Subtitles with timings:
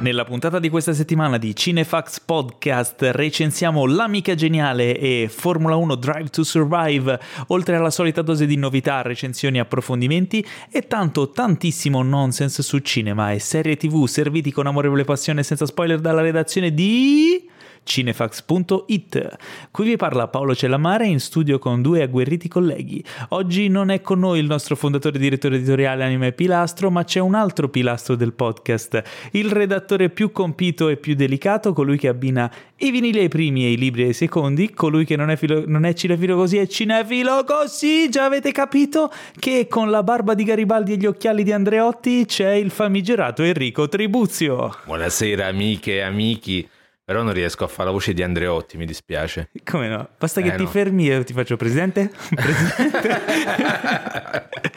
[0.00, 6.28] Nella puntata di questa settimana di Cinefax Podcast recensiamo L'amica geniale e Formula 1 Drive
[6.30, 12.78] to Survive, oltre alla solita dose di novità, recensioni approfondimenti e tanto tantissimo nonsense su
[12.78, 17.49] cinema e serie tv serviti con amorevole passione senza spoiler dalla redazione di
[17.82, 19.36] cinefax.it.
[19.70, 23.02] Qui vi parla Paolo Cellamare in studio con due agguerriti colleghi.
[23.30, 27.20] Oggi non è con noi il nostro fondatore e direttore editoriale Anime Pilastro, ma c'è
[27.20, 32.50] un altro pilastro del podcast, il redattore più compito e più delicato, colui che abbina
[32.76, 35.84] i vinili ai primi e i libri ai secondi, colui che non è, filo, non
[35.84, 40.92] è cinefilo così è cinefilo così, già avete capito che con la barba di Garibaldi
[40.92, 44.76] e gli occhiali di Andreotti c'è il famigerato Enrico Tribuzio.
[44.86, 46.68] Buonasera amiche e amici.
[47.10, 49.48] Però non riesco a fare la voce di Andreotti, mi dispiace.
[49.64, 50.10] Come no?
[50.16, 50.68] Basta che eh, ti no.
[50.68, 52.08] fermi e io ti faccio presente.
[52.32, 53.08] presente.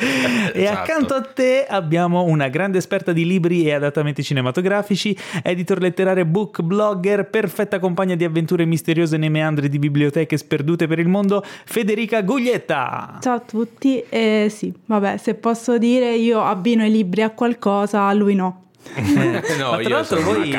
[0.52, 0.80] e esatto.
[0.80, 6.63] accanto a te abbiamo una grande esperta di libri e adattamenti cinematografici, editor letterario, book
[6.63, 12.24] blogger, perfetta compagna di avventure misteriose nei meandri di biblioteche sperdute per il mondo, Federica
[12.24, 13.20] Guglietta.
[13.22, 14.04] Ciao a tutti.
[14.10, 18.62] Eh, sì, vabbè, se posso dire io abbino i libri a qualcosa, lui no.
[19.57, 20.55] No, Ma tra l'altro voi,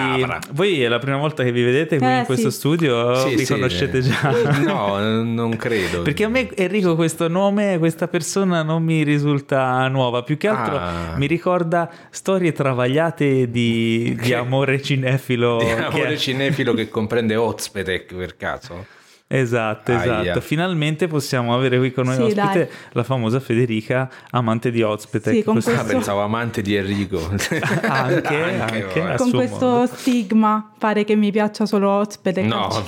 [0.52, 2.56] voi, è la prima volta che vi vedete qui eh, in questo sì.
[2.56, 4.32] studio, sì, vi sì, conoscete già?
[4.64, 6.02] No, non credo.
[6.02, 10.76] Perché a me Enrico questo nome, questa persona non mi risulta nuova, più che altro
[10.78, 11.14] ah.
[11.16, 15.58] mi ricorda storie travagliate di, di amore cinefilo.
[15.58, 16.18] Di amore che...
[16.18, 18.86] cinefilo che comprende Ozpetek per caso?
[19.26, 20.10] Esatto, esatto.
[20.10, 20.40] Aia.
[20.40, 22.68] Finalmente possiamo avere qui con noi sì, ospite dai.
[22.92, 25.34] la famosa Federica, amante di Ozpetec.
[25.34, 25.72] Sì, con questo...
[25.72, 27.18] ah, pensavo amante di Enrico.
[27.28, 27.48] anche,
[27.82, 29.86] anche, anche con questo modo.
[29.86, 32.44] stigma pare che mi piaccia solo Ozpetec.
[32.44, 32.86] No,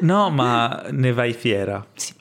[0.00, 1.84] no, ma ne vai fiera.
[1.94, 2.14] Sì.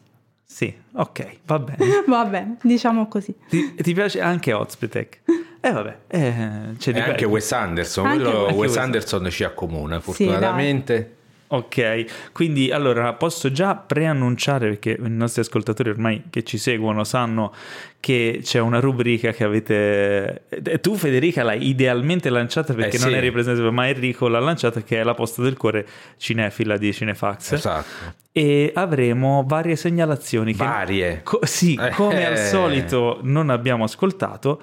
[0.59, 2.03] Sì, ok, va bene.
[2.05, 3.33] va bene, diciamo così.
[3.47, 5.21] Ti, ti piace anche Ozpetec?
[5.61, 11.13] Eh vabbè, eh, c'è di anche Wes Anderson, anche quello Wes Anderson ci accomuna fortunatamente.
[11.13, 11.18] Sì,
[11.51, 17.51] Ok, quindi allora posso già preannunciare perché i nostri ascoltatori ormai che ci seguono sanno
[17.99, 23.09] che c'è una rubrica che avete eh, tu Federica l'hai idealmente lanciata perché eh, non
[23.09, 23.15] sì.
[23.15, 25.87] eri presente ma Enrico l'ha lanciata che è la posta del cuore
[26.17, 27.51] cinefila di Cinefax.
[27.53, 28.13] Esatto.
[28.31, 31.15] E avremo varie segnalazioni varie.
[31.15, 34.61] Che, co- sì, come al solito non abbiamo ascoltato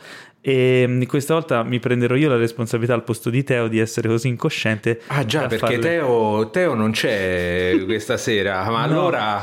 [0.48, 4.06] e mm, questa volta mi prenderò io la responsabilità al posto di Teo di essere
[4.06, 5.00] così incosciente.
[5.08, 5.78] Ah già, perché farle...
[5.80, 8.92] Teo, Teo, non c'è questa sera, ma no.
[8.92, 9.42] allora...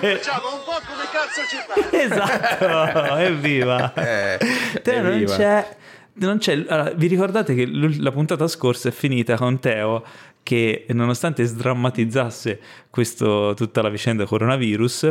[0.00, 2.02] Facciamo un po' come cazzo ci pare.
[2.02, 3.92] Esatto, evviva.
[4.02, 4.38] Eh,
[4.82, 5.36] Teo evviva.
[5.36, 5.76] non c'è...
[6.14, 10.04] Non c'è allora, vi ricordate che la puntata scorsa è finita con Teo
[10.42, 12.60] che nonostante sdrammatizzasse
[12.90, 15.02] questo, tutta la vicenda coronavirus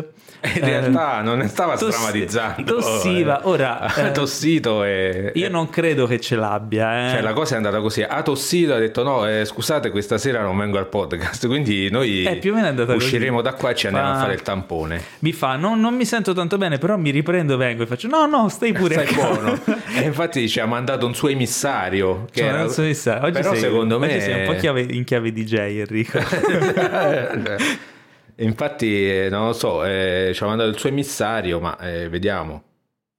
[0.53, 3.47] in realtà eh, non stava toss- sdrammatizzando tossiva.
[3.47, 7.11] ora ha eh, tossito e io non credo che ce l'abbia eh.
[7.11, 8.03] cioè la cosa è andata così.
[8.03, 11.47] Ha tossito ha detto no eh, scusate questa sera non vengo al podcast.
[11.51, 13.49] Quindi noi eh, più o meno è andata usciremo così.
[13.49, 14.15] da qua e ci andiamo fa...
[14.15, 15.01] a fare il tampone.
[15.19, 17.83] Mi fa non, non, mi sento tanto bene però mi riprendo vengo.
[17.83, 19.59] E faccio no no stai pure stai buono.
[19.95, 22.67] E infatti ci ha mandato un suo emissario che cioè, era...
[22.67, 23.23] suo emissario.
[23.23, 26.19] Oggi però sei, secondo me sei un po' chiave, in chiave DJ Enrico
[28.35, 32.63] Infatti, non lo so, eh, ci ha mandato il suo emissario, ma eh, vediamo.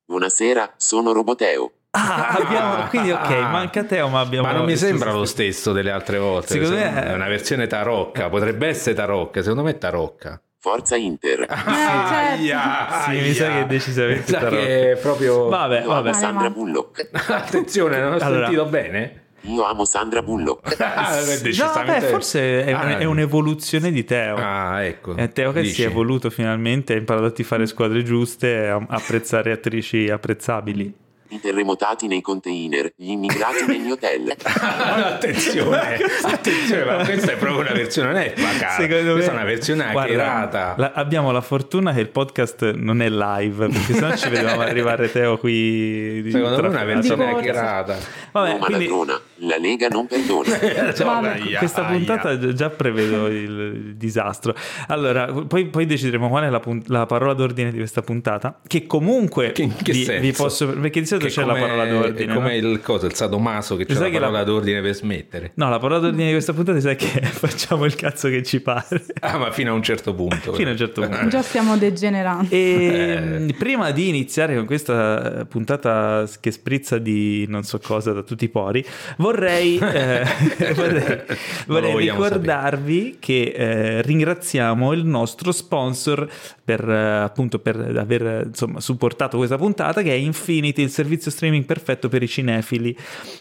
[0.04, 1.70] Buonasera, sono Roboteo.
[1.90, 4.46] Ah, abbiamo, quindi ok, manca Teo, ma abbiamo...
[4.46, 6.54] Ma non mi sembra lo stesso delle altre volte.
[6.54, 10.40] Secondo me è una versione tarocca, potrebbe essere tarocca, secondo me è tarocca.
[10.58, 11.44] Forza Inter.
[11.48, 13.10] Ah, sì, certo.
[13.10, 14.56] sì, mi sa che è decisamente tarocca.
[14.56, 15.48] Che è proprio...
[15.48, 16.12] Vabbè, vabbè.
[16.14, 17.10] Sandra Bullock.
[17.28, 19.21] Attenzione, non ho allora, sentito bene.
[19.42, 20.76] Io amo Sandra Bullock.
[20.80, 24.36] ah, no, beh, forse è, ah, è, un'evoluzione di Teo.
[24.36, 25.16] Ah, ecco.
[25.16, 25.74] È Teo che Dici.
[25.74, 31.01] si è evoluto finalmente, ha imparato a fare squadre giuste a apprezzare attrici apprezzabili.
[31.32, 34.34] I terremotati nei container, gli immigrati negli hotel.
[34.36, 38.34] attenzione, attenzione, ma questa è proprio una versione, non è
[38.76, 40.74] Secondo questa me, è una versione hackerata.
[40.76, 45.10] La, abbiamo la fortuna che il podcast non è live, perché sennò ci vedevamo arrivare
[45.10, 46.22] Teo qui.
[46.30, 47.96] Secondo me è una versione hackerata.
[48.32, 48.88] Vabbè, oh, quindi...
[49.36, 50.58] la Lega non perdona.
[50.58, 54.54] cioè, questa puntata già prevedo il disastro.
[54.88, 59.52] Allora, poi, poi decideremo qual è la, la, parola d'ordine di questa puntata, che comunque
[59.52, 60.66] che, che vi, vi, posso...
[60.66, 62.32] Perché di solito solito c'è la parola d'ordine.
[62.32, 62.68] È come no?
[62.68, 64.44] il, cosa, il sadomaso che c'è la parola la...
[64.44, 65.52] d'ordine per smettere.
[65.54, 69.04] No, la parola d'ordine di questa puntata sai che facciamo il cazzo che ci pare.
[69.20, 70.52] Ah, ma fino a un certo punto.
[70.52, 71.28] fino a un certo punto.
[71.28, 72.48] Già stiamo degenerando.
[72.50, 73.54] E eh.
[73.54, 78.48] prima di iniziare con questa puntata che sprizza di non so cosa da tutti i
[78.48, 78.84] pori,
[79.16, 79.78] vorrei
[80.74, 81.36] vorrei, eh,
[81.66, 83.16] vorrei, vorrei ricordarvi sapere.
[83.18, 86.28] che eh, ringraziamo il nostro sponsor
[86.64, 91.64] per, eh, appunto, per aver insomma, supportato questa puntata, che è Infinity, il servizio streaming
[91.64, 92.96] perfetto per i cinefili.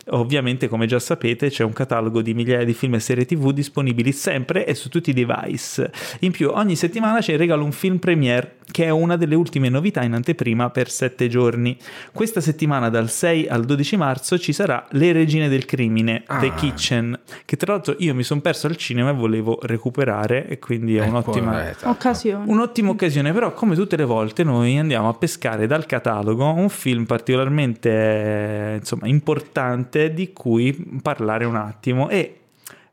[0.10, 4.12] Ovviamente, come già sapete, c'è un catalogo di migliaia di film e serie TV disponibili
[4.12, 5.92] sempre e su tutti i device.
[6.20, 10.04] In più, ogni settimana ci regalo un film premiere, che è una delle ultime novità
[10.04, 11.78] in anteprima per sette giorni.
[12.12, 16.40] Questa settimana, dal 6 al 12 marzo, ci sarà Le Regine del Crimine, ah.
[16.40, 20.60] The Kitchen, che tra l'altro io mi sono perso al cinema e volevo recuperare, e
[20.60, 21.90] quindi è un'ottima esatto.
[21.90, 22.46] occasione.
[22.48, 27.06] Un'ottima occasione, però, come tutte le volte, noi andiamo a pescare dal catalogo un film
[27.06, 32.10] particolarmente insomma, importante di cui parlare un attimo.
[32.10, 32.36] E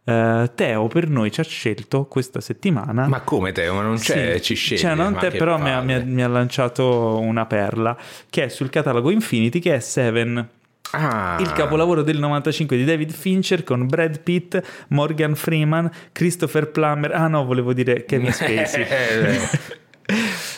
[0.08, 3.06] Uh, Teo per noi ci ha scelto questa settimana.
[3.06, 3.74] Ma come Teo?
[3.74, 4.80] Ma non c'è, sì, ci sceglie.
[4.80, 7.94] Cioè, non te, però mi ha, mi, ha, mi ha, lanciato una perla
[8.30, 10.48] che è sul catalogo Infinity, che è Seven.
[10.92, 11.36] Ah.
[11.40, 17.12] Il capolavoro del 95 di David Fincher con Brad Pitt, Morgan Freeman, Christopher Plummer.
[17.12, 18.86] Ah no, volevo dire Kevin Spacey.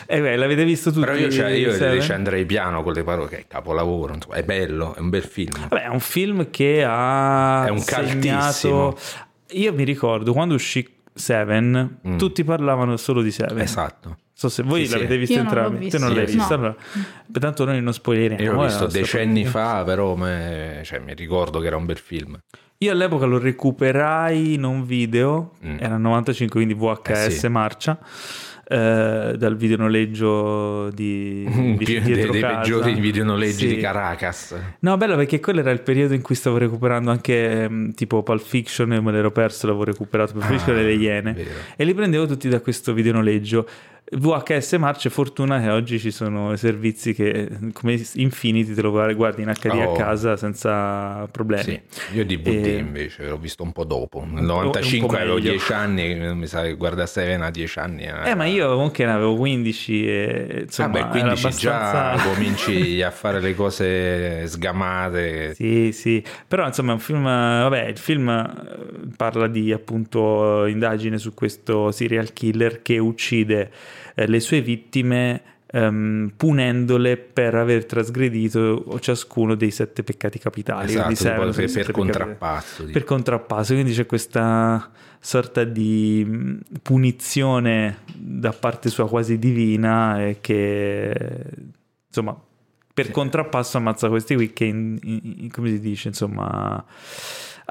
[0.07, 1.05] Eh beh, l'avete visto tutti?
[1.05, 4.43] Però io, cioè, io ci andrei piano con le parole, che è capolavoro, insomma, è
[4.43, 5.67] bello, è un bel film.
[5.67, 8.97] Vabbè, è un film che ha è un segnato...
[9.51, 12.17] Io mi ricordo quando uscì Seven, mm.
[12.17, 13.59] tutti parlavano solo di Seven.
[13.59, 14.17] Esatto.
[14.33, 16.61] So se voi sì, l'avete visto entrambi, te non l'hai sì, visto, no.
[16.61, 16.75] allora,
[17.39, 18.43] tanto noi non spoileriamo.
[18.43, 22.39] Io l'ho visto decenni fa, però me, cioè, mi ricordo che era un bel film.
[22.77, 25.77] Io all'epoca lo recuperai in un video, mm.
[25.79, 27.47] era 95, quindi VHS eh sì.
[27.49, 27.99] marcia
[28.71, 31.45] eh, dal videonoleggio di,
[31.77, 33.75] di dei, dei peggiori videonoleggi sì.
[33.75, 34.55] di Caracas.
[34.79, 38.41] No, bello perché quello era il periodo in cui stavo recuperando anche mm, tipo Pulp
[38.41, 41.45] Fiction e me l'ero perso, l'avevo recuperato Pulp Fiction ah, e le Iene
[41.75, 43.67] e li prendevo tutti da questo videonoleggio
[44.13, 49.53] VHS Marce, fortuna che oggi ci sono servizi che come Infinity te lo guardi in
[49.57, 49.93] HD oh.
[49.93, 51.81] a casa senza problemi.
[51.87, 52.77] Sì, io DVD e...
[52.77, 54.25] invece l'ho visto un po' dopo.
[54.29, 58.03] Nel 95 avevo 10 anni, mi sa che guarda Seven a 10 anni.
[58.03, 62.15] Eh, eh ma io comunque ne avevo 15 e insomma, ah beh, 15 abbastanza...
[62.17, 65.53] già cominci a fare le cose sgamate.
[65.55, 71.17] Sì, sì, però insomma è un film, vabbè, il film eh, parla di appunto indagine
[71.17, 73.71] su questo serial killer che uccide
[74.15, 75.41] eh, le sue vittime
[75.73, 80.91] um, punendole per aver trasgredito ciascuno dei sette peccati capitali.
[80.91, 82.85] Esatto, serve, per, per contrappasso.
[82.85, 91.13] Per contrappasso, quindi c'è questa sorta di mm, punizione da parte sua quasi divina che
[92.07, 92.35] insomma
[92.93, 93.11] per sì.
[93.11, 96.83] contrappasso ammazza questi qui che in, in, come si dice insomma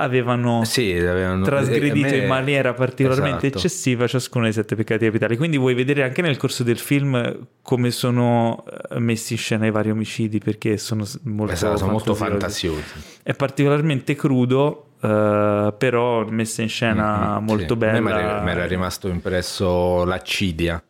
[0.00, 2.16] avevano, sì, avevano trasgredito me...
[2.16, 3.58] in maniera particolarmente esatto.
[3.58, 5.36] eccessiva ciascuno dei sette peccati capitali.
[5.36, 9.70] Quindi vuoi vedere anche nel corso del film come sono eh, messi in scena i
[9.70, 12.82] vari omicidi perché sono molto, esatto, sono molto fantasiosi.
[13.22, 14.86] È particolarmente crudo.
[15.00, 17.78] Uh, però messa in scena mm-hmm, molto sì.
[17.78, 18.42] bella.
[18.42, 20.82] mi era rimasto impresso l'accidia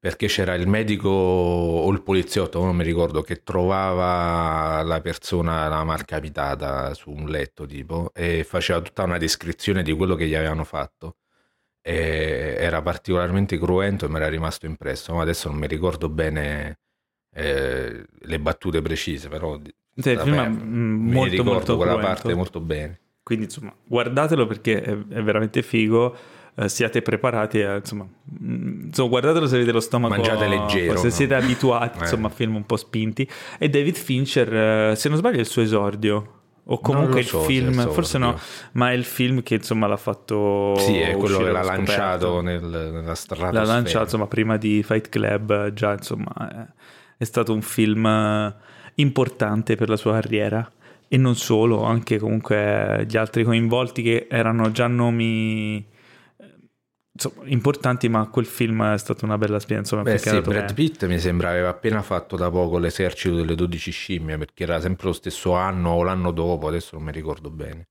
[0.00, 5.84] perché c'era il medico o il poliziotto, non mi ricordo, che trovava la persona la
[5.84, 10.64] malcapitata su un letto tipo e faceva tutta una descrizione di quello che gli avevano
[10.64, 11.16] fatto.
[11.82, 16.78] E era particolarmente cruento e mi era rimasto impresso, ma adesso non mi ricordo bene
[17.34, 19.60] eh, le battute precise, però
[19.96, 22.10] sì, vabbè, film mi molto, ricordo molto quella cruento.
[22.10, 23.00] parte molto bene.
[23.22, 26.16] Quindi insomma, guardatelo perché è, è veramente figo
[26.60, 28.06] eh, siate preparati a, insomma,
[28.42, 31.12] mm, insomma, guardatelo se avete lo stomaco mangiate leggero se no?
[31.12, 32.02] siete abituati eh.
[32.02, 35.46] insomma a film un po' spinti e David Fincher eh, se non sbaglio è il
[35.46, 38.38] suo esordio o comunque il so film, forse no,
[38.72, 40.76] ma è il film che insomma l'ha fatto.
[40.78, 43.50] Sì, è quello che l'ha lanciato nel, nella strada.
[43.50, 46.70] L'ha lanciato insomma prima di Fight Club, già insomma
[47.16, 48.54] è, stato un film
[48.96, 50.70] importante per la sua carriera
[51.08, 55.84] e non solo, anche comunque gli altri coinvolti che erano già nomi
[57.12, 59.96] insomma, importanti, ma quel film è stata una bella esperienza.
[59.96, 64.38] Beh, sì, Brad Pitt mi sembra aveva appena fatto da poco l'esercito delle 12 scimmie,
[64.38, 67.88] perché era sempre lo stesso anno o l'anno dopo, adesso non mi ricordo bene.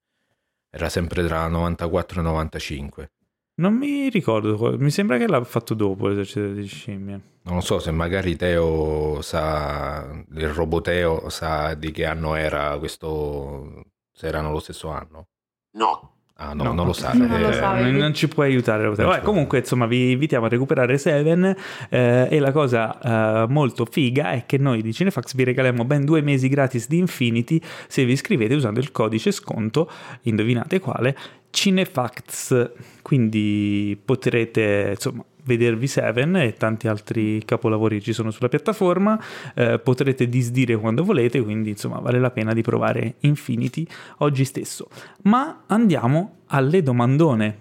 [0.69, 3.11] Era sempre tra 94 e 95.
[3.55, 7.21] Non mi ricordo, mi sembra che l'ha fatto dopo l'esercito delle scimmie.
[7.41, 13.83] Non lo so se magari Teo sa, il roboteo sa di che anno era questo,
[14.11, 15.27] se erano lo stesso anno.
[15.71, 17.11] No, Ah, no, no, non lo sa.
[17.11, 18.87] Non, eh, lo sa, non ci puoi aiutare.
[18.87, 21.53] Vabbè, comunque, insomma, vi invitiamo a recuperare Seven.
[21.89, 26.05] Eh, e la cosa eh, molto figa è che noi di Cinefax vi regaliamo ben
[26.05, 29.91] due mesi gratis di Infinity se vi iscrivete usando il codice sconto,
[30.21, 31.17] indovinate quale,
[31.49, 32.71] Cinefax.
[33.01, 39.19] Quindi potrete, insomma, vedervi Seven e tanti altri capolavori ci sono sulla piattaforma.
[39.55, 43.85] Eh, potrete disdire quando volete, quindi insomma vale la pena di provare Infinity
[44.19, 44.87] oggi stesso.
[45.23, 47.57] Ma andiamo alle domandone.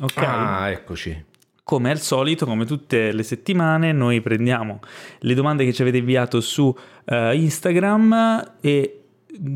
[0.00, 0.16] Ok?
[0.16, 1.24] Ah, eccoci.
[1.62, 4.80] Come al solito, come tutte le settimane, noi prendiamo
[5.20, 9.02] le domande che ci avete inviato su eh, Instagram e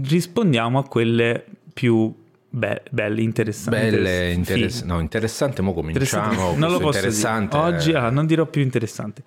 [0.04, 2.14] rispondiamo a quelle più
[2.54, 3.80] be- belle, interessanti.
[3.80, 6.26] Belle, interess- no, interessante, mo cominciamo.
[6.26, 6.58] Interessante.
[6.58, 7.56] Non lo posso interessante.
[7.56, 7.68] dire.
[7.68, 9.22] Oggi ah, non dirò più interessante,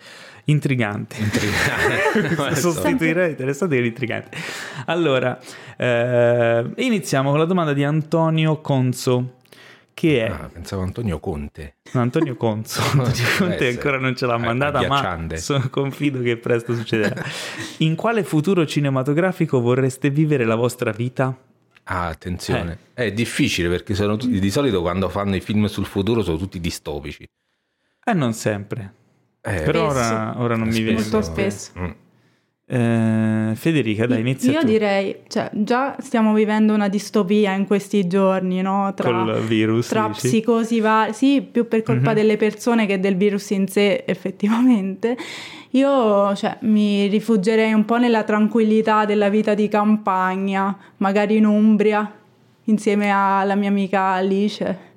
[0.45, 1.17] intrigante.
[1.19, 2.55] intrigante.
[2.61, 4.37] Sostituirei interessante con intrigante.
[4.85, 5.39] Allora,
[5.75, 9.37] eh, iniziamo con la domanda di Antonio Conso,
[9.95, 11.75] che è Ah, pensavo Antonio Conte.
[11.93, 16.37] No, Antonio Conso, Antonio Conte ancora non ce l'ha Eh, mandata, ma sono confido che
[16.37, 17.23] presto succederà.
[17.79, 21.35] In quale futuro cinematografico vorreste vivere la vostra vita?
[21.85, 22.77] Ah, attenzione.
[22.93, 26.59] È difficile perché sono tutti, di solito quando fanno i film sul futuro sono tutti
[26.59, 27.25] distopici.
[28.03, 28.93] Eh, non sempre.
[29.41, 30.13] Eh, Però Spesso.
[30.13, 30.93] ora, ora non mi viene.
[30.99, 31.71] Molto spesso.
[31.79, 31.89] Mm.
[32.67, 34.65] Eh, Federica, dai, inizia Io tu.
[34.65, 38.91] direi, cioè, già stiamo vivendo una distopia in questi giorni, no?
[38.95, 40.27] Tra, Col virus, tra dici?
[40.27, 42.15] psicosi varie, sì, più per colpa Mhm.
[42.15, 45.15] delle persone che del virus in sé, effettivamente.
[45.75, 52.09] Io, cioè, mi rifuggerei un po' nella tranquillità della vita di campagna, magari in Umbria,
[52.65, 54.93] insieme alla mia amica Alice.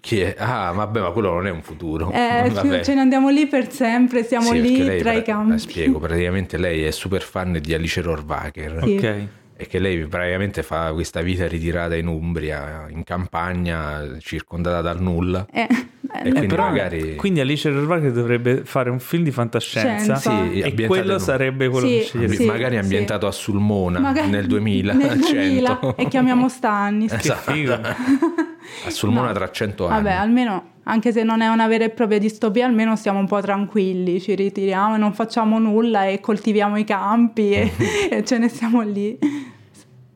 [0.00, 0.34] Chi è?
[0.38, 2.10] Ah, vabbè, ma quello non è un futuro.
[2.12, 2.82] Eh, Vabbè.
[2.82, 5.58] ce ne andiamo lì per sempre, stiamo Sì, lì lei tra i pra- campi.
[5.58, 8.96] Spiego, praticamente lei è super fan di Alice Rohrwacher Sì.
[8.96, 9.26] Ok.
[9.54, 15.46] e che lei praticamente fa questa vita ritirata in Umbria, in campagna, circondata dal nulla.
[15.52, 15.68] Eh,
[16.14, 20.48] eh, quindi Però, magari- quindi Alice Rohrwacher dovrebbe fare un film di fantascienza Scienza.
[20.50, 22.34] Sì, e quello in- sarebbe quello Sì, che scegliere.
[22.34, 22.44] sì.
[22.46, 25.96] magari ambientato a Sulmona magari- nel 2000, nel 2000 100.
[25.96, 27.12] e chiamiamo Stannis.
[27.16, 27.72] Che figo.
[27.74, 29.32] a Sulmona No.
[29.32, 30.02] tra 100 anni.
[30.02, 33.40] Vabbè, almeno, anche se non è una vera e propria distopia, almeno stiamo un po'
[33.40, 37.70] tranquilli, ci ritiriamo e non facciamo nulla e coltiviamo i campi e,
[38.10, 39.18] e ce ne stiamo lì.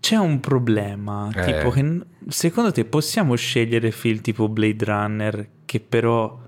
[0.06, 1.42] C'è un problema, Eh.
[1.56, 6.38] tipo che secondo te possiamo scegliere film tipo Blade Runner che però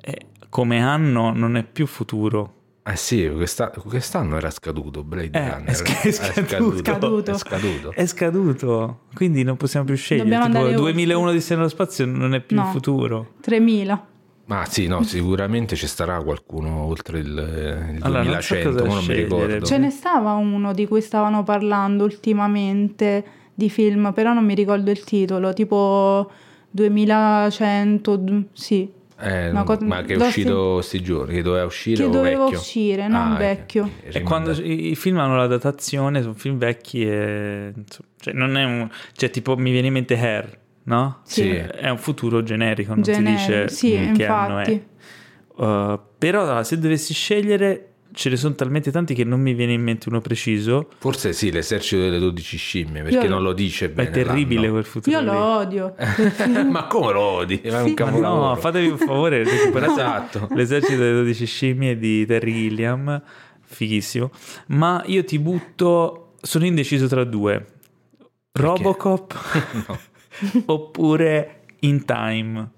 [0.00, 0.18] è-
[0.48, 2.54] come anno non è più futuro?
[2.82, 5.64] Eh sì, questa- quest'anno era scaduto Blade Eh, Runner.
[5.68, 6.76] è sc- è scaduto.
[6.78, 7.30] Scaduto.
[7.30, 7.90] È scaduto.
[7.92, 10.28] È scaduto, quindi non possiamo più scegliere.
[10.28, 12.64] Dobbiamo tipo andare 2001 di nello spazio non è più No.
[12.66, 13.34] futuro.
[13.40, 14.08] 3000.
[14.46, 17.26] Ma sì, no, sicuramente ci starà qualcuno oltre il,
[17.94, 19.64] il Allora, non so 2100, cosa ma non mi ricordo.
[19.66, 23.24] Ce ne stava uno di cui stavano parlando ultimamente
[23.54, 26.30] di film, però non mi ricordo il titolo, tipo
[26.70, 32.10] 2100, d- sì, Eh, cosa- ma che è uscito questi giorni, che doveva uscire che
[32.10, 32.58] doveva vecchio?
[32.58, 33.84] uscire, non Ah, vecchio.
[33.84, 37.72] ok, ok, E quando i i film hanno la datazione, sono film vecchi e...
[38.20, 38.88] Cioè, non è un...
[39.14, 41.20] Cioè, tipo, mi viene in mente Hair, no?
[41.24, 41.48] Sì.
[41.50, 44.70] È un futuro generico, non Genere- si dice sì, che anno è.
[44.70, 44.92] infatti.
[45.56, 49.82] Uh, però se dovessi scegliere, ce ne sono talmente tanti che non mi viene in
[49.82, 50.88] mente uno preciso.
[50.98, 54.08] Forse sì, l'esercito delle 12 scimmie, perché Io- non lo dice bene.
[54.08, 54.72] è terribile l'anno.
[54.72, 55.16] quel futuro.
[55.16, 55.26] Io lì.
[55.30, 55.94] lo odio.
[56.70, 57.60] ma come lo odi?
[57.60, 57.94] È un Sì.
[57.94, 58.48] Capolavoro.
[58.48, 60.48] no, fatevi un favore, recuperate Esatto.
[60.54, 63.22] l'esercito delle 12 scimmie di Terry Gilliam,
[63.62, 64.30] fighissimo.
[64.68, 67.64] Ma io ti butto, sono indeciso tra due,
[68.52, 69.34] Robocop
[69.88, 69.98] No.
[70.66, 72.70] oppure In Time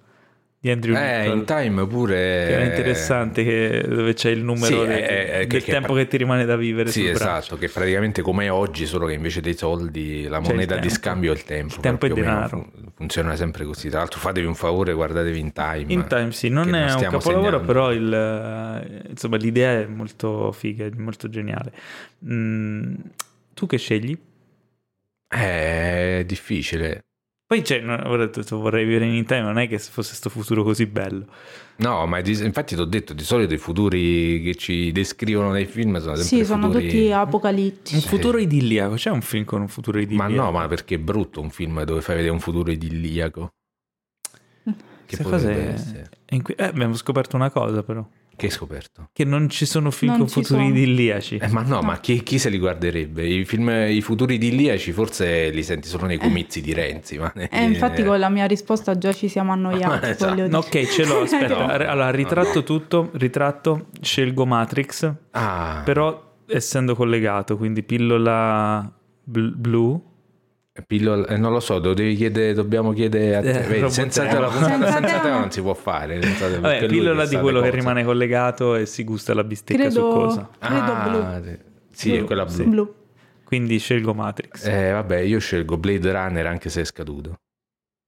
[0.59, 1.39] di Andrew Eh, Niccol.
[1.39, 2.15] in time pure...
[2.17, 5.71] Che era interessante, che- dove c'è il numero Sì, de- è- è- del che- che-
[5.71, 7.25] tempo che ti rimane da vivere Sì, sul braccio.
[7.39, 10.89] esatto, che praticamente come è oggi, solo che invece dei soldi la C'è moneta di
[10.91, 11.75] scambio è il tempo.
[11.75, 12.49] Il tempo è denaro.
[12.49, 13.91] fun- funziona sempre così.
[13.91, 15.85] Tra l'altro fatevi un favore, guardatevi in time.
[15.93, 17.67] In Time sì, non che è un stiamo capolavoro, segnando.
[17.73, 18.13] però il,
[19.05, 21.73] eh, insomma, l'idea è molto figa, è molto geniale.
[22.29, 22.95] Mm,
[23.55, 24.19] tu che scegli?
[25.29, 27.03] Eh, È difficile.
[27.47, 30.65] Poi c'è, ora ho detto, vorrei vivere in Time, non è che fosse questo futuro
[30.65, 31.26] così bello.
[31.76, 35.67] No, ma di- infatti ti ho detto, di solito i futuri che ci descrivono nei
[35.67, 36.85] film sono sempre sì, sono futuri...
[36.88, 38.09] tutti Un apocalittici.
[38.09, 40.33] futuro idilliaco, c'è un film con un futuro Ma idilliaco?
[40.33, 43.50] no, ma perché è brutto un film dove fai vedere un futuro idilliaco?
[45.07, 46.11] Che potrebbe cose- essere?
[46.25, 48.05] è in cui- eh, abbiamo scoperto una cosa però,
[48.37, 49.09] Che hai scoperto?
[49.12, 50.69] che non ci sono film Non con futuri sono.
[50.69, 51.37] idilliaci.
[51.37, 53.26] Eh, ma no, ma chi, chi se li guarderebbe?
[53.26, 57.16] I, film, I futuri idilliaci forse li senti solo nei comizi di Renzi.
[57.19, 60.07] Ma E infatti con la mia risposta già ci siamo annoiati.
[60.16, 60.35] Esatto.
[60.35, 60.55] dire.
[60.55, 61.55] Ok, ce l'ho, aspetta.
[61.66, 61.73] No.
[61.73, 68.93] allora, ritratto tutto, ritratto, scelgo Matrix, Ah, però essendo collegato, quindi pillola
[69.25, 70.14] bl- blu.
[70.87, 73.50] Pillola- eh, non lo so, lo devi chiedere, dobbiamo chiedere a te.
[73.50, 76.18] Eh, Vedi, robot senza te, la puntata Senza senza te non si può fare.
[76.18, 77.80] te, Vabbè, pillola di quello che cose.
[77.80, 80.50] rimane collegato e si gusta la bistecca Credo- succosa.
[80.59, 81.40] Credo Ah,
[81.92, 82.54] Sì, è quella blu.
[82.54, 82.64] Sì.
[82.64, 82.95] Blu.
[83.45, 84.66] Quindi scelgo Matrix.
[84.66, 87.35] Eh, vabbè, io scelgo Blade Runner anche se è scaduto.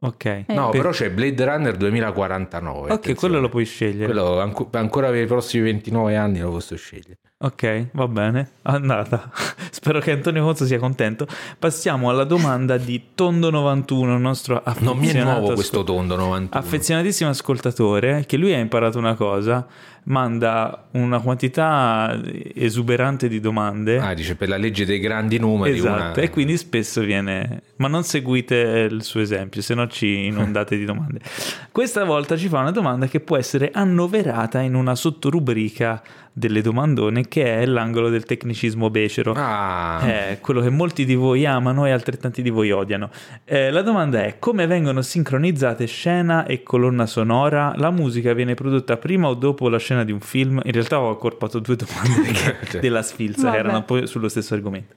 [0.00, 0.24] Ok.
[0.24, 0.44] Eh.
[0.48, 2.78] No, Per- però c'è Blade Runner 2049.
[2.78, 3.18] Ok, attenzione.
[3.18, 4.04] quello lo puoi scegliere.
[4.04, 7.18] Quello anco- ancora per i prossimi 29 anni lo posso scegliere.
[7.40, 9.30] Ok, va bene, andata.
[9.70, 11.24] Spero che Antonio Cozzo sia contento.
[11.56, 16.60] Passiamo alla domanda di Tondo91, il nostro affezionato Non mi è nuovo questo tondo 91.
[16.60, 19.64] affezionatissimo ascoltatore, che lui ha imparato una cosa,
[20.08, 22.18] manda una quantità
[22.54, 23.98] esuberante di domande.
[23.98, 25.76] Ah, dice per la legge dei grandi numeri.
[25.76, 27.62] Esatto, una- e quindi spesso viene...
[27.76, 31.20] Ma non seguite il suo esempio, se no ci inondate di domande.
[31.70, 36.02] Questa volta ci fa una domanda che può essere annoverata in una sottorubrica
[36.38, 39.32] delle domandone che è l'angolo del tecnicismo becero.
[39.36, 43.10] Ah, È quello che molti di voi amano e altrettanti di voi odiano.
[43.44, 47.72] Eh, la domanda è come vengono sincronizzate scena e colonna sonora?
[47.76, 50.60] La musica viene prodotta prima o dopo la scena di un film?
[50.64, 52.80] In realtà ho accorpato due domande che- Cioè.
[52.80, 53.58] della sfilza Vabbè.
[53.58, 54.94] erano un po' sullo stesso argomento.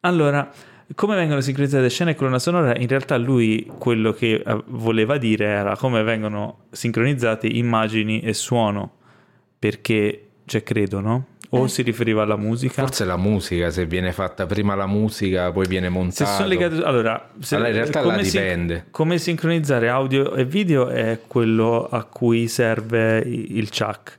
[0.00, 0.50] Allora,
[0.94, 2.76] come vengono sincronizzate scena e colonna sonora?
[2.76, 8.90] In realtà lui quello che eh, voleva dire era come vengono sincronizzate immagini e suono,
[9.58, 11.26] perché, cioè credo, no?
[11.54, 11.68] O Eh.
[11.68, 12.80] si riferiva alla musica?
[12.82, 16.30] forse la musica, se viene fatta prima la musica, poi viene Se montato.
[16.30, 18.86] sono legate, allora, se- Allora, in realtà come, dipende.
[18.90, 24.18] come sincronizzare audio e video è quello a cui serve il chuck.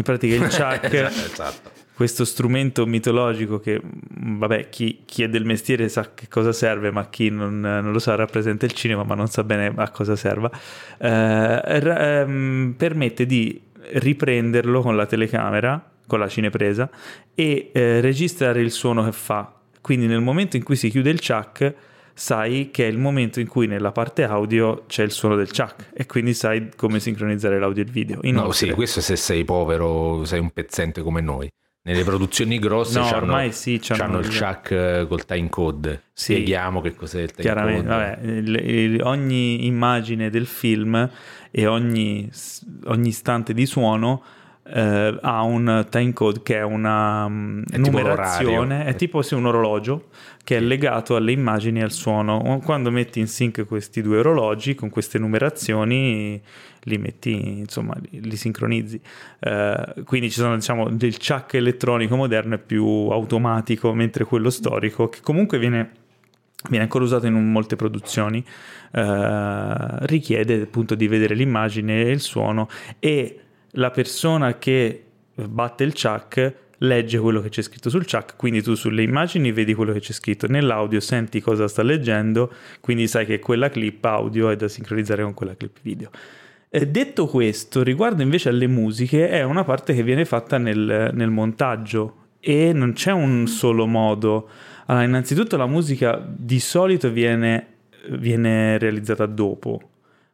[0.00, 1.70] In pratica il chuck, esatto.
[1.94, 6.90] questo strumento mitologico che, mh, vabbè, chi, chi è del mestiere sa che cosa serve,
[6.90, 10.16] ma chi non, non lo sa rappresenta il cinema, ma non sa bene a cosa
[10.16, 10.50] serva,
[10.98, 13.60] eh, ra- ehm, permette di
[13.92, 16.88] riprenderlo con la telecamera, con la cinepresa,
[17.34, 19.52] e eh, registrare il suono che fa.
[19.82, 21.74] Quindi nel momento in cui si chiude il chuck,
[22.14, 25.90] sai che è il momento in cui nella parte audio c'è il suono del chuck
[25.94, 28.16] e quindi sai come sincronizzare l'audio e il video.
[28.22, 31.48] No, Inoltre- sì, questo se sei povero, sei un pezzente come noi.
[31.82, 36.02] Nelle produzioni grosse No, c'hanno, ormai sì, c'hanno c'hanno il chuck eh, col time code.
[36.12, 36.32] Sì.
[36.34, 38.18] Spieghiamo che cos'è il time Chiaramente, code.
[38.20, 41.08] vabbè, il- ogni immagine del film
[41.50, 42.30] e ogni,
[42.84, 44.22] ogni istante di suono
[44.72, 48.90] eh, ha un time code che è una mm, È tipo numerazione, l'orario.
[48.90, 50.08] è tipo sì, un orologio
[50.44, 52.60] che è legato alle immagini e al suono.
[52.64, 56.40] Quando metti in sync questi due orologi con queste numerazioni
[56.84, 59.00] li metti, insomma, li, li sincronizzi.
[59.40, 65.08] Eh, quindi ci sono, diciamo, del chuck elettronico moderno è più automatico, mentre quello storico,
[65.08, 65.98] che comunque viene
[66.68, 68.44] viene ancora usato in molte produzioni,
[68.92, 73.40] eh, richiede appunto di vedere l'immagine e il suono e
[73.72, 75.04] la persona che
[75.34, 79.74] batte il chuck legge quello che c'è scritto sul chuck, quindi tu sulle immagini vedi
[79.74, 84.48] quello che c'è scritto, nell'audio senti cosa sta leggendo, quindi sai che quella clip audio
[84.48, 86.10] è da sincronizzare con quella clip video.
[86.70, 91.30] Eh, detto questo, riguardo invece alle musiche, è una parte che viene fatta nel, nel
[91.30, 94.48] montaggio e non c'è un solo modo.
[94.86, 97.66] Allora, innanzitutto la musica di solito viene,
[98.10, 99.89] viene realizzata dopo,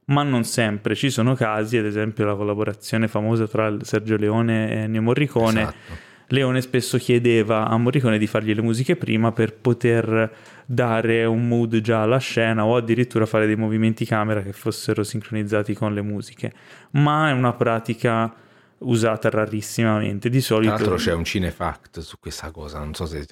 [0.07, 0.95] ma non sempre.
[0.95, 5.62] Ci sono casi, ad esempio la collaborazione famosa tra Sergio Leone e Ennio Morricone.
[5.62, 6.05] Esatto.
[6.29, 10.35] Leone spesso chiedeva a Morricone di fargli le musiche prima per poter
[10.66, 15.73] dare un mood già alla scena o addirittura fare dei movimenti camera che fossero sincronizzati
[15.75, 16.53] con le musiche.
[16.92, 18.35] Ma è una pratica
[18.79, 20.29] usata rarissimamente.
[20.29, 23.25] Di Tra solito l'altro c'è un cinefact su questa cosa, non so se,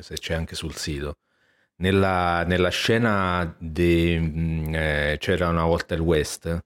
[0.00, 1.14] se c'è anche sul sito.
[1.82, 6.64] Nella, nella scena di mh, eh, C'era una volta il West,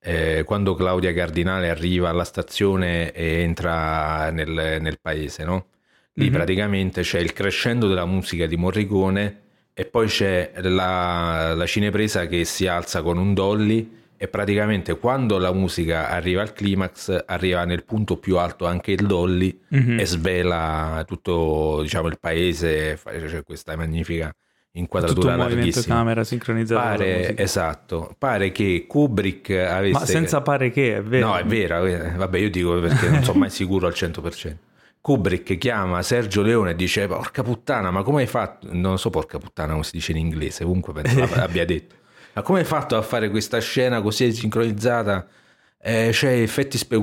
[0.00, 5.66] eh, quando Claudia Cardinale arriva alla stazione e entra nel, nel paese, no?
[6.14, 6.32] Lì Mhm.
[6.32, 9.40] praticamente c'è il crescendo della musica di Morricone
[9.74, 15.38] e poi c'è la, la cinepresa che si alza con un dolly e praticamente quando
[15.38, 19.98] la musica arriva al climax arriva nel punto più alto anche il dolly Mhm.
[19.98, 24.32] e svela tutto diciamo il paese c'è questa magnifica
[24.72, 28.14] tutto inquadratura un movimento camera sincronizzato pare esatto.
[28.16, 31.26] Pare che Kubrick avesse Ma senza pare che, è vero.
[31.26, 34.56] no è vero vabbè io dico perché non sono mai sicuro al 100%
[35.02, 39.38] Kubrick chiama Sergio Leone e dice porca puttana ma come hai fatto non so porca
[39.38, 41.96] puttana come si dice in inglese comunque penso abbia detto.
[42.34, 45.26] Ma come hai fatto a fare questa scena così sincronizzata?
[45.82, 46.96] Eh, c'è effetti spe-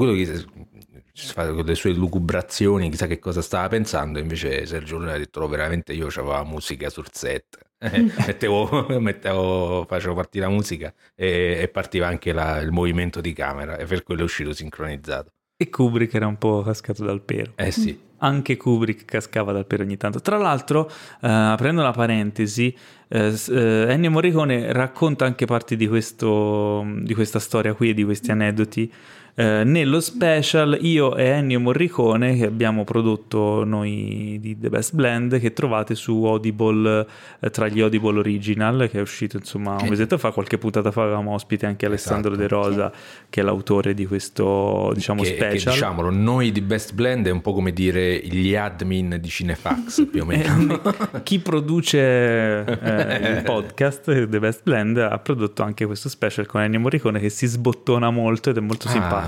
[1.36, 5.48] con le sue lucubrazioni chissà che cosa stava pensando invece Sergio Leone ha detto "No,
[5.48, 11.60] veramente io avevo la musica sul set Eh, mettevo, mettevo- facevo partire la musica e,
[11.62, 15.70] e partiva anche la- il movimento di camera e per quello è uscito sincronizzato E
[15.70, 17.54] Kubrick era un po' cascato dal pero.
[17.56, 20.20] eh sì Anche Kubrick cascava dal pero ogni tanto.
[20.20, 20.90] Tra l'altro,
[21.22, 22.76] eh, aprendo la parentesi,
[23.08, 28.04] eh, eh, Ennio Morricone racconta anche parti di, questo, di questa storia qui e di
[28.04, 28.92] questi aneddoti
[29.36, 35.40] Eh, nello special io e Ennio Morricone che abbiamo prodotto noi di The Best Blend
[35.40, 37.06] che trovate su Audible
[37.40, 41.04] eh, tra gli Audible Original che è uscito insomma un mesetto fa qualche puntata fa
[41.04, 42.48] avevamo ospite anche Alessandro Esatto.
[42.48, 42.92] De Rosa
[43.30, 47.32] che è l'autore di questo diciamo che, che, special diciamolo, noi di Best Blend è
[47.32, 50.82] un po' come dire gli admin di Cinefax più o meno.
[50.84, 56.62] Eh, chi produce eh, il podcast The Best Blend ha prodotto anche questo special con
[56.62, 58.92] Ennio Morricone che si sbottona molto ed è molto Ah.
[58.92, 59.19] simpatico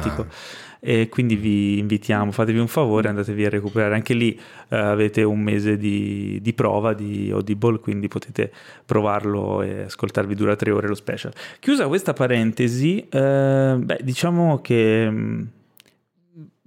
[0.84, 3.94] e quindi vi invitiamo fatevi un favore andatevi a recuperare.
[3.94, 4.38] Anche lì
[4.70, 8.52] eh, avete un mese di, di prova di Audible quindi potete
[8.84, 11.34] provarlo e ascoltarvi dura tre ore lo special.
[11.60, 15.50] Chiusa questa parentesi eh, beh, diciamo che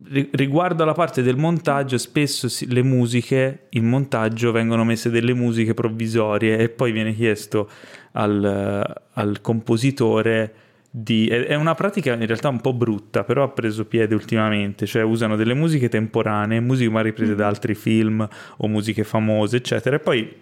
[0.05, 5.75] ri- riguardo alla parte del montaggio, spesso le musiche in montaggio vengono messe delle musiche
[5.75, 7.69] provvisorie e poi viene chiesto
[8.13, 10.55] al, al compositore
[10.97, 11.27] di...
[11.27, 15.35] È una pratica in realtà un po' brutta, però ha preso piede ultimamente, cioè usano
[15.35, 18.27] delle musiche temporanee, musiche magari prese da altri film
[18.59, 20.33] o musiche famose, eccetera, e poi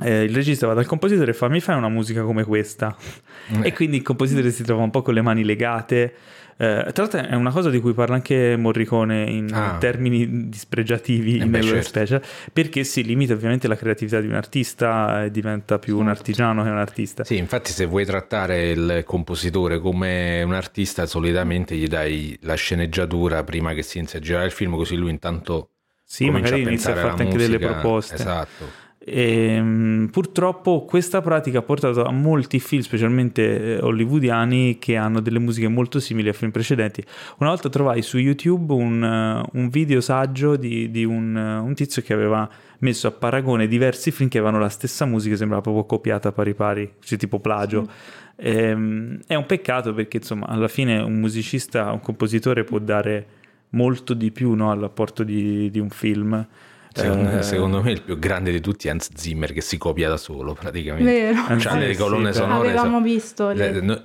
[0.00, 2.96] eh, il regista va dal compositore e fa mi fai una musica come questa?
[3.60, 6.14] E quindi il compositore si trova un po' con le mani legate
[6.56, 9.76] Eh, tra l'altro è una cosa di cui parla anche Morricone in Ah.
[9.78, 11.88] termini dispregiativi Eh beh, nello certo.
[11.88, 16.62] special perché si limita ovviamente la creatività di un artista e diventa più un artigiano
[16.62, 21.86] che un artista Sì, infatti se vuoi trattare il compositore come un artista, solitamente gli
[21.88, 25.70] dai la sceneggiatura prima che si inizia a girare il film, così lui intanto
[26.04, 28.14] Sì, magari inizia a farti anche delle proposte.
[28.14, 28.82] Esatto.
[29.06, 35.20] E, mh, purtroppo questa pratica ha portato a molti film, specialmente eh, hollywoodiani, che hanno
[35.20, 37.04] delle musiche molto simili a film precedenti.
[37.38, 41.74] Una volta trovai su YouTube un, eh, un video saggio di, di un, eh, un
[41.74, 45.84] tizio che aveva messo a paragone diversi film che avevano la stessa musica, sembrava proprio
[45.84, 47.86] copiata pari pari, cioè tipo plagio.
[48.36, 53.26] Ehm, è un peccato perché insomma alla fine un musicista, un compositore può dare
[53.70, 56.46] molto di più no, all'apporto di, di un film.
[56.96, 60.08] Secondo, Eh, secondo me il più grande di tutti è Hans Zimmer che si copia
[60.08, 61.04] da solo praticamente.
[61.10, 61.42] Vero.
[61.48, 62.38] Anzi, C'ha le sì, colonne sì.
[62.38, 62.68] sonore.
[62.68, 64.02] Avevamo so- visto le- le- no,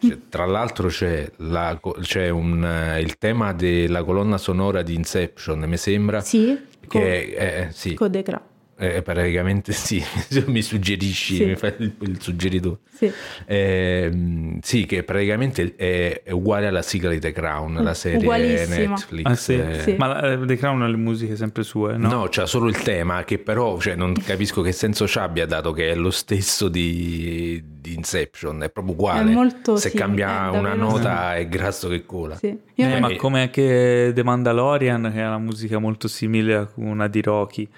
[0.00, 5.60] cioè, tra l'altro c'è, la c'è un, eh, il tema della colonna sonora di Inception,
[5.60, 8.42] mi sembra, Sì, che è, eh, sì, con Crown.
[8.90, 10.02] È praticamente sì,
[10.46, 11.44] mi suggerisci, Sì.
[11.44, 12.78] mi fai il, il suggeritore.
[12.92, 13.10] Sì.
[13.46, 18.90] Ehm, sì, che praticamente è, è uguale alla sigla di The Crown, la serie Ugualissima.
[18.90, 19.24] Netflix.
[19.26, 19.54] Ah, sì?
[19.54, 19.80] eh.
[19.80, 19.94] Sì.
[19.98, 22.08] Ma eh, The Crown ha le musiche sempre sue, no?
[22.08, 25.72] No, c'ha solo il tema che però cioè, non capisco che senso ci abbia dato
[25.72, 29.30] che è lo stesso di, di Inception, è proprio uguale.
[29.30, 32.38] È molto Se cambia è una nota è grasso che cola.
[32.40, 32.58] Eh,
[32.98, 37.20] ma Eh, come anche The Mandalorian che ha la musica molto simile a una di
[37.20, 37.68] Rocky,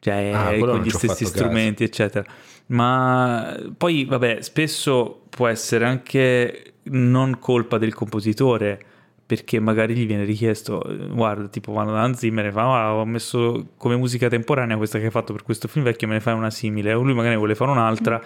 [0.00, 2.24] cioè Ah, quello con gli stessi strumenti, eccetera.
[2.66, 8.78] Ma poi, vabbè, spesso può essere anche non colpa del compositore,
[9.26, 13.04] perché magari gli viene richiesto, eh, guarda, tipo vanno da Zimmer e fa, "Ah, ho
[13.04, 16.34] messo come musica temporanea questa che hai fatto per questo film vecchio, me ne fai
[16.34, 16.92] una simile.
[16.94, 18.20] O lui magari vuole fare un'altra,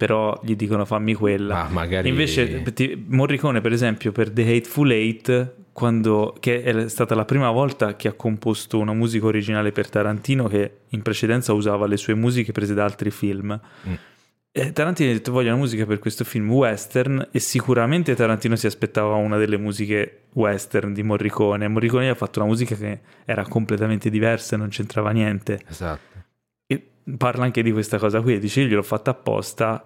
[0.00, 1.64] però gli dicono fammi quella.
[1.64, 7.14] Ma magari Invece ti- Morricone, per esempio, per The Hateful Eight, quando, che è stata
[7.14, 11.86] la prima volta che ha composto una musica originale per Tarantino, che in precedenza usava
[11.86, 13.60] le sue musiche prese da altri film.
[13.86, 13.92] Mm.
[14.72, 19.16] Tarantino ha detto voglio una musica per questo film western e sicuramente Tarantino si aspettava
[19.16, 21.68] una delle musiche western di Morricone.
[21.68, 25.60] Morricone ha fatto una musica che era completamente diversa e non c'entrava niente.
[25.68, 26.09] Esatto.
[27.10, 29.82] E parla anche di questa cosa qui, dice io gliel'ho fatta apposta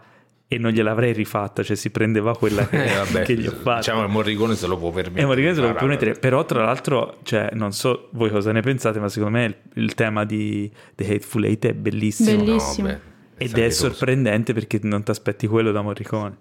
[0.47, 3.79] e non gliel'avrei rifatta, cioè si prendeva quella che, Eh, vabbè, che gli ho fatto.
[3.79, 5.23] diciamo che Morricone se lo può permettere.
[5.23, 5.89] E Morricone se lo può Bravo.
[5.89, 9.57] permettere, però tra l'altro, cioè, non so voi cosa ne pensate, ma secondo me il,
[9.83, 12.87] il tema di The Hateful Eight è bellissimo Belli- No, Bellissimo.
[12.89, 12.99] beh,
[13.37, 16.37] ed è sorprendente perché non ti aspetti quello da Morricone.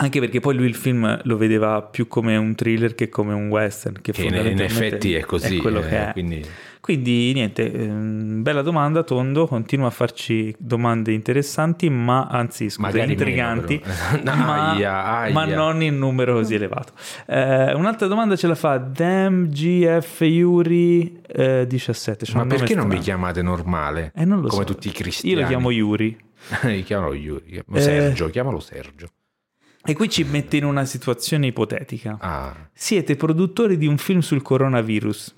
[0.00, 3.48] Anche perché poi lui il film lo vedeva più come un thriller che come un
[3.48, 5.56] western, che, Che in, effetti è così.
[5.58, 6.12] quello eh, è.
[6.12, 6.44] Quindi
[6.80, 13.10] Quindi niente, ehm, bella domanda Tondo, continua a farci domande interessanti, ma anzi scusa, Magari
[13.10, 13.82] intriganti,
[14.14, 15.32] meno, ma, Aia, aia.
[15.32, 16.92] ma non in numero così elevato.
[17.26, 22.24] Eh, un'altra domanda ce la fa DamGF Yuri eh, 17.
[22.24, 23.02] c'ha Ma perché non vi strano.
[23.02, 24.12] chiamate normale?
[24.14, 24.64] Eh, non Come so.
[24.64, 25.34] tutti i cristiani.
[25.34, 26.16] Io lo chiamo Yuri.
[26.70, 27.62] Io chiamalo Yuri.
[27.74, 27.80] Eh.
[27.80, 29.08] Sergio, chiamalo Sergio.
[29.88, 32.18] E qui ci mette in una situazione ipotetica.
[32.20, 35.32] Ah, Siete produttori di un film sul coronavirus.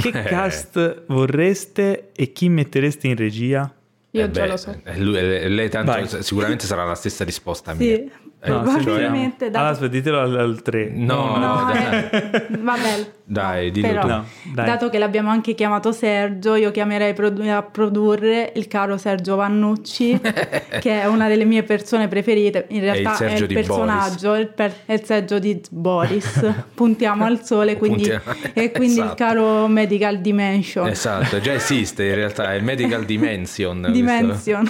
[0.00, 0.22] Che Eh.
[0.22, 3.70] cast vorreste e chi mettereste in regia?
[4.14, 4.76] Io eh già beh, lo so.
[4.84, 6.06] eh, lui- eh, lei tanto Vai.
[6.22, 7.86] sicuramente sarà la stessa risposta mia.
[7.86, 8.10] Sì, Eh,
[8.44, 10.90] No, Probabilmente da- Allora, ditelo al, al 3.
[10.94, 12.08] No, No, dai.
[12.10, 13.10] eh, vabbè.
[13.24, 14.06] Dai, no, dillo però, tu.
[14.08, 14.66] No, dai.
[14.66, 20.20] Dato che l'abbiamo anche chiamato Sergio, io chiamerei produ- a produrre il caro Sergio Vannucci,
[20.80, 22.64] che è una delle mie persone preferite.
[22.70, 26.52] In realtà è il, Sergio di personaggio, il per- è il Sergio di Boris.
[26.74, 29.14] Puntiamo al sole, quindi, Puntiamo- e quindi il Esatto.
[29.14, 30.88] caro Medical Dimension.
[30.88, 33.88] Esatto, già esiste in realtà, è il Medical Dimension.
[33.92, 34.68] Dimension.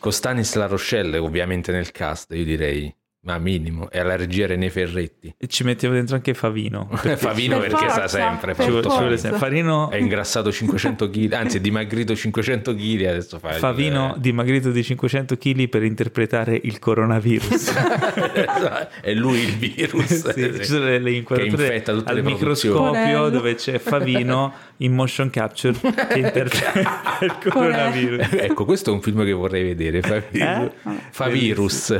[0.00, 2.90] Con Stanis La Rochelle ovviamente nel cast, io direi,
[3.22, 5.34] ma minimo, e alla regia René Ferretti.
[5.36, 6.86] E ci mettiamo dentro anche Favino.
[7.02, 9.38] perché Favino Per perché forza, sa sempre, per ci, vuole- sempre.
[9.38, 14.70] Farino, È ingrassato 500 kg, anzi è dimagrito 500 kg adesso fa il- Favino dimagrito
[14.70, 17.72] di 500 kg per interpretare il coronavirus.
[19.02, 22.22] è lui il virus Sì, ci sono le, le che inquadrature infetta tutte al le
[22.22, 28.28] microscopio dove c'è Favino in motion capture che interpreta il coronavirus.
[28.32, 30.00] ecco, questo è un film che vorrei vedere.
[30.00, 30.70] Fa, Eh?
[31.10, 31.94] fa virus.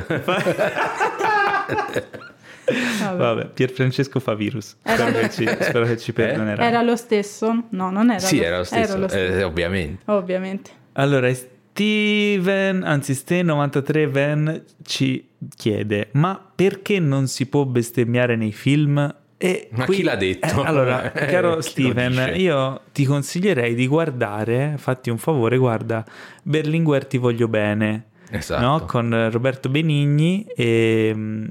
[1.75, 3.17] Vabbè.
[3.17, 4.77] Vabbè, Pierfrancesco fa virus.
[4.83, 6.65] Era Spero lo- che ci, spero che ci perdonerà.
[6.65, 7.65] Era lo stesso?
[7.71, 10.03] No, non era sì, lo era lo stesso, eh, ovviamente.
[10.07, 10.71] Ovviamente.
[10.93, 19.15] Allora, Steven, anzi Ste93 Van ci chiede, ma perché non si può bestemmiare nei film?
[19.43, 20.63] E Ma chi l'ha detto?
[20.63, 26.05] Eh, allora, Eh, caro lo Steven, io ti consiglierei di guardare, fatti un favore, guarda
[26.43, 28.05] Berlinguer ti voglio bene.
[28.33, 28.65] Esatto.
[28.65, 28.85] no?
[28.87, 31.09] con Roberto Benigni e,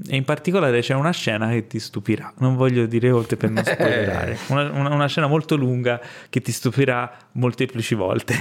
[0.08, 3.62] e in particolare c'è una scena che ti stupirà non voglio dire oltre per non
[3.68, 8.34] spoilerare una, una- una scena molto lunga che ti stupirà molteplici volte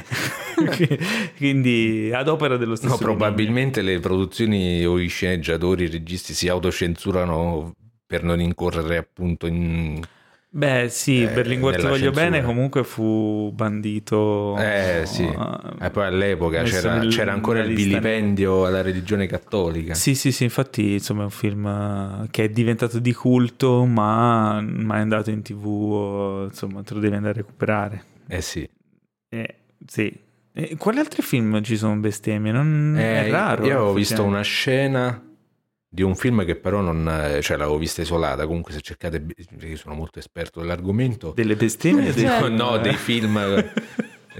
[1.37, 6.47] quindi ad opera dello stesso No, probabilmente le produzioni o i sceneggiatori, i registi si
[6.47, 7.73] autocensurano
[8.05, 10.01] per non incorrere appunto in...
[10.51, 12.25] Beh, sì, Eh, Berlinguer ti voglio censura.
[12.29, 14.57] bene, comunque fu bandito.
[14.57, 19.93] Eh sì, eh, e poi all'epoca c'era, nel- c'era ancora il vilipendio alla religione cattolica.
[19.93, 24.59] Sì, sì, sì, infatti insomma è un film eh, che è diventato di culto, ma
[24.59, 28.03] ma è andato in tv, o, insomma te lo devi andare a recuperare.
[28.27, 28.67] Eh sì.
[29.29, 30.11] Eh, sì.
[30.51, 32.51] E quali altri film ci sono bestemmie?
[32.51, 33.65] Non Eh, è raro.
[33.67, 35.23] Io avevo visto una scena
[35.89, 37.07] di un film che però non...
[37.09, 39.25] eh, cioè l'avevo vista isolata, comunque se cercate...
[39.61, 41.31] Io sono molto esperto dell'argomento.
[41.35, 42.09] Delle bestemmie?
[42.09, 42.49] o dei Certo.
[42.49, 43.71] No, dei film...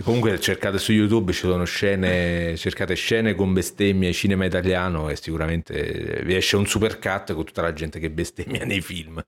[0.03, 6.21] Comunque cercate su YouTube, ci sono scene, cercate scene con bestemmie, cinema italiano e sicuramente
[6.23, 9.21] vi esce un super cut con tutta la gente che bestemmia nei film.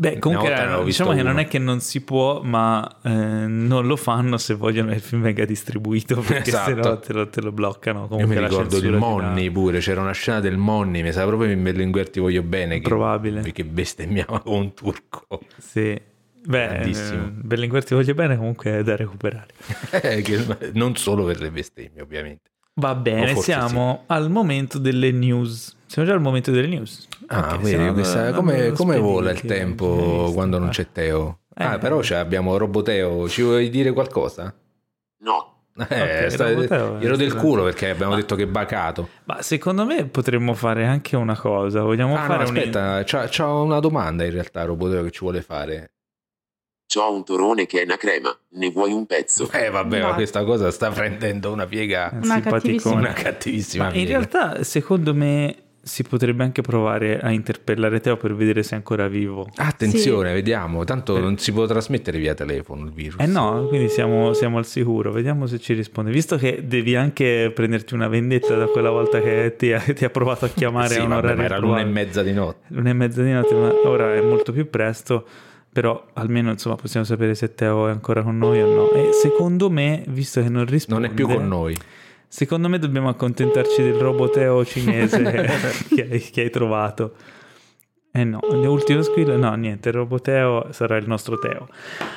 [0.00, 1.40] Beh, comunque visto diciamo che non uno.
[1.42, 5.20] è che non si può, ma eh, non lo fanno se vogliono che il film
[5.20, 6.70] venga distribuito, perché Esatto.
[6.70, 8.00] sennò te lo, te lo bloccano.
[8.02, 11.26] Io Comunque mi la ricordo il Monni pure, c'era una scena del Monni, mi sa
[11.26, 13.42] proprio in Berlinguer ti voglio bene, che, Probabile.
[13.52, 15.26] che bestemmiava come un turco.
[15.58, 16.00] Sì.
[16.42, 16.92] Beh, eh,
[17.34, 19.48] Berlinguer ti voglio bene, comunque è da recuperare.
[20.00, 22.48] Eh, che- non solo per le bestemmie ovviamente.
[22.76, 25.76] Va bene, siamo al momento delle news.
[25.90, 27.08] Siamo già al momento delle news.
[27.26, 30.32] Ah, vedi, questa- come, come vola il tempo visto.
[30.34, 31.40] quando non c'è Teo?
[31.52, 31.64] Eh.
[31.64, 34.54] Ah, però abbiamo Roboteo, ci vuoi dire qualcosa?
[35.24, 35.64] No.
[35.88, 36.50] Eh, Ok, sta-
[36.98, 39.08] glielo del culo perché abbiamo Ma- detto che è bacato.
[39.24, 41.80] Ma secondo me potremmo fare anche una cosa.
[41.82, 45.20] Vogliamo Ah, no, fare un- aspetta, c'ha, c'ha una domanda in realtà Roboteo che ci
[45.20, 45.92] vuole fare.
[46.86, 48.36] C'ho un torone che è una crema.
[48.50, 49.50] Ne vuoi un pezzo?
[49.50, 50.14] Eh, vabbè, ma Vai.
[50.14, 52.60] questa cosa sta prendendo una piega, un Una simpaticone.
[52.60, 58.16] cattivissima- una cattivissima Ma in realtà, secondo me, si potrebbe anche provare a interpellare Teo
[58.16, 59.48] per vedere se è ancora vivo.
[59.56, 61.20] Attenzione, vediamo, tanto Eh.
[61.20, 63.20] non si può trasmettere via telefono il virus.
[63.22, 66.10] Eh no, quindi siamo, siamo al sicuro, vediamo se ci risponde.
[66.10, 70.10] Visto che devi anche prenderti una vendetta da quella volta che ti ha, ti ha
[70.10, 72.66] provato a chiamare Sì, a un vabbè, orario era l'una e mezza di notte.
[72.68, 75.24] L'una e mezza di notte, ma ora è molto più presto.
[75.72, 78.90] Però almeno insomma possiamo sapere se Teo è ancora con noi o no.
[78.92, 81.76] E secondo me, visto che non risponde, Non è più con noi.
[82.32, 85.20] Secondo me dobbiamo accontentarci del roboteo cinese
[85.92, 87.14] che, hai, che hai trovato.
[88.12, 91.68] Eh no, l'ultimo squillo, no, niente, il roboteo sarà il nostro Teo.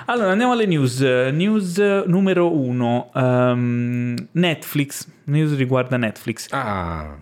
[0.06, 1.00] Allora, andiamo alle news.
[1.02, 5.08] News numero uno, ehm, Netflix.
[5.26, 6.48] News riguarda Netflix.
[6.52, 7.18] Ah,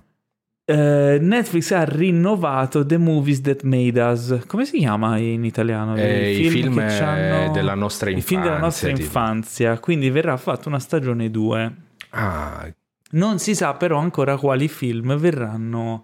[0.66, 4.44] Eh, Netflix ha rinnovato The Movies That Made Us.
[4.48, 5.96] Come si chiama in italiano?
[5.98, 9.02] Eh, i film, che eh, della nostra I film della nostra infanzia, tipo.
[9.02, 9.80] infanzia.
[9.80, 11.76] Quindi verrà fatta una stagione 2.
[12.12, 12.70] ah,
[13.12, 16.04] Non si sa però ancora quali film verranno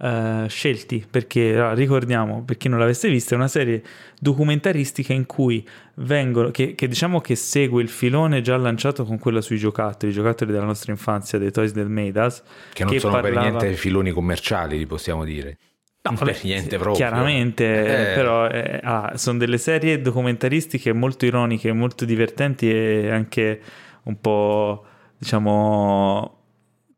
[0.00, 3.82] eh, scelti, perché allora, ricordiamo, per chi non l'avesse vista, è una serie
[4.20, 9.40] documentaristica in cui vengono, che, che diciamo che segue il filone già lanciato con quella
[9.40, 13.40] sui giocattoli, i giocattoli della nostra infanzia, dei Toys del Meidas, che non sono parlava-
[13.40, 15.58] per niente filoni commerciali, possiamo dire.
[16.02, 16.94] No, per vabbè, niente sì, proprio.
[16.94, 18.14] Chiaramente, Eh.
[18.14, 23.60] però eh, ah, sono delle serie documentaristiche molto ironiche, molto divertenti e anche
[24.04, 24.84] un po',
[25.18, 26.37] diciamo,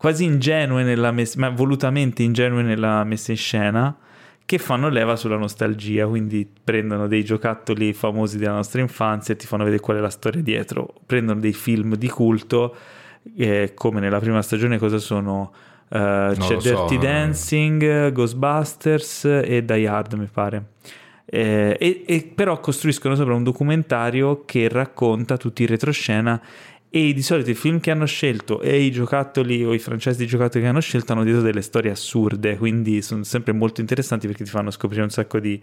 [0.00, 3.94] quasi ingenue nella messa, ma volutamente ingenue nella messa in scena,
[4.46, 9.46] che fanno leva sulla nostalgia, quindi prendono dei giocattoli famosi della nostra infanzia e ti
[9.46, 12.74] fanno vedere qual è la storia dietro, prendono dei film di culto,
[13.36, 15.52] eh, come nella prima stagione cosa sono...
[15.88, 17.00] Uh, c'è so, Dirty no.
[17.02, 20.64] Dancing, Ghostbusters e Die Hard, mi pare.
[21.26, 26.40] Eh, e, e però costruiscono sopra un documentario che racconta tutti i retroscena
[26.90, 30.26] e di solito i film che hanno scelto e i giocattoli o i franchise di
[30.26, 34.42] giocattoli che hanno scelto hanno dietro delle storie assurde, quindi sono sempre molto interessanti perché
[34.42, 35.60] ti fanno scoprire un sacco di,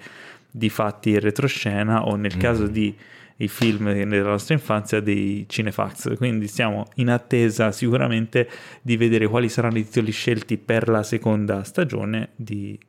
[0.50, 2.96] di fatti in retroscena o nel caso di
[3.40, 6.16] i film della nostra infanzia dei cinefax.
[6.18, 8.50] Quindi siamo in attesa sicuramente
[8.82, 12.80] di vedere quali saranno i titoli scelti per la seconda stagione di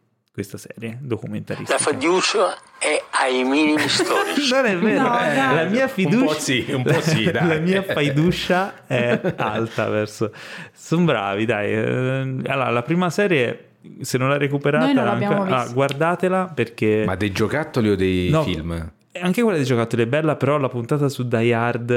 [0.44, 4.52] questa serie documentaristica La fiducia è ai minimi storici.
[4.52, 5.54] non è vero, No, dai.
[5.54, 7.46] la mia fiducia, Un po' sì, un po' sì, dai.
[7.48, 10.32] la mia fiducia è alta verso.
[10.72, 11.72] Sono bravi, dai.
[11.72, 13.70] Eh, Allora, la prima serie,
[14.00, 18.42] se non l'ha recuperata, non anche- ah, guardatela perché Ma dei giocattoli o dei No,
[18.44, 18.92] film?
[19.20, 21.90] anche quella dei giocattoli è bella, però la puntata su Die Hard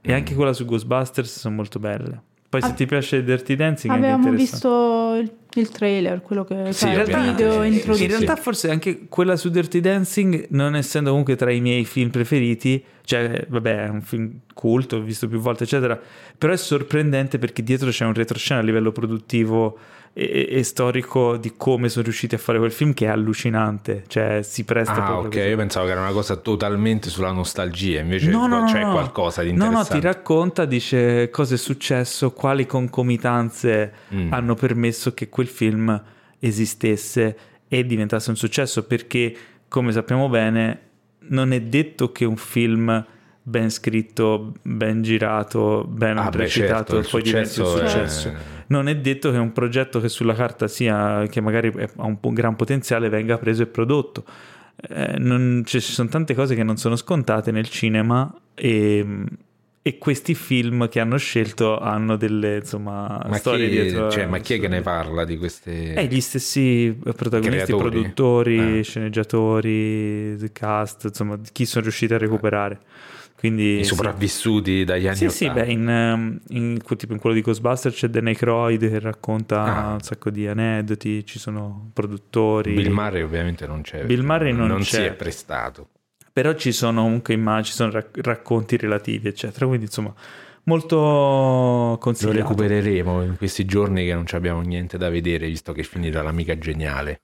[0.00, 0.14] e Mm.
[0.14, 2.22] anche quella su Ghostbusters sono molto belle.
[2.50, 4.30] Poi se ti piace Dirty Dancing interessante.
[4.36, 8.02] visto il, il trailer, quello che Sì, cioè, il ovviamente, video sì, sì.
[8.04, 12.08] In realtà forse anche quella su Dirty Dancing, non essendo comunque tra i miei film
[12.08, 16.00] preferiti, cioè vabbè è un film culto, ho visto più volte eccetera,
[16.38, 19.78] però è sorprendente perché dietro c'è un retroscena a livello produttivo
[20.12, 24.40] e, e storico di come sono riusciti a fare quel film che è allucinante, cioè
[24.42, 25.48] si presta Ah, proprio ok, così.
[25.48, 28.90] io pensavo che era una cosa totalmente sulla nostalgia, invece No, no, no, c'è no.
[28.92, 30.00] qualcosa di No, no, interessante.
[30.00, 34.32] ti racconta, dice cosa è successo, quali concomitanze Mm.
[34.32, 36.02] hanno permesso che quel film
[36.40, 37.36] esistesse
[37.68, 39.34] e diventasse un successo, perché
[39.68, 40.80] come sappiamo bene
[41.30, 43.04] non è detto che un film
[43.48, 48.34] ben scritto, ben girato, ben Ah, beh, certo, poi diventi un successo è-.
[48.68, 52.54] Non è detto che un progetto che sulla carta sia, che magari ha un gran
[52.56, 54.24] potenziale, venga preso e prodotto.
[54.88, 59.04] Eh, non- ci sono tante cose che non sono scontate nel cinema e,
[59.82, 64.10] e questi film che hanno scelto hanno delle insomma Ma storie chi, dietro.
[64.10, 65.94] cioè, ma chi è che ne parla di queste...
[65.94, 67.90] Eh, gli stessi protagonisti, Creatori?
[67.90, 68.82] produttori, Eh.
[68.82, 72.80] sceneggiatori, cast, insomma, chi sono riusciti a recuperare.
[73.38, 73.94] Quindi I sì.
[73.94, 75.64] sopravvissuti dagli anni Sì, sì, 80.
[75.64, 79.92] beh, in, ehm, in- tipo in quello di Ghostbusters c'è Dan Aykroyd che racconta Ah.
[79.92, 82.74] un sacco di aneddoti, ci sono produttori.
[82.74, 84.04] Bill Murray ovviamente non c'è.
[84.04, 85.06] Bill Murray non si c'è.
[85.10, 85.88] è prestato.
[86.32, 89.66] Però ci sono comunque immagini, ci sono rac- racconti relativi, eccetera.
[89.66, 90.12] Quindi, insomma,
[90.64, 92.38] molto Lo consigliato.
[92.38, 96.58] recupereremo in questi giorni che non ci abbiamo niente da vedere, visto che finirà l'amica
[96.58, 97.20] geniale.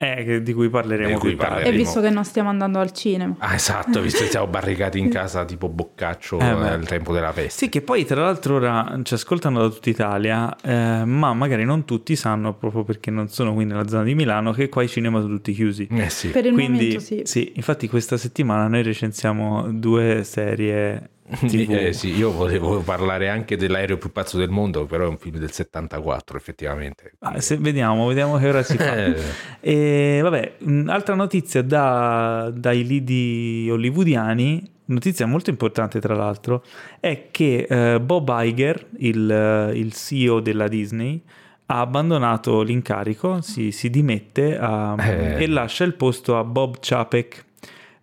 [0.00, 1.68] Eh, di cui parleremo Di cui più tardi.
[1.68, 3.34] E visto che non stiamo andando al cinema.
[3.38, 7.64] Ah, esatto, visto che siamo barricati in casa tipo Boccaccio Eh, al tempo della peste.
[7.64, 11.84] Sì, che poi tra l'altro ora ci ascoltano da tutta Italia, eh, ma magari non
[11.84, 15.20] tutti sanno, proprio perché non sono qui nella zona di Milano, che qua i cinema
[15.20, 15.88] sono tutti chiusi.
[15.90, 16.28] Eh sì.
[16.28, 17.52] Per il Quindi, momento sì.
[17.56, 21.10] infatti questa settimana noi recensiamo due serie.
[21.42, 25.36] Eh, sì, io volevo parlare anche dell'aereo più pazzo del mondo, però è un film
[25.38, 27.12] del 74 effettivamente.
[27.20, 28.94] Ah, se- vediamo, vediamo che ora si fa.
[28.96, 29.14] Eh,
[29.60, 36.62] E vabbè, un'altra notizia da- dai lidi hollywoodiani, notizia molto importante tra l'altro,
[37.00, 41.20] è che eh, Bob Iger, il, eh, il CEO della Disney,
[41.66, 45.42] ha abbandonato l'incarico, si, si dimette ah, Eh.
[45.42, 47.44] e lascia il posto a Bob Chapek.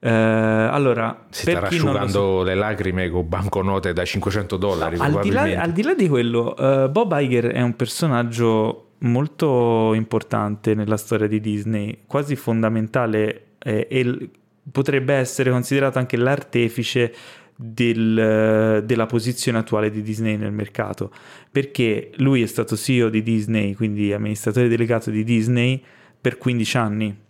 [0.06, 4.98] Eh, allora, si sta sa- rasciugando le lacrime con banconote da 500 dollari.
[5.00, 9.96] al, di là, al di là di quello, eh, Bob Iger è un personaggio molto
[9.96, 14.30] importante nella storia di Disney, quasi fondamentale eh, e l-
[14.72, 17.12] potrebbe essere considerato anche l'artefice
[17.56, 21.12] del, eh, della posizione attuale di Disney nel mercato,
[21.52, 25.82] perché lui è stato CEO di Disney, quindi amministratore delegato di Disney
[26.22, 27.24] per 15 anni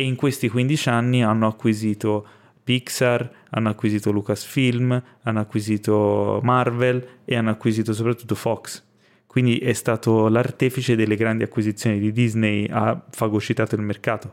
[0.00, 2.24] e in questi 15 anni hanno acquisito
[2.62, 8.84] Pixar, hanno acquisito Lucasfilm, hanno acquisito Marvel e hanno acquisito soprattutto Fox.
[9.26, 14.32] Quindi è stato l'artefice delle grandi acquisizioni di Disney, ha fagocitato il mercato.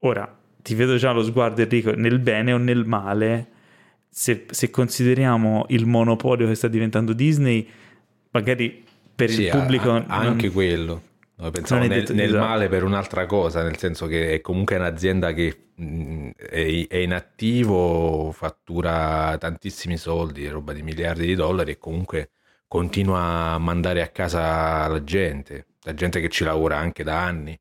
[0.00, 3.46] Ora, ti vedo già lo sguardo Enrico, nel bene o nel male,
[4.08, 7.64] se, se consideriamo il monopolio che sta diventando Disney,
[8.32, 8.82] magari
[9.14, 9.90] per Sì, il pubblico...
[9.92, 11.00] a- non- anche quello.
[11.36, 12.44] No, pensavo nel, detto- nel esatto.
[12.44, 17.12] male per un'altra cosa, nel senso che è comunque un'azienda che mh, è, è in
[17.12, 22.30] attivo, fattura tantissimi soldi, roba di miliardi di dollari e comunque
[22.68, 27.58] continua a mandare a casa la gente, la gente che ci lavora anche da anni,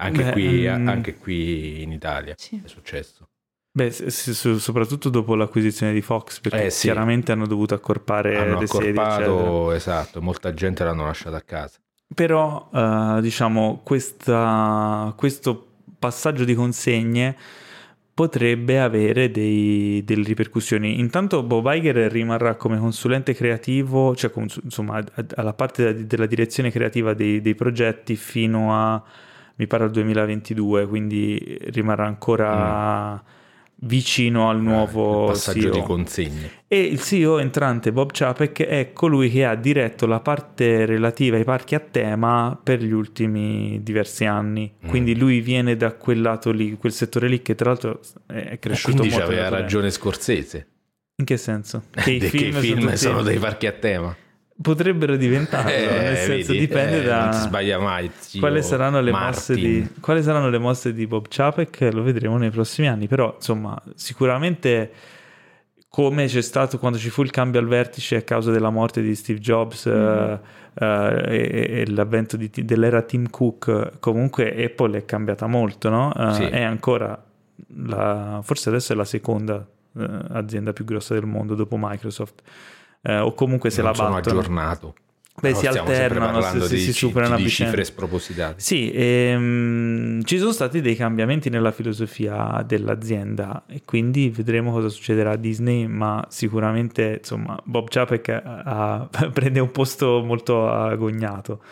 [0.00, 0.88] anche, Beh, qui, mm.
[0.88, 2.60] anche qui in Italia Sì.
[2.62, 3.28] è successo.
[3.76, 6.86] Beh, soprattutto dopo l'acquisizione di Fox, perché Eh, sì.
[6.88, 9.12] chiaramente hanno dovuto accorpare Hanno le sedi, eccetera.
[9.14, 11.78] accorpato, esatto, molta gente l'hanno lasciata a casa.
[12.12, 15.66] Però eh, diciamo questa, questo
[15.98, 17.36] passaggio di consegne
[18.14, 21.00] potrebbe avere dei, delle ripercussioni.
[21.00, 24.30] Intanto Bob Iger rimarrà come consulente creativo, cioè
[24.62, 25.02] insomma
[25.34, 29.02] alla parte della direzione creativa dei, dei progetti fino a
[29.56, 33.42] mi pare al 2022, quindi rimarrà ancora mm
[33.76, 35.72] vicino al nuovo eh, passaggio CEO.
[35.72, 36.50] di consegne.
[36.66, 41.44] E il CEO entrante Bob Chapek è colui che ha diretto la parte relativa ai
[41.44, 44.72] parchi a tema per gli ultimi diversi anni.
[44.84, 44.88] Mm.
[44.88, 48.98] Quindi lui viene da quel lato lì, quel settore lì che tra l'altro è cresciuto
[48.98, 49.30] Quindi molto.
[49.30, 50.68] aveva ragione Scorsese.
[51.16, 51.84] In che senso?
[51.94, 54.16] Che i film, che i film sono, sono dei parchi a tema
[54.60, 57.48] potrebbero diventarlo, eh, nel senso vedi, dipende eh, da
[57.80, 62.36] mai, quali saranno, le mosse di, quali saranno le mosse di Bob Chapek, lo vedremo
[62.36, 64.90] nei prossimi anni, però insomma sicuramente
[65.88, 69.14] come c'è stato quando ci fu il cambio al vertice a causa della morte di
[69.14, 70.32] Steve Jobs mm-hmm.
[70.32, 70.38] uh,
[70.74, 70.84] uh,
[71.28, 76.12] e, e, l'avvento di, dell'era Tim Cook, comunque Apple è cambiata molto, no?
[76.14, 76.42] Uh, sì.
[76.44, 77.20] È ancora,
[77.86, 82.42] la, forse adesso è la seconda azienda più grossa del mondo dopo Microsoft
[83.04, 84.22] eh, o comunque se non la battono.
[84.22, 84.94] sono aggiornato.
[85.40, 88.54] Beh, si alternano, si, di, si superano di, di cifre spropositate.
[88.60, 95.32] Sì, ehm, ci sono stati dei cambiamenti nella filosofia dell'azienda e quindi vedremo cosa succederà
[95.32, 101.62] a Disney, ma sicuramente insomma, Bob Chapek ha, prende un posto molto agognato.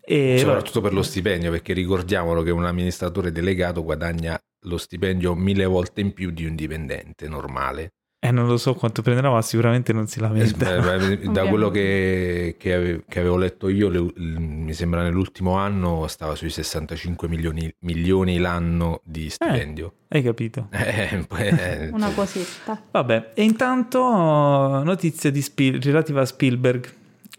[0.00, 5.66] E, Soprattutto per lo stipendio, perché ricordiamolo che un amministratore delegato guadagna lo stipendio mille
[5.66, 7.92] volte in più di un dipendente normale.
[8.24, 10.96] Eh, non lo so quanto prenderà, ma sicuramente non si lamenta.
[10.96, 16.06] Eh, da quello che, che, avevo, che, avevo letto io, le, mi sembra nell'ultimo anno
[16.06, 19.92] stava sui 65 milioni, milioni l'anno di stipendio.
[20.08, 20.68] Eh, hai capito?
[20.72, 22.80] Eh, Una cosetta.
[22.90, 26.90] Vabbè, e intanto notizia di Spiel, relativa a Spielberg.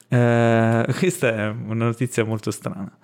[0.07, 2.95] Eh, questa è una notizia molto strana.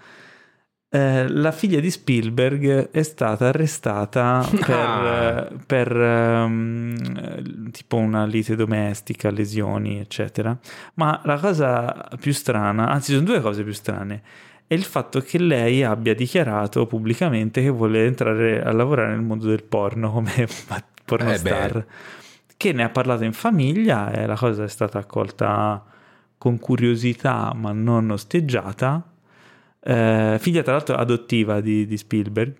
[0.93, 5.47] Eh, la figlia di Spielberg è stata arrestata per, ah.
[5.65, 10.57] per um, tipo una lite domestica, lesioni, eccetera.
[10.95, 14.21] Ma la cosa più strana, anzi, sono due cose più strane.
[14.67, 19.47] È il fatto che lei abbia dichiarato pubblicamente che vuole entrare a lavorare nel mondo
[19.47, 20.47] del porno come
[21.05, 21.77] pornostar.
[21.77, 21.85] Eh
[22.61, 25.83] che ne ha parlato in famiglia e la cosa è stata accolta
[26.37, 29.10] con curiosità ma non osteggiata
[29.83, 32.53] eh, figlia tra l'altro adottiva di, di Spielberg.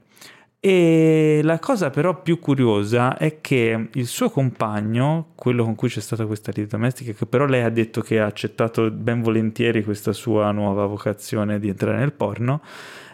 [0.63, 6.01] E la cosa però più curiosa è che il suo compagno, quello con cui c'è
[6.01, 10.13] stata questa lite domestica, che però lei ha detto che ha accettato ben volentieri questa
[10.13, 12.61] sua nuova vocazione di entrare nel porno,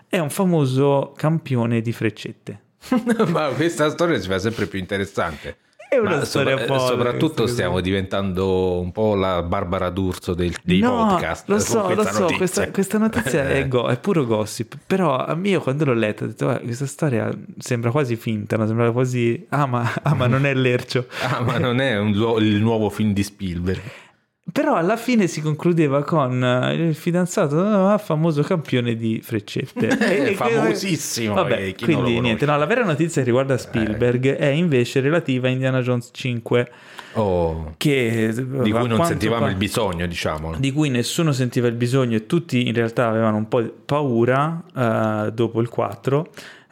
[0.10, 2.62] è un famoso campione di freccette.
[3.32, 5.58] Ma questa storia si fa sempre più interessante.
[5.90, 10.80] È una Ma storia sopra- soprattutto stiamo diventando un po' la Barbara D'Urso del, dei
[10.80, 11.48] no, podcast.
[11.48, 12.38] Lo so, lo so, notizia.
[12.38, 14.78] Questa, questa, notizia è, go- è, puro gossip.
[14.86, 18.68] Però a me io quando l'ho letta ho detto questa storia sembra quasi finta, no?
[18.68, 19.46] sembra quasi...
[19.50, 21.08] Ah ma, ah, ma non è Lercio.
[21.22, 22.10] ah ma non è un,
[22.42, 23.82] il nuovo film di Spielberg.
[24.50, 29.88] Però alla fine si concludeva con eh, il fidanzato ah, famoso campione di freccette.
[30.30, 31.34] e, famosissimo.
[31.34, 34.38] Vabbè, quindi niente, no, la vera notizia che riguarda Spielberg eh.
[34.38, 36.72] è invece relativa a Indiana Jones 5.
[37.14, 40.56] Oh, che, di cui non sentivamo pa- il bisogno, diciamo.
[40.58, 45.30] Di cui nessuno sentiva il bisogno e tutti in realtà avevano un po' paura uh,
[45.32, 46.30] dopo il 4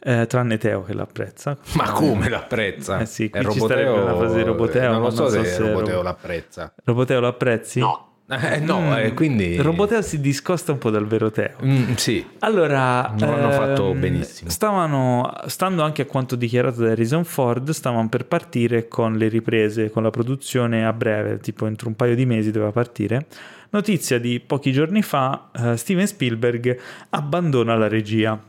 [0.08, 1.58] eh, tranne Teo che l'apprezza.
[1.74, 3.00] Ma come l'apprezza?
[3.00, 4.92] Eh sì, qui ci Roboteo, la fase di Roboteo.
[4.92, 6.74] Non lo so, so se, Roboteo l'apprezza.
[6.84, 7.80] Roboteo l'apprezzi?
[7.80, 8.10] No.
[8.28, 9.58] Eh, no, mm, eh, quindi...
[9.58, 11.58] Roboteo si discosta un po' dal vero Teo.
[11.64, 12.24] Mm, sì.
[12.40, 13.14] Allora...
[13.18, 14.50] Non hanno fatto ehm, benissimo.
[14.50, 19.90] Stavano, stando anche a quanto dichiarato da Harrison Ford, stavano per partire con le riprese,
[19.90, 23.26] con la produzione a breve, tipo entro un paio di mesi doveva partire.
[23.72, 26.80] Notizia di pochi giorni fa, uh, Steven Spielberg
[27.10, 28.40] abbandona la regia.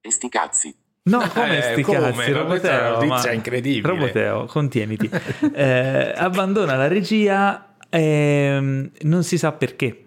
[0.00, 0.74] E sti cazzi.
[1.02, 1.98] No, come eh, sti come?
[1.98, 3.32] cazzi, Roboteo, ma...
[3.32, 3.88] incredibile.
[3.88, 5.10] Roboteo, contieniti.
[5.54, 10.04] eh, abbandona la regia e non si sa perché.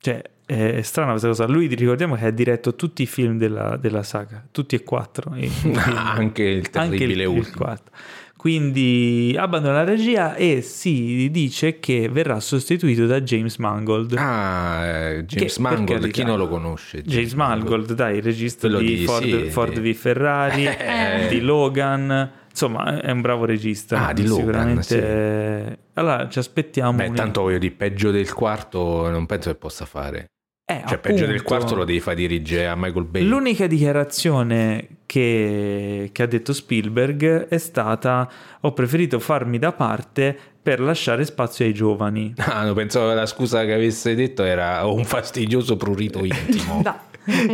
[0.00, 1.46] Cioè, è strana questa cosa.
[1.46, 5.34] Lui ricordiamo che ha diretto tutti i film della, della saga, tutti e quattro.
[5.74, 7.70] anche il terribile anche il, ultimo.
[7.70, 7.92] Il
[8.38, 14.14] quindi abbandona la regia e si dice che verrà sostituito da James Mangold.
[14.16, 16.98] Ah, eh, James che, Mangold, chi non lo conosce?
[16.98, 19.92] James, James Mangold, Mangold, dai, il regista di, di, Ford, sì, Ford di...
[19.92, 21.26] v Ferrari, eh.
[21.28, 22.30] di Logan.
[22.48, 24.06] Insomma, è un bravo regista.
[24.06, 25.66] Ah, di Logan, sicuramente.
[25.68, 25.78] Sì.
[25.94, 26.92] Allora, ci aspettiamo.
[26.92, 27.14] Beh, un...
[27.16, 30.28] tanto voglio di peggio del quarto, non penso che possa fare.
[30.70, 33.22] Eh, cioè, appunto, peggio del quarto lo devi far dirigere a Michael Bay.
[33.22, 40.80] L'unica dichiarazione che, che, ha detto Spielberg è stata: Ho preferito farmi da parte per
[40.80, 42.34] lasciare spazio ai giovani.
[42.48, 46.82] Ah, no, pensavo che la scusa che avesse detto era un fastidioso prurito intimo.
[46.84, 47.06] Da.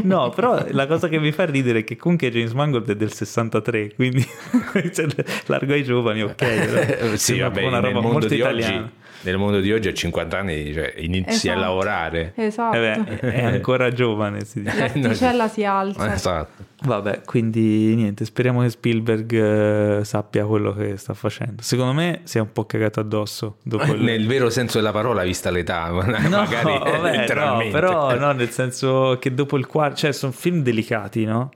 [0.02, 3.12] No, però la cosa che mi fa ridere è che comunque James Mangold è del
[3.12, 4.24] 63, quindi
[4.92, 5.06] cioè,
[5.46, 7.14] largo ai giovani, ok.
[7.14, 8.76] sì, vabbè, una roba molto italiana.
[8.76, 8.90] oggi,
[9.24, 11.60] nel mondo di oggi a 50 anni cioè, inizi a Esatto.
[11.60, 12.32] lavorare.
[12.36, 12.76] Esatto.
[12.76, 14.92] Eh beh, è ancora giovane, si dice.
[14.94, 16.12] L'asticella si alza.
[16.14, 16.62] Esatto.
[16.84, 19.32] Vabbè, quindi niente, speriamo che Spielberg
[20.00, 21.62] eh, sappia quello che sta facendo.
[21.62, 24.02] Secondo me si è un po' cagato addosso dopo il...
[24.04, 27.72] Nel vero senso della parola, vista l'età, No, magari vabbè, no, letteralmente.
[27.72, 31.50] però no, nel senso che dopo il quarto, cioè sono film delicati, no?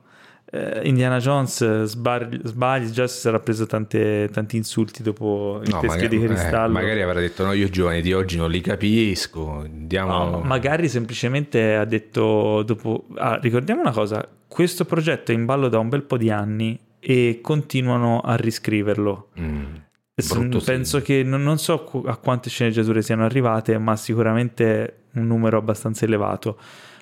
[0.50, 5.68] Eh, Indiana Jones eh, sbagli, sbagli, già si sarà preso tante- tanti insulti dopo il
[5.70, 6.72] No, teschio magari, di eh, cristallo.
[6.72, 10.30] magari avrà detto no, io giovani di oggi non li capisco, andiamo...
[10.30, 15.68] No, magari semplicemente ha detto dopo ah, ricordiamo una cosa questo progetto è in ballo
[15.68, 19.64] da un bel po' di anni e continuano a riscriverlo Mm,
[20.14, 21.04] brutto penso segno.
[21.04, 26.58] che non, non so a quante sceneggiature siano arrivate ma sicuramente un numero abbastanza elevato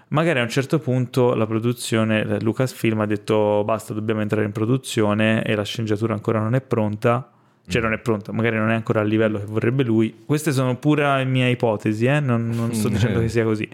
[0.08, 4.52] magari a un certo punto la produzione eh, Lucasfilm ha detto basta dobbiamo entrare in
[4.52, 7.30] produzione e la sceneggiatura ancora non è pronta
[7.68, 10.22] cioè non è pronta, magari non è ancora al livello che vorrebbe lui.
[10.24, 12.20] Queste sono pure mie ipotesi, eh?
[12.20, 13.68] non, non sto dicendo che sia così.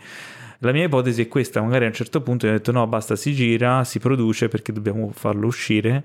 [0.60, 3.16] La mia ipotesi è questa, magari a un certo punto mi ha detto no, basta,
[3.16, 6.04] si gira, si produce perché dobbiamo farlo uscire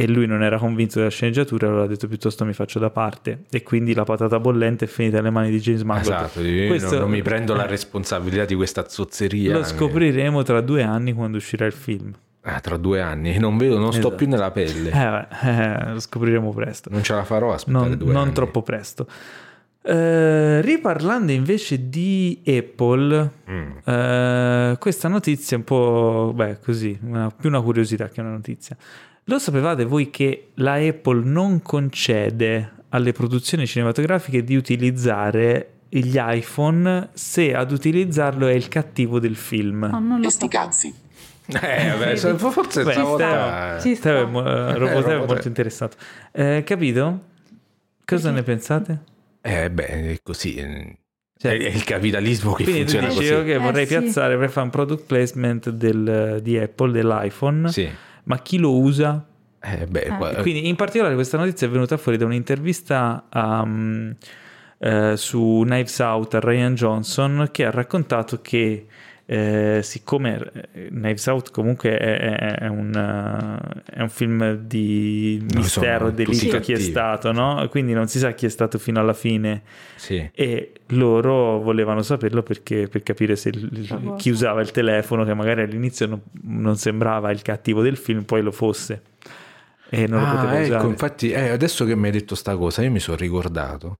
[0.00, 3.44] e lui non era convinto della sceneggiatura, allora ha detto piuttosto mi faccio da parte
[3.50, 6.06] e quindi la patata bollente è finita alle mani di James Mangold.
[6.14, 9.52] Esatto, Questo- non, non mi prendo la responsabilità di questa zozzeria.
[9.52, 12.12] Lo scopriremo tra due anni quando uscirà il film.
[12.42, 14.14] Ah, tra due anni, non vedo, non sto Esatto.
[14.14, 14.90] più nella pelle.
[15.42, 16.88] Eh, eh, lo scopriremo presto.
[16.90, 18.32] Non ce la farò a aspettare non, due non anni.
[18.32, 19.06] troppo presto.
[19.82, 23.70] Eh, riparlando invece di Apple, Mm.
[23.84, 28.76] eh, questa notizia è un po' beh, così, una- più una curiosità che una notizia.
[29.24, 37.10] Lo sapevate voi che la Apple non concede alle produzioni cinematografiche di utilizzare gli iPhone
[37.12, 39.88] se ad utilizzarlo è il cattivo del film?
[39.90, 40.48] No, non lo E sti so.
[40.48, 40.94] cazzi.
[41.46, 43.78] Eh, vabbè, so- forse Beh, stavolta...
[43.80, 44.10] Ci sta.
[44.10, 45.24] Teo è mo- eh, Roboteo è Roboteo.
[45.26, 45.96] molto interessato.
[46.32, 47.20] Eh, capito?
[48.04, 48.98] Cosa ne pensate?
[49.40, 50.54] Eh, beh, è così.
[50.56, 50.96] eh,
[51.36, 53.32] Cioè- è il capitalismo che Quindi tu funziona dici così.
[53.52, 53.98] ok vorrei Eh, sì.
[53.98, 57.88] piazzare per fare un product placement del- di Apple dell'iPhone Sì.
[58.30, 59.26] Ma chi lo usa?
[59.60, 60.00] Eh, beh,
[60.36, 60.40] Eh.
[60.42, 64.10] quindi in particolare questa notizia è venuta fuori da un'intervista a, mm,
[64.78, 68.86] eh, su Knives Out a Ryan Johnson che ha raccontato che
[69.32, 76.08] eh, siccome eh, Knives Out comunque è, è- un, eh, è un film di mistero,
[76.10, 77.64] tutti delitto chi è stato, no?
[77.70, 79.62] quindi non si sa chi è stato fino alla fine
[79.94, 80.28] sì.
[80.34, 85.62] e loro volevano saperlo perché, per capire se il- chi usava il telefono, che magari
[85.62, 89.02] all'inizio non, non sembrava il cattivo del film, poi lo fosse
[89.90, 90.88] e non lo Ah, poteva ecco, usare.
[90.88, 93.94] infatti, eh, adesso che mi hai detto sta cosa, io mi sono ricordato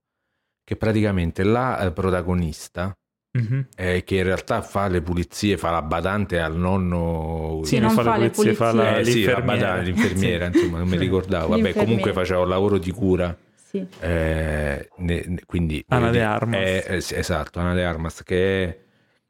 [0.65, 2.91] che praticamente la eh, protagonista,
[3.33, 3.67] Mhm.
[3.77, 7.61] eh, che in realtà fa le pulizie, fa la badante al nonno...
[7.63, 9.41] Sì, Sì, non fa le fa le pulizie, fa la, Eh, sì, la l'infermiera.
[9.67, 11.47] badante, l'infermiera, insomma, non mi ricordavo.
[11.47, 13.35] Vabbè, comunque faceva un lavoro di cura.
[13.55, 13.87] Sì.
[14.01, 16.59] eh, ne- ne- quindi Ana de Armas.
[16.59, 18.67] è- è- sì, esatto, Ana de Armas, che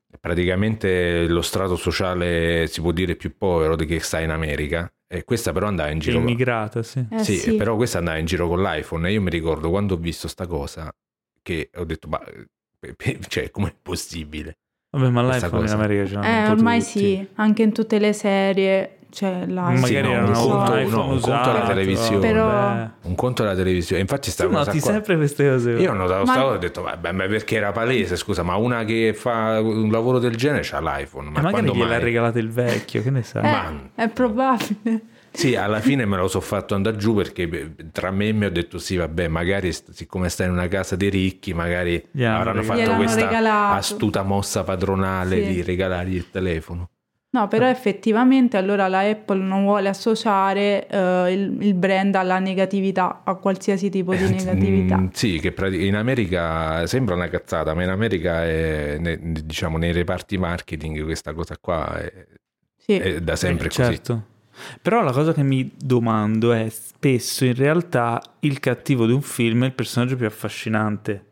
[0.09, 4.91] è praticamente lo strato sociale, si può dire, più povero di che sta in America.
[5.07, 6.17] E questa però andava in giro.
[6.17, 7.05] Immigrata, sì.
[7.11, 7.55] Eh, sì, sì.
[7.55, 10.47] però questa andava in giro con l'iPhone e io mi ricordo quando ho visto sta
[10.47, 10.91] cosa
[11.43, 12.45] che ho detto, ma eh, eh,
[13.27, 14.53] cioè, com'è possibile?
[14.91, 16.91] Vabbè, ma l'iPhone in America ce l'hanno Eh, un po' ormai tutti.
[16.99, 19.79] sì, anche in tutte le serie c'è l'iPhone.
[19.79, 22.19] Magari Sì, no, era un un, conto- no, un conto usato, alla televisione.
[22.19, 22.89] Però-.
[23.03, 24.01] Un conto alla televisione.
[24.01, 25.71] Infatti sta Tu noti qua- sempre queste cose.
[25.71, 28.83] Io ho notato Ma- e ho detto, vabbè, ma perché era palese, scusa, ma una
[28.83, 32.03] che fa un lavoro del genere c'ha l'iPhone, ma Ma magari quando gliel'ha mai?
[32.03, 33.43] regalato il vecchio, che ne sai?
[33.45, 35.01] Eh, Ma- è probabile.
[35.33, 38.49] Sì, alla fine me lo so fatto andare giù perché tra me e me ho
[38.51, 42.79] detto sì, vabbè, magari siccome stai in una casa dei ricchi, magari hanno avranno fatto
[42.79, 43.01] regalato.
[43.03, 43.75] questa regalato.
[43.75, 45.53] astuta mossa padronale Sì.
[45.53, 46.89] di regalargli il telefono.
[47.33, 53.21] No, però effettivamente allora la Apple non vuole associare eh, il, il brand alla negatività,
[53.23, 54.97] a qualsiasi tipo di Eh, negatività.
[54.97, 59.93] mm, sì, che in America sembra una cazzata, ma in America è, ne- diciamo nei
[59.93, 62.11] reparti marketing questa cosa qua è,
[62.75, 62.97] Sì.
[62.97, 63.81] è da sempre Eh, così.
[63.81, 64.25] certo.
[64.81, 69.63] Però la cosa che mi domando è spesso in realtà il cattivo di un film
[69.63, 71.25] è il personaggio più affascinante.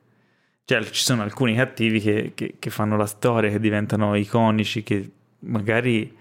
[0.65, 5.09] Cioè ci sono alcuni cattivi che, che- che fanno la storia, che diventano iconici, che
[5.39, 6.15] magari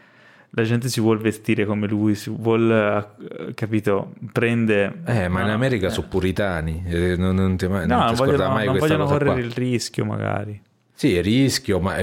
[0.50, 3.09] la gente si vuole vestire come lui, si vuole,
[3.48, 5.02] eh, capito, prende...
[5.04, 5.90] Eh, ma in America eh.
[5.90, 9.40] sono puritani, eh, non, non ti, No, non non ti vogliono, mai non vogliono correre
[9.40, 10.61] il rischio magari.
[10.94, 11.96] Sì, il rischio, ma,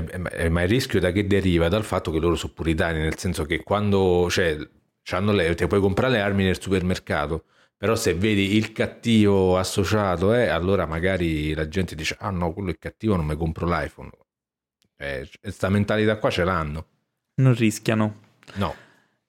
[0.49, 1.67] ma il rischio da che deriva?
[1.67, 4.57] Dal fatto che loro sono puritani, nel senso che quando cioè,
[5.05, 7.45] c'hanno le, ti puoi comprare le armi nel supermercato,
[7.77, 12.71] Però se vedi il cattivo associato, eh, allora magari la gente dice, ah no, quello
[12.71, 14.09] è cattivo, non mi compro l'iPhone.
[14.97, 16.85] Eh, questa mentalità qua ce l'hanno.
[17.35, 18.21] Non rischiano.
[18.55, 18.73] No,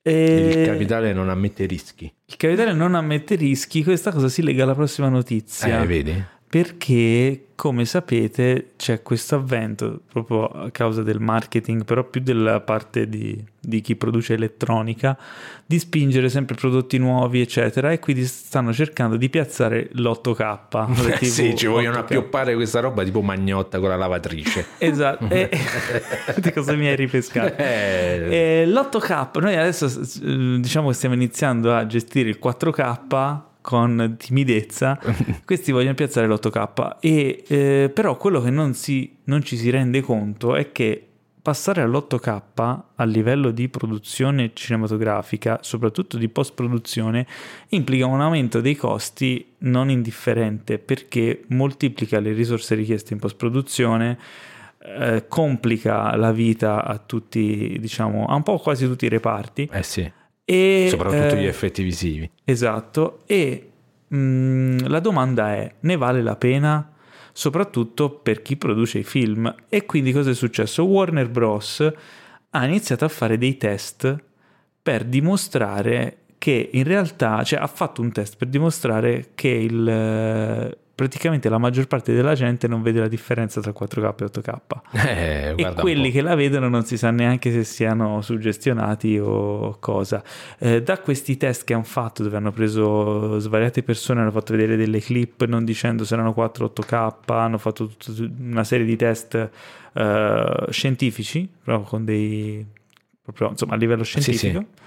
[0.00, 2.10] E- il capitale non ammette rischi.
[2.24, 5.82] Il capitale non ammette rischi, questa cosa si lega alla prossima notizia.
[5.82, 6.24] Eh, vedi?
[6.56, 13.10] Perché, come sapete, c'è questo avvento proprio a causa del marketing, però più della parte
[13.10, 15.18] di, di chi produce elettronica,
[15.66, 21.20] di spingere sempre prodotti nuovi, eccetera, e quindi stanno cercando di piazzare l'8K.
[21.20, 24.64] Eh, sì, ci vogliono appioppare questa roba tipo magnotta con la lavatrice.
[24.86, 25.50] Esatto, e
[26.40, 27.54] di cosa mi hai ripescato?
[27.58, 34.14] Eh, E l'8K, noi adesso eh, diciamo che stiamo iniziando a gestire il 4K con
[34.16, 34.96] timidezza,
[35.44, 40.02] questi vogliono piazzare l'8K, e, eh, però quello che non, si, non ci si rende
[40.02, 41.04] conto è che
[41.42, 47.26] passare all'8K a livello di produzione cinematografica, soprattutto di post-produzione,
[47.70, 54.16] implica un aumento dei costi non indifferente perché moltiplica le risorse richieste in post-produzione,
[54.78, 59.68] eh, complica la vita a tutti, diciamo, a un po' quasi tutti i reparti.
[59.72, 60.08] eh sì,
[60.48, 62.30] E, soprattutto eh, gli effetti visivi.
[62.44, 63.70] Esatto, e
[64.06, 66.92] mh, la domanda è, ne vale la pena?
[67.32, 69.52] Soprattutto per chi produce i film.
[69.68, 70.84] E quindi cosa è successo?
[70.84, 71.86] Warner Bros.
[72.50, 74.16] ha iniziato a fare dei test
[74.80, 80.78] per dimostrare che in realtà, cioè ha fatto un test per dimostrare che il, eh,
[80.96, 84.54] praticamente la maggior parte della gente non vede la differenza tra 4K e 8K.
[85.06, 90.24] Eh, E quelli che la vedono non si sa neanche se siano suggestionati o cosa.
[90.58, 94.76] Eh, da questi test che hanno fatto, dove hanno preso svariate persone, hanno fatto vedere
[94.76, 99.50] delle clip non dicendo se erano 4 8K, hanno fatto tutta una serie di test
[99.92, 102.66] eh, scientifici, proprio con dei
[103.22, 104.58] proprio insomma a livello Sì, scientifico.
[104.60, 104.84] sì.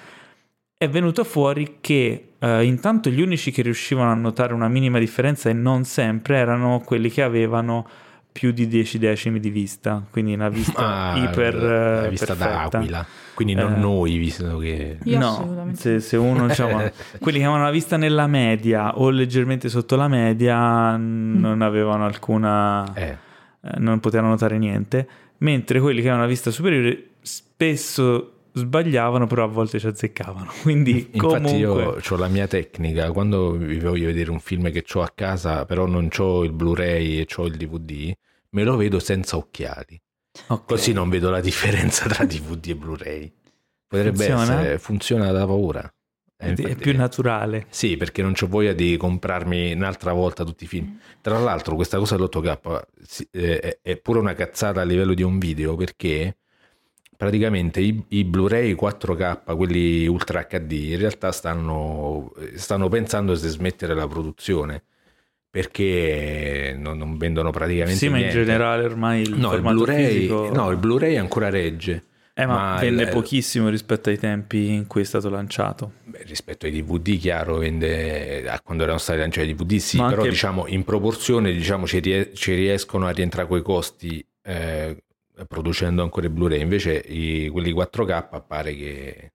[0.82, 5.50] È venuto fuori che eh, intanto gli unici che riuscivano a notare una minima differenza
[5.50, 7.86] e non sempre erano quelli che avevano
[8.32, 12.78] più di 10 decimi di vista, quindi una vista Ah, iper la eh, vista perfetta.
[12.78, 13.06] d'aquila.
[13.34, 13.78] Quindi non Eh.
[13.78, 15.00] noi, visto che...
[15.04, 16.78] Io no, se, se uno diciamo,
[17.20, 22.06] quelli che avevano la vista nella media o leggermente sotto la media n- non avevano
[22.06, 23.18] alcuna Eh,
[23.64, 25.06] eh, non potevano notare niente,
[25.40, 30.52] mentre quelli che avevano la vista superiore spesso sbagliavano, però a volte ci azzeccavano.
[30.62, 34.84] Quindi Infatti comunque io ho la mia tecnica, quando vi voglio vedere un film che
[34.94, 38.14] ho a casa, però non ho il Blu-ray e ho il DVD,
[38.52, 40.00] me lo vedo senza occhiali.
[40.48, 40.66] Ok.
[40.66, 43.34] Così non vedo la differenza tra DVD e Blu-ray.
[43.88, 44.60] Potrebbe Funziona?
[44.60, 45.94] essere, funziona da paura.
[46.42, 47.66] Eh, è infatti- più naturale.
[47.70, 51.00] Sì, perché non ho voglia di comprarmi un'altra volta tutti i film.
[51.22, 55.24] Tra l'altro, questa cosa dell'8K sì, eh, è, è pure una cazzata a livello di
[55.24, 56.38] un video perché
[57.20, 63.94] praticamente i, i Blu-ray 4K, quelli Ultra HD, in realtà stanno, stanno pensando se smettere
[63.94, 64.84] la produzione
[65.50, 68.40] perché non, non vendono praticamente Sì, ma in niente.
[68.46, 70.50] generale ormai il No, il Blu-ray, fisico...
[70.54, 72.04] no, il Blu-ray ancora regge.
[72.34, 75.92] Eh, ma, ma vende il- pochissimo rispetto ai tempi in cui è stato lanciato.
[76.06, 80.08] Beh, rispetto ai DVD, chiaro, vende a quando erano stati lanciati i DVD, sì, Ma
[80.08, 85.04] però anche- diciamo in proporzione diciamo, ci, rie- ci riescono a rientrare quei costi eh,
[85.48, 86.62] producendo ancora i Blu-ray.
[86.62, 89.32] Invece i- quelli 4K pare che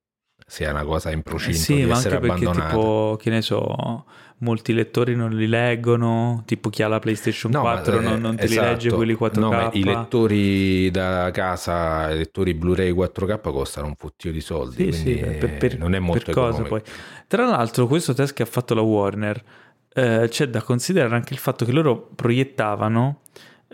[0.47, 2.75] sia una cosa in Eh procinto sì, di ma essere anche perché abbandonata.
[2.75, 4.05] tipo, che ne so,
[4.39, 8.21] molti lettori non li leggono, tipo chi ha la PlayStation No, ma, 4 eh, non,
[8.21, 8.69] non te li esatto.
[8.69, 9.39] legge quelli 4K.
[9.41, 14.93] No, ma i lettori da casa, i lettori Blu-ray 4K costano un fottio di soldi,
[14.93, 16.83] Sì, quindi sì, per, per- non è molto per cosa poi.
[17.27, 19.43] Tra l'altro, questo test che ha fatto la Warner
[19.95, 23.21] eh, c'è da considerare anche il fatto che loro proiettavano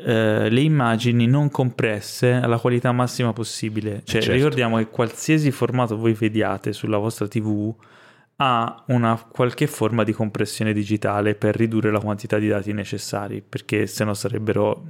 [0.04, 4.02] eh, le immagini non compresse alla qualità massima possibile.
[4.04, 4.32] Cioè, Certo.
[4.32, 7.74] ricordiamo che qualsiasi formato voi vediate sulla vostra TV
[8.36, 13.86] ha una qualche forma di compressione digitale per ridurre la quantità di dati necessari, perché
[13.86, 14.82] sennò sarebbero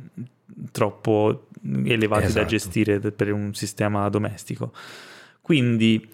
[0.70, 2.46] troppo elevati da Esatto.
[2.46, 4.72] gestire per un sistema domestico.
[5.42, 6.08] Quindi,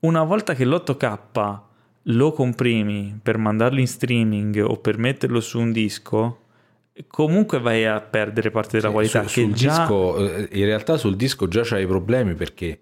[0.00, 1.60] una volta che l'8K
[2.06, 6.38] lo comprimi per mandarlo in streaming o per metterlo su un disco,
[7.06, 9.20] comunque vai a perdere parte della Sì, qualità.
[9.22, 9.78] su- che sul già...
[9.78, 12.80] disco, eh, in realtà sul disco già c'hai problemi perché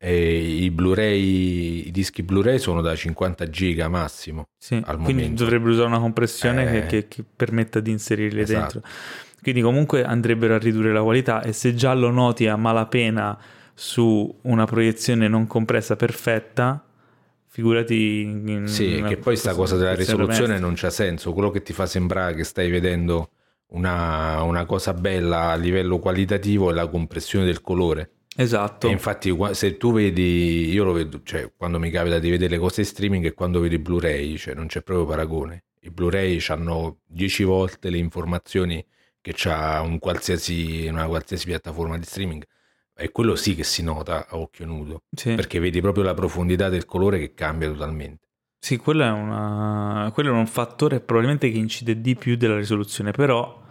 [0.00, 4.46] eh, i Blu-ray, i dischi Blu-ray sono da 50 giga massimo.
[4.56, 5.42] Sì, quindi momento.
[5.42, 6.80] dovrebbero usare una compressione Eh.
[6.82, 8.80] che, che- che permetta di inserirli Esatto.
[8.80, 8.90] dentro.
[9.42, 13.36] Quindi comunque andrebbero a ridurre la qualità e se già lo noti a malapena
[13.74, 16.84] su una proiezione non compressa perfetta,
[17.46, 20.66] figurati in Sì, che poi sta cosa della risoluzione domestica.
[20.66, 21.32] non c'ha senso.
[21.32, 23.30] Quello che ti fa sembrare che stai vedendo
[23.68, 28.12] una, una cosa bella a livello qualitativo è la compressione del colore.
[28.36, 28.88] Esatto.
[28.88, 32.58] E infatti, se tu vedi, io lo vedo, cioè, quando mi capita di vedere le
[32.58, 35.64] cose in streaming e quando vedo i Blu-ray, cioè, non c'è proprio paragone.
[35.80, 38.84] I Blu-ray hanno 10 volte le informazioni
[39.20, 42.44] che c'ha un qualsiasi, una qualsiasi piattaforma di streaming.
[42.96, 45.34] E quello sì che si nota a occhio nudo, Sì.
[45.34, 48.27] perché vedi proprio la profondità del colore che cambia totalmente.
[48.68, 53.12] Sì, quello è, una- quello è un fattore probabilmente che incide di più della risoluzione,
[53.12, 53.62] però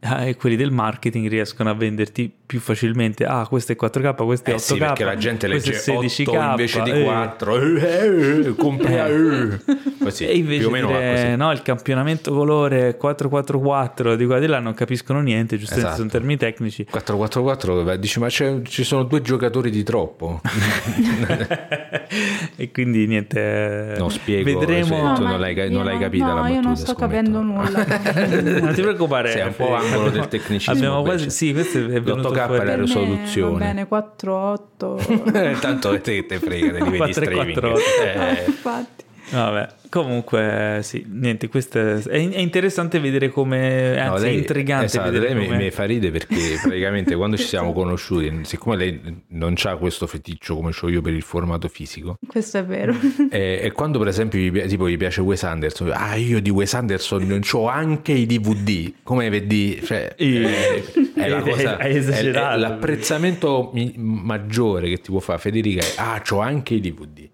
[0.00, 3.24] eh, quelli del marketing riescono a venderti più facilmente.
[3.26, 4.56] Ah, questo è 4K, questo è 8K.
[4.56, 7.02] Eh sì, perché la gente questo legge è 8 16K, invece di eh.
[7.02, 7.60] 4.
[7.60, 9.58] Eh, eh, eh, compra, eh.
[10.02, 11.36] Così, e invece più o meno dire, così.
[11.36, 16.08] no, il campionamento colore 444 di qua di là non capiscono niente, giustamente Esatto.
[16.08, 16.84] sono termini tecnici.
[16.84, 20.40] 444 beh, dici ma c'è- ci sono due giocatori di troppo
[22.56, 23.94] e quindi niente.
[23.98, 24.96] No, spiego, Vedremo.
[25.02, 27.30] No, non l'hai, non l'hai non- capita no, la battuta io non sto scommetto.
[27.30, 27.84] capendo nulla.
[28.60, 29.30] non ti preoccupare.
[29.32, 29.76] Sei un po'.
[29.92, 32.52] Angolo del tecnicismo, Abbiamo quasi, sì, questo è venuto L'8K è fuori.
[32.52, 33.52] la Per me risoluzione.
[33.52, 35.00] Va bene, 4, 8.
[35.60, 37.52] Tanto te, te frega, te li vedi 4 e streaming.
[37.60, 37.76] 4.
[38.04, 39.04] Eh, Infatti.
[39.30, 44.86] Vabbè, comunque sì, niente, questo è, è interessante vedere come, no, anzi lei- è intrigante
[44.86, 45.58] esatto, vedere lei mi, come...
[45.64, 50.54] mi fa ridere perché praticamente quando ci siamo conosciuti, siccome lei non ha questo feticcio
[50.56, 52.94] come ho io per il formato fisico, Questo è vero.
[53.30, 56.72] E, e quando per esempio gli, tipo, gli piace Wes Anderson, ah io di Wes
[56.74, 60.82] Anderson non ho anche i DVD, come vedi, cioè, I- è,
[61.14, 62.54] è la cosa, è- esagerato.
[62.54, 67.28] è l'apprezzamento mi- maggiore che ti può fare Federica è, ah c'ho anche i DVD,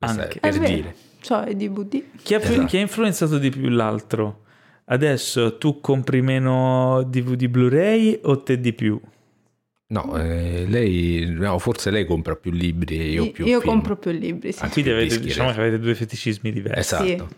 [0.00, 0.38] Anche.
[0.40, 0.92] per è vero.
[1.20, 2.02] Cioè, i DVD.
[2.22, 2.64] Chi ha, Esatto.
[2.66, 4.42] chi ha influenzato di più l'altro?
[4.86, 8.98] Adesso tu compri meno DVD Blu-ray o te di più?
[9.90, 13.72] No, eh, lei, no, forse lei compra più libri e io Io, più io film.
[13.72, 14.62] compro più libri, sì.
[14.62, 15.54] Anzi, Quindi più avete, dischi, diciamo eh.
[15.54, 16.78] che avete due feticismi diversi.
[16.78, 17.28] Esatto.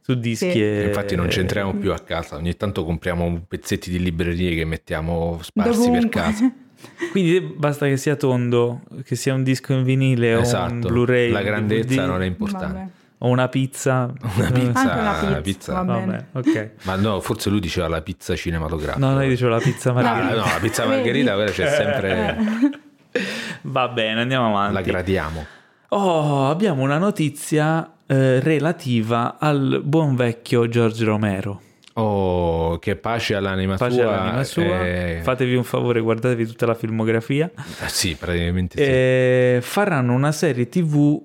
[0.00, 0.62] Su dischi Sì.
[0.62, 0.84] e...
[0.86, 5.78] Infatti non c'entriamo più a casa, ogni tanto compriamo pezzetti di librerie che mettiamo sparsi
[5.78, 6.08] per Dovunque.
[6.10, 6.52] casa.
[7.10, 11.30] Quindi basta che sia tondo, che sia un disco in vinile o un Esatto, Blu-ray.
[11.30, 12.66] la un grandezza DVD, non è importante.
[12.78, 12.90] Vabbè.
[13.20, 14.12] O una pizza.
[14.36, 16.26] Una pizza, Anche una pizza, va Vabbè, bene.
[16.32, 16.70] ok.
[16.82, 19.04] Ma no, forse lui diceva la pizza cinematografica.
[19.04, 20.34] No, noi dicevo la pizza Ah, margherita.
[20.36, 22.36] no, la pizza margherita, quella c'è sempre.
[23.62, 24.74] Va bene, andiamo avanti.
[24.74, 25.46] La gradiamo.
[25.88, 31.62] Oh, abbiamo una notizia eh, relativa al buon vecchio George Romero.
[31.94, 34.20] Oh, che pace all'anima Pace sua.
[34.20, 34.86] all'anima sua.
[34.86, 37.50] eh, Fatevi un favore, guardatevi tutta la filmografia.
[37.56, 38.88] eh, sì, praticamente sì.
[38.88, 41.20] E faranno una serie TV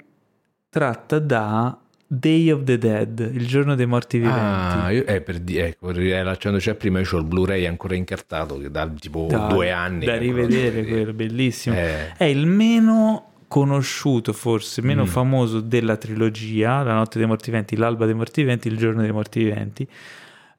[0.70, 1.78] tratta da
[2.16, 4.40] Day of the Dead, il giorno dei morti viventi.
[4.40, 8.58] Ah, io, eh, per dire, ecco, rilacciandoci a prima, io ho il Blu-ray ancora incartato
[8.60, 10.06] che da tipo Da- due anni.
[10.06, 11.76] Da rivedere quello, bellissimo.
[11.76, 15.08] Eh, È il meno conosciuto, forse, meno Mm.
[15.08, 19.12] famoso della trilogia, La notte dei morti viventi, L'alba dei morti viventi, Il giorno dei
[19.12, 19.88] morti viventi.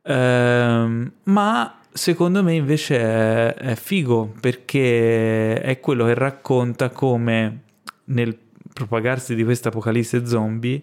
[0.02, 7.60] Ehm, ma secondo me invece è, è figo perché è quello che racconta come
[8.06, 8.36] nel
[8.72, 10.82] propagarsi di questa apocalisse zombie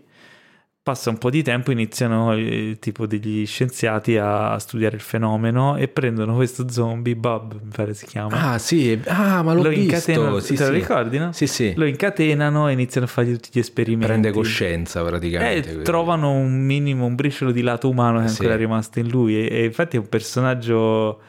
[0.84, 5.88] passa un po' di tempo iniziano eh, tipo degli scienziati a studiare il fenomeno e
[5.88, 9.84] prendono questo zombie Bob mi pare si chiama Ah, sì, ah, ma l'ho lo visto.
[9.84, 10.80] incatenano Sì, te lo sì.
[10.80, 11.32] ricordi no?
[11.34, 11.74] Sì, sì.
[11.76, 15.58] lo incatenano e iniziano a fargli tutti gli esperimenti Prende coscienza praticamente.
[15.60, 15.84] e quindi.
[15.84, 18.42] trovano un minimo, un briciolo di lato umano che è Sì.
[18.42, 21.22] ancora rimasto in lui e, e infatti è un personaggio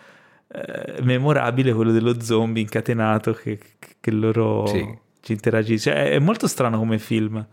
[0.49, 3.59] eh, memorabile quello dello zombie incatenato che,
[4.01, 4.99] che loro Sì.
[5.21, 7.47] ci interagisce Cioè, è molto strano come film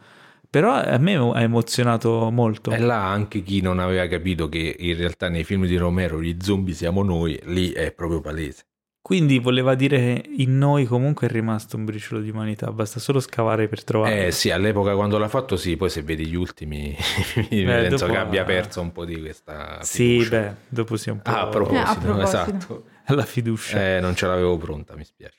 [0.50, 4.98] però a me ha emozionato molto E là anche chi non aveva capito che in
[4.98, 8.64] realtà nei film di Romero gli zombie siamo noi, lì è proprio palese.
[9.02, 13.20] quindi voleva dire che in noi comunque è rimasto un briciolo di umanità basta solo
[13.20, 16.96] scavare per trovarlo Eh sì, all'epoca quando l'ha fatto sì, poi se vedi gli ultimi
[17.50, 20.40] penso dopo- che abbia perso un po' di questa sì fiducia.
[20.40, 22.28] beh dopo sia un po' Ah, a proposito, Eh, a proposito.
[22.28, 22.84] esatto.
[23.16, 25.38] la fiducia Eh, non ce l'avevo pronta, mi spiace.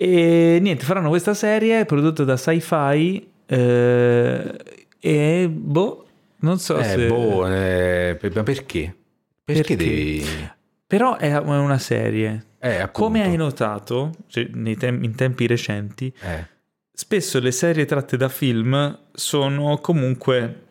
[0.00, 4.58] E niente, faranno questa serie prodotta da Sci-Fi eh,
[5.00, 6.06] e boh,
[6.40, 7.06] non so Eh, se...
[7.06, 8.94] boh, eh, ma perché?
[9.44, 9.76] Perché, Perché?
[9.76, 10.24] devi...
[10.86, 12.44] Però è una serie.
[12.60, 12.88] Eh.
[12.92, 16.46] Come hai notato, cioè, tem- in tempi recenti, Eh,
[16.92, 20.66] spesso le serie tratte da film sono comunque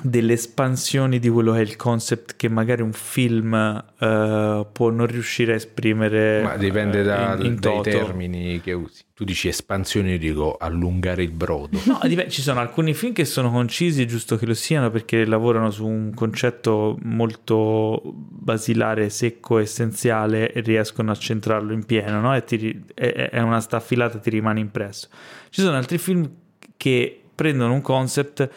[0.00, 3.52] delle espansioni di quello che è il concept che magari un film
[3.98, 8.72] eh, può non riuscire a esprimere ma dipende eh, da- in- in dai termini che
[8.72, 9.02] usi.
[9.18, 11.80] Tu dici espansione, io dico allungare il brodo.
[11.86, 15.70] No, dip- ci sono alcuni film che sono concisi, giusto che lo siano, perché lavorano
[15.72, 22.36] su un concetto molto basilare, secco, essenziale e riescono a centrarlo in pieno, no?
[22.36, 25.08] E ti è, è una staffilata, ti rimane impresso.
[25.50, 26.30] Ci sono altri film
[26.76, 28.48] che prendono un concept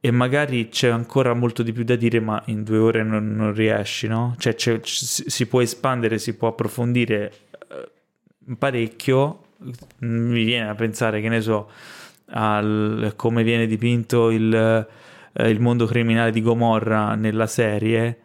[0.00, 3.52] e magari c'è ancora molto di più da dire, ma in due ore non, non
[3.52, 4.34] riesci, no?
[4.38, 7.32] Cioè si si può espandere, si può approfondire
[7.68, 7.90] eh,
[8.56, 9.44] parecchio
[9.98, 11.70] mi viene a pensare, che ne so,
[12.30, 14.54] al come viene dipinto il,
[15.32, 18.18] eh, il mondo criminale di Gomorra nella serie,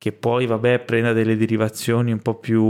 [0.00, 2.62] che poi, vabbè, prenda delle derivazioni un po' più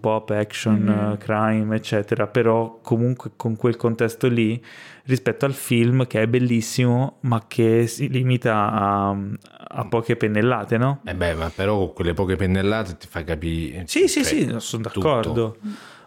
[0.00, 4.58] pop, action, eh, crime, eccetera, però comunque con quel contesto lì,
[5.04, 11.00] rispetto al film che è bellissimo, ma che si limita a, a poche pennellate, no?
[11.04, 13.84] Eh beh, ma però con quelle poche pennellate ti fa capire.
[13.86, 15.00] Sì, sì, cioè, sì, sono tutto.
[15.00, 15.56] d'accordo.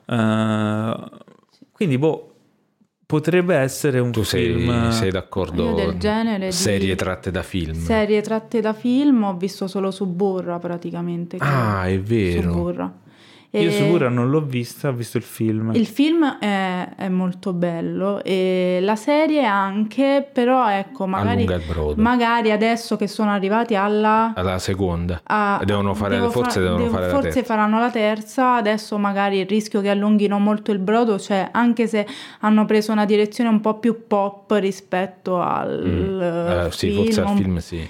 [0.08, 1.10] Eh,
[1.72, 2.31] quindi, boh,
[3.12, 4.90] potrebbe essere un Tu sei, film...
[4.92, 5.66] sei d'accordo?
[5.66, 7.74] Io del genere di- Serie tratte da film.
[7.74, 11.36] Serie tratte da film ho visto solo Suburra praticamente.
[11.42, 12.54] Ah, è vero.
[12.54, 12.94] Suburra.
[13.54, 15.72] Io E su Pura non l'ho vista, ho visto il film.
[15.76, 21.46] Il film è, è molto bello e la serie anche, però ecco, magari,
[21.96, 24.32] magari adesso che sono arrivati alla...
[24.36, 25.20] Alla seconda.
[25.24, 27.44] a- Devono fare- devo forse fa- devono devo- fare la forse terza.
[27.54, 32.08] faranno la terza, adesso magari il rischio che allunghino molto il brodo c'è, anche se
[32.40, 36.22] hanno preso una direzione un po' più pop rispetto al Mm.
[36.22, 37.04] Eh, sì, film.
[37.04, 37.90] forse al film sì.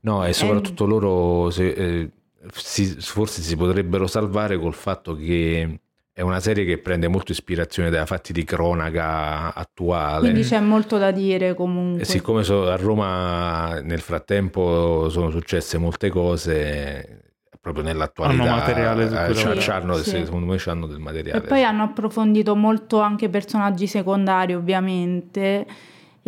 [0.00, 2.10] No, e soprattutto loro se- eh,
[2.52, 5.80] si- forse si potrebbero salvare col fatto che
[6.12, 10.20] è una serie che prende molto ispirazione da fatti di cronaca attuale.
[10.30, 12.02] Quindi c'è molto da dire comunque.
[12.02, 17.20] E siccome so- a Roma nel frattempo sono successe molte cose,
[17.60, 20.10] proprio nell'attualità, Hanno materiale eh, c'hanno- Sì.
[20.10, 21.38] secondo me hanno del materiale.
[21.44, 25.66] E poi hanno approfondito molto anche personaggi secondari, ovviamente,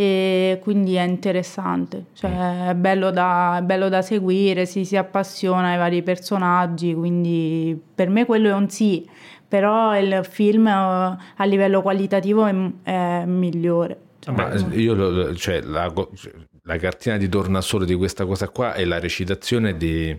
[0.01, 2.05] e quindi è interessante.
[2.13, 7.77] Cioè, è bello da, è bello da seguire, si, si appassiona ai vari personaggi, quindi
[7.97, 9.05] per me quello è un sì,
[9.49, 14.01] però il film eh, a livello qualitativo è, è migliore.
[14.21, 16.33] Cioè, Ma io cioè, la, cioè,
[16.63, 20.17] la cartina di tornasole di questa cosa qua è la recitazione di-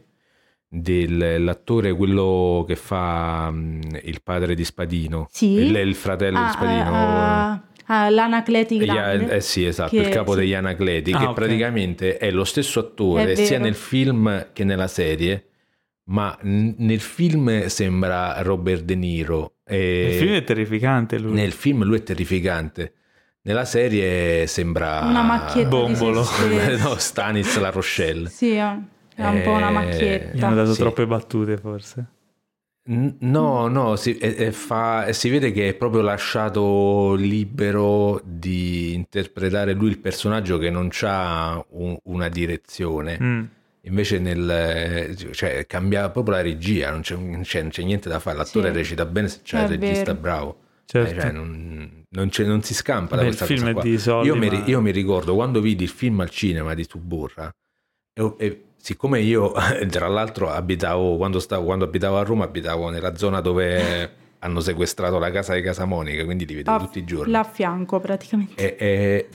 [0.67, 5.53] dell'attore, quello che fa mm, il padre di Spadino, Sì?
[5.53, 6.83] il, il fratello di Ah, Spadino.
[6.93, 7.61] ah, ah,
[7.91, 9.35] ah, l'Anacleti Gli- grande.
[9.35, 10.39] eh sì, esatto, che- il capo sì.
[10.39, 11.33] degli Anacleti, Ah, che ok.
[11.33, 15.45] praticamente è lo stesso attore sia nel film che nella serie,
[16.05, 19.53] ma n- nel film sembra Robert De Niro.
[19.65, 21.33] e Il film è terrificante lui.
[21.33, 22.93] nel film lui è terrificante.
[23.41, 26.23] Nella serie sembra Una macchietta Bombolo.
[26.81, 28.27] no, Stanis La Rochelle.
[28.29, 30.45] Sì, è un po' una Eh, Gli macchietta.
[30.47, 30.79] hanno dato Sì.
[30.79, 32.05] troppe battute forse.
[32.91, 39.89] No, no, si, e fa- si vede che è proprio lasciato libero di interpretare lui
[39.89, 41.63] il personaggio che non ha
[42.03, 43.17] una direzione.
[43.21, 43.43] Mm.
[43.83, 48.19] Invece nel, cioè, cambia proprio la regia, non c'è, non c'è- non c'è niente da
[48.19, 48.37] fare.
[48.37, 48.75] L'attore Sì.
[48.77, 50.19] recita bene se c'è È il regista vero.
[50.19, 50.59] bravo.
[50.85, 51.15] Certo.
[51.15, 53.83] Eh, cioè, non, non c'è- non si scampa da Beh, questa film cosa è qua.
[53.83, 56.83] di soldi, io, mi, ma- io mi ricordo quando vidi il film al cinema di
[56.89, 57.53] Suburra
[58.13, 59.51] e, e siccome io
[59.89, 65.19] tra l'altro abitavo quando, stavo, quando abitavo a Roma abitavo nella zona dove hanno sequestrato
[65.19, 67.99] la casa di Casa Monica quindi li vedevo A- tutti i giorni Là a fianco
[67.99, 68.55] praticamente.
[68.55, 69.27] e, e-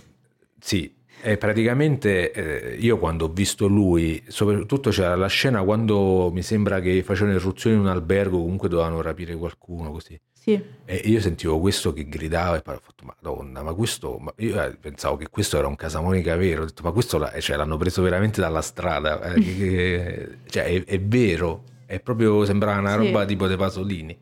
[0.59, 6.41] sì, e praticamente eh, io quando ho visto lui, soprattutto c'era la scena quando mi
[6.43, 10.19] sembra che facevano irruzione in un albergo, comunque dovevano rapire qualcuno così.
[10.45, 10.63] Sì.
[10.85, 14.63] E io sentivo questo che gridava e poi ho fatto, madonna, ma questo, ma io
[14.63, 17.79] eh, pensavo che questo era un Casamonica vero, ho detto, ma questo la- cioè, l'hanno
[17.79, 22.91] preso veramente dalla strada, eh, che- che- cioè è, è vero, è proprio, sembrava una
[22.91, 23.07] Sì.
[23.07, 24.19] roba tipo De Pasolini.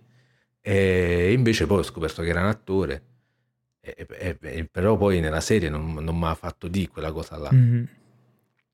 [0.60, 3.02] E invece poi ho scoperto che era un attore,
[3.80, 7.36] e- e- e- però poi nella serie non, non mi ha fatto di quella cosa
[7.36, 7.50] là.
[7.50, 7.88] Mhm.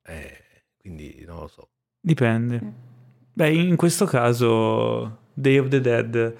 [0.05, 0.38] Eh,
[0.76, 1.68] quindi non lo so.
[1.99, 2.61] Dipende.
[3.32, 6.34] Beh, in questo caso Day of the Dead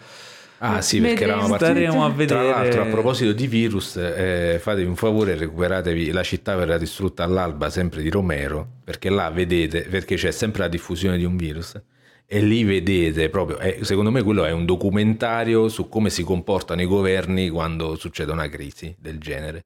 [0.61, 1.71] Ah sì, perché eravamo partiti.
[1.71, 6.23] staremo a Tra l'altro, a vedere proposito di virus, eh, fatevi un favore recuperatevi La
[6.25, 11.17] città verrà distrutta all'alba, sempre di Romero, perché là vedete, perché c'è sempre la diffusione
[11.17, 11.81] di un virus,
[12.27, 16.83] e lì vedete proprio, eh, secondo me quello è un documentario su come si comportano
[16.83, 19.65] i governi quando succede una crisi del genere,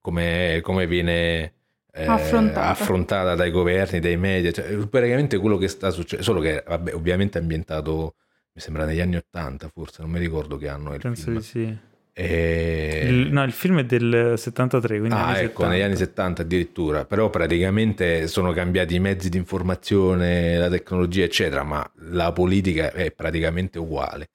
[0.00, 1.54] come, come viene
[1.92, 2.68] eh, Affrontata.
[2.68, 7.38] affrontata dai governi, dai media, cioè, praticamente quello che sta succedendo, solo che vabbè, ovviamente
[7.38, 8.16] è ambientato
[8.56, 11.36] mi sembra negli anni 80 forse, non mi ricordo che anno è il penso film.
[11.36, 11.78] di sì.
[12.18, 15.68] E- Il- no, il film è del 73, quindi Ah, anni ecco, 70.
[15.68, 21.62] negli anni 70 addirittura, però praticamente sono cambiati i mezzi di informazione, la tecnologia, eccetera,
[21.64, 24.30] ma la politica è praticamente uguale.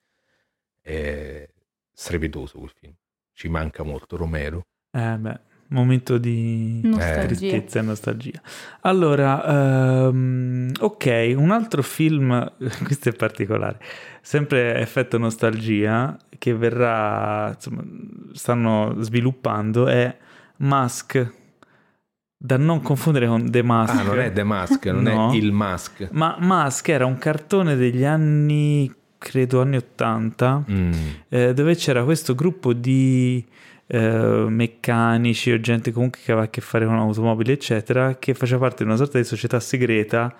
[0.80, 1.48] È
[1.92, 2.94] strepitoso quel film.
[3.34, 4.62] Ci manca molto Romero.
[4.92, 7.26] Eh beh, momento di Nostalgia.
[7.26, 8.42] tristezza e nostalgia.
[8.82, 12.54] Allora, ehm, ok, un altro film,
[12.84, 13.80] questo è particolare,
[14.22, 17.84] sempre effetto nostalgia, che verrà, insomma,
[18.34, 20.16] stanno sviluppando, è
[20.58, 21.32] Mask,
[22.38, 24.00] da non confondere con The Mask.
[24.00, 25.32] Ah, non è The Mask, non No.
[25.32, 26.10] è il Mask.
[26.12, 30.92] Ma Mask era un cartone degli anni credo anni 80, Mm.
[31.30, 33.46] eh, dove c'era questo gruppo di
[33.94, 38.62] eh, meccanici o gente comunque che aveva a che fare con automobili, eccetera, che faceva
[38.62, 40.34] parte di una sorta di società segreta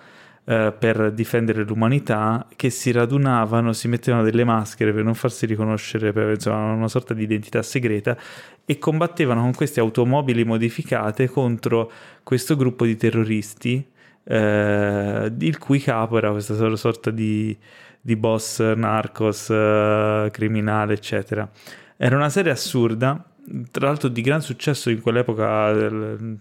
[0.44, 6.12] eh, per difendere l'umanità, che si radunavano, si mettevano delle maschere per non farsi riconoscere,
[6.12, 8.16] per insomma, una sorta di identità segreta,
[8.64, 11.90] e combattevano con queste automobili modificate contro
[12.22, 13.86] questo gruppo di terroristi,
[14.24, 17.56] eh, il cui capo era questa sor- sorta di,
[18.00, 21.48] di boss narcos, eh, criminale, eccetera.
[21.96, 23.24] Era una serie assurda,
[23.70, 25.72] tra l'altro di gran successo in quell'epoca,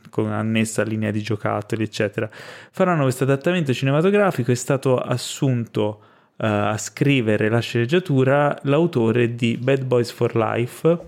[0.09, 2.29] con annessa linea di giocattoli, eccetera.
[2.31, 6.01] Faranno questo adattamento cinematografico, è stato assunto
[6.37, 10.99] eh, a scrivere la sceneggiatura l'autore di Bad Boys for Life,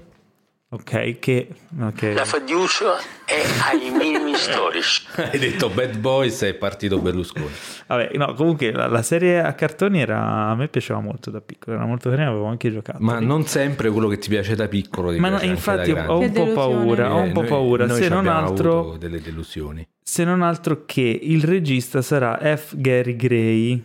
[0.73, 1.47] ok, che...
[1.79, 2.11] ok.
[2.15, 5.05] La fiducia è ai minimi storici.
[5.15, 7.47] Hai detto Bad Boys e è partito Berlusconi.
[7.87, 11.75] Vabbè, no, comunque la, la serie a cartoni era, a me piaceva molto da piccolo,
[11.75, 12.97] era molto carina, avevo anche giocato.
[13.01, 16.19] Ma non sempre quello che ti piace da piccolo ti Ma no, infatti da ho
[16.19, 18.79] un po' paura, ho un Eh, po' noi- paura, noi se ci non altro...
[18.79, 19.87] avuto delle delusioni.
[20.01, 22.75] se non altro che il regista sarà F.
[22.77, 23.83] Gary Gray,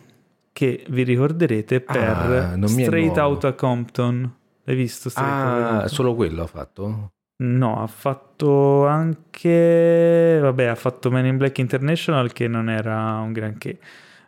[0.52, 3.30] che vi ricorderete per Ah, Straight nuovo.
[3.34, 4.32] Outta Compton.
[4.68, 5.10] L'hai visto?
[5.14, 7.12] Ah, solo quello ha fatto?
[7.42, 10.38] No, ha fatto anche...
[10.42, 13.78] Vabbè, ha fatto Men in Black International, che non era un granché.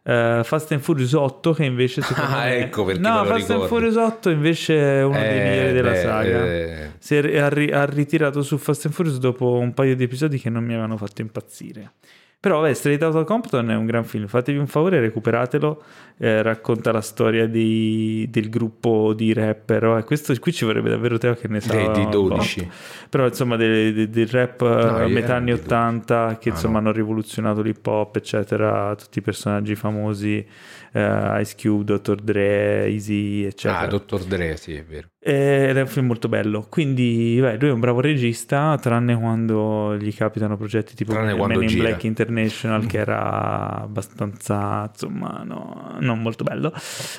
[0.02, 2.56] Eh, Fast and Furious 8, che invece secondo Ah, me...
[2.56, 3.66] ecco perché No, Fast and ricordo.
[3.66, 6.46] Furious 8 invece è uno dei Eh, migliori della beh, saga.
[6.46, 10.48] eh, Si è ha ritirato su Fast and Furious dopo un paio di episodi che
[10.48, 11.92] non mi avevano fatto impazzire.
[12.40, 14.26] Però, vabbè, Straight Outta Compton è un gran film.
[14.26, 15.82] Fatevi un favore, recuperatelo.
[16.22, 19.84] eh, racconta la storia di- del gruppo di rapper.
[19.86, 21.72] Oh, questo, qui ci vorrebbe davvero Teo che ne sa.
[21.72, 22.10] dei, di un po'.
[22.10, 22.68] 12.
[23.08, 26.52] Però, insomma, del, del- del rap eh, a io metà anni di 80 che Ah,
[26.52, 26.78] insomma no.
[26.88, 28.94] hanno rivoluzionato l'hip hop, eccetera.
[28.96, 30.46] Tutti i personaggi famosi,
[30.92, 32.16] eh, Ice Cube, Dr.
[32.16, 33.80] Dre, Easy, eccetera.
[33.80, 35.08] Ah, Dottor Dre, sì, è vero.
[35.18, 36.66] Ed è un film molto bello.
[36.68, 41.38] Quindi, beh, lui è un bravo regista, tranne quando gli capitano progetti tipo Tranne Men
[41.38, 41.88] quando in gira.
[41.88, 46.72] Black International, che era abbastanza, insomma, no, non molto bello.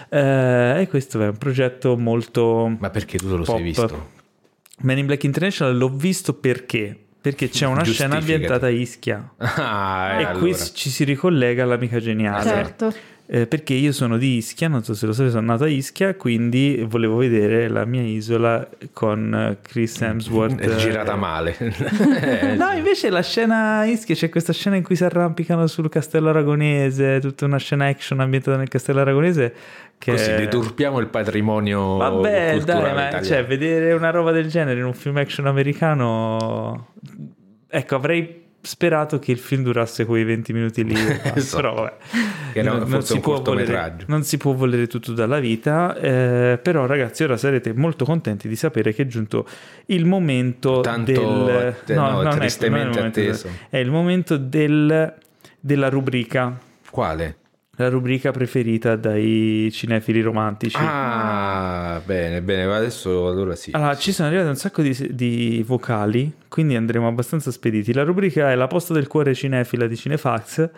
[0.09, 2.75] Eh, e questo è un progetto molto.
[2.79, 3.55] Ma perché tu te lo Pop.
[3.55, 4.09] sei visto?
[4.79, 6.97] Men in Black International l'ho visto perché?
[7.21, 9.33] Perché c'è una scena ambientata a Ischia.
[9.37, 10.39] Ah, e allora.
[10.39, 12.49] qui ci si ricollega all'amica geniale.
[12.49, 12.93] Certo.
[13.33, 16.15] Eh, perché io sono di Ischia, non so se lo sapete, sono nato a Ischia,
[16.15, 20.59] quindi volevo vedere la mia isola con eh, Chris Hemsworth.
[20.59, 21.55] È girata eh, male.
[21.57, 25.87] Eh, No, invece la scena a Ischia c'è questa scena in cui si arrampicano sul
[25.87, 29.53] castello aragonese, tutta una scena action ambientata nel castello aragonese
[29.97, 34.85] che Così deturpiamo il patrimonio Vabbè, dai, ma cioè, vedere una roba del genere in
[34.85, 36.87] un film action americano
[37.69, 40.93] ecco, avrei sperato che il film durasse quei 20 minuti lì.
[41.33, 41.55] Esatto.
[41.61, 41.93] però vabbè.
[42.53, 47.23] Era Non- non si volere- non si può volere tutto dalla vita, eh, però ragazzi
[47.23, 49.47] ora sarete molto contenti di sapere che è giunto
[49.87, 51.65] il momento Tanto del...
[51.67, 53.47] atte- no, non è- tristemente è atteso.
[53.69, 55.13] È il momento del-
[55.59, 56.57] della rubrica,
[56.89, 57.35] Quale?
[57.77, 60.77] La rubrica preferita dai cinefili romantici.
[60.79, 63.71] Ah, bene, bene, ma adesso allora sì.
[63.73, 67.93] Allora, ci sono arrivate un sacco di, di vocali, quindi andremo abbastanza spediti.
[67.93, 70.69] La rubrica è la posta del cuore cinefila di Cinefax,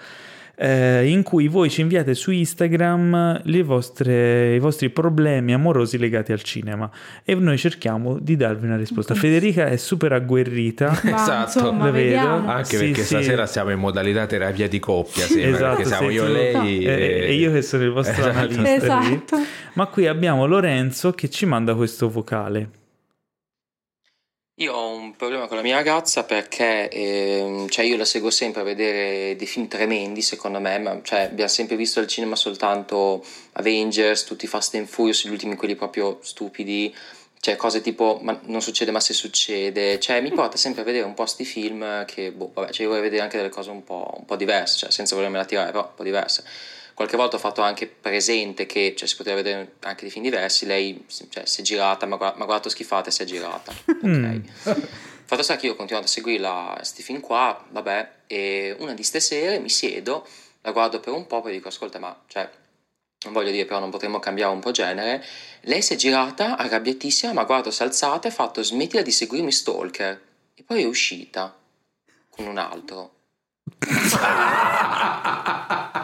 [0.56, 6.32] eh, in cui voi ci inviate su Instagram le vostre- i vostri problemi amorosi legati
[6.32, 6.90] al cinema
[7.24, 9.16] e noi cerchiamo di darvi una risposta.
[9.16, 10.88] Federica è super agguerrita.
[11.04, 11.60] Ma Esatto.
[11.60, 12.20] insomma, vedo.
[12.28, 13.06] Anche Sì, perché sì.
[13.16, 16.92] stasera siamo in modalità terapia di coppia, sembra, Esatto, perché siamo io tu- lei e,
[17.28, 18.38] e io che sono il vostro Esatto.
[18.38, 18.74] analista.
[19.02, 19.38] Esatto.
[19.74, 22.70] Ma qui abbiamo Lorenzo che ci manda questo vocale.
[24.58, 28.62] Io ho un problema con la mia ragazza perché ehm, cioè io la seguo sempre
[28.62, 33.26] a vedere dei film tremendi secondo me, ma cioè, abbiamo sempre visto al cinema soltanto
[33.54, 36.96] Avengers, tutti Fast and Furious, gli ultimi quelli proprio stupidi,
[37.40, 41.06] cioè cose tipo ma non succede ma se succede, cioè mi porta sempre a vedere
[41.06, 43.84] un po' sti film che boh, vabbè, cioè io vorrei vedere anche delle cose un
[43.84, 46.44] po', un po' diverse, cioè senza volermela tirare, però un po' diverse.
[46.94, 50.66] Qualche volta ho fatto anche presente che cioè, si poteva vedere anche dei film diversi,
[50.66, 53.74] lei cioè, si è girata, mi ha guardato, schifata e si è girata.
[53.86, 54.06] Ok.
[54.06, 54.44] Mm.
[55.26, 59.04] Fatto sta che io ho continuato a seguirla, sti film qua, vabbè, e una di
[59.04, 60.28] ste sere mi siedo,
[60.62, 62.48] la guardo per un po', poi dico, ascolta, ma, cioè,
[63.24, 65.24] non voglio dire, però non potremmo cambiare un po' genere.
[65.62, 69.12] Lei si è girata, arrabbiatissima, ma guardo, si è alzata e ha fatto, smettila di
[69.12, 70.22] seguirmi stalker.
[70.56, 71.56] E poi è uscita
[72.30, 73.12] con un altro.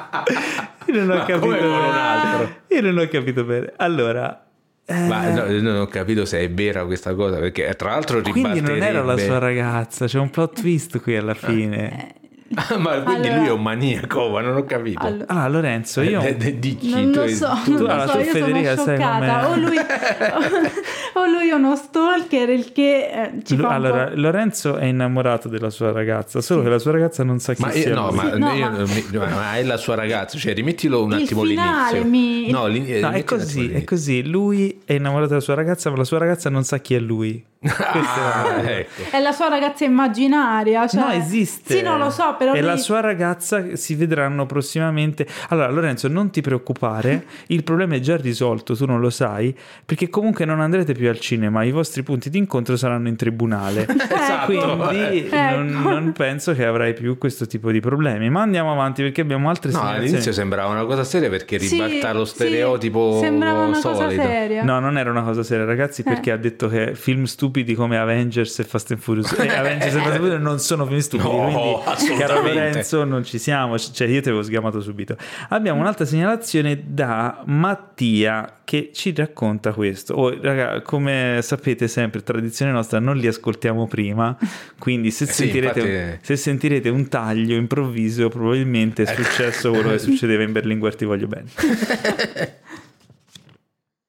[0.87, 1.97] Io non ho Ma capito come con un bene.
[1.99, 2.55] altro?
[2.67, 3.73] Io non ho capito bene.
[3.77, 4.45] Allora,
[4.85, 8.59] eh, Ma no, non ho capito se è vera questa cosa, perché tra l'altro quindi
[8.61, 12.13] non era la ribalterebbe- sua ragazza, c'è un plot twist qui alla fine.
[12.49, 15.05] Eh, ma quindi Allora- lui è un maniaco, ma non ho capito.
[15.05, 16.21] Allora- Allora, Lorenzo, io...
[16.21, 18.95] Eh, eh, dici, Non tu- lo so, tu- non lo so, tu, io Federica, sono
[18.97, 19.49] scioccata.
[19.49, 19.77] O lui,
[21.13, 24.11] o lui è uno stalker, il che eh, ci un allora, po'...
[24.15, 27.71] Lorenzo è innamorato della sua ragazza, solo che la sua ragazza non sa chi Ma
[27.71, 30.53] sia io, no, ma, Sì, no, io- ma- mi- ma è la sua ragazza, cioè
[30.53, 32.09] rimettilo un Il attimo finale l'inizio.
[32.09, 34.23] mi- No, l'in- No, è così, è così.
[34.27, 37.43] Lui è innamorato della sua ragazza, ma la sua ragazza non sa chi è lui.
[37.61, 39.01] Ah, è la- ecco.
[39.11, 40.87] È la sua ragazza immaginaria.
[40.87, 41.01] Cioè...
[41.01, 41.75] No, esiste.
[41.77, 45.27] Sì, non lo so, però E lui- la sua ragazza si vedranno prossimamente.
[45.49, 49.53] Allora, Lorenzo, non ti preoccupare, il problema è già risolto, tu non lo sai,
[49.85, 53.87] perché comunque non andrete più al cinema, i vostri punti di incontro saranno in tribunale.
[54.29, 54.77] Esatto.
[54.87, 55.55] Quindi Ecco.
[55.57, 58.29] non, non penso che avrai più questo tipo di problemi.
[58.29, 62.13] Ma andiamo avanti perché abbiamo altre No, all'inizio sembrava una cosa seria perché Sì, ribalta
[62.13, 64.21] lo sì, stereotipo sembrava una cosa solito.
[64.21, 64.63] seria.
[64.63, 68.59] No, non era una cosa seria, ragazzi, perché ha detto che film stupidi come Avengers
[68.59, 71.41] e Fast and Furious e Avengers e Fast and Furious non sono film stupidi, No,
[71.43, 72.23] quindi assolutamente.
[72.25, 75.17] caro Lorenzo non ci siamo, cioè io ti avevo sgamato subito.
[75.49, 80.13] Abbiamo un'altra segnalazione da Mattia che ci racconta questo.
[80.13, 84.37] Oh, raga, come sapete sempre, tradizione nostra, non li ascoltiamo prima,
[84.77, 89.89] quindi se, Eh sì, sentirete, infatti- se sentirete un taglio improvviso probabilmente è successo quello
[89.89, 91.47] che succedeva in Berlinguer Ti voglio bene.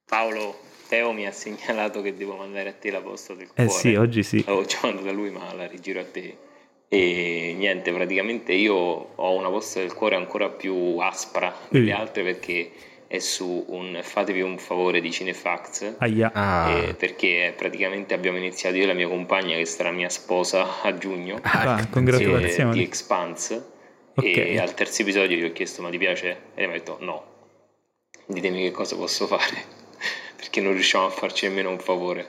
[0.04, 0.59] Paolo,
[0.90, 3.70] Teo mi ha segnalato che devo mandare a te la posta del Eh cuore.
[3.70, 4.42] sì, oggi sì.
[4.44, 6.36] L'avevo già mandato a lui, ma la rigiro a te.
[6.88, 11.94] E niente, praticamente io ho una posta del cuore ancora più aspra delle Eh.
[11.94, 12.72] altre perché
[13.06, 15.94] è su un fatevi un favore di Cinefax.
[15.98, 16.32] Aia.
[16.34, 20.82] Ah, eh, perché praticamente abbiamo iniziato io e la mia compagna, che sarà mia sposa
[20.82, 22.72] a giugno, Ah, eh, congratulazioni.
[22.72, 23.64] di Expanse.
[24.16, 24.24] Ok.
[24.24, 26.28] E al terzo episodio gli ho chiesto: Ma ti piace?
[26.30, 27.24] E lei mi ha detto: No.
[28.26, 29.78] Ditemi che cosa posso fare.
[30.40, 32.26] Perché non riusciamo a farci nemmeno un favore.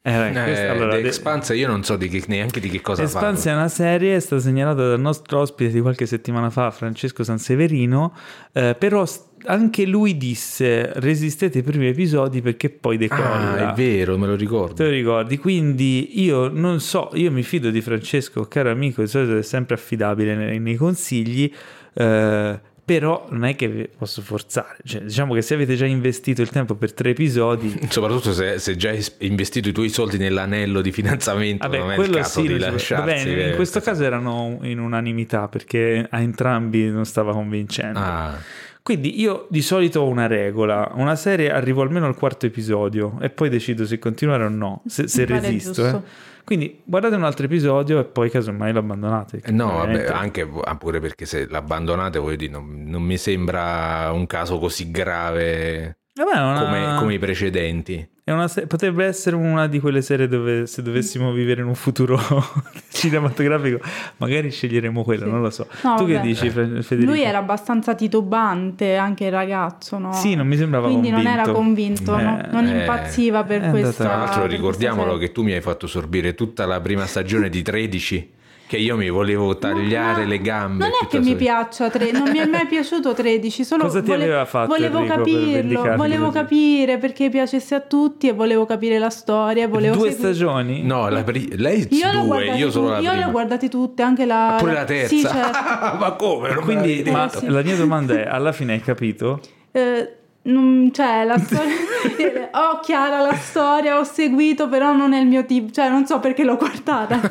[0.00, 3.02] Eh, eh, questa- allora, The Expanse io non so di che- neanche di che cosa
[3.02, 3.58] Expanse è parla.
[3.60, 8.16] una serie, è stata segnalata dal nostro ospite di qualche settimana fa, Francesco Sanseverino,
[8.52, 9.04] eh, però
[9.46, 13.66] anche lui disse resistete ai primi episodi perché poi decolla.
[13.66, 14.84] Ah, è vero, me lo Te ricordo.
[14.84, 15.36] lo ricordi?
[15.36, 19.74] Quindi io non so, io mi fido di Francesco, caro amico, di solito è sempre
[19.74, 21.52] affidabile nei, nei consigli,
[21.94, 24.78] eh, però non è che posso forzare.
[24.82, 28.76] Cioè, diciamo che se avete già investito il tempo per tre episodi, Soprattutto se, se
[28.76, 32.40] già hai investito i tuoi soldi nell'anello di finanziamento, non Vabbè, è il quello caso
[32.40, 33.06] sì, di non ci- lasciarsi.
[33.06, 37.98] vabbè, in eh, questo caso erano in unanimità perché a entrambi non stava convincendo.
[37.98, 38.38] Ah,
[38.80, 43.28] Quindi io di solito ho una regola, una serie arrivo almeno al quarto episodio e
[43.28, 45.86] poi decido se continuare o no, se, se resisto.
[45.86, 46.00] eh.
[46.48, 49.42] Quindi guardate un altro episodio e poi casomai lo abbandonate.
[49.44, 54.10] eh, no, vabbè, anche ah, pure perché se l'abbandonate, voglio dire, non, non mi sembra
[54.12, 58.08] un caso così grave una- come, come i precedenti.
[58.24, 61.74] è una se- potrebbe essere una di quelle serie dove se dovessimo vivere in un
[61.74, 62.18] futuro
[62.92, 63.80] cinematografico
[64.18, 65.30] magari sceglieremo quello, Sì.
[65.30, 65.66] non lo so.
[65.82, 66.26] No, tu che vabbè.
[66.26, 67.12] dici Fe- Federico?
[67.12, 70.12] Lui era abbastanza titubante, anche il ragazzo, no?
[70.12, 72.12] Sì, non mi sembrava Quindi non era convinto.
[72.12, 72.42] convinto, no?
[72.44, 75.86] Eh, non eh, impazziva per andata- questa Tra l'altro ricordiamolo che tu mi hai fatto
[75.86, 78.30] sorbire tutta la prima stagione di 13,
[78.68, 80.84] che io mi volevo tagliare No, le gambe.
[80.84, 84.10] Non è che mi piaccia tre, non mi è mai piaciuto 13, solo Cosa ti
[84.10, 86.38] vole- aveva fatto volevo Enrico, capirlo, volevo così?
[86.38, 90.82] capire perché piacesse a tutti e volevo capire la storia, volevo Due seguire- stagioni?
[90.82, 93.26] No, la pri- lei Io due, io solo tu- la io le prima.
[93.28, 95.08] ho guardate tutte, anche la Pure la terza.
[95.08, 95.96] Sì, certo.
[95.98, 96.52] ma come?
[96.52, 99.40] Non Quindi, ma la mia domanda è: alla fine hai capito?
[99.72, 100.12] Eh,
[100.48, 101.74] non- cioè la storia
[102.52, 106.18] ho chiara la storia ho seguito però non è il mio tipo cioè non so
[106.20, 107.20] perché l'ho guardata.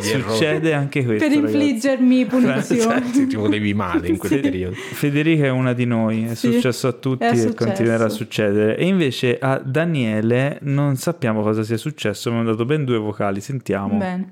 [0.00, 1.26] Succede anche questo.
[1.28, 1.54] per ragazzi.
[1.56, 4.38] infliggermi punizioni Sì, ti volevi male in quel Sì.
[4.40, 4.74] periodo.
[4.74, 7.64] Federica è una di noi, è Sì, successo a tutti è e successo.
[7.64, 8.76] continuerà a succedere.
[8.76, 13.40] E invece a Daniele non sappiamo cosa sia successo, mi hanno dato ben due vocali,
[13.40, 13.96] sentiamo.
[13.96, 14.30] bene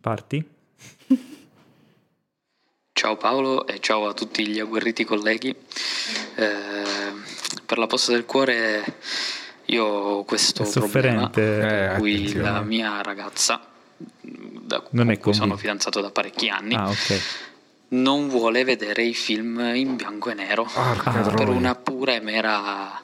[0.00, 0.44] Parti?
[2.98, 5.54] Ciao Paolo e ciao a tutti gli agguerriti colleghi.
[6.34, 6.82] Eh,
[7.64, 8.82] per la posta del cuore
[9.66, 11.40] io ho questo problema sofferente.
[11.58, 13.60] Eh, per cui la mia ragazza,
[14.00, 17.20] da cui, Non cui sono fidanzato da parecchi anni, Ah, ok.
[17.90, 21.56] non vuole vedere i film in bianco e nero Porca Ah, per troia.
[21.56, 23.00] una pura e mera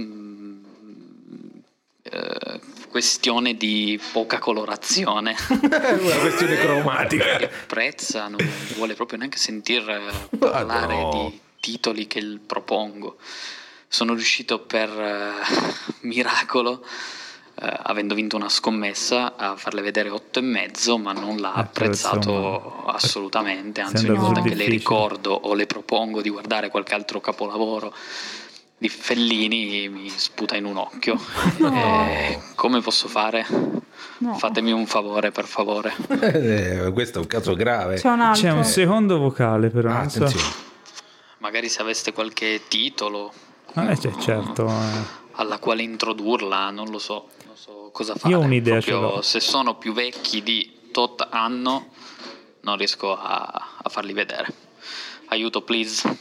[0.00, 0.64] mm,
[2.02, 2.60] eh,
[2.96, 5.36] questione di poca colorazione.
[5.50, 7.36] una questione cromatica.
[7.36, 8.38] che apprezza, non
[8.74, 11.10] vuole proprio neanche sentir eh, parlare no.
[11.10, 13.18] di titoli che il propongo.
[13.86, 15.30] Sono riuscito per eh,
[16.08, 16.86] miracolo,
[17.60, 21.60] eh, avendo vinto una scommessa, a farle vedere otto e mezzo, ma non l'ha Eh,
[21.60, 23.82] apprezzato insomma, assolutamente.
[23.82, 24.78] Anzi, ogni volta sul che le difficile.
[24.78, 27.92] ricordo o le propongo di guardare qualche altro capolavoro
[28.78, 31.18] di Fellini, mi sputa in un occhio.
[31.58, 32.06] No.
[32.06, 33.46] Eh, come posso fare?
[34.18, 34.34] No.
[34.34, 35.94] Fatemi un favore, per favore.
[36.20, 37.96] Eh, questo è un caso grave.
[37.96, 38.42] C'è un altro.
[38.42, 39.90] C'è un secondo vocale però.
[39.92, 40.30] Ah, so.
[41.38, 43.32] Magari se aveste qualche titolo
[43.74, 44.66] Ah, eh, cioè, certo.
[44.68, 44.72] eh.
[45.32, 48.32] alla quale introdurla, non lo so, non so cosa fare.
[48.32, 49.22] Io ho un'idea, Proprio ce l'ho.
[49.22, 51.88] Se sono più vecchi di tot anno,
[52.62, 53.44] non riesco a,
[53.82, 54.46] a farli vedere.
[55.28, 56.16] Aiuto, please.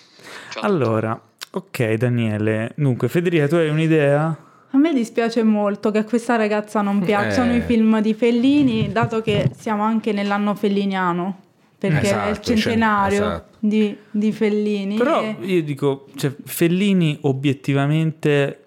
[0.52, 0.64] Ciao.
[0.64, 1.20] Allora,
[1.56, 2.72] ok Daniele.
[2.76, 4.38] Dunque, Federica, tu hai un'idea?
[4.72, 7.58] A me dispiace molto che a questa ragazza non piacciono Eh.
[7.58, 11.40] i film di Fellini, dato che siamo anche nell'anno felliniano,
[11.78, 13.58] perché è il Esatto, cioè, centenario esatto.
[13.60, 14.98] di, di Fellini.
[14.98, 18.65] Però e- io dico, cioè, Fellini obiettivamente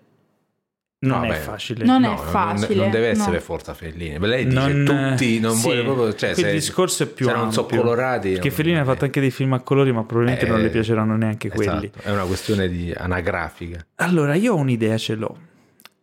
[1.01, 1.85] non No, è beh, facile.
[1.85, 3.13] Non No, è facile, Non, deve no.
[3.13, 4.19] essere Forza Fellini.
[4.19, 6.15] Lei dice Non- tutti, non sì, vuole proprio.
[6.15, 7.65] Cioè, se- discorso è più se non ampio.
[7.67, 8.31] colorati.
[8.33, 10.63] Perché non- Fellini ha fatto eh, anche dei film a colori, ma probabilmente non eh,
[10.65, 11.87] le piaceranno neanche quelli.
[11.87, 13.87] esatto, È una questione di anagrafica.
[13.97, 15.37] Allora, io ho un'idea, ce l'ho.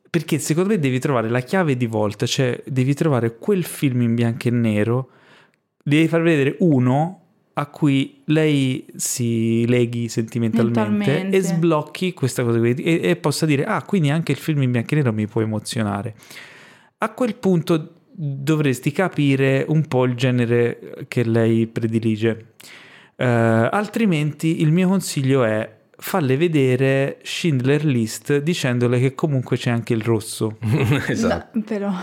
[0.09, 4.15] Perché secondo me devi trovare la chiave di volta, cioè devi trovare quel film in
[4.15, 5.09] bianco e nero,
[5.83, 7.24] devi far vedere uno
[7.57, 11.37] a cui lei si leghi sentimentalmente Mentalmente.
[11.37, 14.71] e sblocchi questa cosa qui e, e possa dire, ah, quindi anche il film in
[14.71, 16.15] bianco e nero mi può emozionare.
[16.97, 22.53] A quel punto dovresti capire un po' il genere che lei predilige.
[23.15, 29.93] Eh, altrimenti il mio consiglio è farle vedere Schindler List dicendole che comunque c'è anche
[29.93, 30.57] il rosso.
[31.07, 31.57] esatto.
[31.57, 31.93] No, però...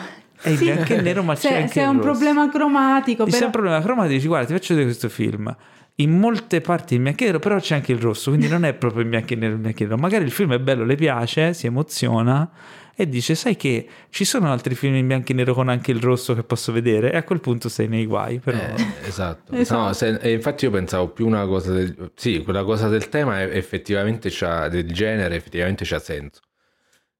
[0.42, 0.64] È Sì.
[0.64, 3.32] bianco e nero, ma se, c'è anche se è il un problema cromatico, Se è
[3.34, 3.46] però...
[3.46, 5.56] un problema cromatico, dici guarda, ti faccio vedere questo film.
[5.96, 8.72] In molte parti in bianco e nero, però c'è anche il rosso, quindi non è
[8.74, 9.96] proprio in bianco e nero, in bianco e nero.
[9.98, 12.50] Magari il film è bello, le piace, si emoziona
[12.94, 16.00] e dice, sai che ci sono altri film in bianco e nero con anche il
[16.00, 17.12] rosso che posso vedere?
[17.12, 18.58] E a quel punto sei nei guai, però...
[18.58, 18.74] Eh,
[19.06, 19.52] esatto.
[19.54, 19.80] Esatto.
[19.80, 23.40] No, se- e infatti io pensavo più una cosa del, sì, quella cosa del tema
[23.40, 26.40] è- effettivamente c'ha, del genere effettivamente c'ha senso.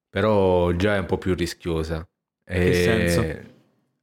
[0.09, 2.07] Però già è un po' più rischiosa.
[2.45, 3.51] Che senso?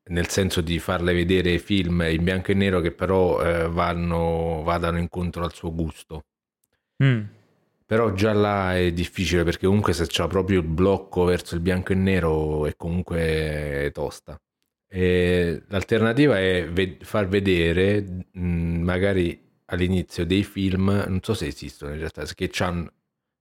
[0.10, 4.98] Nel senso di farle vedere film in bianco e nero che però eh, vanno, vadano
[4.98, 6.24] incontro al suo gusto.
[7.04, 7.22] Mm.
[7.86, 11.92] Però già là è difficile perché comunque se c'è proprio il blocco verso il bianco
[11.94, 14.40] e nero è comunque tosta.
[14.88, 18.42] E l'alternativa è ve- far vedere mh,
[18.82, 22.90] magari all'inizio dei film, non so se esistono in realtà, che c'han-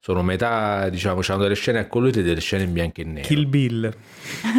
[0.01, 3.27] sono metà, diciamo, c'hanno delle scene a colori e delle scene in bianco e nero.
[3.27, 3.93] Kill Bill.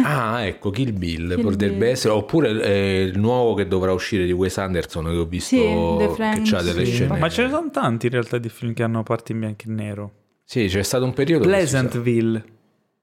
[0.04, 1.88] Ah, ecco, Kill Bill Kill potrebbe Bill.
[1.88, 6.14] essere, oppure eh, il nuovo che dovrà uscire di Wes Anderson che ho visto Sì,
[6.16, 6.92] che c'ha delle sì.
[6.92, 7.18] scene.
[7.18, 9.70] Ma ce ne sono tanti in realtà di film che hanno parti in bianco e
[9.72, 10.12] nero.
[10.44, 12.44] Sì, c'è stato un periodo Pleasantville,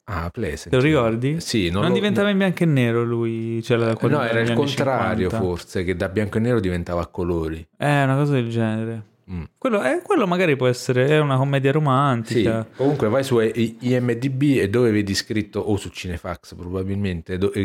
[0.09, 0.73] Ah, Pleasant.
[0.73, 1.41] lo ricordi?
[1.41, 4.39] Sì, non, non, lo- diventava in bianco e nero lui, cioè la- quello No, era
[4.41, 5.38] il contrario 50.
[5.39, 7.65] forse, che da bianco e nero diventava a colori.
[7.77, 9.03] Eh, una cosa del genere.
[9.30, 9.44] Mm.
[9.58, 12.68] Quello, eh, quello magari può essere è una commedia Sì, romantica.
[12.76, 17.60] comunque vai su I- IMDB e dove vedi scritto, o su Cinefax probabilmente, eh,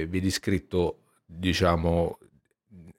[0.00, 2.18] eh, vedi scritto, diciamo,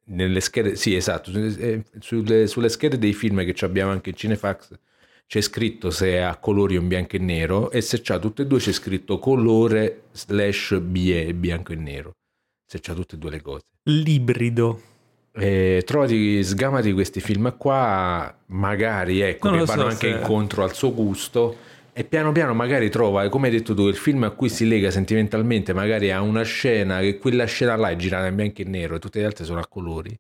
[0.06, 4.78] nelle schede, sì esatto, eh, sulle, sulle schede dei film che abbiamo anche in Cinefax
[5.28, 8.42] c'è scritto se è a colori o in bianco e nero e se c'ha tutte
[8.42, 12.12] e due c'è scritto colore slash BE, bianco e nero,
[12.66, 13.64] se c'ha tutte e due le cose.
[13.84, 14.82] L'ibrido.
[15.34, 20.64] Eh, trovati, sgamati questi film qua, magari ecco, Non che vanno so anche se- incontro
[20.64, 21.56] al suo gusto.
[21.94, 24.90] E piano piano magari trova, come hai detto tu, il film a cui si lega
[24.92, 28.96] sentimentalmente, magari ha una scena che quella scena là è girata in bianco e nero
[28.96, 30.18] e tutte le altre sono a colori.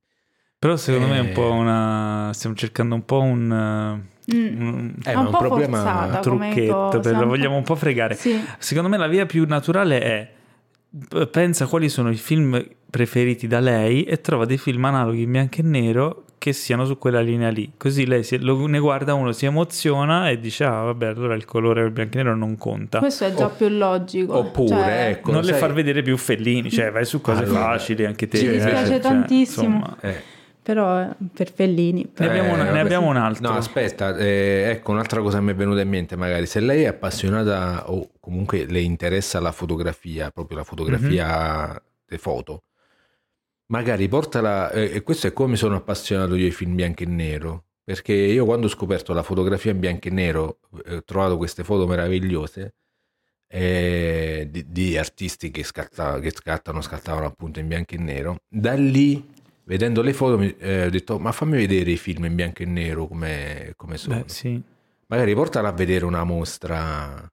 [0.60, 1.32] Però secondo me è un Eh.
[1.32, 2.30] po' una...
[2.34, 4.02] stiamo cercando un po' un...
[4.36, 4.62] Mm.
[4.62, 8.16] un Eh, un un po' problema- trucchetto, per, la vogliamo un po' fregare.
[8.16, 8.40] Sì.
[8.60, 10.32] Secondo me la via più naturale è
[11.32, 12.62] pensa quali sono i film
[12.92, 16.98] preferiti da lei e trova dei film analoghi in bianco e nero che siano su
[16.98, 17.72] quella linea lì.
[17.78, 21.46] Così lei si- lo- ne guarda uno, si emoziona e dice ah vabbè allora il
[21.46, 23.00] colore del bianco e nero non conta.
[23.00, 24.38] Questo è già Opp- più logico.
[24.38, 27.60] Oppure, cioè, ecco, non le sai- far vedere più Fellini, cioè vai su cose Allora,
[27.60, 28.38] facili anche te.
[28.38, 29.66] sì, mi eh, dispiace cioè, tantissimo.
[29.68, 29.98] insomma.
[30.02, 30.22] eh,
[30.64, 32.02] Però eh, per Fellini.
[32.02, 33.50] Ne però- abbiamo, una- ne abbiamo un altro.
[33.50, 36.84] No, aspetta, eh, ecco un'altra cosa che mi è venuta in mente, magari se lei
[36.84, 41.78] è appassionata o comunque le interessa la fotografia, proprio la fotografia, Mhm.
[42.08, 42.64] le foto,
[43.72, 47.66] magari portala, eh, e questo è come sono appassionato io ai film bianco e nero,
[47.84, 51.64] perché io quando ho scoperto la fotografia in bianco e nero, eh, ho trovato queste
[51.64, 52.76] foto meravigliose
[53.48, 58.74] eh, di, di artisti che, scatta- che scattano, scattavano appunto in bianco e nero, da
[58.74, 59.26] lì
[59.64, 62.66] vedendo le foto mi, eh, ho detto ma fammi vedere i film in bianco e
[62.66, 64.62] nero come, come sono Beh, sì.
[65.08, 67.30] magari portala a vedere una mostra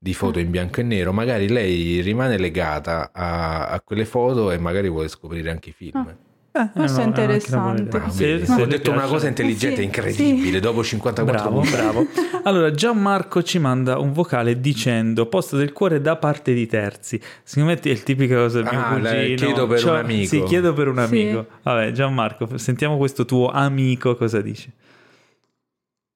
[0.00, 4.58] di foto in bianco e nero magari lei rimane legata a, a quelle foto e
[4.58, 6.16] magari vuole scoprire anche i film Ah.
[6.50, 7.96] Eh, Questo è no, da interessante.
[7.98, 10.60] Ah, Se- se ho detto una cosa intelligente, Sì, incredibile, sì.
[10.60, 11.70] dopo 54 Bravo, punti.
[11.76, 12.06] bravo.
[12.44, 17.20] Allora, Gianmarco ci manda un vocale dicendo posto del cuore da parte di terzi.
[17.44, 19.36] Secondo me è il tipico cosa del mio Ah, cugino.
[19.36, 20.26] chiedo per Cioè, un amico.
[20.26, 21.02] Sì, chiedo per un Sì.
[21.02, 21.46] amico.
[21.62, 24.72] Vabbè, Gianmarco, sentiamo questo tuo amico cosa dice.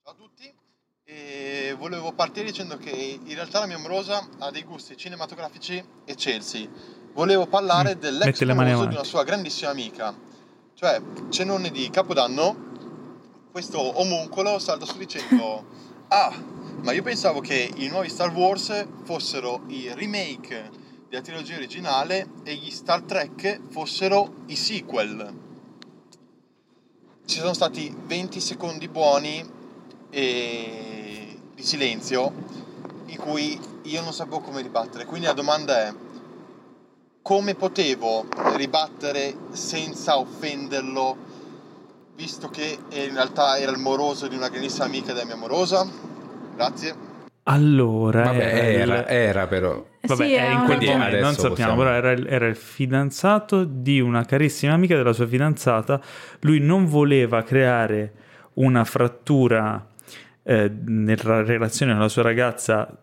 [0.03, 0.51] Ciao a tutti,
[1.05, 6.69] e volevo partire dicendo che in realtà la mia amorosa ha dei gusti cinematografici eccelsi.
[7.13, 10.15] Volevo parlare Mm, dell'ex moroso di una sua grandissima amica,
[10.75, 11.01] cioè
[11.31, 12.71] cenone di Capodanno.
[13.51, 15.65] Questo omuncolo salta su dicendo:
[16.07, 16.33] Ah,
[16.83, 20.71] ma io pensavo che i nuovi Star Wars fossero i remake
[21.09, 25.41] della trilogia originale e gli Star Trek fossero i sequel
[27.25, 29.43] ci sono stati 20 secondi buoni
[30.11, 31.02] e
[31.55, 32.33] di silenzio
[33.07, 35.05] in cui io non sapevo come ribattere.
[35.05, 35.93] Quindi la domanda è
[37.21, 38.27] come potevo
[38.57, 41.17] ribattere senza offenderlo,
[42.17, 45.87] visto che in realtà era il moroso di una grandissima amica della mia amorosa?
[46.57, 47.11] Grazie.
[47.45, 49.85] Allora, Vabbè, era, era, era però.
[50.05, 52.57] Vabbè, Sì, è in è quel momento, non sappiamo, possiamo- però era il, era il
[52.57, 56.01] fidanzato di una carissima amica della sua fidanzata.
[56.41, 58.13] Lui non voleva creare
[58.55, 59.85] una frattura
[60.45, 62.97] eh, nella relazione con la sua ragazza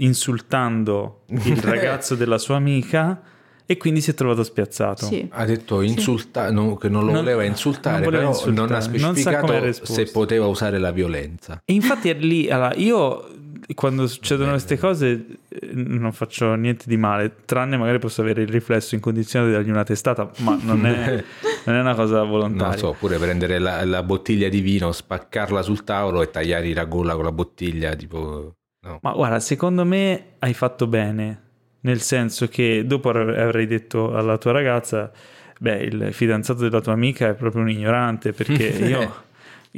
[0.00, 3.20] insultando il ragazzo della sua amica
[3.66, 5.04] e quindi si è trovato spiazzato.
[5.04, 5.28] Sì.
[5.30, 8.72] Ha detto insulta- no, che non lo Non- voleva insultare, non voleva però insultare, non
[8.72, 8.82] ha non
[9.16, 9.92] specificato risposto.
[9.92, 11.60] se poteva usare la violenza.
[11.64, 13.28] E infatti è lì, allora, io
[13.74, 18.48] quando succedono queste cose eh, non faccio niente di male, tranne magari posso avere il
[18.48, 21.22] riflesso incondizionato di dargli una testata, ma non è,
[21.64, 22.68] non è una cosa volontaria.
[22.68, 26.84] Non so, oppure prendere la, la bottiglia di vino, spaccarla sul tavolo e tagliare la
[26.84, 28.54] gola con la bottiglia, tipo...
[28.80, 28.98] No.
[29.02, 31.42] Ma guarda, secondo me hai fatto bene,
[31.80, 35.10] nel senso che dopo av- avrei detto alla tua ragazza,
[35.58, 39.24] beh, il fidanzato della tua amica è proprio un ignorante, perché io,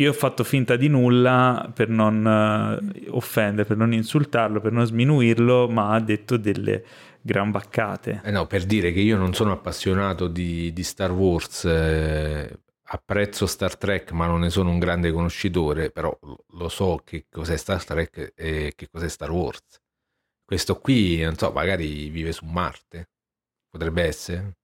[0.00, 4.86] io ho fatto finta di nulla per non eh, offendere, per non insultarlo, per non
[4.86, 6.84] sminuirlo, ma ha detto delle
[7.20, 8.22] gran baccate.
[8.24, 13.46] Eh no, per dire che io non sono appassionato di, di Star Wars, eh, apprezzo
[13.46, 17.56] Star Trek, ma non ne sono un grande conoscitore, però lo- lo so che cos'è
[17.58, 19.80] Star Trek e che cos'è Star Wars.
[20.44, 23.10] Questo qui, non so, magari vive su Marte,
[23.68, 24.56] potrebbe essere.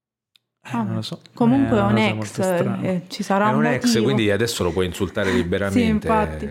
[0.68, 1.20] Eh, non lo so.
[1.34, 4.04] Comunque È è un ex, eh, ci sarà È un ex, motivo.
[4.04, 6.36] quindi adesso lo puoi insultare liberamente.
[6.38, 6.50] Sì.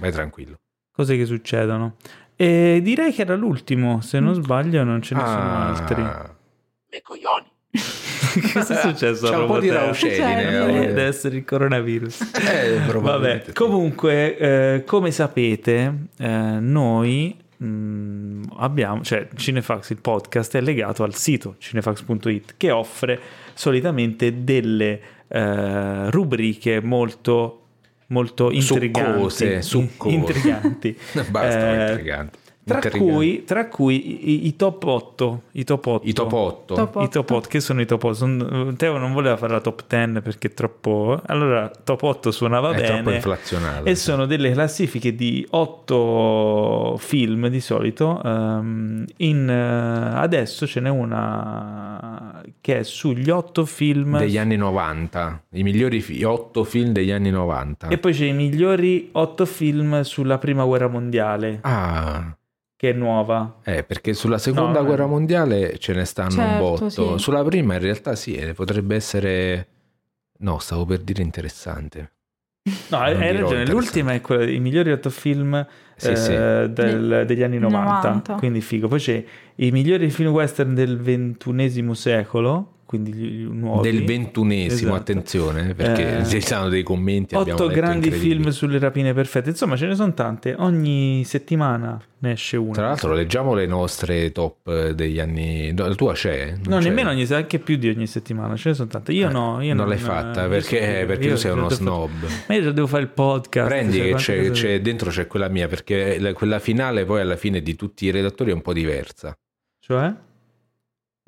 [0.00, 0.56] Vai tranquillo.
[0.92, 1.96] Cose che succedono.
[2.36, 6.02] E direi che era l'ultimo, se non sbaglio non ce ne sono Ah, altri.
[6.02, 7.46] Le coglioni.
[8.52, 9.28] Cosa è successo?
[9.28, 10.42] C'è un po' di raucedine.
[10.42, 10.86] Cioè, eh.
[10.86, 12.30] Deve essere il coronavirus.
[12.46, 13.52] Eh, Vabbè, sì.
[13.54, 16.28] comunque, eh, come sapete, eh,
[16.60, 23.18] noi mh, abbiamo, cioè Cinefax, il podcast, è legato al sito cinefax.it che offre
[23.56, 27.62] solitamente delle eh, rubriche molto
[28.08, 30.14] molto intriganti, Succose, succose.
[30.14, 30.96] intriganti.
[31.28, 32.38] Basta, Eh, intrigante.
[32.66, 36.74] Tra cui, tra cui i, i top 8, i top 8, I top 8.
[36.74, 38.14] Top i top 8, che sono i top 8?
[38.14, 41.20] Son- Teo non voleva fare la top 10 perché è troppo...
[41.26, 43.14] Allora, top 8 suonava È troppo bene.
[43.16, 43.84] inflazionato.
[43.84, 48.20] E sono delle classifiche di 8 film di solito.
[48.24, 54.18] ehm, in, eh, adesso ce n'è una che è sugli 8 film.
[54.18, 57.88] degli anni 90, i migliori 8 film degli anni 90.
[57.88, 62.36] E poi c'è i migliori 8 film sulla prima guerra mondiale, Ah,
[62.76, 63.60] che è nuova.
[63.64, 66.88] eh, perché sulla seconda No, guerra mondiale ce ne stanno un Certo, botto.
[66.90, 67.12] sì.
[67.16, 69.66] Sulla prima in realtà sì, eh, potrebbe essere...
[70.40, 72.10] No, stavo per dire interessante.
[72.90, 73.30] No, Non hai ragione.
[73.32, 73.72] interessante.
[73.72, 75.66] L'ultima è quella dei migliori 8 film
[75.96, 76.32] Sì, eh, sì.
[76.32, 78.34] del- degli anni 90, 90.
[78.34, 78.88] Quindi figo.
[78.88, 79.24] Poi c'è
[79.54, 82.72] i migliori film western del ventunesimo secolo.
[82.86, 83.90] Quindi nuovi.
[83.90, 84.94] Del ventunesimo, Esatto.
[84.94, 87.34] attenzione, perché Eh, ci sono dei commenti.
[87.34, 89.50] Otto grandi film sulle rapine perfette.
[89.50, 90.54] Insomma, ce ne sono tante.
[90.56, 92.72] Ogni settimana ne esce una.
[92.74, 95.72] Tra l'altro leggiamo le nostre top eh, degli anni...
[95.72, 96.50] no, La tua c'è?
[96.50, 96.84] Non No, c'è?
[96.84, 98.54] nemmeno ogni anche più di ogni settimana.
[98.54, 99.10] Ce ne sono tante.
[99.10, 101.68] Io Eh, no, io non non l'hai fatta perché, sono- perché io tu sei uno
[101.68, 102.10] snob.
[102.46, 103.66] Ma io devo fare il podcast.
[103.68, 107.36] Prendi sai che c'è, c'è- dentro c'è quella mia perché la- quella finale poi alla
[107.36, 109.36] fine di tutti i redattori è un po' diversa.
[109.80, 110.12] Cioè?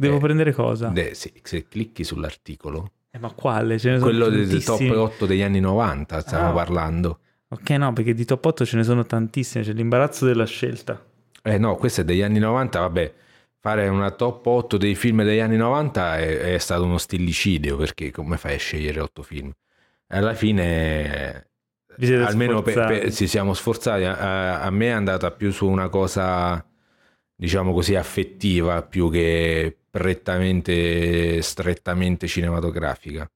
[0.00, 0.88] Devo Eh, prendere cosa?
[0.88, 3.78] De- sì, se clicchi sull'articolo, Eh, ma quale?
[3.80, 4.90] Ce ne sono quello del top tantissimi.
[4.96, 6.52] 8 degli anni 90 stiamo Ah.
[6.52, 7.18] parlando.
[7.48, 9.64] Ok, no, perché di top 8 ce ne sono tantissime.
[9.64, 11.04] C'è l'imbarazzo della scelta.
[11.42, 13.12] Eh no, questo è degli anni 90, vabbè,
[13.58, 18.12] fare una top 8 dei film degli anni 90 è, è stato uno stillicidio perché
[18.12, 19.50] come fai a scegliere 8 film?
[20.08, 21.48] Alla fine
[22.24, 26.64] almeno per, per- ci siamo sforzati, a, a me è andata più su una cosa
[27.34, 33.28] diciamo così affettiva più che prettamente strettamente cinematografica.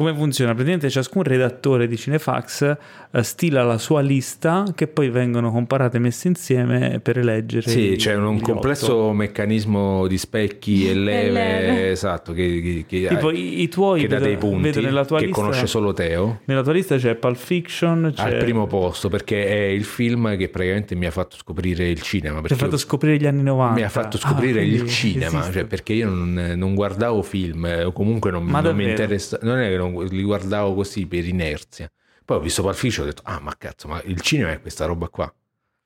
[0.00, 0.52] Come funziona?
[0.52, 2.76] Praticamente ciascun redattore di Cinefax
[3.12, 7.68] eh, stila la sua lista che poi vengono comparate e messe insieme per eleggere.
[7.68, 9.12] Sì, c'è un gli complesso otto.
[9.12, 14.14] meccanismo di specchi e leve, esatto, che, che- che- Tipo i, i tuoi che dà
[14.14, 16.40] vedo- dei punti vedo nella tua che lista, conosce solo Teo.
[16.46, 18.22] Nella tua lista c'è Pulp Fiction, c'è...
[18.22, 22.40] Al primo posto perché è il film che praticamente mi ha fatto scoprire il cinema.
[22.40, 23.74] ti ha fatto scoprire gli anni 90.
[23.74, 25.52] mi ha fatto scoprire Ah, il cinema, esiste.
[25.52, 29.58] cioè, perché io non, non guardavo film eh, o comunque non, non mi interessa, non
[29.58, 31.90] è che non, li guardavo così per inerzia.
[32.24, 34.60] Poi ho visto Pulp Fiction e ho detto, ah ma cazzo, ma il cinema è
[34.60, 35.32] questa roba qua.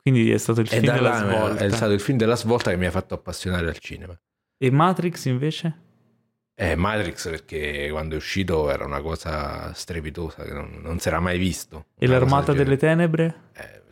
[0.02, 1.64] Quindi è stato il film della là svolta.
[1.64, 4.18] è stato il film della svolta che mi ha fatto appassionare al cinema.
[4.58, 5.78] E Matrix invece?
[6.56, 11.20] Eh, Matrix perché quando è uscito era una cosa strepitosa che non, non si era
[11.20, 11.86] mai visto.
[11.98, 12.76] E l'Armata del delle.
[12.76, 13.40] Tenebre?
[13.54, 13.82] Eh,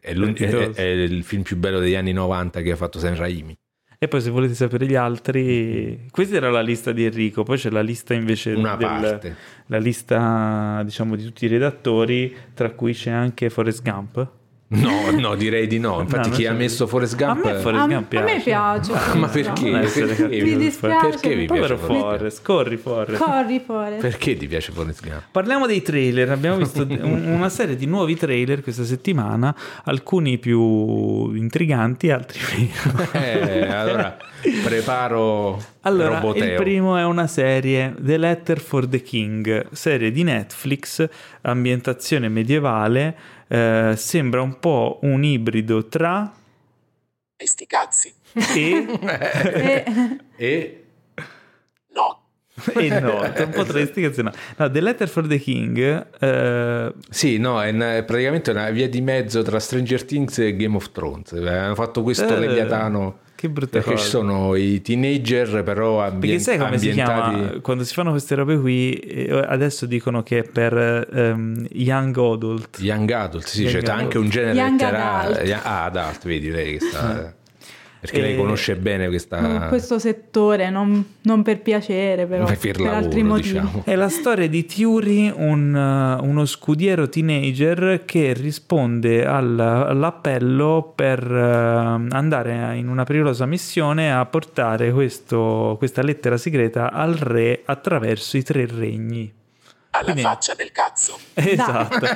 [0.00, 3.56] è, è- è il film più bello degli anni 90 che ha fatto Sam Raimi.
[4.00, 7.68] E poi se volete sapere gli altri, questa era la lista di Enrico, poi c'è
[7.68, 9.36] la lista invece Una del, parte.
[9.66, 14.30] la lista diciamo di tutti i redattori, tra cui c'è anche Forrest Gump.
[14.70, 16.00] No, no, direi di no.
[16.00, 17.42] Infatti non chi ha messo Forrest Gump...
[17.46, 18.42] A me Forrest A, Gump a me piace.
[18.42, 18.92] piace.
[19.18, 19.28] Ma no.
[19.32, 19.78] perché?
[19.78, 20.42] Essere Perché?
[20.42, 21.08] Mi dispiace.
[21.08, 22.16] Perché vi Povero piace Forrest Gump?
[22.18, 23.22] Forrest, corri Forrest.
[23.22, 23.96] Corri fuori.
[23.96, 25.22] Perché ti piace Forrest Gump?
[25.32, 31.32] Parliamo dei trailer, abbiamo visto un- una serie di nuovi trailer questa settimana, alcuni più
[31.34, 33.06] intriganti, altri meno.
[33.18, 34.16] Eh, allora
[34.62, 36.44] preparo Allora, Roboteo.
[36.44, 41.08] il primo è una serie, The Letter for the King, serie di Netflix,
[41.42, 43.16] ambientazione medievale,
[43.48, 46.32] eh, sembra un po' un ibrido tra
[47.36, 48.12] E sti cazzi.
[48.54, 48.86] e,
[49.56, 49.84] E-
[50.36, 50.84] E
[51.94, 52.22] No.
[52.74, 54.32] e no, è un po' tra istigazione.
[54.56, 58.88] No, The Letter for the King, eh, sì, no, è, una- è praticamente una via
[58.88, 61.32] di mezzo tra Stranger Things e Game of Thrones.
[61.32, 64.02] Eh, Hanno fatto questo Eh, leviatano che brutta perché cosa.
[64.02, 67.60] ci sono i teenager però Perché ambien- sai come si ambientati chiama?
[67.60, 72.78] Quando si fanno queste robe qui, eh, adesso dicono che è per ehm, young adult.
[72.80, 73.98] Young Adult, sì, Young c'è adult.
[74.02, 75.36] anche un genere Young letterario.
[75.36, 75.60] adult.
[75.62, 77.32] Ah, adult, vedi lei che sta...
[78.00, 79.66] Perché lei E- conosce bene questa...
[79.68, 83.48] questo settore, non, non per piacere, però per, per, lavoro, altri motivi.
[83.60, 83.82] diciamo.
[83.84, 91.28] È la storia di Thury, un, uh, uno scudiero teenager che risponde al- all'appello per
[91.28, 98.36] uh, andare in una pericolosa missione a portare questo- questa lettera segreta al re attraverso
[98.36, 99.32] i tre regni.
[99.90, 101.16] Alla Quindi- faccia del cazzo.
[101.34, 102.06] Esatto.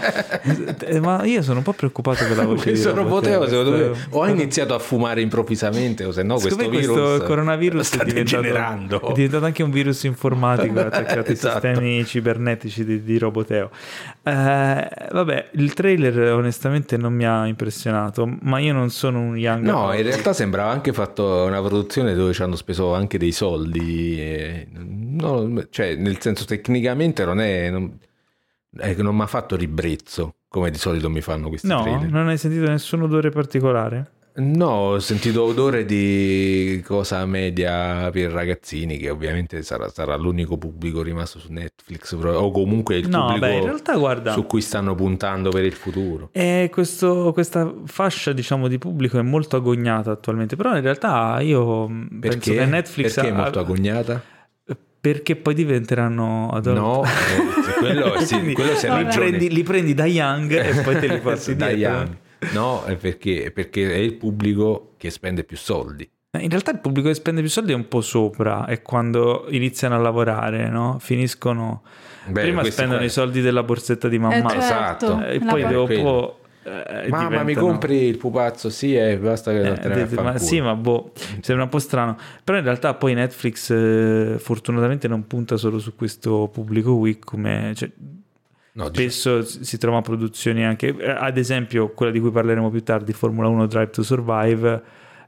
[1.00, 4.22] Ma io sono un po' preoccupato per la voce di Questo secondo me, Questo- o
[4.22, 8.04] ha iniziato a fumare improvvisamente, o se no, questo me virus questo coronavirus sta è
[8.04, 11.66] diventato, è diventato anche un virus informatico attaccato ai Esatto.
[11.66, 13.70] sistemi cibernetici di, di Roboteo.
[14.22, 19.64] Eh, vabbè, il trailer onestamente non mi ha impressionato, ma io non sono un young
[19.64, 19.98] No, adult.
[19.98, 24.20] in realtà sembrava anche fatto una produzione dove ci hanno speso anche dei soldi.
[24.20, 27.61] e- no, cioè, nel senso, tecnicamente non è.
[27.70, 27.98] Non,
[28.74, 32.10] che non mi ha fatto ribrezzo come di solito mi fanno questi No, trailer.
[32.10, 34.10] non hai sentito nessun odore particolare?
[34.34, 41.02] No, ho sentito odore di cosa media per ragazzini, che ovviamente sarà, sarà l'unico pubblico
[41.02, 44.94] rimasto su Netflix, o comunque il No, pubblico beh, in realtà guarda, su cui stanno
[44.94, 46.30] puntando per il futuro.
[46.32, 51.86] E questo- questa fascia diciamo di pubblico è molto agognata attualmente, però in realtà io
[51.86, 52.54] penso Perché?
[52.54, 54.22] che Netflix Perché è molto agognata?
[55.02, 56.76] Perché poi diventeranno adult.
[56.76, 59.12] No, eh, quello, sì, Quindi quello si ragione.
[59.12, 61.92] prendi, li prendi da Young e poi te li passi Da dietro.
[61.96, 62.16] Young.
[62.52, 66.08] No, è perché, perché è il pubblico che spende più soldi.
[66.38, 69.96] In realtà il pubblico che spende più soldi è un po' sopra, è quando iniziano
[69.96, 70.98] a lavorare, no?
[71.00, 71.82] Finiscono...
[72.28, 75.24] Beh, Prima spendono qua- i soldi della borsetta di mamma Eh, certo, Esatto.
[75.24, 76.38] e la poi par- dopo...
[76.64, 78.70] eh, Mamma, mi diventano- compri il pupazzo?
[78.70, 82.16] Sì, eh, basta che Eh, te ma sì, ma boh, mi sembra un po' strano.
[82.44, 87.72] Però in realtà poi Netflix eh, fortunatamente non punta solo su questo pubblico qui, come
[87.74, 87.90] cioè,
[88.74, 92.70] No, dice- spesso si si trova produzioni anche, eh, ad esempio quella di cui parleremo
[92.70, 94.82] più tardi, Formula 1 Drive to Survive,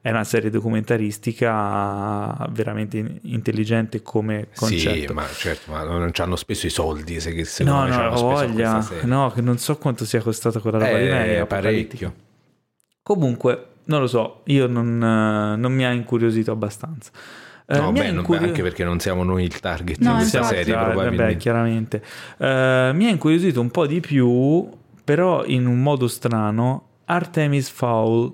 [0.05, 5.07] è una serie documentaristica veramente in- intelligente come concetto.
[5.09, 8.23] Sì, ma certo, ma non hanno speso i soldi se, che no, ci no, speso
[8.23, 11.09] voglia, no, che non so quanto sia costata quella roba di Eh,
[11.39, 12.15] me, parecchio.
[13.03, 17.11] Comunque, non lo so, io non, eh, non mi ha incuriosito abbastanza.
[17.67, 20.75] Eh, No, beh, incurio- anche perché non siamo noi il target No, di questa serie,
[20.75, 21.37] Ah, probabilmente.
[21.39, 22.03] chiaramente.
[22.37, 24.69] Eh, mi ha incuriosito un po' di più,
[25.03, 28.33] però in un modo strano, Artemis Fowl,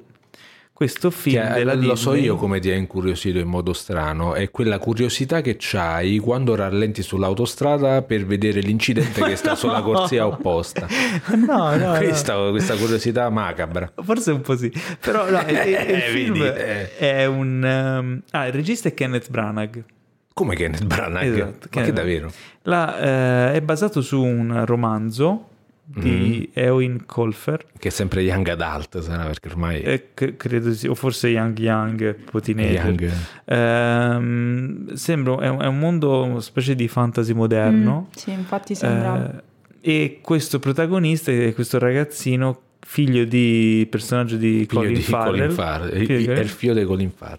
[0.81, 2.25] questo film Che, eh, della lo so Disney.
[2.25, 7.03] io come ti ha incuriosito in modo strano, è quella curiosità che c'hai quando rallenti
[7.03, 10.87] sull'autostrada per vedere l'incidente che sta sulla corsia opposta.
[11.37, 11.99] No, no, no.
[11.99, 13.93] Questa, questa curiosità macabra.
[14.03, 15.49] Forse un po' sì, però no, il,
[16.17, 16.97] il Eh, eh.
[16.97, 17.63] è un...
[17.63, 19.85] ehm, ah, il regista è Kenneth Branagh.
[20.33, 21.25] Come Kenneth Branagh?
[21.25, 22.33] Esatto, Ma Kenneth- che davvero?
[22.63, 25.45] La, eh, è basato su un romanzo
[25.93, 26.63] di Mm.
[26.63, 31.29] Eowyn Colfer, Che è sempre Young Adult, sarà perché ormai eh, credo sia, o forse
[31.29, 32.85] Young Young, un po' teenager.
[32.85, 33.11] Young...
[33.45, 38.09] Ehm, sembra, è un, è un mondo, una specie di fantasy moderno.
[38.09, 39.41] Mm, sì, infatti sembra...
[39.41, 39.49] Eh,
[39.83, 45.51] e questo protagonista è questo ragazzino, figlio di personaggio di Figlio Colin di Farrell, Colin
[45.51, 47.39] Farrell, Figlio il figlio di Colin Farrell.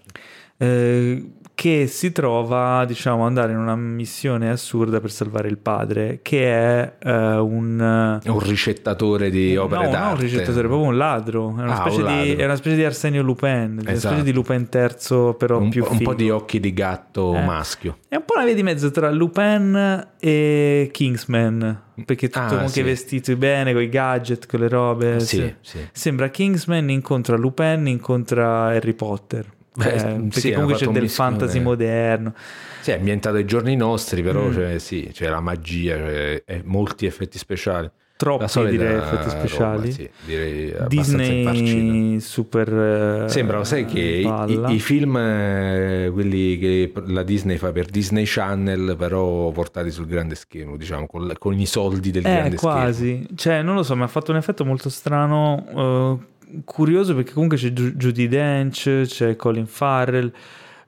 [0.56, 1.24] eh,
[1.54, 6.94] che si trova diciamo andare in una missione assurda per salvare il padre che è
[6.98, 10.04] eh, un un ricettatore di opere no, d'arte.
[10.06, 11.50] non un ricettatore, proprio un ladro.
[11.50, 12.42] È una, Ah, specie, un di, ladro.
[12.42, 14.14] è una specie di Arsenio Lupin, una Esatto.
[14.14, 16.14] specie di Lupin terzo, però un, più po', un po' figo.
[16.14, 17.42] di occhi di gatto Eh.
[17.44, 17.98] maschio.
[18.08, 22.48] È un po' una via di mezzo tra Lupin e Kingsman, perché è tutto Ah,
[22.48, 22.82] comunque sì.
[22.82, 25.20] vestito bene, con i gadget, con le robe.
[25.20, 25.54] Sì.
[25.60, 25.78] sì.
[25.92, 29.46] Sembra Kingsman incontra Lupin, incontra Harry Potter.
[29.74, 32.34] Beh, Cioè, sì, comunque c'è del fantasy moderno.
[32.80, 34.52] Sì, è ambientato ai giorni nostri, però Mm.
[34.52, 37.90] cioè, sì, c'è la magia, cioè, e molti effetti speciali.
[38.14, 39.90] Troppi solita direi effetti speciali.
[39.92, 40.72] sì, direi.
[40.86, 47.72] Disney super eh, Sembra, sai che i, i- film, eh, quelli che la Disney fa
[47.72, 52.30] per Disney Channel, però portati sul grande schermo, diciamo, con, con i soldi del Eh,
[52.32, 52.74] grande schermo.
[52.76, 53.26] quasi.
[53.34, 56.26] Cioè, non lo so, mi ha fatto un effetto molto strano, eh,
[56.64, 60.32] curioso perché comunque c'è Ju- Judi Dench, c'è Colin Farrell,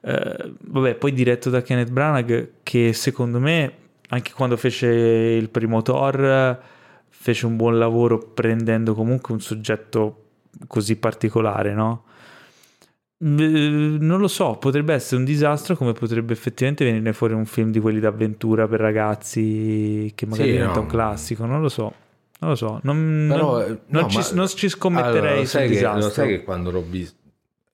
[0.01, 3.73] eh, vabbè, poi diretto da Kenneth Branagh che secondo me,
[4.09, 6.59] anche quando fece il primo Thor,
[7.09, 10.23] fece un buon lavoro prendendo comunque un soggetto
[10.67, 12.03] così particolare, no?
[13.17, 17.79] Non lo so, potrebbe essere un disastro come potrebbe effettivamente venire fuori un film di
[17.79, 20.81] quelli d'avventura per ragazzi che magari Sì, diventa no.
[20.81, 21.93] un classico, non lo so.
[22.39, 25.45] Non lo so, non, Però, non- eh, non no, ci, ma- non ci scommetterei Allora,
[25.45, 26.05] sai che, disastro.
[26.07, 27.17] Lo sai che quando l'ho visto,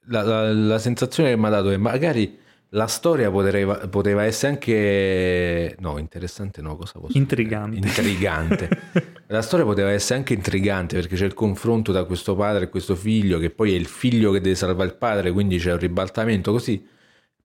[0.07, 2.37] la, la- la sensazione che mi ha dato è magari
[2.73, 5.75] la storia poteva, poteva essere anche...
[5.79, 7.75] No, interessante no, cosa posso Intrigante.
[7.75, 8.69] Intrigante.
[9.27, 12.95] la storia poteva essere anche intrigante perché c'è il confronto tra questo padre e questo
[12.95, 16.51] figlio, che poi è il figlio che deve salvare il padre, quindi c'è un ribaltamento
[16.53, 16.87] così.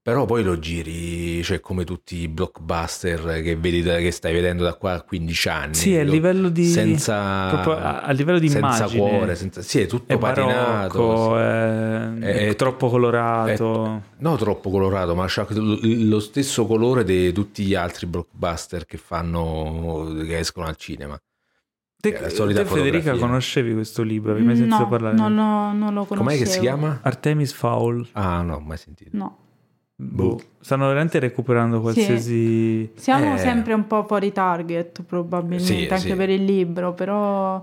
[0.07, 4.74] Però poi lo giri, cioè come tutti i blockbuster che, vedi che stai vedendo da
[4.74, 5.74] qua a 15 anni.
[5.74, 9.09] Sì, a Lo- livello di- Senza, proprio a- a livello di senza immagine.
[9.11, 10.99] cuore, senza, sì, è tutto è patinato.
[11.09, 11.41] barocco, sì.
[11.43, 14.03] è, È- è troppo colorato.
[14.19, 20.15] No, troppo colorato, ma c'ha lo, stesso colore di tutti gli altri blockbuster che fanno,
[20.24, 21.20] che escono al cinema.
[22.01, 24.31] Te, È la solita te, Federica conoscevi questo libro?
[24.31, 25.16] Avevi mai sentito no, parlare?
[25.16, 25.43] non lo,
[25.73, 26.16] non lo conoscevo.
[26.23, 27.01] Com'è che si chiama?
[27.03, 28.07] Artemis Fowl.
[28.12, 29.11] Ah, no, mai sentito.
[29.16, 29.39] No.
[29.98, 30.39] Boh.
[30.60, 32.90] Stanno veramente recuperando qualsiasi...
[32.97, 33.39] Siamo Eh.
[33.39, 36.14] sempre un po' fuori target, probabilmente, Sì, anche sì.
[36.14, 37.62] per il libro, però...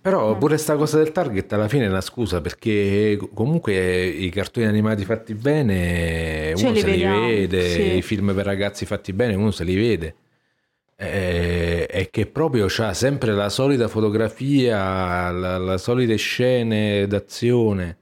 [0.00, 4.66] Però pure sta cosa del target alla fine è una scusa perché comunque i cartoni
[4.66, 7.96] animati fatti bene Ce uno li se li vediamo, vede, sì.
[7.98, 10.14] i film per ragazzi fatti bene uno se li vede.
[10.96, 17.96] Eh, E che proprio c'ha sempre la solita fotografia, la, la solite scene d'azione,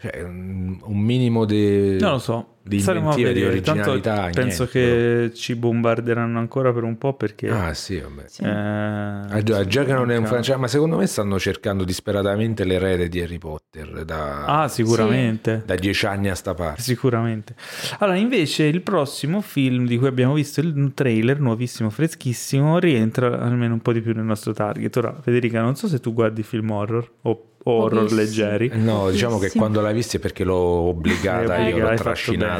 [0.00, 2.51] cioè un un minimo di, Non lo so.
[2.64, 3.60] Di Staremo a inventiva, di vedere.
[3.60, 4.30] Tanto originalità.
[4.40, 7.48] penso niente, che ci bombarderanno ancora per un po' perché...
[7.50, 8.24] Ah sì, vabbè.
[8.28, 8.42] Sì.
[8.44, 12.64] eh, Ah, già, già che non è un franchise, ma secondo me stanno cercando disperatamente
[12.64, 15.62] l'erede di Harry Potter da, Ah, sicuramente.
[15.64, 16.82] da dieci anni a sta parte.
[16.82, 17.54] Sicuramente.
[17.98, 23.74] Allora, invece, il prossimo film di cui abbiamo visto il trailer, nuovissimo, freschissimo, rientra almeno
[23.74, 24.96] un po' di più nel nostro target.
[24.96, 28.70] Ora, Federica, non so se tu guardi film horror o horror leggeri.
[28.74, 31.96] No, diciamo che quando l'hai vista è perché l'ho obbligata, Eh, io l'ho hai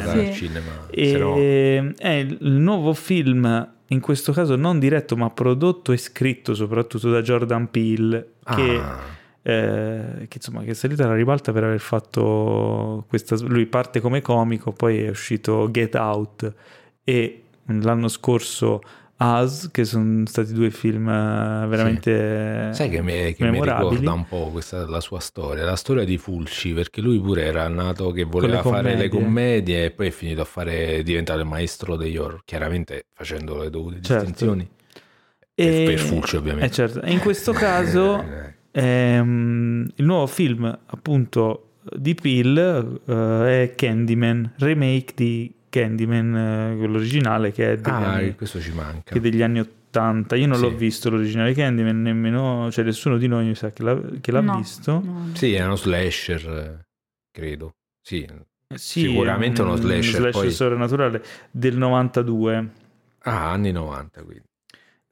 [0.01, 0.27] trascinata bene.
[0.27, 0.45] al Sì.
[0.45, 0.87] cinema.
[0.89, 6.53] E no- è il nuovo film, in questo caso non diretto, ma prodotto e scritto
[6.55, 8.99] soprattutto da Jordan Peele, che, Ah,
[9.41, 13.35] eh, che, insomma, che è salito alla ribalta per aver fatto questa.
[13.45, 16.53] Lui parte come comico, poi è uscito Get Out
[17.03, 18.81] e l'anno scorso
[19.23, 24.25] Us, che sono stati due film eh, veramente sai che, mi, che mi ricorda un
[24.27, 28.23] po' questa la sua storia, la storia di Fulci, perché lui pure era nato che
[28.23, 29.85] voleva le fare le commedie.
[29.85, 34.25] e poi è finito a fare, il maestro degli horror, chiaramente facendo le dovute Certo.
[34.25, 34.69] distinzioni.
[35.55, 36.65] E- per Fulci, ovviamente.
[36.67, 37.01] Eh, certo.
[37.01, 44.53] E in questo caso Eh, Ehm, il nuovo film appunto di Peel eh, è Candyman,
[44.57, 49.11] remake di Candyman, eh, quello originale che è degli, ah, anni, questo ci manca.
[49.13, 50.35] che degli anni 80.
[50.35, 50.61] Io non Sì.
[50.63, 54.41] l'ho visto l'originale Candyman, nemmeno, cioè nessuno di noi mi sa che l'ha, che l'ha
[54.41, 55.01] No, visto.
[55.03, 55.29] no.
[55.33, 56.85] Sì, è uno slasher,
[57.31, 57.71] credo.
[58.01, 58.21] Sì.
[58.21, 58.45] Eh,
[58.77, 62.69] Sì, Sicuramente è uno slasher, poi- soprannaturale del 92.
[63.25, 64.43] Ah, anni 90, quindi.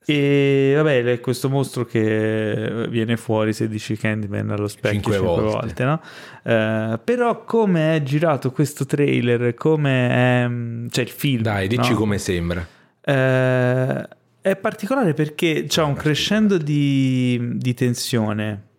[0.03, 5.35] E vabbè, è questo mostro che viene fuori se dici Candyman allo specchio Cinque cinque,
[5.35, 5.59] volte.
[5.59, 6.01] volte, no?
[6.43, 10.49] Eh, però come è girato questo trailer, come è...
[10.89, 11.43] cioè il film...
[11.43, 11.97] Dai, dici no?
[11.97, 12.65] come sembra.
[12.99, 14.07] Eh,
[14.41, 18.69] è particolare perché c'è un crescendo di, di tensione.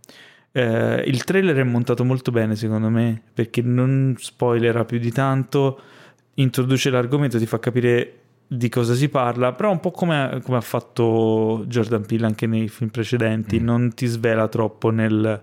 [0.50, 5.80] Eh, il trailer è montato molto bene, secondo me, perché non spoilerà più di tanto,
[6.34, 8.21] introduce l'argomento, ti fa capire
[8.54, 12.68] di cosa si parla, però un po' come, come ha fatto Jordan Peele anche nei
[12.68, 13.64] film precedenti, Mm.
[13.64, 15.40] non ti svela troppo nel,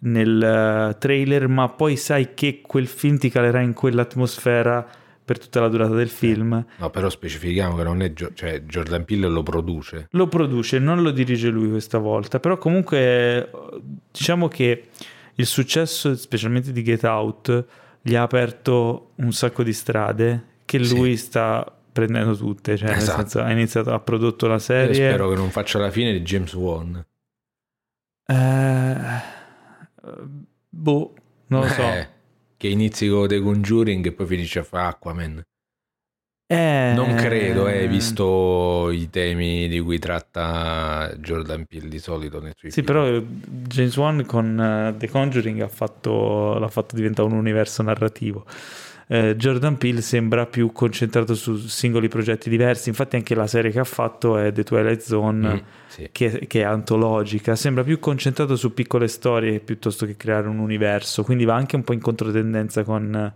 [0.00, 4.86] nel eh, trailer, ma poi sai che quel film ti calerà in quell'atmosfera
[5.24, 6.64] per tutta la durata del film.
[6.78, 8.12] No, però specifichiamo che non è...
[8.12, 10.08] Gio- cioè, Jordan Peele lo produce.
[10.10, 13.48] Lo produce, non lo dirige lui questa volta, però comunque
[14.10, 14.88] diciamo che
[15.36, 17.64] il successo, specialmente di Get Out,
[18.02, 23.20] gli ha aperto un sacco di strade che lui sta prendendo tutte, cioè nel Esatto.
[23.20, 24.94] senso ha iniziato, ha prodotto la Io serie.
[24.94, 27.04] spero che non faccia la fine di James Wan.
[28.26, 28.94] Eh,
[30.68, 31.14] boh,
[31.48, 31.82] non lo so.
[31.82, 32.08] Eh,
[32.56, 35.42] che inizi con The Conjuring e poi finisce a fare Aquaman.
[36.46, 42.52] Eh, Non credo, eh, visto i temi di cui tratta Jordan Peele di solito nei
[42.56, 42.86] suoi Sì, film.
[42.86, 47.82] però eh, James Wan con eh, The Conjuring ha fatto, l'ha fatto diventare un universo
[47.84, 48.44] narrativo.
[49.12, 53.80] Eh, Jordan Peele sembra più concentrato su singoli progetti diversi, infatti anche la serie che
[53.80, 55.56] ha fatto è The Twilight Zone, Mm,
[55.88, 56.08] sì.
[56.12, 61.24] che, che è antologica, sembra più concentrato su piccole storie piuttosto che creare un universo,
[61.24, 63.32] quindi va anche un po' in controtendenza con eh,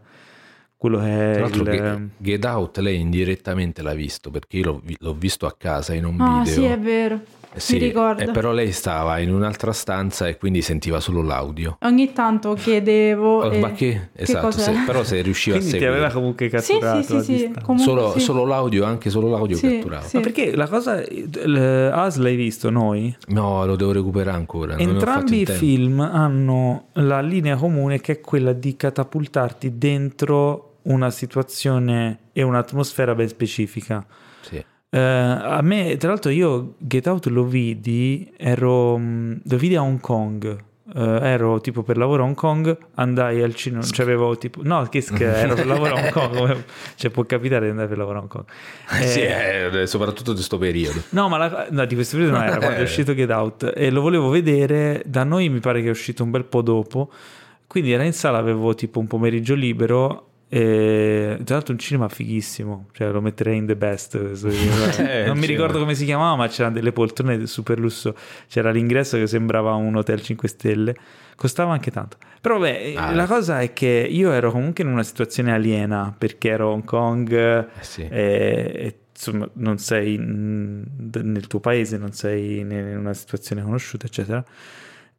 [0.76, 1.62] quello che è Tra il...
[1.64, 6.04] Ge- Get Out lei indirettamente l'ha visto perché io l'ho, l'ho visto a casa in
[6.04, 6.52] un Ah, video.
[6.54, 7.20] sì, è vero.
[7.56, 8.20] Eh sì, Mi ricordo.
[8.20, 11.76] eh, però lei stava in un'altra stanza e quindi sentiva solo l'audio.
[11.82, 13.42] Ogni tanto chiedevo.
[13.44, 14.08] Oh, e- ma che?
[14.12, 14.72] Esatto, cos'è?
[14.72, 16.04] se- però se riusciva Quindi a ti seguire.
[16.04, 17.60] aveva comunque Sì, catturato sì, sì, sì, distanza.
[17.60, 18.20] comunque Solo, sì.
[18.20, 20.02] solo l'audio, anche solo l'audio Sì, catturava.
[20.04, 20.16] sì.
[20.16, 21.00] Ma perché la cosa...
[21.92, 23.16] As l'hai visto noi?
[23.28, 24.76] No, lo devo recuperare ancora.
[24.76, 32.18] Entrambi i film hanno la linea comune che è quella di catapultarti dentro una situazione
[32.32, 34.04] e un'atmosfera ben specifica.
[34.94, 39.82] Eh, a me, tra l'altro, io Get Out lo vidi, ero, mh, lo vidi a
[39.82, 40.56] Hong Kong.
[40.96, 44.86] Eh, ero tipo per lavoro a Hong Kong, andai al cinema, cioè avevo tipo, no,
[44.88, 46.64] che scherzo, ero per lavoro a Hong Kong,
[46.94, 48.44] cioè può capitare di andare per lavoro a Hong Kong.
[49.02, 51.00] sì, Eh, eh, soprattutto di questo periodo.
[51.10, 52.84] No, ma la- no, di questo periodo non era quando è Eh.
[52.84, 55.02] uscito Get Out e lo volevo vedere.
[55.06, 57.10] Da noi mi pare che è uscito un bel po' dopo.
[57.66, 60.28] Quindi era in sala, avevo tipo un pomeriggio libero.
[60.48, 64.16] E tra l'altro un cinema fighissimo, cioè lo metterei in the best.
[65.04, 68.14] Eh, non mi ricordo come si chiamava, ma c'erano delle poltrone di super lusso.
[68.48, 70.94] C'era l'ingresso che sembrava un hotel 5 stelle,
[71.34, 72.16] costava anche tanto.
[72.40, 73.12] Però, vabbè, Ah.
[73.14, 76.84] la cosa è che io ero comunque in una situazione aliena perché ero a Hong
[76.84, 78.02] Kong Eh sì.
[78.02, 84.44] e, e, insomma non sei nel tuo paese, non sei in una situazione conosciuta, eccetera.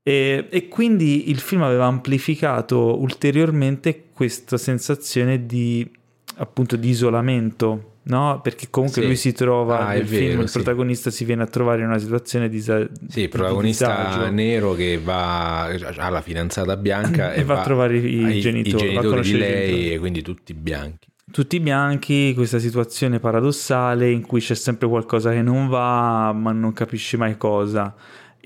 [0.08, 5.90] E, e quindi il film aveva amplificato ulteriormente questa sensazione di
[6.38, 8.40] appunto di isolamento, no?
[8.44, 9.08] Perché comunque Sì.
[9.08, 10.60] lui si trova Ah, nel film, vero, il sì.
[10.62, 14.30] protagonista si viene a trovare in una situazione di, disa- Sì, il protagonista disagio.
[14.32, 19.00] nero che va ha la fidanzata bianca E va a trovare i ai- genitori, va
[19.00, 19.92] a di i lei genitori.
[19.94, 21.08] e quindi tutti bianchi.
[21.32, 26.74] tutti bianchi, questa situazione paradossale in cui c'è sempre qualcosa che non va, ma non
[26.74, 27.96] capisci mai cosa.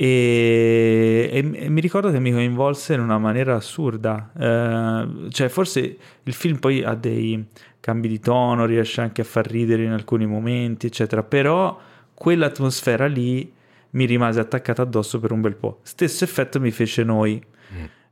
[0.01, 4.31] E, e- e mi ricordo che mi coinvolse in una maniera assurda.
[4.33, 7.45] Eh, cioè, forse il film poi ha dei
[7.81, 11.21] cambi di tono, riesce anche a far ridere in alcuni momenti, eccetera.
[11.21, 11.77] Però
[12.13, 13.51] quell'atmosfera lì
[13.91, 15.79] mi rimase attaccata addosso per un bel po'.
[15.81, 17.43] Stesso effetto mi fece noi.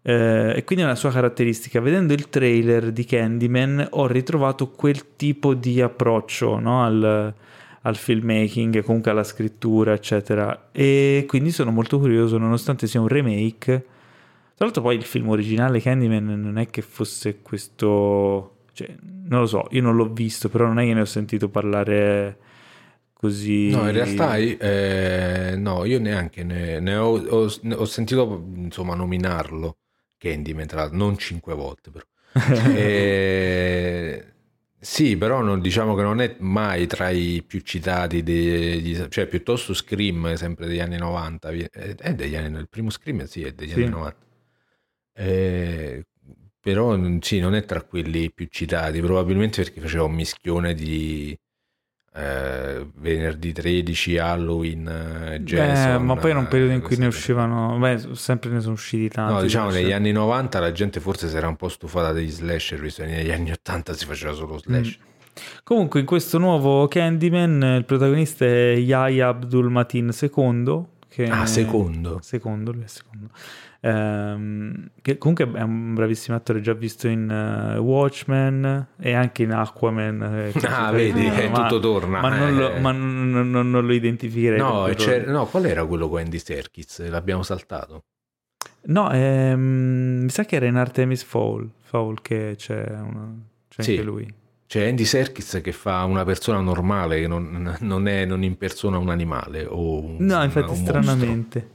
[0.01, 1.79] Eh, e quindi è una sua caratteristica.
[1.79, 7.33] Vedendo il trailer di Candyman ho ritrovato quel tipo di approccio no, al,
[7.81, 10.69] al filmmaking, comunque alla scrittura, eccetera.
[10.71, 13.85] E quindi sono molto curioso, nonostante sia un remake.
[14.55, 18.55] Tra l'altro, poi il film originale Candyman non è che fosse questo.
[18.73, 18.95] Cioè,
[19.27, 22.37] non lo so, io non l'ho visto, però non è che ne ho sentito parlare
[23.13, 23.69] così.
[23.69, 28.95] No, in realtà eh, no, io neanche ne, ne ho, ho- ne ho sentito insomma
[28.95, 29.77] nominarlo
[30.17, 32.05] Candyman, tra l'altro, non cinque volte però.
[32.75, 34.25] Eh,
[34.89, 39.73] sì, però non- diciamo che non è mai tra i più citati, dei- cioè piuttosto
[39.73, 43.69] Scream, sempre degli anni 90, vi- è degli anni, il primo Scream sì, è degli
[43.71, 43.81] Sì.
[43.81, 44.25] anni 90.
[45.13, 46.05] Eh,
[46.59, 51.37] però sì, non è tra quelli più citati, probabilmente perché faceva un mischione di
[52.17, 56.03] eh, venerdì 13, Halloween, eh, Eh, Jason.
[56.03, 59.07] ma poi era un periodo in eh, cui ne uscivano, beh, sempre ne sono usciti
[59.07, 59.33] tanti.
[59.33, 62.29] No, diciamo di negli anni 90 la gente forse si era un po' stufata degli
[62.31, 64.97] slasher, visto che negli anni 80 si faceva solo slash.
[64.99, 65.05] Mm.
[65.63, 70.85] Comunque in questo nuovo Candyman il protagonista è Yahya Abdul Matin II.
[71.09, 72.19] Che Ah, secondo.
[72.21, 73.29] Secondo, lui è secondo.
[73.81, 79.51] Ehm, che comunque è un bravissimo attore, già visto in eh, Watchmen e anche in
[79.53, 80.51] Aquaman.
[80.53, 82.79] eh, Ah, vedi, fa- eh, tutto torna, Ma non lo, eh.
[82.79, 84.59] ma non- non- non- lo identificherei.
[84.59, 84.87] No,
[85.31, 87.07] no, qual era quello con Andy Serkis?
[87.07, 88.03] L'abbiamo saltato.
[88.89, 93.33] No, ehm, mi sa che era in Artemis Fowl, Fowl che c'è, una,
[93.69, 93.91] c'è Sì.
[93.91, 94.33] anche lui.
[94.67, 99.09] C'è Andy Serkis che fa una persona normale, che non, non è, non impersona un
[99.09, 101.69] animale o un, No, infatti un stranamente.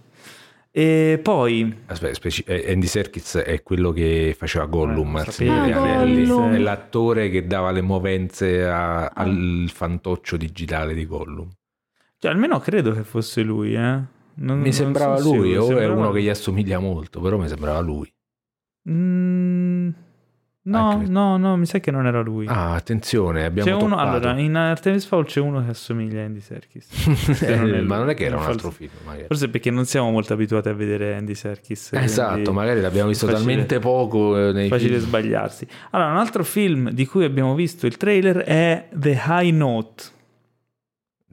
[0.70, 1.64] E poi...
[1.64, 1.81] mostro.
[1.86, 5.28] Aspetta, speci- eh, Andy Serkis è quello che faceva Gollum al.
[5.31, 6.27] Signore Anelli.
[6.55, 11.48] È l'attore che dava le movenze a- al fantoccio digitale di Gollum.
[12.19, 14.01] Cioè, almeno credo che fosse lui, eh.
[14.35, 17.48] Non- Mi sembrava lui, sicuro, o è sembrava- uno che gli assomiglia molto, però mi
[17.48, 18.10] sembrava lui.
[18.89, 19.90] Mm,
[20.64, 22.47] no, Anche- no, no, mi sa che non era lui.
[22.47, 24.09] Ah, attenzione, abbiamo c'è uno, toppato.
[24.26, 26.86] allora, in Artemis Fowl c'è uno che assomiglia a Andy Serkis.
[27.34, 29.26] Se non ma non è che era un altro film, magari.
[29.26, 31.90] Forse perché non siamo molto abituati a vedere Andy Serkis.
[31.94, 35.06] Esatto, magari l'abbiamo visto facile- talmente poco eh, nei Facile film.
[35.09, 35.66] sbagliarsi.
[35.90, 40.05] Allora, un altro film di cui abbiamo visto il trailer è The High Note.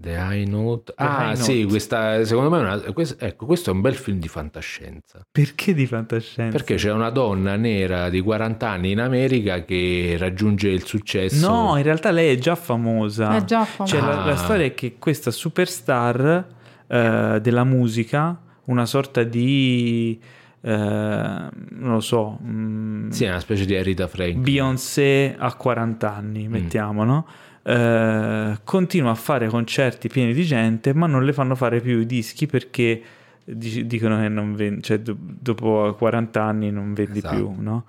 [0.01, 0.93] The High Note.
[0.95, 1.67] The ah, High sì, Note.
[1.71, 5.25] questa, secondo me è una- questo, ecco, questo è un bel film di fantascienza.
[5.29, 6.55] Perché di fantascienza?
[6.55, 11.49] Perché c'è una donna nera di 40 anni in America che raggiunge il successo.
[11.49, 13.35] No, in realtà lei è già famosa.
[13.35, 13.95] È già famosa.
[13.97, 14.37] Cioè, la, la Ah.
[14.37, 16.47] storia è che questa superstar
[16.87, 20.19] eh, della musica, una sorta di...
[20.61, 22.37] eh, non lo so...
[22.43, 24.35] mm, Sì, è una specie di Arita Frank.
[24.35, 26.51] Beyoncé a 40 anni, Mm.
[26.51, 27.25] mettiamo, no?
[27.69, 32.05] Eh, continua a fare concerti pieni di gente, ma non le fanno fare più i
[32.07, 32.99] dischi perché
[33.43, 37.35] dic- dicono che non vendi, cioè do- dopo 40 anni non vendi Esatto.
[37.35, 37.85] più, no?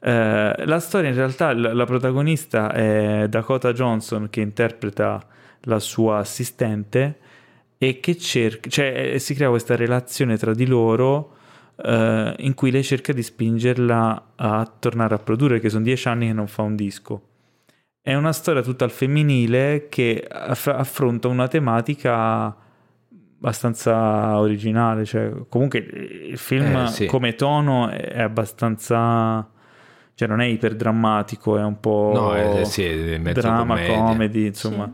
[0.00, 5.20] Eh, la storia in realtà, la, la protagonista è Dakota Johnson che interpreta
[5.62, 7.18] la sua assistente
[7.76, 11.32] e che cerca, cioè si crea questa relazione tra di loro
[11.82, 16.28] eh, in cui lei cerca di spingerla a tornare a produrre, che sono dieci anni
[16.28, 17.22] che non fa un disco.
[18.06, 22.54] È una storia tutta al femminile che aff- affronta una tematica
[23.38, 27.06] abbastanza originale, cioè comunque il film Eh, sì.
[27.06, 29.48] come tono è abbastanza
[30.16, 33.94] cioè non è iperdrammatico, è un po' No, è- sì, è mezzo drama, commedia.
[33.94, 34.92] comedy, insomma.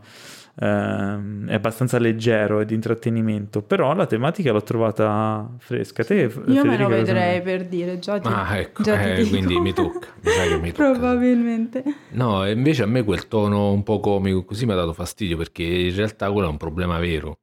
[0.63, 6.03] Ehm, è abbastanza leggero e di intrattenimento, però la tematica l'ho trovata fresca.
[6.03, 8.95] Te, Io me Federica, lo cosa vedrei ne- per dire, già ti, Ah, ecco, già
[8.97, 9.29] ti eh, dico.
[9.29, 10.07] quindi mi tocca.
[10.21, 10.91] Mi mi tocca.
[10.91, 11.83] Probabilmente.
[12.09, 15.35] No, e invece a me quel tono un po' comico così mi ha dato fastidio
[15.35, 17.39] perché in realtà quello è un problema vero.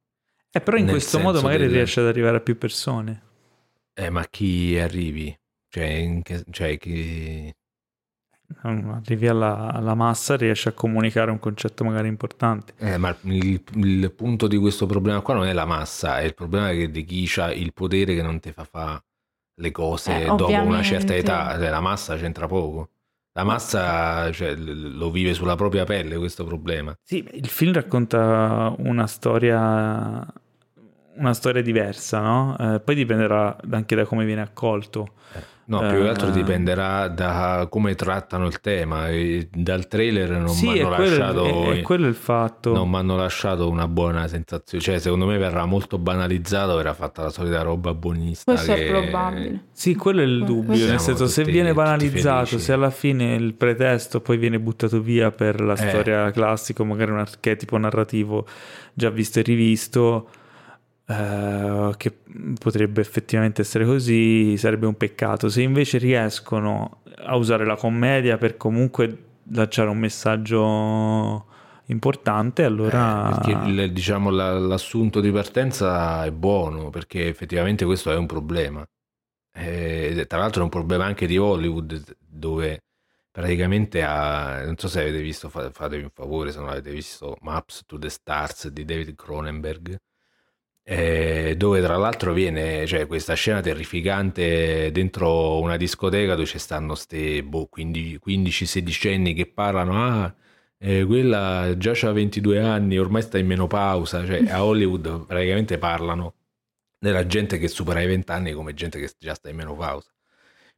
[0.51, 3.21] Eh, però in nel questo modo magari del- riesce ad arrivare a più persone.
[3.93, 5.37] Eh, ma chi arrivi?
[5.67, 7.53] Cioè, in che- cioè chi...
[8.67, 12.73] Mm, Arrivi alla, alla massa, riesci a comunicare un concetto magari importante.
[12.77, 16.33] Eh, ma il, il punto di questo problema qua non è la massa, è il
[16.33, 19.03] problema che di chi ha il potere che non ti fa fare
[19.59, 21.17] le cose Eh, dopo una certa ovviamente.
[21.17, 21.57] età.
[21.59, 22.89] Cioè, la massa c'entra poco.
[23.33, 26.97] La massa cioè, lo vive sulla propria pelle questo problema.
[27.03, 30.25] Sì, il film racconta una storia,
[31.15, 32.57] una storia diversa, no?
[32.57, 35.13] Eh, poi dipenderà anche da come viene accolto.
[35.69, 39.09] No, più che altro Eh, dipenderà da come trattano il tema.
[39.09, 41.45] E dal trailer non sì, mi hanno quello, lasciato.
[41.45, 42.73] è- è quello il fatto.
[42.73, 44.83] Non mi hanno lasciato una buona sensazione.
[44.83, 48.51] Cioè, secondo me verrà molto banalizzato, verrà fatta la solita roba buonista.
[48.51, 48.87] Questo che...
[48.87, 49.65] è probabile.
[49.71, 52.73] Sì, quello è il Questo- dubbio, Siamo nel senso se tutti- viene tutti banalizzato, se
[52.73, 55.87] alla fine il pretesto poi viene buttato via per la Eh.
[55.89, 58.45] storia classica, magari un archetipo narrativo
[58.93, 60.29] già visto e rivisto,
[61.09, 62.17] eh, che
[62.59, 65.49] potrebbe effettivamente essere così, sarebbe un peccato.
[65.49, 71.47] Se invece riescono a usare la commedia per comunque lanciare un messaggio
[71.87, 73.41] importante, allora...
[73.41, 78.85] Eh, il- diciamo, la- l'assunto di partenza è buono, perché effettivamente questo è un problema.
[79.51, 82.83] Eh, tra l'altro è un problema anche di Hollywood, dove
[83.31, 87.35] praticamente ha, non so se avete visto, fa- fatevi un favore se non avete visto
[87.41, 89.97] Maps to the Stars di David Cronenberg,
[90.91, 96.95] eh, dove tra l'altro viene, cioè questa scena terrificante dentro una discoteca dove ci stanno
[96.95, 100.35] ste boh, 15-16 anni che parlano, ah,
[100.79, 106.33] eh, quella già ha 22 anni, ormai sta in menopausa, cioè a Hollywood praticamente parlano
[106.97, 110.09] della gente che supera i 20 anni come gente che già sta in menopausa.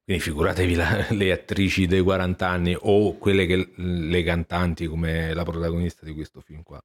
[0.04, 5.44] Quindi figuratevi la- le attrici dei 40 anni o quelle che le cantanti come la
[5.44, 6.82] protagonista di questo film qua,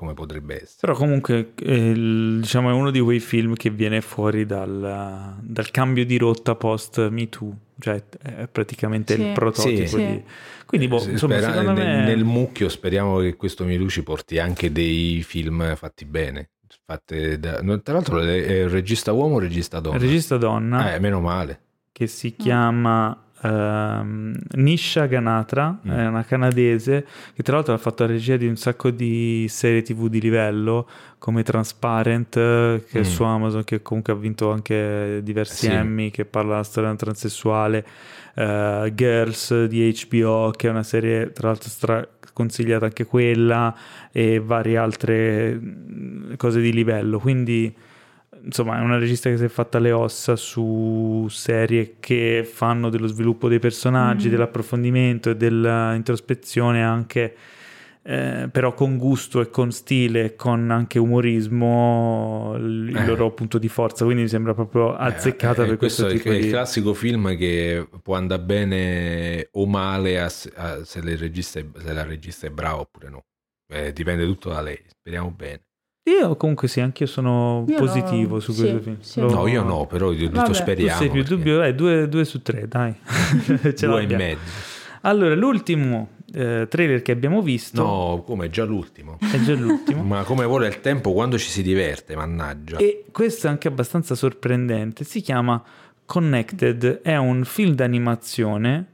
[0.00, 0.78] come potrebbe essere.
[0.80, 5.70] Però comunque eh, il- diciamo, è uno di quei film che viene fuori dal, dal
[5.70, 9.20] cambio di rotta post Me Too, cioè è praticamente Sì.
[9.22, 10.06] il prototipo Sì.
[10.06, 10.22] di...
[10.64, 12.04] Quindi boh, S- insomma, spera- secondo nel, me...
[12.04, 16.50] nel mucchio speriamo che questo Miluci porti anche dei film fatti bene.
[16.86, 18.32] fatte da- tra l'altro è
[18.62, 19.98] il regista uomo o regista donna?
[19.98, 21.60] regista donna Eh, meno male.
[21.92, 25.90] che si chiama ehm, Nisha Ganatra, Mm.
[25.90, 29.82] è una canadese che tra l'altro ha fatto la regia di un sacco di serie
[29.82, 30.88] tv di livello
[31.18, 33.04] come Transparent eh, che è Mm.
[33.04, 35.72] su Amazon che comunque ha vinto anche diversi Sì.
[35.72, 37.84] Emmy che parla della storia transessuale
[38.34, 43.74] eh, Girls di HBO che è una serie tra l'altro stra consigliata anche quella
[44.12, 47.74] e varie altre mm, cose di livello quindi
[48.44, 53.06] insomma è una regista che si è fatta le ossa su serie che fanno dello
[53.06, 54.30] sviluppo dei personaggi, Mm.
[54.30, 57.34] dell'approfondimento e dell'introspezione anche
[58.02, 63.06] eh, però con gusto e con stile e con anche umorismo il il Eh.
[63.06, 66.18] loro punto di forza quindi mi sembra proprio azzeccata Eh, per questo questo è il,
[66.22, 70.82] tipo è il di classico film che può andare bene o male a se, a-
[70.84, 73.24] se il regista è- se la regista è brava oppure no.
[73.72, 74.78] Eh, dipende tutto da lei.
[74.88, 75.60] Speriamo bene.
[76.04, 79.20] Io comunque sì anche io sono Io positivo no, su sì, questo film sì.
[79.20, 80.46] Lo- No, io no, però io ho detto Vabbè.
[80.48, 80.98] Tu speriamo.
[80.98, 84.22] sei più perché- dubbio eh, due, due su tre dai Ce Due e l'abbiamo.
[84.24, 84.40] mezzo.
[85.02, 89.18] allora l'ultimo eh, trailer che abbiamo visto No, come già l'ultimo.
[89.20, 92.78] è già l'ultimo Ma come vuole il tempo quando ci si diverte, mannaggia.
[92.78, 95.04] E questo è anche abbastanza sorprendente.
[95.04, 95.62] Si chiama
[96.06, 98.86] Connected, è un film d'animazione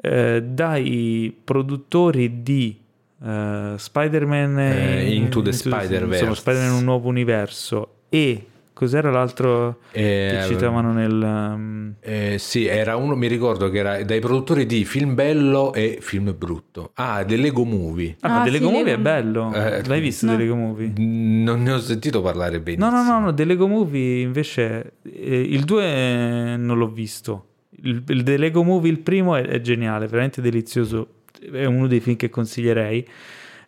[0.00, 2.80] eh, dai produttori di
[3.24, 6.14] eh, Spider-Man Eh, Into the Spider-Verse.
[6.24, 12.66] insomma, Spider-Man un nuovo universo e cos'era l'altro che Eh, citavano nel um, eh, sì,
[12.66, 16.90] era uno, mi ricordo che era dai produttori di Film Bello e Film Brutto.
[16.94, 18.16] Ah, del Lego Movie.
[18.20, 19.52] Ah, ma Ah, The sì, Lego Movie Lego- è bello.
[19.54, 20.32] Eh, L'hai visto no.
[20.32, 20.92] The Lego Movie?
[20.96, 22.90] Non ne ho sentito parlare benissimo.
[22.90, 27.46] No, no, no, no, The Lego Movie invece eh, il 2 non l'ho visto.
[27.82, 31.06] Il, il The Lego Movie, il primo, è, è geniale, veramente delizioso.
[31.52, 33.06] È uno dei film che consiglierei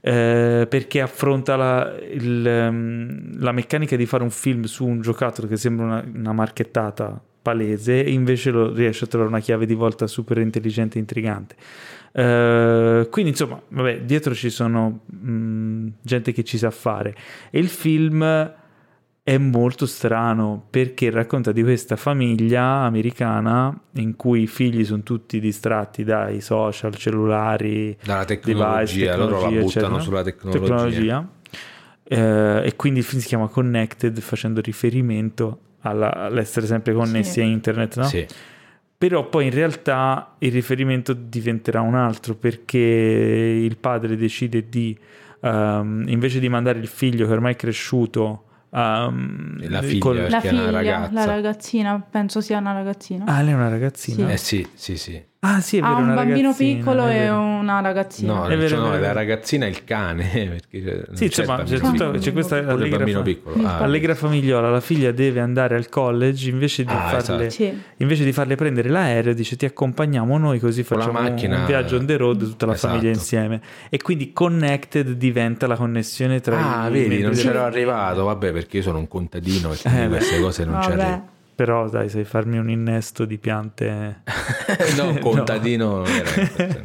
[0.01, 5.49] eh, perché affronta la, il, ehm, la meccanica di fare un film su un giocattolo
[5.49, 9.75] che sembra una, una marchettata palese e invece lo riesce a trovare una chiave di
[9.75, 11.57] volta super intelligente e intrigante.
[12.13, 17.15] Eh, quindi insomma, vabbè, dietro ci sono mh, gente che ci sa fare
[17.51, 18.55] e il film
[19.29, 25.41] è molto strano perché racconta di questa famiglia americana in cui i figli sono tutti
[25.41, 30.01] distratti dai social, cellulari, Dalla device, tecnologia, loro la tecnologia, buttano eccetera.
[30.01, 31.29] sulla tecnologia.
[32.05, 37.41] Eh, e quindi il film si chiama Connected facendo riferimento alla- all'essere sempre connessi Sì.
[37.41, 38.05] a internet, no?
[38.05, 38.25] Sì.
[38.97, 44.97] Però poi in realtà il riferimento diventerà un altro perché il padre decide di,
[45.41, 48.45] ehm, invece di mandare il figlio che ormai è cresciuto,
[48.79, 51.13] E la figlia, Perché La figlia, ragazza.
[51.13, 53.25] la ragazzina, penso sia una ragazzina.
[53.27, 54.31] Ah, lei è una ragazzina?
[54.31, 55.23] Eh sì, sì, sì.
[55.49, 58.33] Ah, sì, è vero, ha un una bambino piccolo è e una ragazzina.
[58.35, 60.25] No, È vero, cioè, no, vero, è la ragazzina è il cane,
[60.71, 62.11] perché non Sì, insomma, c'è, piccolo.
[62.19, 63.67] c'è questa allegra, bambino fa- piccolo.
[63.67, 64.71] Ah, allegra famigliola.
[64.71, 67.51] La figlia deve andare al college invece di, Ah, farle, esatto.
[67.51, 67.81] Sì.
[67.99, 72.07] invece di farle prendere l'aereo, dice ti accompagniamo noi così facciamo macchina- un viaggio on
[72.07, 72.95] the road tutta la Esatto.
[72.95, 73.61] famiglia insieme.
[73.91, 78.53] E quindi connected diventa la connessione tra Ah, i vedi, membri non c'ero arrivato, vabbè,
[78.53, 81.35] perché io sono un contadino e Eh, queste cose non ci arrivo.
[81.57, 84.21] Però dai, sai farmi un innesto di piante.
[84.97, 86.83] no, contadino non era.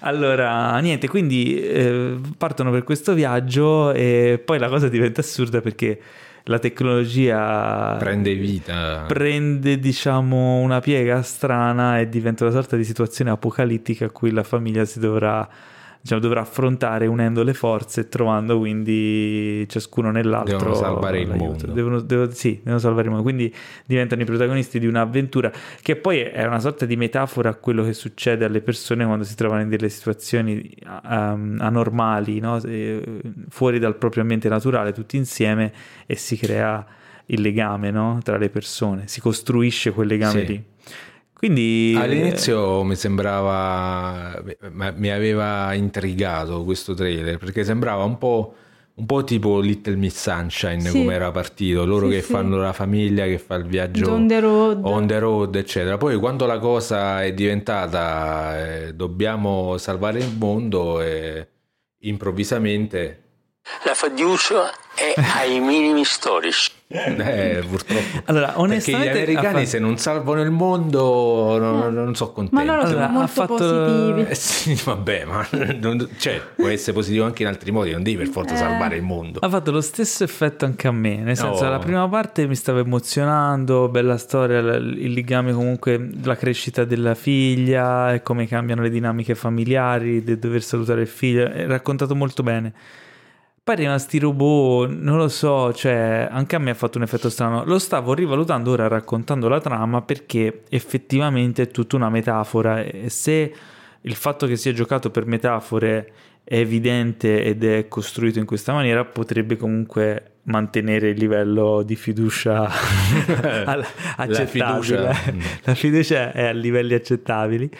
[0.00, 6.00] Allora, niente, quindi eh, partono per questo viaggio e poi la cosa diventa assurda perché
[6.44, 9.04] la tecnologia Prende vita.
[9.06, 14.42] prende, diciamo, una piega strana e diventa una sorta di situazione apocalittica a cui la
[14.42, 15.46] famiglia si dovrà,
[16.00, 21.44] diciamo, dovrà affrontare unendo le forze e trovando quindi ciascuno nell'altro Devono salvare il l'aiuto.
[21.46, 21.72] mondo.
[21.72, 23.22] Devono, devo- sì, devono salvare il mondo.
[23.24, 23.54] Quindi
[23.86, 25.52] diventano i protagonisti di un'avventura
[25.82, 29.34] che poi è una sorta di metafora a quello che succede alle persone quando si
[29.36, 30.74] trovano in delle situazioni
[31.08, 32.60] um, anormali, no?
[32.62, 35.72] Eh, fuori dal proprio ambiente naturale, tutti insieme
[36.06, 36.84] e si crea
[37.26, 38.18] il legame no?
[38.24, 40.46] tra le persone, si costruisce quel legame Sì.
[40.46, 40.64] lì.
[41.40, 44.42] Quindi All'inizio mi sembrava,
[44.72, 48.54] mi aveva intrigato questo trailer perché sembrava un po',
[48.96, 50.90] un po' tipo Little Miss Sunshine Sì.
[50.98, 52.32] come era partito, loro Sì, che sì.
[52.32, 54.80] fanno la famiglia che fa il viaggio On the road.
[54.82, 55.96] on the road, eccetera.
[55.96, 58.58] Poi quando la cosa è diventata
[58.88, 61.48] eh, dobbiamo salvare il mondo, e
[62.00, 63.22] improvvisamente
[63.86, 66.70] La fiducia è ai minimi storici.
[67.20, 68.20] Eh, purtroppo.
[68.24, 72.54] Allora, Perché gli onestamente americani fatto- se non salvano il mondo non, non sono contenti.
[72.64, 74.26] Ma loro sono Allora, ha molto fatto- positivi.
[74.28, 75.46] Eh sì, vabbè, ma
[75.80, 78.56] non- cioè, può essere positivo anche in altri modi, non devi per forza Eh.
[78.56, 79.38] salvare il mondo.
[79.40, 81.70] Ha fatto lo stesso effetto anche a me, nel senso No.
[81.70, 88.12] la prima parte mi stava emozionando, bella storia, il legame comunque, la crescita della figlia
[88.14, 92.72] e come cambiano le dinamiche familiari, del dover salutare il figlio, è raccontato molto bene.
[93.70, 97.30] Poi arrivano sti robot, non lo so, cioè anche a me ha fatto un effetto
[97.30, 97.62] strano.
[97.64, 103.54] Lo stavo rivalutando ora raccontando la trama perché effettivamente è tutta una metafora e se
[104.00, 109.04] il fatto che sia giocato per metafore è evidente ed è costruito in questa maniera,
[109.04, 112.64] potrebbe comunque mantenere il livello di fiducia
[114.16, 114.46] accettabile.
[114.46, 115.14] fiducia.
[115.62, 117.70] La fiducia è a livelli accettabili.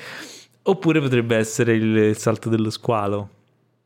[0.63, 3.39] Oppure potrebbe essere il salto dello squalo.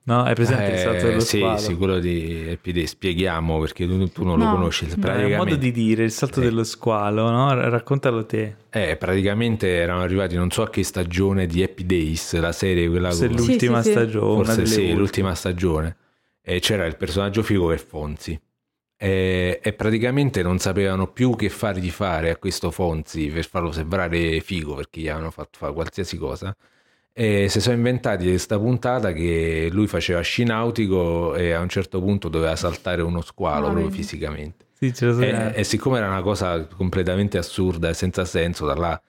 [0.06, 0.22] No?
[0.22, 1.56] Hai presente il salto Eh, dello sì, squalo?
[1.58, 4.50] sì, quello di Epide, spieghiamo perché tu, tu non lo No.
[4.52, 4.84] conosci.
[4.84, 6.46] No, è un Praticamente, modo di dire il salto Sì.
[6.46, 7.54] dello squalo, no?
[7.70, 8.56] Raccontalo te.
[8.70, 13.08] eh, praticamente erano arrivati non so a che stagione di Happy Days, la serie quella
[13.08, 13.90] Forse è con- l'ultima sì, sì.
[13.92, 14.34] stagione.
[14.44, 14.94] forse sì, ultime.
[14.98, 15.96] l'ultima stagione.
[16.42, 18.38] E c'era il personaggio figo che è Fonzi.
[18.96, 24.40] E, e praticamente non sapevano più che fargli fare a questo Fonzi per farlo sembrare
[24.40, 26.54] figo perché gli avevano fatto fare qualsiasi cosa.
[27.16, 32.00] E si sono inventati questa puntata che lui faceva sci nautico e a un certo
[32.00, 34.66] punto doveva saltare uno squalo proprio fisicamente.
[34.72, 34.92] Sì.
[35.20, 39.02] E, e siccome era una cosa completamente assurda e senza senso, da là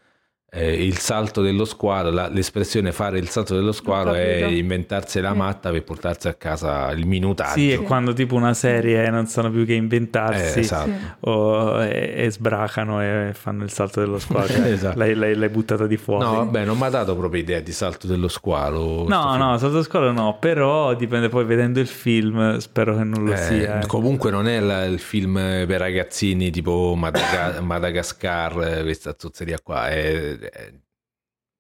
[0.56, 5.32] eh, il salto dello squalo, la- l'espressione fare il salto dello squalo è inventarsi la
[5.32, 5.38] Sì.
[5.38, 7.60] matta per portarsi a casa il minutaggio.
[7.60, 10.90] Sì, è quando tipo una serie non sanno più che inventarsi Eh, esatto.
[10.90, 10.96] Sì.
[11.22, 14.48] o, e, e sbracano e fanno il salto dello squalo.
[14.48, 14.98] Cioè, Esatto.
[14.98, 16.24] l'hai, l'hai- l'hai buttata di fuori.
[16.24, 19.06] No, vabbè, non mi ha dato proprio idea di salto dello squalo.
[19.08, 19.38] No, film.
[19.44, 23.34] no, salto dello squalo no, però dipende poi vedendo il film, spero che non lo
[23.34, 23.80] Eh, sia.
[23.82, 23.86] eh.
[23.88, 29.90] Comunque non è la- il film per ragazzini tipo Madaga- Madagascar, eh, questa zozzeria qua.
[29.90, 30.38] È-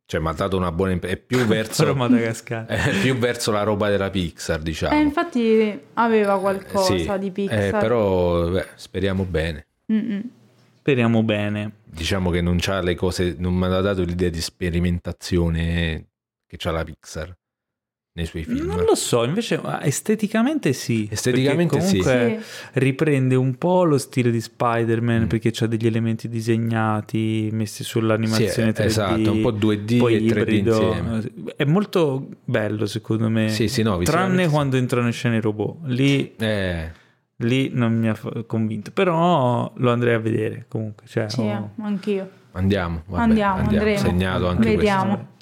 [0.07, 1.21] cioè, mi ha dato una buona impressione.
[1.21, 2.65] È più verso, Madagascar.
[2.69, 4.95] è più verso la roba della Pixar, diciamo.
[4.95, 7.79] Eh, infatti aveva Eh, qualcosa sì, di eh, Pixar.
[7.79, 9.67] però beh, speriamo bene.
[9.91, 10.21] Mm-mm.
[10.77, 11.71] Speriamo bene.
[11.83, 16.07] Diciamo che non c'ha le cose, non mi ha dato l'idea di sperimentazione
[16.45, 17.35] che c'ha la Pixar
[18.17, 18.65] nei suoi film.
[18.65, 21.05] Non lo so, invece esteticamente sì.
[21.11, 22.79] Esteticamente comunque Sì.
[22.79, 25.27] riprende un po' lo stile di Spider-Man Mm.
[25.27, 28.85] perché c'ha degli elementi disegnati messi sull'animazione Sì, 3D.
[28.85, 30.81] esatto, un po' 2D poi e 3D ibrido.
[30.81, 31.53] insieme.
[31.57, 33.49] È molto bello secondo me.
[33.49, 35.77] Sì, sì, no, Tranne quando entrano in scena i robot.
[35.87, 36.91] Lì, Eh,
[37.37, 38.17] lì non mi ha
[38.47, 38.91] convinto.
[38.91, 41.05] Però lo andrei a vedere comunque.
[41.05, 41.71] Cioè, Sì, oh.
[41.81, 42.29] anch'io.
[42.53, 43.97] andiamo, vabbè, Andiamo, andremo.
[43.99, 45.33] segnato anche Vediamo.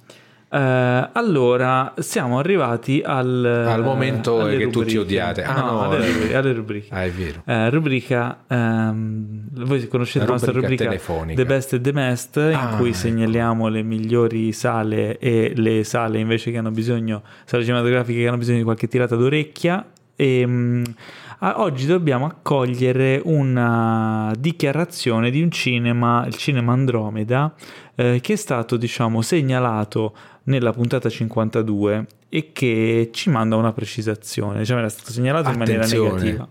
[0.56, 5.00] Eh, allora, siamo arrivati al, Al momento alle che tutti rubriche.
[5.00, 5.44] odiate.
[5.44, 6.12] Ah, no, no, alle, eh.
[6.12, 6.94] rubriche, alle rubriche.
[6.94, 7.42] Ah, è vero.
[7.46, 11.42] Eh, rubrica, ehm, voi conoscete la, nostra Rubrica telefonica.
[11.42, 12.98] The Best e The Best, in Ah, cui ecco.
[12.98, 18.38] segnaliamo le migliori sale e le sale invece che hanno bisogno, sale cinematografiche che hanno
[18.38, 19.84] bisogno di qualche tirata d'orecchia.
[20.16, 20.84] E,
[21.40, 27.52] ah, oggi dobbiamo accogliere una dichiarazione di un cinema, il cinema Andromeda,
[27.96, 34.60] eh, che è stato diciamo segnalato nella puntata 52 e che ci manda una precisazione,
[34.60, 36.10] diciamo era stato segnalato in maniera Attenzione.
[36.22, 36.48] negativa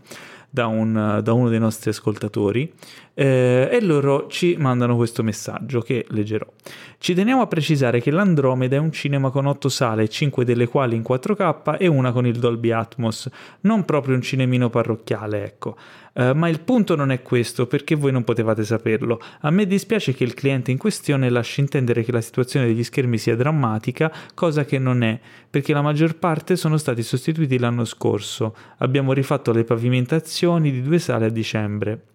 [0.48, 2.72] da, un- da uno dei nostri ascoltatori
[3.14, 6.46] eh, e loro ci mandano questo messaggio che leggerò.
[6.98, 10.96] Ci teniamo a precisare che l'Andromeda è un cinema con 8 sale, 5 delle quali
[10.96, 13.28] in 4K e una con il Dolby Atmos,
[13.62, 15.76] non proprio un cinemino parrocchiale, ecco.
[16.14, 19.20] Eh, ma il punto non è questo, perché voi non potevate saperlo.
[19.40, 23.18] A me dispiace che il cliente in questione lasci intendere che la situazione degli schermi
[23.18, 25.18] sia drammatica, cosa che non è,
[25.50, 28.54] perché la maggior parte sono stati sostituiti l'anno scorso.
[28.78, 32.11] Abbiamo rifatto le pavimentazioni di due sale a dicembre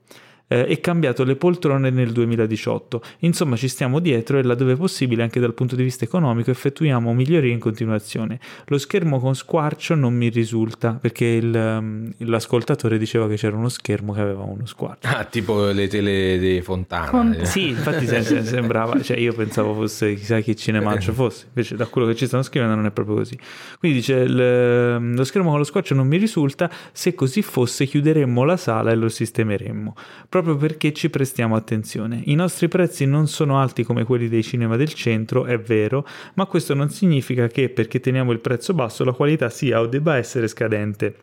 [0.48, 3.02] eh, e cambiato le poltrone nel 2018.
[3.20, 7.52] Insomma, ci stiamo dietro e laddove possibile, anche dal punto di vista economico, effettuiamo migliorie
[7.52, 8.40] in continuazione.
[8.68, 13.70] Lo schermo con squarcio non mi risulta perché il, um, l'ascoltatore diceva che c'era uno
[13.70, 15.08] schermo che aveva uno squarcio.
[15.08, 17.10] Ah, tipo le tele di Fontana.
[17.10, 17.46] Con- eh.
[17.46, 21.86] Sì, infatti se- se- sembrava, cioè io pensavo fosse chissà che cinemaccio fosse, invece da
[21.88, 23.38] quello che ci stanno scrivendo non è proprio così.
[23.80, 28.44] Quindi dice il- lo schermo con lo squarcio non mi risulta, se così fosse chiuderemmo
[28.44, 29.96] la sala e lo sistemeremmo,
[30.42, 32.22] proprio perché ci prestiamo attenzione.
[32.26, 36.06] I nostri prezzi non sono alti come quelli dei cinema del centro, è vero,
[36.36, 40.18] ma questo non significa che perché teniamo il prezzo basso la qualità sia o debba
[40.18, 41.16] essere scadente.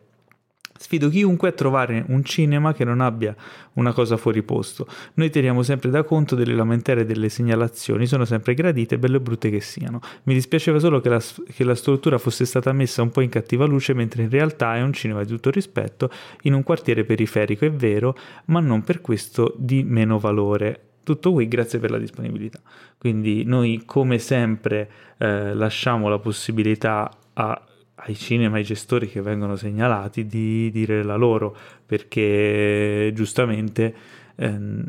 [0.77, 3.33] Sfido chiunque a trovare un cinema che non abbia
[3.73, 4.85] una cosa fuori posto.
[5.13, 9.19] Noi teniamo sempre da conto delle lamentele e delle segnalazioni, sono sempre gradite, belle o
[9.21, 10.01] brutte che siano.
[10.23, 11.21] Mi dispiaceva solo che la,
[11.53, 14.81] che la, struttura fosse stata messa un po' in cattiva luce, mentre in realtà è
[14.81, 16.09] un cinema di tutto rispetto,
[16.41, 18.13] in un quartiere periferico, è vero,
[18.47, 20.81] ma non per questo di meno valore.
[21.03, 22.59] Tutto qui, grazie per la disponibilità.
[22.97, 24.89] Quindi noi come sempre
[25.19, 27.65] eh, lasciamo la possibilità a
[28.05, 31.55] ai cinema, ai gestori che vengono segnalati di dire la loro,
[31.85, 33.95] perché giustamente
[34.35, 34.83] ehm,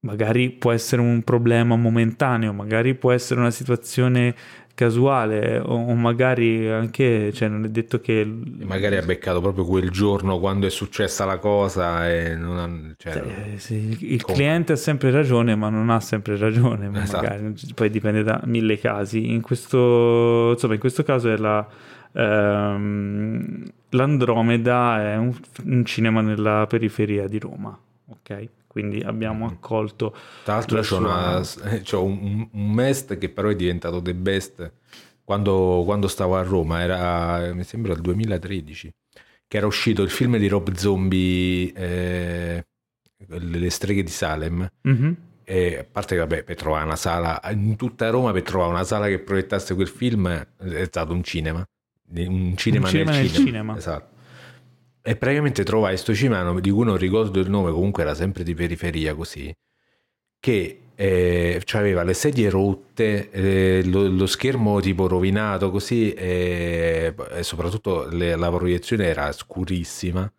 [0.00, 4.34] magari può essere un problema momentaneo, magari può essere una situazione
[4.80, 8.26] casuale o, magari anche, cioè non è detto che...
[8.64, 13.22] Magari ha beccato proprio quel giorno quando è successa la cosa e non ha, cioè,
[13.56, 17.22] sì, sì, il com- cliente ha sempre ragione ma non ha sempre ragione, esatto.
[17.22, 19.32] magari, poi dipende da mille casi.
[19.32, 21.66] In questo, insomma, in questo caso è la...
[22.12, 25.34] Ehm, L'Andromeda è un,
[25.64, 27.76] un cinema nella periferia di Roma,
[28.06, 28.48] ok?
[28.70, 29.48] Quindi abbiamo mm.
[29.48, 30.14] accolto...
[30.44, 31.40] Tra l'altro c'è, una,
[31.82, 34.72] c'è un, un, Mest che però è diventato The Best
[35.24, 38.94] quando, quando stavo a Roma, era mi sembra il 2013,
[39.48, 42.66] che era uscito il film di Rob Zombie, eh,
[43.26, 44.70] Le streghe di Salem.
[44.88, 45.12] Mm-hmm.
[45.42, 48.84] E a parte che vabbè, per trovare una sala in tutta Roma, per trovare una
[48.84, 51.64] sala che proiettasse quel film è stato un cinema.
[52.12, 53.46] Un cinema, un cinema nel, nel cinema.
[53.46, 53.76] cinema.
[53.76, 54.18] Esatto.
[55.02, 58.54] E praticamente trovai sto cimano, di cui non ricordo il nome, comunque era sempre di
[58.54, 59.54] periferia così,
[60.38, 67.42] che eh, aveva le sedie rotte, eh, lo, lo, schermo tipo rovinato così, e, e
[67.42, 70.30] soprattutto le, la proiezione era scurissima.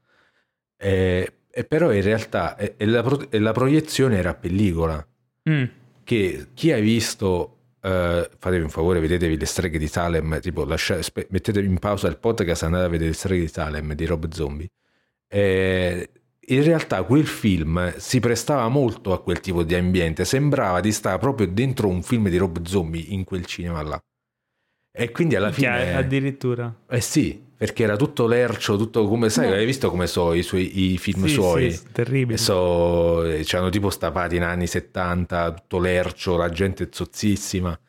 [0.78, 1.34] E,
[1.68, 5.08] però in realtà la, la, proiezione era a pellicola.
[5.50, 5.64] Mm.
[6.04, 11.02] Che chi ha visto Uh, fatevi un favore, vedetevi le streghe di Salem, tipo lasciate,
[11.02, 14.06] spe- mettetevi in pausa il podcast e andate a vedere le streghe di Salem di
[14.06, 14.70] Rob Zombie.
[15.28, 16.10] E
[16.40, 21.18] in realtà quel film si prestava molto a quel tipo di ambiente, sembrava di stare
[21.18, 24.04] proprio dentro un film di Rob Zombie in quel cinema là.
[24.92, 25.96] E quindi alla fine...
[25.96, 26.84] addirittura.
[26.88, 29.54] Eh sì, perché era tutto lercio, tutto come sai, no.
[29.54, 31.72] hai visto come so i, suoi, i film sì, suoi?
[31.72, 32.36] Sì, terribili.
[32.40, 37.80] So, c'erano tipo stapati in anni 70, tutto lercio, la gente zozzissima.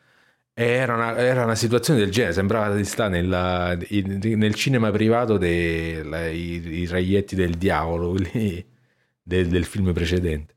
[0.52, 5.38] Era una, era una, situazione del genere, sembrava di stare nella, in, nel cinema privato
[5.38, 8.62] dei i, raglietti del diavolo lì,
[9.22, 10.54] del, del, film precedente.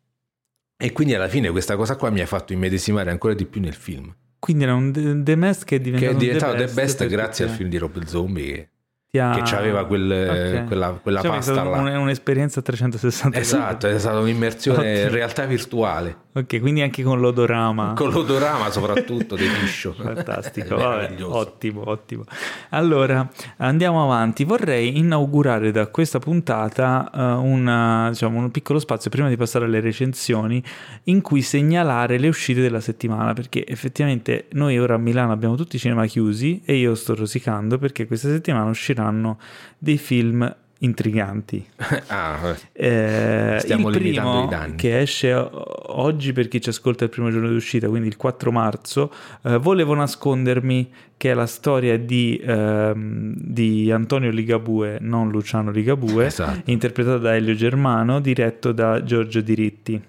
[0.75, 3.75] E quindi alla fine questa cosa qua mi ha fatto immedesimare ancora di più nel
[3.75, 4.13] film.
[4.39, 7.07] Quindi era un The Mask che è diventato, che è diventato The Best, The best
[7.07, 8.55] grazie al film di Rob Zombie.
[8.55, 8.74] Che
[9.19, 9.41] ha...
[9.41, 10.65] Che aveva quel, okay.
[10.65, 11.99] quella, quella cioè, pasta là.
[11.99, 16.23] un'esperienza a 360 Esatto, è stata un'immersione in realtà virtuale.
[16.37, 17.93] Ok, quindi anche con l'odorama.
[17.95, 19.93] Con l'odorama soprattutto dei piscio.
[19.97, 22.25] Fantastico, vabbè, ottimo, ottimo.
[22.71, 23.25] Allora,
[23.57, 24.43] andiamo avanti.
[24.43, 29.79] Vorrei inaugurare da questa puntata uh, una, diciamo, un piccolo spazio prima di passare alle
[29.79, 30.61] recensioni
[31.03, 35.77] in cui segnalare le uscite della settimana perché effettivamente noi ora a Milano abbiamo tutti
[35.77, 39.39] i cinema chiusi e io sto rosicando perché questa settimana usciranno
[39.77, 41.65] dei film intriganti.
[42.07, 44.75] ah, eh, stiamo il limitando i danni.
[44.75, 48.51] Che esce oggi per chi ci ascolta il primo giorno di uscita, quindi il 4
[48.51, 49.11] marzo.
[49.43, 56.25] Eh, volevo nascondermi che è la storia di, ehm, di Antonio Ligabue, non Luciano Ligabue,
[56.25, 56.69] esatto.
[56.69, 60.01] interpretato da Elio Germano, diretto da Giorgio Diritti.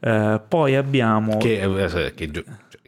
[0.00, 1.38] Eh, poi abbiamo...
[1.38, 2.30] Che, eh, che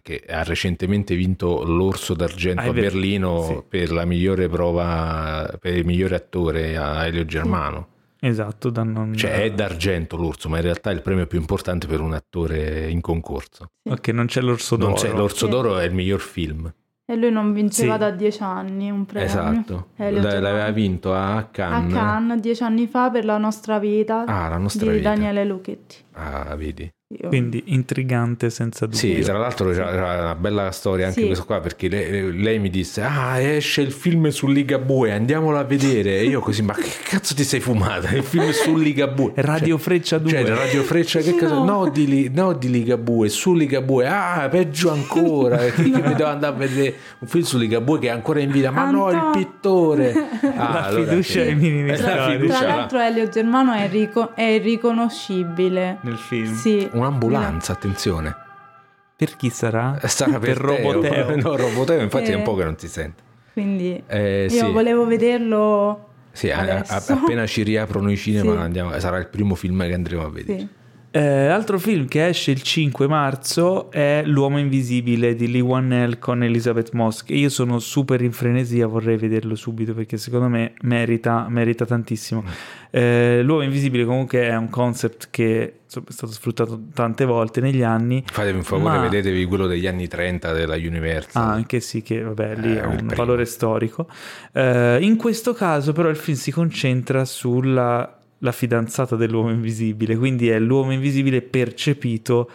[0.05, 3.63] che ha recentemente vinto l'Orso d'Argento ah, a Berlino sì.
[3.67, 7.89] per la migliore prova, per il migliore attore a Elio Germano.
[8.21, 9.15] Esatto, non...
[9.15, 12.91] cioè è d'argento l'orso, ma in realtà è il premio più importante per un attore
[12.91, 13.71] in concorso.
[13.83, 14.91] Ok, non c'è l'orso d'oro.
[14.91, 16.71] Non c'è, l'orso d'oro è il miglior film.
[17.07, 17.99] E lui non vinceva sì.
[17.99, 19.27] da dieci anni un premio.
[19.27, 21.93] Esatto, l'aveva vinto a Cannes.
[21.93, 24.25] A Cannes dieci anni fa per La nostra vita.
[24.27, 25.15] Ah, La nostra di vita.
[25.15, 25.97] Daniele Lucchetti.
[26.13, 26.91] Ah, vedi.
[27.29, 28.99] Quindi intrigante senza dubbio.
[28.99, 31.27] Sì, tra l'altro era una bella storia anche sì.
[31.27, 35.65] questa qua perché lei, lei, mi disse ah esce il film su Ligabue andiamolo a
[35.65, 36.19] vedere.
[36.19, 38.11] E io così ma che cazzo ti sei fumata?
[38.11, 39.33] Il film su Ligabue.
[39.37, 41.65] Radio cioè, Freccia 2 cioè Radio Freccia che no.
[41.65, 44.07] no di, no di Ligabue su Ligabue.
[44.07, 45.99] Ah peggio ancora che, no.
[45.99, 48.71] mi devo andare a vedere un film su Ligabue che è ancora in vita.
[48.71, 48.97] Ma Anto...
[48.97, 50.13] no il pittore.
[50.57, 51.39] Ah, la allora, fiducia sì.
[51.41, 52.27] ai minimi tra
[52.63, 55.99] l'altro Elio Germano è, rico- è riconoscibile.
[56.03, 56.55] Nel film.
[56.55, 58.35] Sì Un'ambulanza, attenzione.
[59.17, 60.01] Per chi sarà?
[60.05, 61.37] Sarà per, per Roboteo.
[61.41, 63.23] No, Roboteo infatti eh, è un po' che non si sente.
[63.53, 64.73] Quindi eh, io sì.
[64.73, 68.59] volevo vederlo Sì, a, a, appena ci riaprono i cinema sì.
[68.59, 70.59] andiamo, sarà il primo film che andremo a vedere.
[70.59, 70.69] Sì.
[71.17, 76.43] Eh, altro film che esce il 5 marzo è L'uomo invisibile di Lee Wannell con
[76.43, 77.23] Elizabeth Moss.
[77.29, 82.43] Io sono super in frenesia, vorrei vederlo subito perché secondo me merita, merita tantissimo.
[82.43, 82.47] Mm.
[82.91, 87.83] Eh, L'uomo invisibile comunque è un concept che insomma, è stato sfruttato tante volte negli
[87.85, 88.25] anni.
[88.27, 91.41] Fatevi un favore, Ma- vedetevi quello degli anni 30 della Universal.
[91.41, 93.15] Ah, anche sì, che vabbè, lì Eh, ha un primo.
[93.15, 94.09] valore storico.
[94.53, 100.51] Eh, in questo caso, però, il film si concentra sulla la fidanzata dell'uomo invisibile, quindi
[100.51, 102.51] è l'uomo invisibile percepito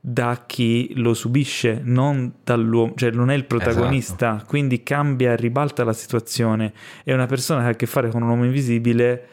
[0.00, 4.44] da chi lo subisce, non dall'uomo, cioè non è il protagonista, Esatto.
[4.48, 6.72] quindi cambia, ribalta la situazione.
[7.04, 9.26] È una persona che ha a che fare con un uomo invisibile.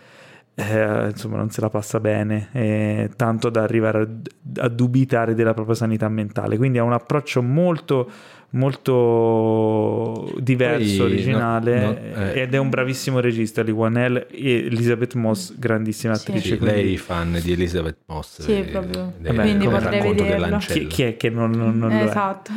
[0.55, 5.53] eh, insomma, non se la passa bene, eh, tanto da arrivare a, a dubitare della
[5.53, 6.57] propria sanità mentale.
[6.57, 8.09] Quindi ha un approccio molto,
[8.51, 12.41] molto diverso, Poi, originale, no- no, eh.
[12.41, 13.61] ed è un bravissimo regista.
[13.63, 16.49] Lee Wanell e Elizabeth Moss, grandissima attrice.
[16.51, 18.41] Sì, quindi- lei fan di Elizabeth Moss.
[18.41, 19.13] Sì, eh, proprio.
[19.17, 20.57] del- Quindi potrei vederlo.
[20.57, 22.03] chi, chi è che non, non- non lo è?
[22.03, 22.51] esatto.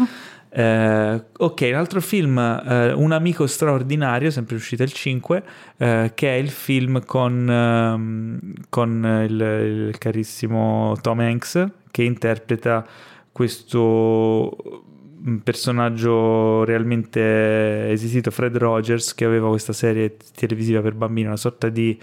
[0.55, 5.43] Eh, ok, un altro film, eh, Un amico straordinario, sempre uscito il 5,
[5.79, 8.39] eh, che è il film con, ehm,
[8.69, 12.87] con il, il carissimo Tom Hanks che interpreta
[13.33, 14.85] questo
[15.29, 21.69] mm, personaggio realmente esistito, Fred Rogers, che aveva questa serie televisiva per bambini, una sorta
[21.69, 21.99] di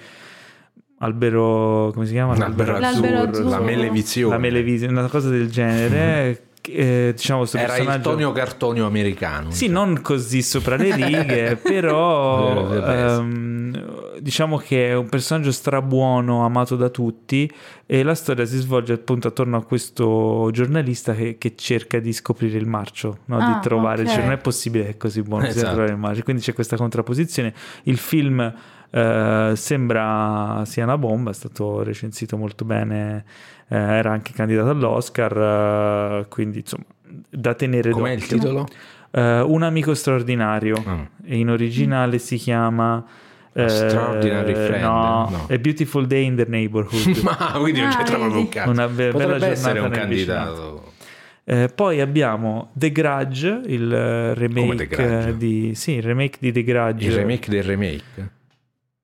[1.00, 2.38] albero, come si chiama?
[2.38, 3.50] L'albero L'albero azzurro, azzurro.
[3.50, 4.34] la melevisione.
[4.34, 6.44] La Melevisione, una cosa del genere.
[6.62, 9.52] eh, diciamo questo Era il personaggio Tonio Cartonio americano.
[9.52, 16.76] sì, non così sopra le righe, però ehm, diciamo che è un personaggio strabuono, amato
[16.76, 17.52] da tutti
[17.86, 22.58] e la storia si svolge appunto attorno a questo giornalista che, che cerca di scoprire
[22.58, 23.38] il marcio, no?
[23.38, 24.10] Ah, di trovare, ok.
[24.10, 25.68] cioè non è possibile che è così buono Esatto.
[25.74, 27.54] trovare il marcio, quindi c'è questa contrapposizione.
[27.84, 28.54] Il film
[28.92, 33.24] eh, sembra sia una bomba, è stato recensito molto bene,
[33.68, 35.38] eh, era anche candidato all'Oscar,
[36.22, 36.84] eh, quindi insomma
[37.30, 38.38] da tenere Com'è il d'occhio.
[38.38, 38.68] titolo?
[39.12, 41.08] Eh, un amico straordinario Ah.
[41.26, 43.04] e in originale si chiama
[43.54, 45.48] A Extraordinary Friend, no, no.
[45.50, 48.70] A Beautiful Day in the Neighborhood Ma quindi non Ah, c'entra proprio un cazzo.
[48.70, 50.84] Una be- bella Potrebbe essere giornata un candidato.
[51.46, 55.38] Eh, poi abbiamo The Grudge il remake The Grudge?
[55.38, 58.04] di sì, il remake di The Grudge Il remake del remake.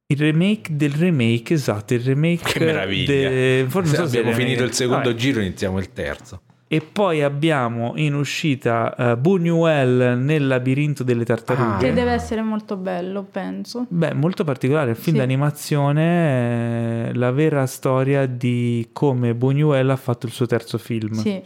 [0.08, 3.30] Il remake del remake esatto il remake Che meraviglia.
[3.30, 5.16] de- forse Se non so se abbiamo finito il secondo Vabbè.
[5.16, 6.42] giro, iniziamo il terzo.
[6.68, 11.78] e poi abbiamo in uscita uh, Buñuel nel labirinto delle tartarughe Ah.
[11.78, 13.86] Che deve essere molto bello, penso.
[13.90, 15.22] Beh, molto particolare, il film Sì.
[15.22, 21.14] d'animazione, è la vera storia di come Buñuel ha fatto il suo terzo film.
[21.14, 21.42] Sì.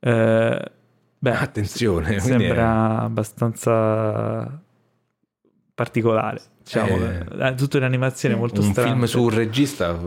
[0.00, 0.62] Eh,
[1.18, 4.60] beh, Attenzione, quindi sembra abbastanza
[5.74, 6.96] particolare, diciamo,
[7.42, 8.40] Eh, eh, tutta un'animazione sì.
[8.40, 8.90] molto un strana.
[8.90, 9.98] film su un regista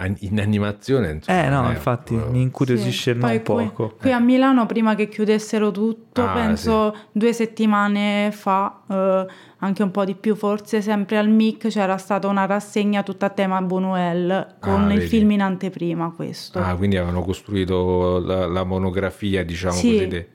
[0.00, 1.10] eh, in animazione.
[1.10, 3.18] insomma, Eh no, è infatti proprio- mi incuriosisce Sì.
[3.18, 3.96] non Poi qui- poco.
[4.00, 9.26] Qui, a Milano, prima che chiudessero tutto, Ah, penso due settimane fa, eh,
[9.58, 13.30] anche un po' di più, forse sempre al MIC c'era stata una rassegna tutta a
[13.30, 15.08] tema Buñuel con Ah, il vedi.
[15.08, 16.12] film in anteprima.
[16.14, 19.90] Questo Ah, quindi avevano costruito la, la monografia, diciamo Sì.
[19.94, 20.28] così, de-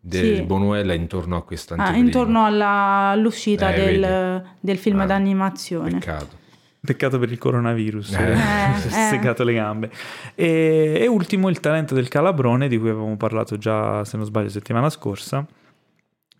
[0.00, 0.42] del Sì.
[0.42, 5.98] Bonuella intorno a questa Ah, intorno alla- all'uscita Eh, del, del film Ah, d'animazione.
[5.98, 6.38] Peccato.
[6.82, 8.22] Peccato per il coronavirus, Eh.
[8.22, 8.36] eh, Eh,
[8.80, 9.08] si è eh.
[9.10, 9.90] segato le gambe.
[10.34, 14.48] E, e ultimo il talento del calabrone, di cui avevamo parlato già, se non sbaglio,
[14.48, 15.44] settimana scorsa,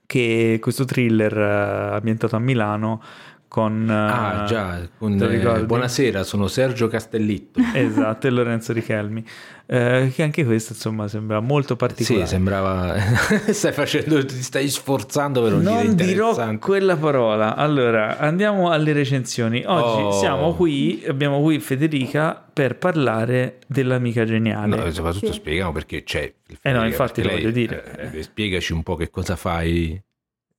[0.07, 3.03] che è questo thriller eh, ambientato a Milano
[3.51, 3.91] con...
[3.91, 7.61] eh, Ah, già, con, eh, buonasera, sono Sergio Castellitto.
[7.75, 9.25] Esatto, e Lorenzo Richelmi.
[9.67, 12.27] Eh, che anche questo, insomma, sembra molto particolare.
[12.27, 12.95] Sì, sembrava.
[13.51, 17.55] stai facendo, ti stai sforzando per non, Non dire dirò quella parola.
[17.57, 19.63] Allora, andiamo alle recensioni.
[19.67, 20.13] Oggi Oh.
[20.13, 24.77] siamo qui, abbiamo qui Federica per parlare dell'amica geniale.
[24.77, 25.33] No, soprattutto Sì.
[25.35, 28.11] spieghiamo perché c'è il Eh no, Federica, infatti lo voglio dire.
[28.13, 30.01] eh, eh, spiegaci un po' che cosa fai,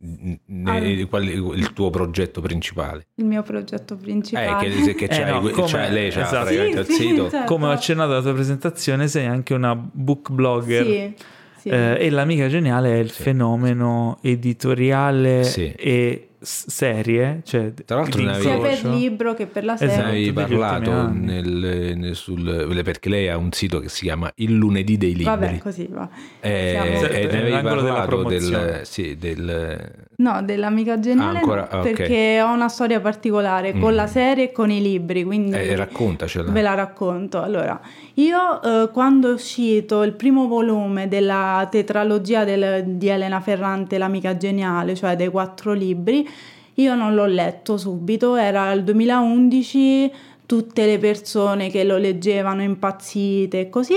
[0.03, 1.06] ne- Allora.
[1.06, 3.07] qual è il tuo progetto principale.
[3.15, 4.69] Il mio progetto Eh, principale.
[4.69, 6.36] che, che Eh, c'hai, no, come- c'hai- lei c'ha esatto.
[6.41, 7.30] praticamente Sì, il sì, sito.
[7.30, 7.53] certo.
[7.53, 10.86] Come ho accennato alla tua presentazione, sei anche una book blogger.
[10.86, 11.14] Sì,
[11.60, 11.69] sì.
[11.69, 13.22] Eh, e l'amica geniale è il Sì.
[13.22, 15.72] fenomeno editoriale Sì.
[15.78, 18.88] e serie, cioè Tra l'altro ne avevi- sia per incrocio.
[18.88, 19.91] il libro che per la Esatto.
[19.91, 20.03] serie.
[20.05, 24.53] Ne avevi parlato nel, nel- sul, perché lei ha un sito che si chiama Il
[24.55, 25.23] lunedì dei libri.
[25.26, 26.07] Vabbè, così va.
[26.39, 31.80] Eh, Siamo- e ne avevi parlato del, sì, del, No, dell'amica geniale Ah, ancora- ah,
[31.80, 31.91] ok.
[31.91, 33.95] perché ho una storia particolare con Mm.
[33.95, 36.51] la serie e con i libri, quindi eh, raccontacela.
[36.51, 37.41] ve la racconto.
[37.41, 37.80] Allora,
[38.15, 44.38] io eh, quando è uscito il primo volume della tetralogia del- di Elena Ferrante, L'amica
[44.38, 46.27] geniale, cioè dei quattro libri,
[46.76, 50.11] io non l'ho letto subito, era il 2011,
[50.45, 53.95] tutte le persone che lo leggevano impazzite e così.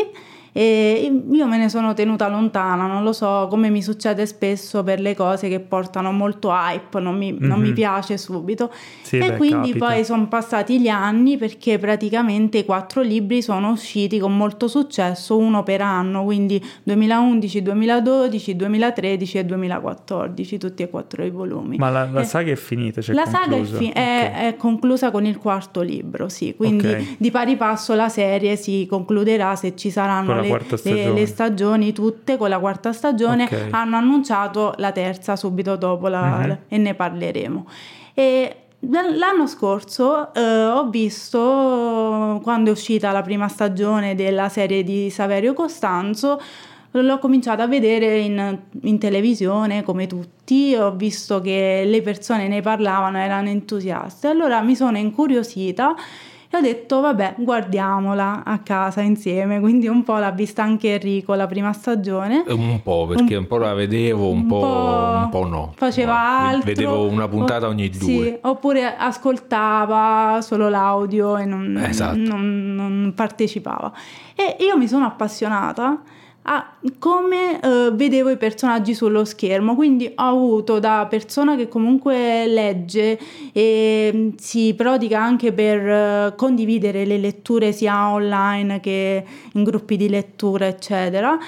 [0.56, 5.00] E io me ne sono tenuta lontana, non lo so, come mi succede spesso per
[5.00, 7.44] le cose che portano molto hype, non mi, mm-hmm.
[7.44, 7.74] non mi mhm.
[7.74, 8.70] piace subito.
[9.02, 9.86] Sì, e beh, quindi capita.
[9.86, 15.36] poi sono passati gli anni perché praticamente i quattro libri sono usciti con molto successo,
[15.36, 21.78] uno per anno, quindi 2011, 2012, 2013 e 2014, tutti e quattro i volumi.
[21.78, 23.00] Ma la, la Eh, saga è finita?
[23.00, 23.76] Cioè la saga è, conclusa?
[23.76, 24.40] fi- è- Ok.
[24.40, 27.16] è conclusa con il quarto libro, sì, quindi Ok.
[27.18, 32.36] di pari passo la serie si concluderà se ci saranno le, le- le stagioni tutte
[32.36, 33.44] con la quarta stagione.
[33.44, 33.68] Ok.
[33.70, 36.46] Hanno annunciato la terza subito dopo la- Mhm.
[36.48, 37.66] la- e ne parleremo.
[38.14, 38.56] E
[38.86, 45.54] L'anno scorso eh, ho visto, quando è uscita la prima stagione della serie di Saverio
[45.54, 46.38] Costanzo,
[46.90, 52.60] l'ho cominciata a vedere in, in televisione come tutti, ho visto che le persone ne
[52.60, 55.94] parlavano, erano entusiaste, allora mi sono incuriosita
[56.56, 61.34] e ho detto vabbè guardiamola a casa insieme, quindi un po' l'ha vista anche Enrico
[61.34, 62.44] la prima stagione.
[62.48, 65.72] Un po', perché Un- un, po' la vedevo, un, un po', po' un po' no.
[65.76, 66.64] Faceva No, altro.
[66.66, 67.98] Vedevo una puntata o- ogni due.
[67.98, 72.16] Sì, oppure ascoltava solo l'audio e non, Esatto.
[72.16, 73.92] non- non partecipava.
[74.34, 76.00] E io mi sono appassionata
[76.46, 82.46] a come eh, vedevo i personaggi sullo schermo, quindi ho avuto da persona che comunque
[82.46, 83.18] legge
[83.52, 89.96] e mm, si prodiga anche per eh, condividere le letture sia online che in gruppi
[89.96, 91.38] di lettura, eccetera.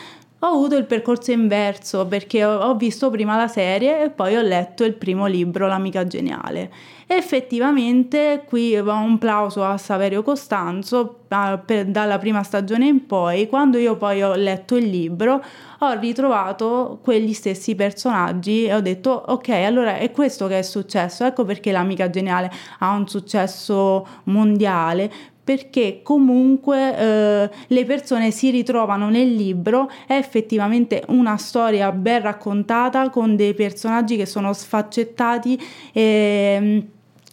[0.41, 4.85] Ho avuto il percorso inverso perché ho, visto prima la serie e poi ho letto
[4.85, 6.71] il primo libro, L'amica geniale.
[7.07, 13.07] E effettivamente qui va un plauso a Saverio Costanzo ah, per- dalla prima stagione in
[13.07, 15.43] poi, quando io poi ho letto il libro,
[15.79, 21.25] ho ritrovato quegli stessi personaggi e ho detto ok, allora è questo che è successo,
[21.25, 25.11] ecco perché l'amica geniale ha un successo mondiale
[25.47, 33.11] perché comunque eh, le persone si ritrovano nel libro, è effettivamente una storia ben raccontata
[33.11, 35.57] con dei personaggi che sono sfaccettati
[35.93, 36.87] e,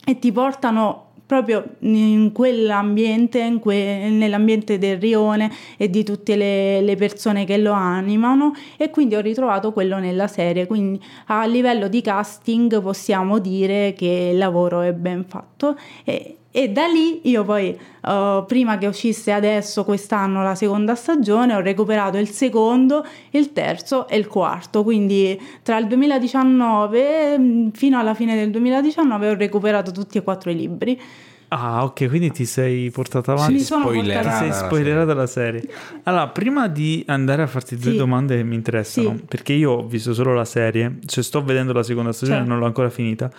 [0.06, 6.82] e ti portano proprio in quell'ambiente, in que- nell'ambiente del rione e di tutte le,
[6.82, 11.88] le persone che lo animano e quindi ho ritrovato quello nella serie, quindi a livello
[11.88, 17.44] di casting possiamo dire che il lavoro è ben fatto e, e da lì io
[17.44, 17.76] poi,
[18.06, 24.08] eh, prima che uscisse adesso quest'anno la seconda stagione, ho recuperato il secondo, il terzo
[24.08, 24.84] e il quarto.
[24.84, 30.52] Quindi tra il 2019 mh, fino alla fine del 2019 ho recuperato tutti e quattro
[30.52, 31.02] i libri.
[31.56, 33.54] Ah, ok, quindi ti sei portata avanti.
[33.54, 35.64] Mi sono ti sei la spoilerata la serie.
[36.04, 37.98] Allora, prima di andare a farti due Sì.
[37.98, 39.24] domande che mi interessano, Sì.
[39.28, 42.52] perché io ho visto solo la serie, cioè sto vedendo la seconda stagione, Certo.
[42.52, 43.30] non l'ho ancora finita.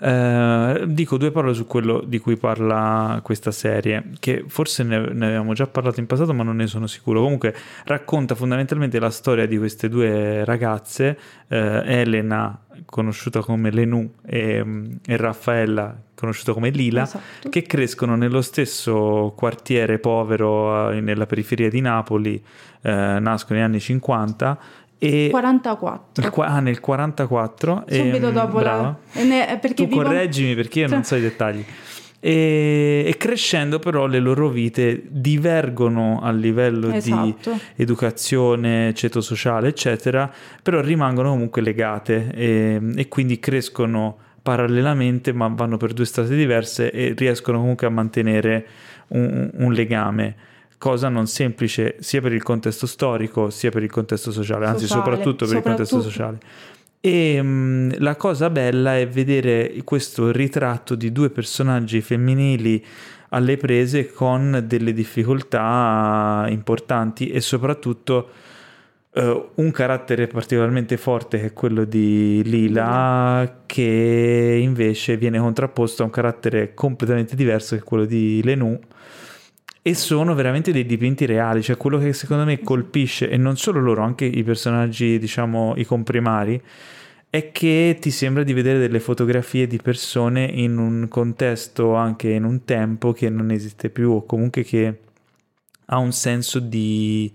[0.00, 5.26] Eh, dico due parole su quello di cui parla questa serie, che forse ne, ne
[5.26, 7.22] avevamo già parlato in passato, ma non ne sono sicuro.
[7.22, 7.54] Comunque,
[7.84, 11.16] racconta fondamentalmente la storia di queste due ragazze,
[11.48, 14.64] eh, Elena, conosciuta come Lenù, e,
[15.06, 17.48] e Raffaella, conosciuta come Lila Esatto.
[17.50, 22.42] che crescono nello stesso quartiere povero eh, nella periferia di Napoli,
[22.82, 22.90] eh,
[23.20, 24.58] nascono negli anni 50
[24.98, 26.24] e 44.
[26.24, 28.82] il qua- ah, nel 44 e, Subito mm, dopo brava.
[29.12, 29.20] la...
[29.20, 31.64] e ne- perché tu vivo- correggimi perché io non so i dettagli
[32.24, 37.58] e, e crescendo però le loro vite divergono a livello di Esatto.
[37.74, 40.30] educazione, ceto sociale, eccetera,
[40.62, 46.90] però rimangono comunque legate e, e quindi crescono parallelamente, ma vanno per due strade diverse
[46.90, 48.66] e riescono comunque a mantenere
[49.08, 50.34] un, un legame.
[50.78, 55.04] Cosa non semplice sia per il contesto storico sia per il contesto sociale, anzi Sociale,
[55.04, 56.10] soprattutto per il contesto soprattutto.
[56.10, 56.38] sociale.
[57.00, 62.84] E mh, la cosa bella è vedere questo ritratto di due personaggi femminili
[63.28, 68.28] alle prese con delle difficoltà importanti e soprattutto
[69.14, 76.06] eh, un carattere particolarmente forte che è quello di Lila che invece viene contrapposto a
[76.06, 78.78] un carattere completamente diverso che è quello di Lenù
[79.84, 83.80] e sono veramente dei dipinti reali, cioè quello che secondo me colpisce e non solo
[83.80, 86.62] loro, anche i personaggi, diciamo, i comprimari
[87.28, 92.44] è che ti sembra di vedere delle fotografie di persone in un contesto, anche in
[92.44, 94.98] un tempo che non esiste più o comunque che
[95.86, 97.32] ha un senso di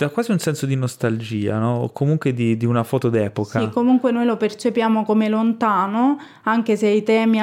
[0.00, 1.82] dà quasi un senso di nostalgia, no?
[1.82, 3.60] O comunque di, di una foto d'epoca.
[3.60, 7.38] Sì, comunque noi lo percepiamo come lontano, anche se i temi,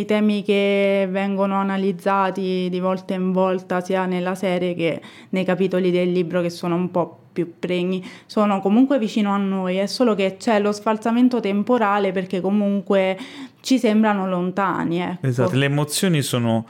[0.00, 5.90] i temi che vengono analizzati di volta in volta, sia nella serie che nei capitoli
[5.90, 10.14] del libro, che sono un po' più pregni, sono comunque vicino a noi, è solo
[10.14, 13.18] che c'è lo sfalsamento temporale perché comunque
[13.60, 15.02] ci sembrano lontani.
[15.02, 15.26] Ecco.
[15.26, 16.64] Esatto, le emozioni sono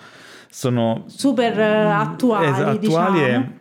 [0.50, 3.57] sono super eh, attuali, es- attuali diciamo.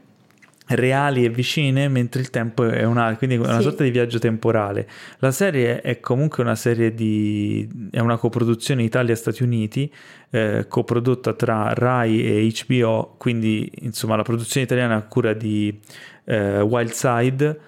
[0.70, 3.64] Reali e vicine, mentre il tempo è una, quindi è una Sì.
[3.64, 4.88] sorta di viaggio temporale.
[5.20, 9.92] La serie è comunque una serie di è una coproduzione Italia-Stati Uniti,
[10.30, 15.80] eh, coprodotta tra Rai e HBO, quindi insomma la produzione italiana a cura di
[16.26, 17.60] eh, Wildside.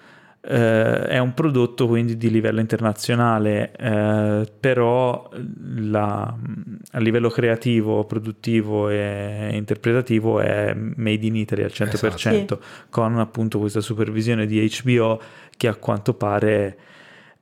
[0.52, 5.30] Eh, è un prodotto quindi di livello internazionale, eh, però
[5.76, 6.36] la-
[6.90, 13.80] a livello creativo, produttivo e interpretativo è made in Italy al 100%, con appunto questa
[13.80, 15.20] supervisione di HBO
[15.56, 16.76] che a quanto pare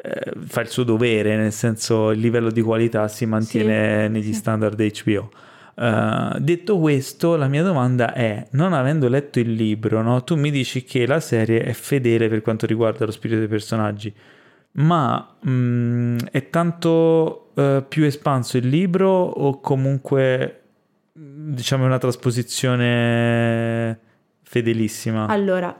[0.00, 4.78] eh, fa il suo dovere, nel senso il livello di qualità si mantiene negli standard
[4.80, 5.30] HBO.
[5.78, 10.50] Uh, detto questo, la mia domanda è: non avendo letto il libro, no, tu mi
[10.50, 14.12] dici che la serie è fedele per quanto riguarda lo spirito dei personaggi,
[14.72, 20.62] ma mm, è tanto eh, più espanso il libro o comunque
[21.16, 24.00] mm, diciamo una trasposizione
[24.42, 25.26] fedelissima?
[25.26, 25.78] Allora,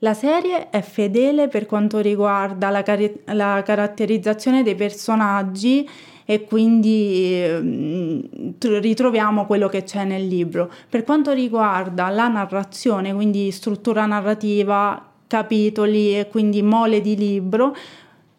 [0.00, 5.88] la serie è fedele per quanto riguarda la, cari- la caratterizzazione dei personaggi
[6.30, 10.70] e quindi ehm, tr- ritroviamo quello che c'è nel libro.
[10.90, 17.74] Per quanto riguarda la narrazione, quindi struttura narrativa, capitoli e quindi mole di libro,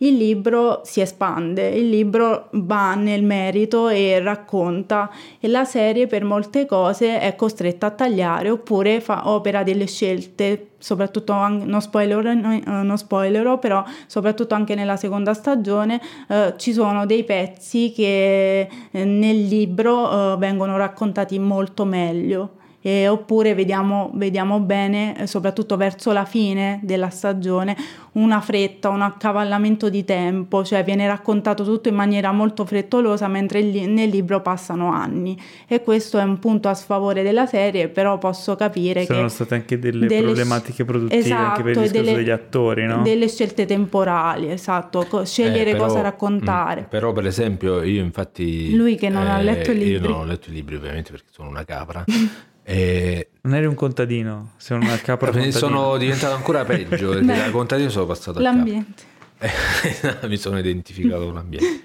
[0.01, 5.09] il libro si espande, il libro va nel merito e racconta
[5.39, 10.69] e la serie per molte cose è costretta a tagliare oppure fa, opera delle scelte,
[10.77, 15.99] soprattutto non, spoiler, eh, non spoilerò, però soprattutto anche nella seconda stagione
[16.29, 22.57] eh, ci sono dei pezzi che eh, nel libro eh, vengono raccontati molto meglio.
[22.81, 27.75] E oppure vediamo, vediamo bene, eh, soprattutto verso la fine della stagione,
[28.13, 33.61] una fretta, un accavallamento di tempo, cioè viene raccontato tutto in maniera molto frettolosa mentre
[33.61, 35.37] nel libro passano anni.
[35.67, 39.55] E questo è un punto a sfavore della serie, però posso capire Sono che state
[39.55, 43.01] anche delle, delle problematiche produttive anche per il Esatto, discorso delle- degli attori, no?
[43.01, 46.81] delle scelte temporali, esatto, co- scegliere Eh, però- cosa raccontare.
[46.83, 48.73] mm, però per esempio io infatti...
[48.73, 50.07] Lui che non ha letto i Io libri.
[50.11, 52.05] non ho letto i libri ovviamente perché sono una capra.
[52.71, 57.89] e Non eri un contadino, sei una capra sono diventato ancora peggio perché da contadino
[57.89, 59.03] sono passato a L'ambiente.
[59.39, 60.27] capra.
[60.27, 61.83] mi sono identificato con l'ambiente.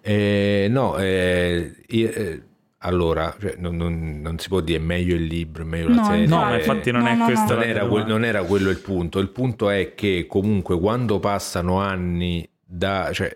[0.00, 2.42] Eh, no, eh, io- eh,
[2.78, 6.26] allora, cioè, non, non- non si può dire meglio il libro, meglio la No, serie.
[6.26, 7.60] No, ma eh, infatti non No, è no, questa no.
[7.60, 9.20] non la era, non era quello il punto.
[9.20, 13.10] Il punto è che comunque quando passano anni da...
[13.12, 13.32] Cioè,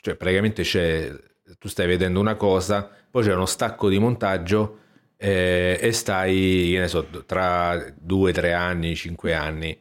[0.00, 1.12] cioè praticamente c'è...
[1.58, 4.78] Tu stai vedendo una cosa, poi c'è uno stacco di montaggio
[5.24, 9.76] eh, e stai, che ne so, tra due, tre anni, cinque anni.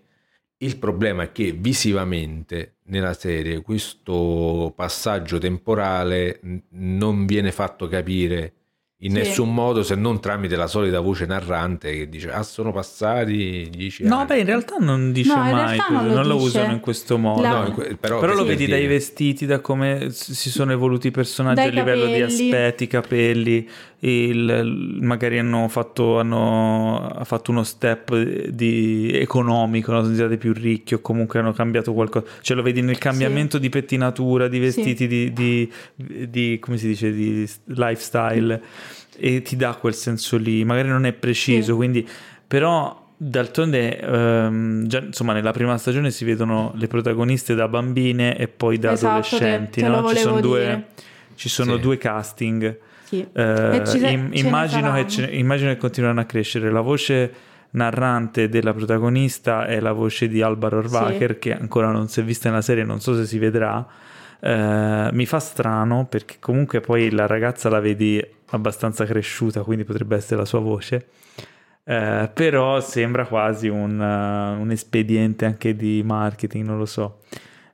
[0.58, 6.40] Il problema è che visivamente nella serie questo passaggio temporale
[6.74, 8.54] non viene fatto capire
[9.04, 9.18] in Sì.
[9.18, 14.04] nessun modo se non tramite la solita voce narrante che dice ah sono passati dieci
[14.04, 14.26] No, anni.
[14.28, 16.46] beh, in realtà non dice No, mai, non lo non lo dice.
[16.46, 17.42] usano in questo modo.
[17.42, 21.08] La- No, in que- però, Però lo vedi dai vestiti, da come si sono evoluti
[21.08, 22.26] i personaggi Dai a livello di capelli.
[22.52, 23.68] aspetti, capelli,
[24.04, 28.16] il- magari hanno fatto, hanno ha fatto uno step
[28.48, 30.02] di economico, no?
[30.02, 32.26] sono diventati più ricchi o comunque hanno cambiato qualcosa.
[32.42, 37.14] Cioè lo vedi nel cambiamento di pettinatura, di vestiti, di, di- di- come si dice,
[37.14, 38.62] di lifestyle
[39.18, 40.64] e ti dà quel senso lì.
[40.66, 41.76] Magari non è preciso, Sì.
[41.78, 42.08] quindi
[42.48, 48.48] però D'altronde, ehm, già, insomma, nella prima stagione si vedono le protagoniste da bambine e
[48.48, 49.82] poi da Esatto, adolescenti.
[49.82, 50.02] te- te no?
[50.02, 50.86] lo Ci sono, due,
[51.36, 51.82] ci sono Sì.
[51.82, 52.78] due casting.
[53.12, 53.28] Sì.
[53.34, 56.72] Eh, E se- im- ce immagino, che ce- immagino che continueranno a crescere.
[56.72, 57.34] La voce
[57.72, 61.40] narrante della protagonista è la voce di Alba Rohrwacher, Sì.
[61.40, 63.86] che ancora non si è vista nella serie, non so se si vedrà.
[64.40, 70.16] Eh, mi fa strano perché comunque poi la ragazza la vedi abbastanza cresciuta, quindi potrebbe
[70.16, 71.08] essere la sua voce.
[71.84, 77.20] Eh, però sembra quasi un, uh, un espediente anche di marketing, non lo so,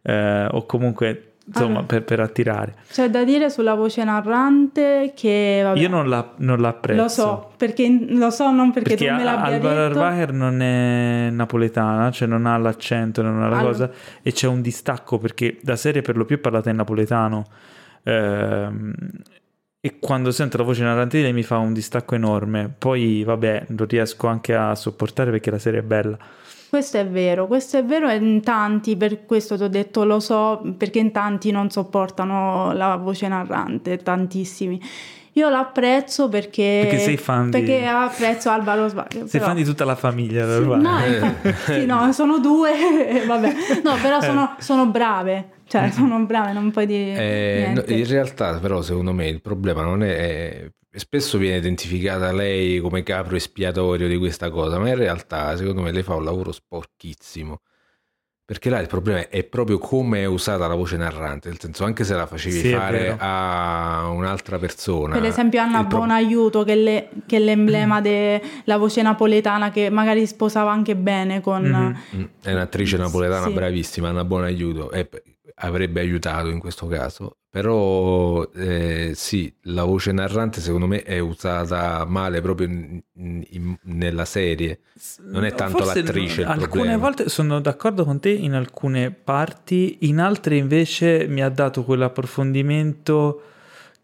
[0.01, 1.84] Eh, o comunque insomma Allora.
[1.86, 2.76] per, per attirare.
[2.91, 7.02] C'è da dire sulla voce narrante che vabbè, Io non la, non l'apprezzo.
[7.02, 9.88] lo so, perché lo so non perché, Perché tu me l'abbia Alba detto.
[9.88, 13.90] Rohrwacher non è napoletana, cioè non ha l'accento, non ha la Al- cosa,
[14.22, 17.45] e c'è un distacco perché la serie per lo più è parlata in napoletano.
[18.03, 18.94] Ehm,
[19.80, 22.69] e quando sento la voce narrante di lei mi fa un distacco enorme.
[22.78, 26.18] Poi, vabbè, lo riesco anche a sopportare perché la serie è bella.
[26.69, 30.19] Questo è vero, questo è vero e in tanti, per questo ti ho detto lo
[30.19, 34.81] so, perché in tanti non sopportano la voce narrante, tantissimi.
[35.34, 36.80] Io l'apprezzo perché...
[36.84, 39.22] Perché sei fan di- Perché apprezzo Alba Rohrwacher.
[39.22, 40.65] Sei però- fan di tutta la famiglia, Sì.
[40.65, 40.76] No,
[41.06, 42.72] infatti, sì, no, sono due,
[43.26, 43.53] vabbè.
[43.84, 47.94] No, però sono, sono brave, cioè sono brave, non puoi dire Eh, no, niente.
[47.94, 53.03] in realtà però secondo me il problema non è, è spesso viene identificata lei come
[53.03, 57.61] capro espiatorio di questa cosa, ma in realtà secondo me lei fa un lavoro sporchissimo.
[58.44, 62.03] Perché là il problema è proprio come è usata la voce narrante, nel senso anche
[62.03, 65.14] se la facevi Sì, fare a un'altra persona.
[65.14, 69.69] Per esempio Anna il pro- Buonaiuto, che, è le- che è l'emblema della voce napoletana,
[69.69, 71.64] che magari sposava anche bene con...
[71.64, 71.98] Mhm.
[72.15, 73.53] Mm, È un'attrice napoletana Sì.
[73.53, 75.10] bravissima, Anna Buonaiuto, e
[75.56, 77.36] avrebbe aiutato in questo caso.
[77.62, 83.02] Però eh, sì, la voce narrante secondo me è usata male proprio in-
[83.50, 84.82] in- nella serie.
[85.24, 86.98] Non è tanto Forse l'attrice il alcune problema.
[86.98, 93.42] volte sono d'accordo con te in alcune parti, in altre invece mi ha dato quell'approfondimento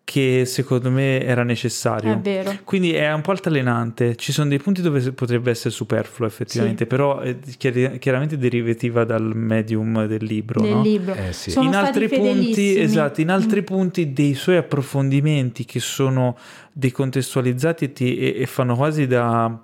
[0.05, 2.13] che secondo me era necessario.
[2.13, 2.57] È vero.
[2.65, 4.15] Quindi è un po' altalenante.
[4.17, 6.89] Ci sono dei punti dove potrebbe essere superfluo effettivamente, Sì.
[6.89, 10.61] però è chiari- chiaramente derivativa dal medium del libro.
[10.61, 10.81] del no?
[10.81, 11.13] libro.
[11.15, 11.51] Eh, sì.
[11.51, 13.65] Sono in stati altri punti, esatto, in altri Mm.
[13.65, 16.37] punti dei suoi approfondimenti che sono
[16.73, 19.57] decontestualizzati e, ti- e- e fanno quasi da,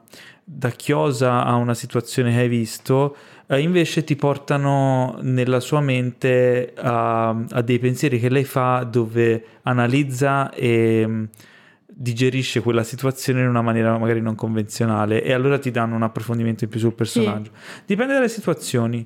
[0.51, 3.15] da chiosa a una situazione che hai visto,
[3.47, 9.43] eh, invece ti portano nella sua mente a, a dei pensieri che lei fa dove
[9.63, 11.29] analizza e mh,
[11.85, 16.63] digerisce quella situazione in una maniera magari non convenzionale e allora ti danno un approfondimento
[16.63, 17.51] in più sul personaggio.
[17.85, 19.05] Dipende dalle situazioni.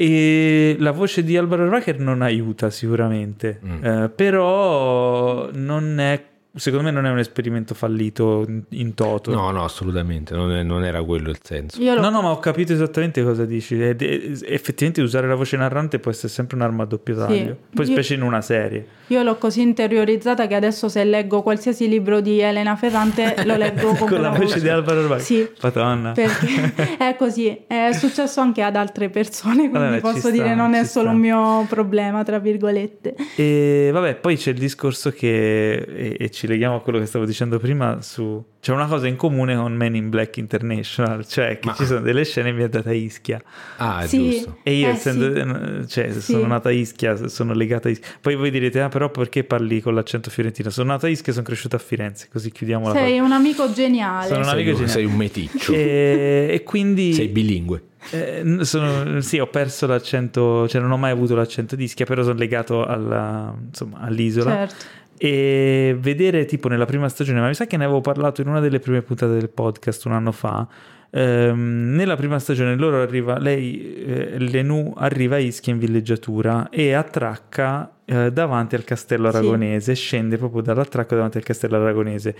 [0.00, 3.84] E la voce di Alvaro Racker non aiuta sicuramente, Mm.
[3.84, 6.24] eh, però non è,
[6.58, 9.30] secondo me non è un esperimento fallito in, toto.
[9.32, 11.80] No, no, assolutamente, non, è- non era quello il senso.
[11.80, 13.80] Io lo- No, no, ma ho capito esattamente cosa dici.
[13.82, 17.56] Ed- effettivamente usare la voce narrante può essere sempre un'arma a doppio taglio.
[17.74, 18.86] Poi Io- specie in una serie.
[19.08, 23.94] Io l'ho così interiorizzata che adesso se leggo qualsiasi libro di Elena Ferrante lo leggo
[23.96, 25.20] con, Con la voce di Alvaro Racker.
[25.22, 25.48] Sì.
[25.62, 26.12] Madonna.
[26.12, 30.74] Perché è così, è successo anche ad altre persone, quindi Vabbè, posso sta, dire non
[30.74, 31.14] è solo sta.
[31.14, 33.14] un mio problema, tra virgolette.
[33.36, 37.24] E vabbè, poi c'è il discorso che, e, e ci leghiamo a quello che stavo
[37.24, 38.44] dicendo prima, su...
[38.60, 42.00] c'è una cosa in comune con Men in Black International, cioè che Ma- ci sono
[42.00, 43.40] delle scene ambientate a Ischia.
[43.76, 44.30] Ah, è Sì.
[44.30, 44.58] giusto.
[44.62, 45.88] E io Eh, essendo, sì.
[45.88, 46.20] cioè, Sì.
[46.32, 48.08] sono nata a Ischia, sono legata a Ischia.
[48.20, 50.70] Poi voi direte, ah però perché parli con l'accento fiorentino?
[50.70, 53.72] Sono nata a Ischia e sono cresciuta a Firenze, così chiudiamo la Sei un amico
[53.72, 54.26] geniale.
[54.26, 54.92] Sono un Sei, amico un- geniale.
[54.92, 57.12] sei un meticcio, E, e quindi...
[57.12, 57.82] sei bilingue.
[58.10, 62.22] Eh, sono- sì, ho perso l'accento, cioè non ho mai avuto l'accento di Ischia, però
[62.22, 64.50] sono legato alla- insomma, all'isola.
[64.52, 64.74] Certo.
[65.18, 68.60] E vedere tipo nella prima stagione, ma mi sa che ne avevo parlato in una
[68.60, 70.66] delle prime puntate del podcast un anno fa.
[71.10, 76.92] ehm, nella prima stagione loro arriva, lei, eh, Lenù arriva a Ischia in villeggiatura e
[76.92, 79.36] attracca eh, davanti al castello Sì.
[79.38, 82.36] aragonese, scende proprio dall'attracco davanti al castello aragonese.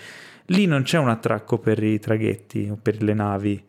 [0.46, 3.64] Lì non c'è un attracco per i traghetti o per le navi.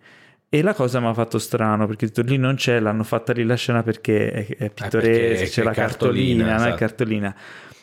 [0.50, 3.56] E la cosa mi ha fatto strano perché lì non c'è, l'hanno fatta lì la
[3.56, 6.60] scena perché è, è pittoresca, perché è- c'è è la cartolina, cartolina, no?
[6.66, 6.76] Esatto.
[6.76, 7.36] cartolina.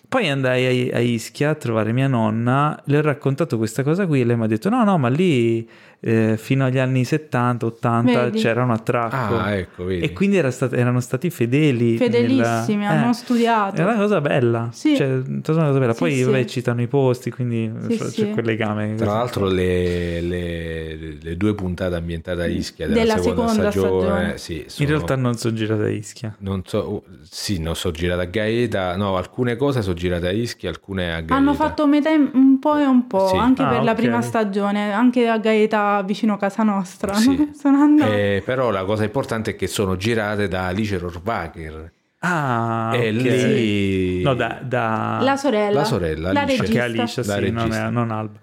[0.09, 4.25] Poi andai a, Ischia a trovare mia nonna, le ho raccontato questa cosa qui e
[4.25, 5.69] lei mi ha detto no, no, ma lì
[6.01, 8.39] eh, fino agli anni 70, 80 Vedi?
[8.39, 9.37] c'era un attracco.
[9.39, 10.05] Ah, ecco, vedi.
[10.05, 11.97] E quindi era stat- erano stati fedeli.
[11.97, 13.81] Fedelissimi, nella- hanno eh, studiato.
[13.81, 14.69] È una cosa bella.
[14.73, 14.95] Sì.
[14.97, 15.93] Cioè, una cosa bella.
[15.93, 16.23] Sì, Poi sì.
[16.25, 18.31] vabbè, citano i posti, quindi Sì, c'è sì.
[18.31, 18.95] quel legame.
[18.95, 24.01] Tra l'altro le, le- le due puntate ambientate a Ischia della, Della seconda, seconda stagione,
[24.07, 24.39] stagione.
[24.39, 26.35] sì, In sono- realtà non sono girate a Ischia.
[26.41, 30.69] non so, sì, non so girate a Gaeta, no, alcune cose sono girate a Ischia,
[30.69, 31.35] alcune a Gaeta.
[31.35, 33.37] Hanno fatto metà in- un po' e un po', Sì.
[33.37, 33.97] anche Ah, per la ok.
[33.97, 37.15] prima stagione, anche a Gaeta vicino a casa nostra.
[37.15, 37.51] Sì.
[37.59, 38.13] Sono andata.
[38.15, 43.21] Eh, però la cosa importante è che sono girate da Alice Rohrwacher Ah, e ok.
[43.23, 45.81] lì No, da, da- La sorella.
[45.81, 46.63] La sorella, La Alice.
[46.63, 46.81] perché.
[46.81, 47.87] Alicia, La sì, non, regista.
[47.87, 48.39] è, non Alba.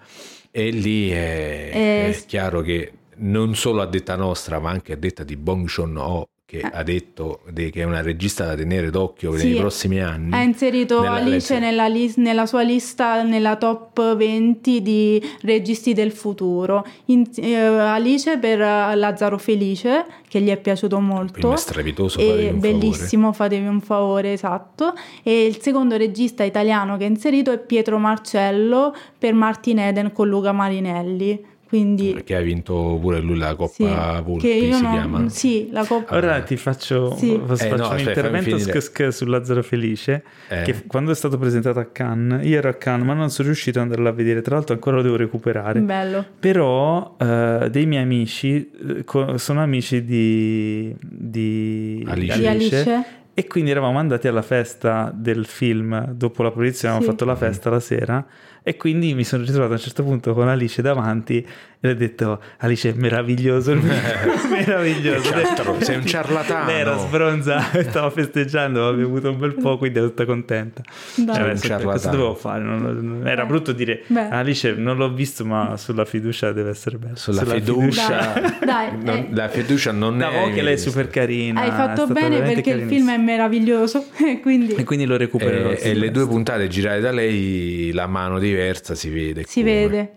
[0.51, 4.95] e lì è, Eh, è chiaro che non solo a detta nostra, ma anche a
[4.95, 6.69] detta di Bong Joon-ho che Eh.
[6.71, 9.47] ha detto de- che è una regista da tenere d'occhio Sì.
[9.49, 10.33] nei prossimi anni.
[10.35, 16.11] Ha inserito Nella- Alice nella, lis- nella sua lista, nella top 20 di registi del
[16.11, 16.85] futuro.
[17.05, 21.39] In- eh, Alice per Lazzaro Felice, che gli è piaciuto molto.
[21.39, 24.93] Film strepitoso, fatevi E un bellissimo, fatevi un favore, esatto.
[25.23, 30.27] E il secondo regista italiano che ha inserito è Pietro Marcello per Martin Eden con
[30.29, 31.51] Luca Marinelli.
[31.73, 35.29] Quindi Perché ha vinto pure lui la sì, Coppa Volpi, che io si non- chiama.
[35.29, 36.15] Sì, la Coppa.
[36.15, 37.41] Ora ti faccio, Sì.
[37.43, 40.23] faccio Eh, no, un aspetta, intervento sk- su Lazzaro Felice.
[40.49, 40.61] Eh.
[40.61, 43.79] Che quando è stato presentato a Cannes, io ero a Cannes, ma non sono riuscito
[43.79, 44.41] ad andarlo a vedere.
[44.43, 45.79] Tra l'altro, ancora lo devo recuperare.
[45.79, 46.23] Bello.
[46.39, 52.37] Però eh, dei miei amici eh, co- sono amici di, di Alice.
[52.39, 53.03] Di Alice.
[53.33, 56.99] E quindi eravamo andati alla festa del film dopo la proiezione, Sì.
[56.99, 58.23] abbiamo fatto la festa la sera.
[58.63, 61.45] E quindi mi sono ritrovato a un certo punto con Alice davanti
[61.85, 63.75] e ho detto Alice è meraviglioso,
[64.49, 65.29] meraviglioso.
[65.31, 66.65] Ciastro, sei un ciarlatano.
[66.71, 70.81] Lei era sbronzata, stava festeggiando, aveva bevuto un bel po', quindi è tutta contenta.
[71.15, 71.35] Dai.
[71.35, 71.91] Cioè, un se- ciarlatano.
[71.91, 72.63] cosa dovevo fare?
[72.63, 73.45] Non- non- era Eh.
[73.45, 74.29] brutto dire Beh.
[74.29, 77.15] Alice non l'ho visto, ma sulla fiducia deve essere bello.
[77.17, 79.27] Sulla fiducia, Dai, dai, non- eh.
[79.31, 81.61] la fiducia non No, è che lei è super carina.
[81.61, 85.71] Hai fatto bene perché il film è meraviglioso e quindi E quindi lo recupererò.
[85.71, 89.71] e, e le due puntate girate da lei la mano diversa si vede si come.
[89.87, 90.11] vede.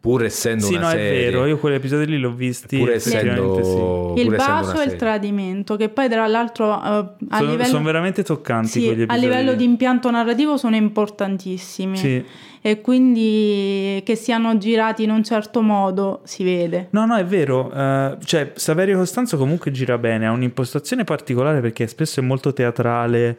[0.00, 2.78] Pur essendo Sì, una no, serie è vero, io quegli episodi lì l'ho visti.
[2.78, 6.78] pur effettivamente essendo, Il essendo bacio una e il tradimento, che poi tra l'altro eh,
[6.88, 7.68] a Sono, livello...
[7.68, 9.20] sono veramente toccanti Sì, quegli a episodi.
[9.26, 9.56] livello lì.
[9.58, 12.24] di impianto narrativo sono importantissimi Sì.
[12.62, 16.88] e quindi che siano girati in un certo modo si vede.
[16.92, 17.70] No, no, è vero.
[17.70, 23.36] eh, cioè, Saverio Costanzo comunque gira bene, ha un'impostazione particolare perché spesso è molto teatrale,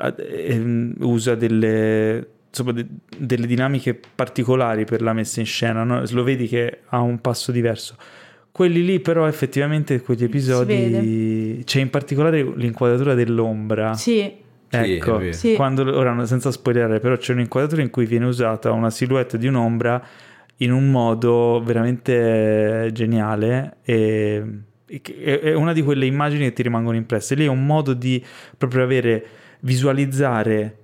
[0.00, 6.02] ad- ehm, usa delle, insomma, de- delle dinamiche particolari per la messa in scena, no?
[6.10, 7.96] lo vedi che ha un passo diverso.
[8.50, 13.94] Quelli lì però effettivamente quegli episodi c'è in particolare l'inquadratura dell'ombra.
[13.94, 15.32] Sì, Ecco.
[15.32, 15.54] Sì.
[15.54, 20.04] quando, ora senza spoilerare, però c'è un'inquadratura in cui viene usata una silhouette di un'ombra
[20.56, 24.44] in un modo veramente geniale e,
[24.86, 27.34] è una di quelle immagini che ti rimangono impresse.
[27.34, 28.22] Lì è un modo di
[28.56, 29.24] proprio avere,
[29.60, 30.76] visualizzare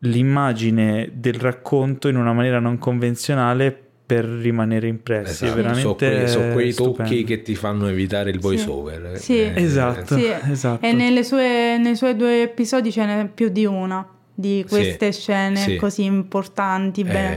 [0.00, 3.76] l'immagine del racconto in una maniera non convenzionale
[4.10, 5.44] per rimanere impressi.
[5.44, 9.18] È Esatto, veramente so quei, so quei tocchi che ti fanno evitare il voice over
[9.18, 9.38] Sì.
[9.54, 10.26] Esatto, sì.
[10.50, 10.84] esatto.
[10.84, 14.04] E nelle sue- nei suoi due episodi ce n'è più di una
[14.34, 15.76] di queste scene sì.
[15.76, 17.04] così importanti.
[17.04, 17.36] beh,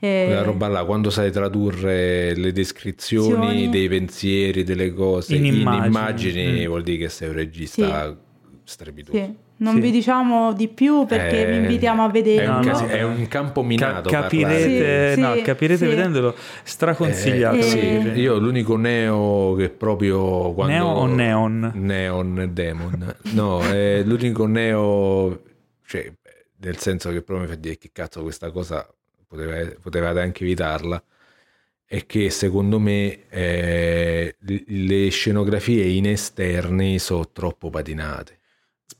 [0.00, 3.68] Eh, eh, quella roba là quando sai tradurre le descrizioni Azioni.
[3.68, 5.86] dei pensieri delle cose In in, immagini.
[5.88, 6.66] immagini Mm.
[6.68, 8.16] vuol dire che sei un regista
[8.64, 9.34] strepitoso sì.
[9.60, 9.80] Non Sì.
[9.80, 12.52] vi diciamo di più perché Eh, vi invitiamo a è vederlo.
[12.54, 12.90] No, casi- no.
[12.90, 15.86] è un campo Ca- minato capirete, Sì, no, sì, capirete sì.
[15.94, 17.56] vedendolo straconsigliato.
[17.56, 18.18] Eh, Eh, sì, vedere.
[18.20, 20.72] io l'unico neo che proprio quando...
[20.74, 21.72] Neo o neon?
[21.74, 25.42] Neon Demon no è l'unico neo
[25.86, 26.12] cioè
[26.60, 28.86] nel senso che proprio mi fa dire che cazzo questa cosa
[29.26, 31.02] poteva- potevate anche evitarla
[31.84, 38.37] è che secondo me eh, le- le scenografie in esterni sono troppo patinate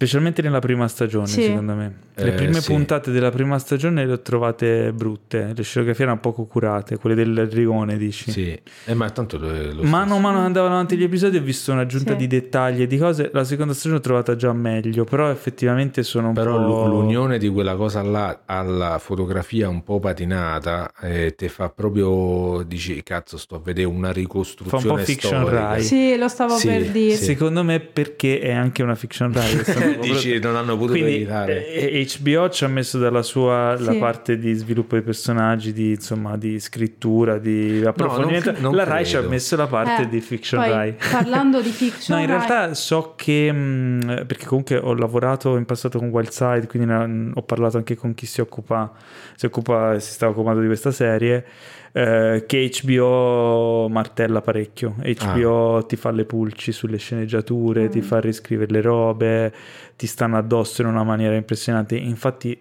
[0.00, 1.42] Specialmente nella prima stagione, Sì.
[1.42, 1.92] secondo me.
[2.20, 2.72] Le Eh, prime sì.
[2.72, 7.46] puntate della prima stagione le ho trovate brutte, le scenografie erano poco curate, quelle del
[7.46, 8.30] rigone, dici.
[8.30, 11.42] sì Eh, ma tanto lo, lo Mano a mano che andavano avanti gli episodi ho
[11.42, 12.16] visto un'aggiunta Sì.
[12.18, 13.30] di dettagli e di cose.
[13.32, 16.86] La seconda stagione l'ho trovata già meglio, però effettivamente sono un Però po'...
[16.86, 22.62] l'u- l'unione di quella cosa là alla fotografia un po' patinata eh, ti fa proprio
[22.66, 25.60] dici cazzo sto a vedere una ricostruzione Fa un po' fiction storica.
[25.68, 25.82] Rai.
[25.82, 27.14] Sì, lo stavo Sì, per dire.
[27.16, 27.24] sì.
[27.24, 29.46] Secondo me perché è anche una fiction Rai.
[29.62, 33.78] stato Dici prodotto- non hanno potuto Quindi evitare eh, HBO ci ha messo dalla sua
[33.78, 33.98] la Sì.
[33.98, 38.52] parte di sviluppo dei personaggi, di, insomma, di scrittura, di approfondimento.
[38.52, 39.32] cre- non la Rai ci ha credo.
[39.32, 40.94] messo la parte Eh, di fiction poi, Rai.
[41.10, 45.64] Parlando di fiction No, in Rai- realtà so che, mh, perché comunque ho lavorato in
[45.64, 48.92] passato con Wildside, quindi ne- ho parlato anche con chi si occupa,
[49.34, 51.44] si occupa, si sta occupando di questa serie,
[51.92, 54.96] eh, che HBO martella parecchio.
[54.98, 59.54] HBO ti fa le pulci sulle sceneggiature, ti fa riscrivere le robe,
[59.96, 61.96] ti stanno addosso in una maniera impressionante.
[61.96, 62.58] Infatti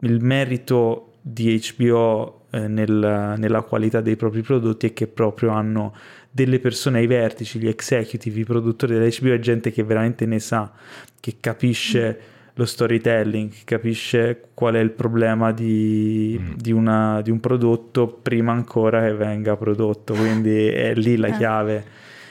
[0.00, 5.94] il merito di HBO eh, nel- nella qualità dei propri prodotti è che proprio hanno
[6.30, 10.70] delle persone ai vertici, gli executive, i produttori dell'HBO è gente che veramente ne sa,
[11.18, 12.20] che capisce
[12.58, 16.52] lo storytelling, capisce qual è il problema di, Mm.
[16.56, 21.32] di una- di un prodotto prima ancora che venga prodotto, quindi è lì la Eh.
[21.36, 21.84] chiave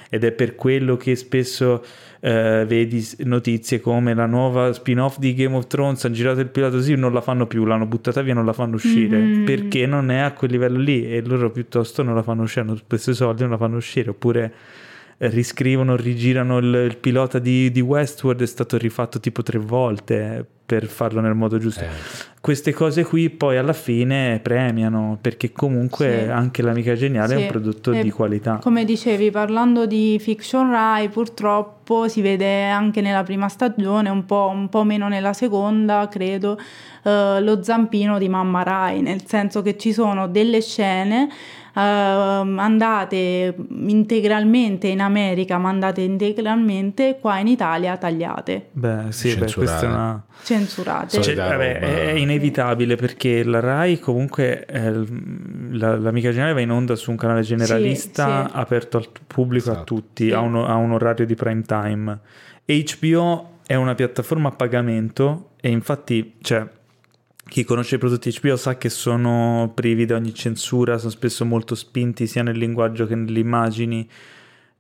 [0.10, 1.84] ed è per quello che spesso
[2.22, 6.76] eh, vedi notizie come la nuova spin-off di Game of Thrones hanno girato il pilota
[6.78, 9.44] così non la fanno più, l'hanno buttata via non la fanno uscire Mhm.
[9.46, 12.76] perché non è a quel livello lì e loro piuttosto non la fanno uscire hanno
[12.78, 14.52] spesso i soldi non la fanno uscire oppure
[15.18, 20.88] riscrivono, rigirano il, il pilota di, di Westworld è stato rifatto tipo tre volte per
[20.88, 21.88] farlo nel modo giusto Eh,
[22.42, 26.30] queste cose qui poi alla fine premiano perché comunque Sì.
[26.32, 27.44] anche l'amica geniale è Sì.
[27.44, 33.02] un prodotto E di qualità Come dicevi, parlando di fiction Rai, purtroppo si vede anche
[33.02, 36.58] nella prima stagione, un po', un po' meno nella seconda, credo,
[37.04, 41.30] eh, lo zampino di Mamma Rai, nel senso che ci sono delle scene
[41.82, 49.82] andate integralmente in America, ma andate integralmente qua in Italia tagliate, beh sì beh, questa
[49.82, 51.22] è una censurate.
[51.22, 56.96] Cioè, vabbè, è inevitabile perché la Rai comunque è la, l'amica generale va in onda
[56.96, 58.52] su un canale generalista sì.
[58.54, 59.96] aperto al pubblico a Esatto.
[59.96, 60.32] tutti, Sì.
[60.34, 62.20] ha, un, ha un orario di prime time.
[62.66, 66.68] HBO è una piattaforma a pagamento e infatti cioè,
[67.48, 71.76] chi conosce i prodotti HBO sa che sono privi di ogni censura, sono spesso molto
[71.76, 74.08] spinti sia nel linguaggio che nelle immagini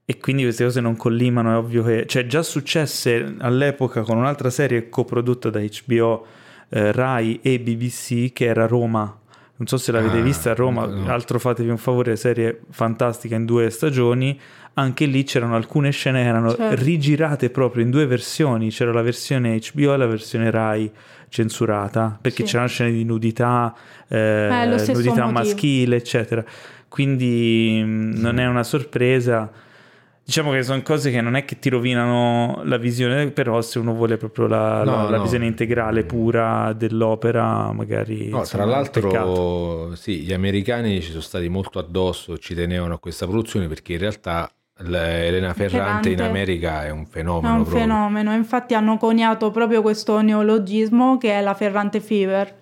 [0.07, 2.05] e quindi queste cose non collimano, è ovvio che...
[2.07, 6.25] Cioè già successe all'epoca con un'altra serie coprodotta da HBO,
[6.69, 9.19] eh, Rai e BBC che era Roma.
[9.57, 11.07] Non so se l'avete Ah, vista a Roma, no.
[11.09, 14.37] altro fatevi un favore, serie fantastica in due stagioni.
[14.73, 16.83] Anche lì c'erano alcune scene che erano Certo.
[16.83, 20.91] rigirate proprio in due versioni, c'era la versione HBO e la versione Rai
[21.29, 22.51] censurata, perché Sì.
[22.51, 23.73] c'erano scene di nudità,
[24.07, 25.31] eh, Eh, nudità motivo.
[25.31, 26.43] maschile, eccetera.
[26.87, 29.51] Quindi mh, non è una sorpresa.
[30.23, 33.93] Diciamo che sono cose che non è che ti rovinano la visione, però se uno
[33.93, 35.21] vuole proprio la, No, la- la no.
[35.21, 38.29] visione integrale pura dell'opera, magari...
[38.29, 43.27] No, tra l'altro, sì, gli americani ci sono stati molto addosso, ci tenevano a questa
[43.27, 47.81] produzione perché in realtà Elena Ferrante in Ferrante America è un È fenomeno un proprio.
[47.81, 52.53] fenomeno, infatti hanno coniato proprio questo neologismo che è la Ferrante Fever.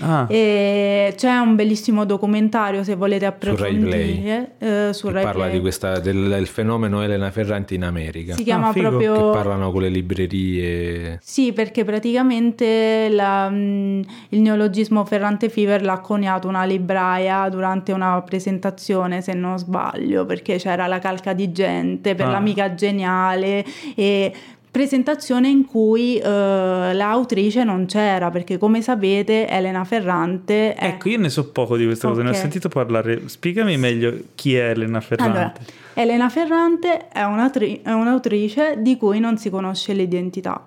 [0.00, 3.52] Ah, E c'è un bellissimo documentario se volete Rai Play.
[3.54, 5.54] approfondire eh, su che Rai parla Play.
[5.56, 8.34] di questa, del, del fenomeno Elena Ferrante in America.
[8.34, 8.96] Si chiama Ah, figo.
[8.98, 11.18] Che proprio parlano con le librerie.
[11.22, 18.20] Sì, perché praticamente la- mh, il neologismo Ferrante Fever l'ha coniato una libraia durante una
[18.22, 22.30] presentazione, se non sbaglio, perché c'era la calca di gente per Ah.
[22.32, 24.32] l'amica geniale e
[24.78, 30.86] presentazione in cui eh, l'autrice non c'era, perché come sapete Elena Ferrante è...
[30.86, 33.28] ecco, io ne so poco di questa cosa, ne ho sentito parlare.
[33.28, 35.36] Spiegami meglio chi è Elena Ferrante.
[35.36, 35.52] Allora,
[35.94, 40.64] Elena Ferrante è, un'autri- è un'autrice di cui non si conosce l'identità.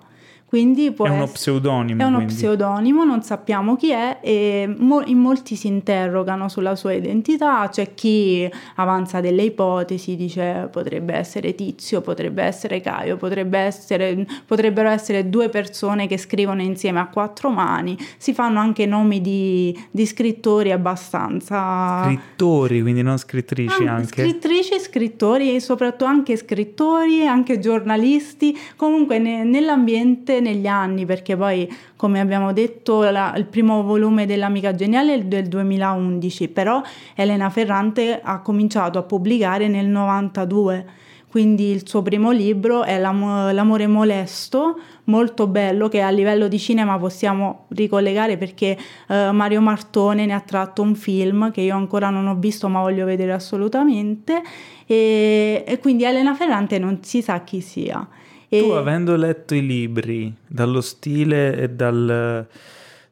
[0.52, 2.02] Quindi può è uno essere- pseudonimo.
[2.02, 2.34] È uno quindi.
[2.34, 7.94] pseudonimo, non sappiamo chi è e mo- in molti si interrogano sulla sua identità, c'è
[7.94, 15.30] chi avanza delle ipotesi, dice potrebbe essere Tizio, potrebbe essere Caio, potrebbe essere, potrebbero essere
[15.30, 20.70] due persone che scrivono insieme a quattro mani, si fanno anche nomi di, di scrittori
[20.70, 22.04] abbastanza...
[22.04, 24.20] Scrittori, quindi non scrittrici Ah, anche.
[24.22, 31.66] Scrittrici, scrittori e soprattutto anche scrittori, anche giornalisti, comunque ne- nell'ambiente negli anni, perché poi
[31.96, 36.82] come abbiamo detto la- il primo volume dell'Amica Geniale è del 2011, però
[37.14, 41.00] Elena Ferrante ha cominciato a pubblicare nel 92.
[41.32, 46.58] Quindi il suo primo libro è L'amo- L'amore molesto, molto bello, che a livello di
[46.58, 48.76] cinema possiamo ricollegare perché
[49.08, 52.80] eh, Mario Martone ne ha tratto un film che io ancora non ho visto ma
[52.82, 54.42] voglio vedere assolutamente
[54.86, 58.06] e, e quindi Elena Ferrante non si sa chi sia.
[58.54, 62.46] E- Tu avendo letto i libri, dallo stile e dal,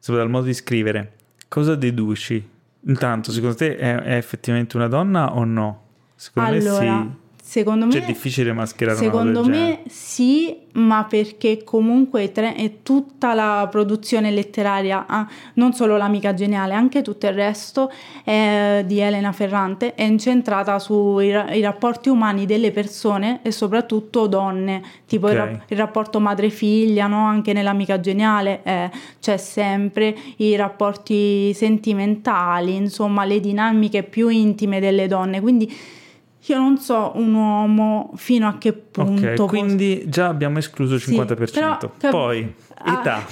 [0.05, 1.13] dal modo di scrivere,
[1.47, 2.47] cosa deduci?
[2.85, 5.85] Intanto, secondo te è, è effettivamente una donna o no?
[6.13, 7.20] Secondo allora, me sì.
[7.51, 13.33] Secondo me Cioè, è difficile mascherare Secondo me sì, ma perché comunque tre- è tutta
[13.33, 17.91] la produzione letteraria, ah, non solo l'amica geniale, anche tutto il resto
[18.23, 24.27] eh, di Elena Ferrante è incentrata sui ra- i rapporti umani delle persone e soprattutto
[24.27, 25.45] donne, tipo il, Ok.
[25.45, 27.25] rap- il rapporto madre-figlia, no?
[27.25, 28.89] anche nell'amica geniale eh,
[29.19, 35.99] c'è sempre i rapporti sentimentali, insomma le dinamiche più intime delle donne, quindi
[36.45, 40.95] io non so un uomo fino a che punto Ok, può- quindi già abbiamo escluso
[40.95, 41.51] il Sì, 50%.
[41.53, 42.53] però, cap- Poi,
[42.83, 42.99] Ah.
[42.99, 43.19] età.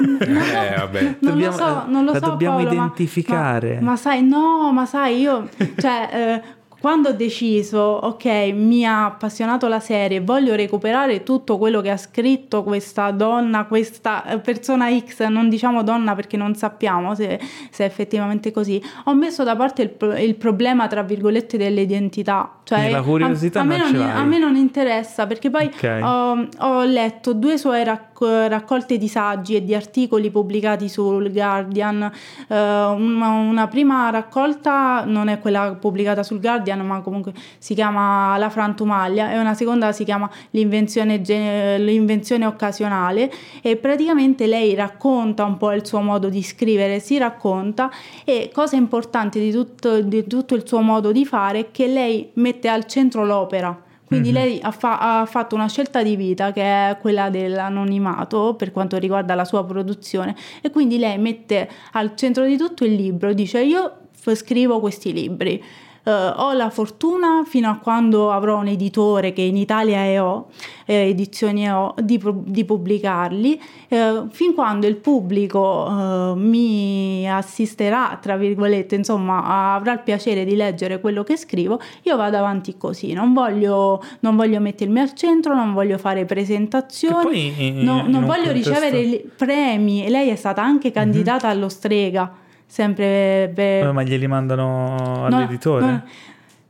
[0.00, 1.02] Eh, vabbè.
[1.02, 3.74] Non Dobbiamo- lo so, non lo la so, dobbiamo Paolo, ma- identificare.
[3.80, 6.08] Ma, ma sai, no, ma sai, io, cioè,
[6.42, 6.42] eh,
[6.80, 8.24] quando ho deciso, ok,
[8.54, 14.24] mi ha appassionato la serie, voglio recuperare tutto quello che ha scritto questa donna, questa
[14.24, 17.40] eh, persona X, non diciamo donna perché non sappiamo se,
[17.70, 22.52] se è effettivamente così, ho messo da parte il, il problema, tra virgolette, dell'identità.
[22.62, 26.00] Cioè, la curiosità a, a me non a me non interessa perché poi Ok.
[26.02, 32.02] ho, ho letto due sue racco- raccolte di saggi e di articoli pubblicati sul Guardian.
[32.46, 38.36] Eh, una, una prima raccolta non è quella pubblicata sul Guardian, ma comunque si chiama
[38.38, 43.30] La frantumaglia, e una seconda si chiama L'invenzione, ge- l'invenzione occasionale.
[43.62, 47.90] E praticamente lei racconta un po' il suo modo di scrivere, si racconta,
[48.24, 52.30] e cosa importante di tutto, di tutto il suo modo di fare è che lei
[52.34, 53.82] mette al centro l'opera.
[54.04, 54.34] Quindi Mhm.
[54.34, 58.96] lei ha, fa- ha fatto una scelta di vita che è quella dell'anonimato per quanto
[58.96, 63.60] riguarda la sua produzione e quindi lei mette al centro di tutto il libro, dice
[63.62, 63.92] io
[64.34, 65.62] scrivo questi libri.
[66.08, 70.46] Eh, ho la fortuna fino a quando avrò un editore che in Italia EO,
[70.86, 78.36] eh, edizioni EO, di, di pubblicarli, eh, fin quando il pubblico eh, mi assisterà, tra
[78.38, 83.34] virgolette, insomma, avrà il piacere di leggere quello che scrivo, io vado avanti così, non
[83.34, 88.24] voglio, non voglio mettermi al centro, non voglio fare presentazioni, poi in- no- in non
[88.24, 90.08] voglio contesto- ricevere premi.
[90.08, 92.32] Lei è stata anche candidata allo Strega,
[92.68, 93.86] sempre per...
[93.86, 95.84] Eh, ma glieli mandano all'editore?
[95.84, 96.02] No, no,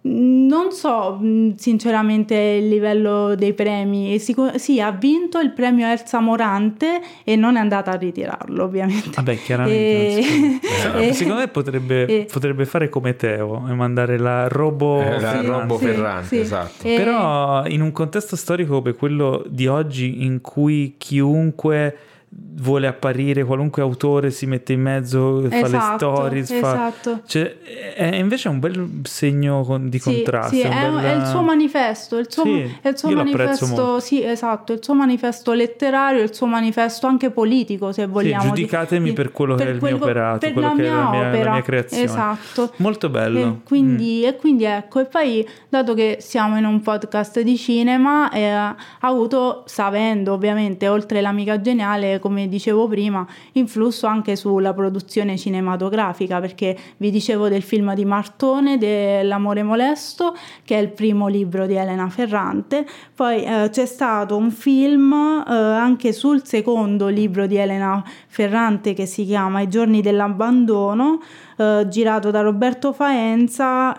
[0.00, 4.18] non so mh, sinceramente il livello dei premi.
[4.20, 9.10] Sicu- sì, ha vinto il premio Elsa Morante e non è andata a ritirarlo, ovviamente.
[9.16, 10.18] Vabbè, chiaramente.
[10.18, 10.98] E- non si può.
[11.00, 15.30] e- Secondo me potrebbe, e- potrebbe fare come Teo e mandare la Robo Eh, la
[15.32, 15.46] Ferrante.
[15.46, 16.38] Robo sì, Ferrante, sì.
[16.38, 16.86] esatto.
[16.86, 21.96] E- Però in un contesto storico come quello di oggi in cui chiunque
[22.30, 26.56] vuole apparire, qualunque autore si mette in mezzo, fa le Esatto, stories, fa...
[26.56, 27.20] esatto.
[27.24, 27.56] Cioè,
[27.94, 30.54] è invece un bel segno di Sì, contrasto.
[30.54, 34.00] sì, è è, bel- è il suo manifesto, il suo, Sì, è il suo manifesto,
[34.00, 38.42] sì, esatto, il suo manifesto letterario, il suo manifesto anche politico, se vogliamo.
[38.42, 40.82] di- giudicatemi di- per quello che è il mio quello- operato, per quello la che
[40.82, 41.52] è la mia mia- la opera.
[41.52, 42.02] mia creazione.
[42.02, 42.72] Esatto.
[42.76, 43.38] Molto bello.
[43.38, 48.30] E quindi, e quindi ecco, e poi dato che siamo in un podcast di cinema,
[48.30, 55.36] eh, ha avuto, sapendo ovviamente, oltre l'amica geniale, come dicevo prima, influsso anche sulla produzione
[55.36, 61.66] cinematografica, perché vi dicevo del film di Martone, dell'amore molesto, che è il primo libro
[61.66, 67.56] di Elena Ferrante, poi eh, c'è stato un film eh, anche sul secondo libro di
[67.56, 71.20] Elena Ferrante che si chiama I giorni dell'abbandono,
[71.56, 73.96] eh, girato da Roberto Faenza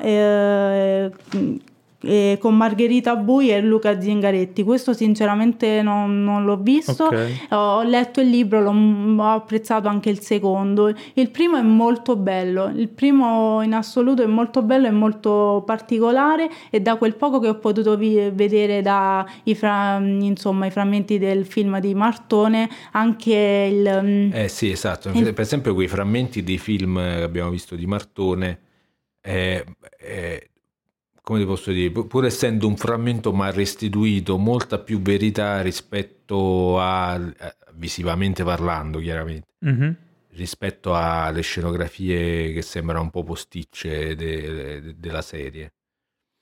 [2.02, 4.64] eh, con Margherita Bui e Luca Zingaretti.
[4.64, 7.06] Questo sinceramente non, non l'ho visto.
[7.06, 7.48] Ok.
[7.52, 10.94] Ho letto il libro, l'ho, ho apprezzato anche il secondo.
[11.14, 16.50] Il primo è molto bello, il primo in assoluto è molto bello e molto particolare
[16.70, 21.18] e da quel poco che ho potuto vi- vedere da i, fra- insomma, i frammenti
[21.18, 24.00] del film di Martone, anche il...
[24.04, 25.10] mm, Eh sì, esatto.
[25.10, 28.60] Il- Per esempio quei frammenti dei film che abbiamo visto di Martone,
[29.22, 29.64] eh,
[30.00, 30.49] eh,
[31.30, 37.16] come ti posso dire, pur essendo un frammento ma restituito molta più verità rispetto a,
[37.18, 39.96] eh, visivamente parlando chiaramente, Mhm.
[40.32, 45.74] rispetto alle scenografie che sembrano un po' posticce de- de- della serie.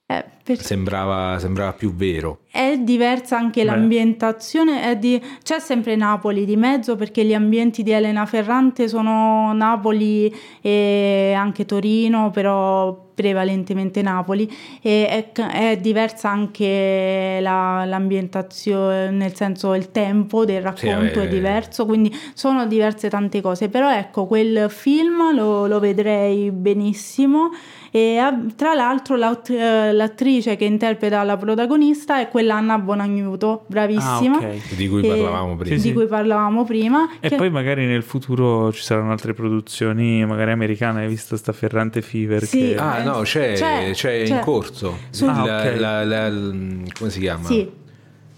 [0.08, 2.40] Eh, Sembrava, sembrava più vero.
[2.50, 3.66] È diversa anche Beh.
[3.70, 9.52] l'ambientazione, è di- c'è sempre Napoli di mezzo perché gli ambienti di Elena Ferrante sono
[9.52, 14.50] Napoli e anche Torino, però prevalentemente Napoli
[14.82, 21.28] e è, è diversa anche la- l'ambientazione, nel senso il tempo del racconto eh, è
[21.28, 27.50] diverso, quindi sono diverse tante cose, però ecco quel film lo, lo vedrei benissimo
[27.98, 33.64] e ah, tra l'altro l'aut- eh, l'attrice che interpreta la protagonista è quella Anna Bonagnuto,
[33.68, 34.76] bravissima, Ah, ok.
[34.76, 35.76] Di cui E- parlavamo prima.
[35.76, 35.94] Sì, di sì.
[35.94, 37.10] cui parlavamo prima.
[37.20, 41.02] E che- poi magari nel futuro ci saranno altre produzioni, magari americane.
[41.02, 42.44] Hai visto sta Ferrante Fever?
[42.44, 42.60] Sì.
[42.60, 44.40] che- Ah, no, c'è, C'è, c'è in c'è.
[44.40, 44.98] corso.
[45.10, 45.80] Sul- Ah, La- ok.
[45.80, 47.46] la- la- l- come si chiama?
[47.48, 47.70] Sì.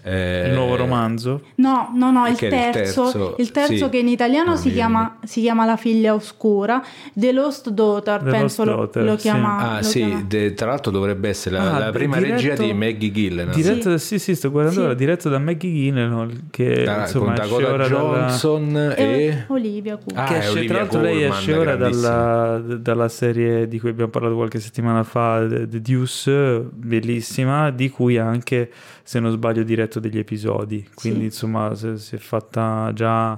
[0.02, 1.42] Eh, il nuovo romanzo?
[1.56, 3.34] No, no, no, il è il terzo, terzo?
[3.38, 3.88] il terzo Sì.
[3.90, 8.30] che in italiano No, si, chiama, si chiama La figlia oscura, The Lost Daughter, The
[8.30, 9.22] penso Lost lo, Daughter, lo sì.
[9.22, 9.56] chiama.
[9.58, 12.54] Ah, lo sì, chiama- de- tra l'altro dovrebbe essere la, Ah, la prima diretto- regia
[12.62, 13.54] di Maggie Gillenal.
[13.54, 14.84] Diretto da, sì, sì, sto guardando Sì.
[14.86, 17.98] ora, diretto da Maggie Gyllenhaal che Da- insomma con esce Dakota ora dalla...
[18.26, 19.44] Johnson E e...
[19.48, 20.16] Olivia Cook.
[20.16, 23.90] Ah, che esce, Olivia tra l'altro lei Colman, esce ora dalla, dalla serie di cui
[23.90, 28.70] abbiamo parlato qualche settimana fa, The Deuce, bellissima, di cui anche,
[29.10, 30.88] se non sbaglio, diretto degli episodi.
[30.94, 31.24] Quindi Sì.
[31.24, 33.36] insomma si, è fatta già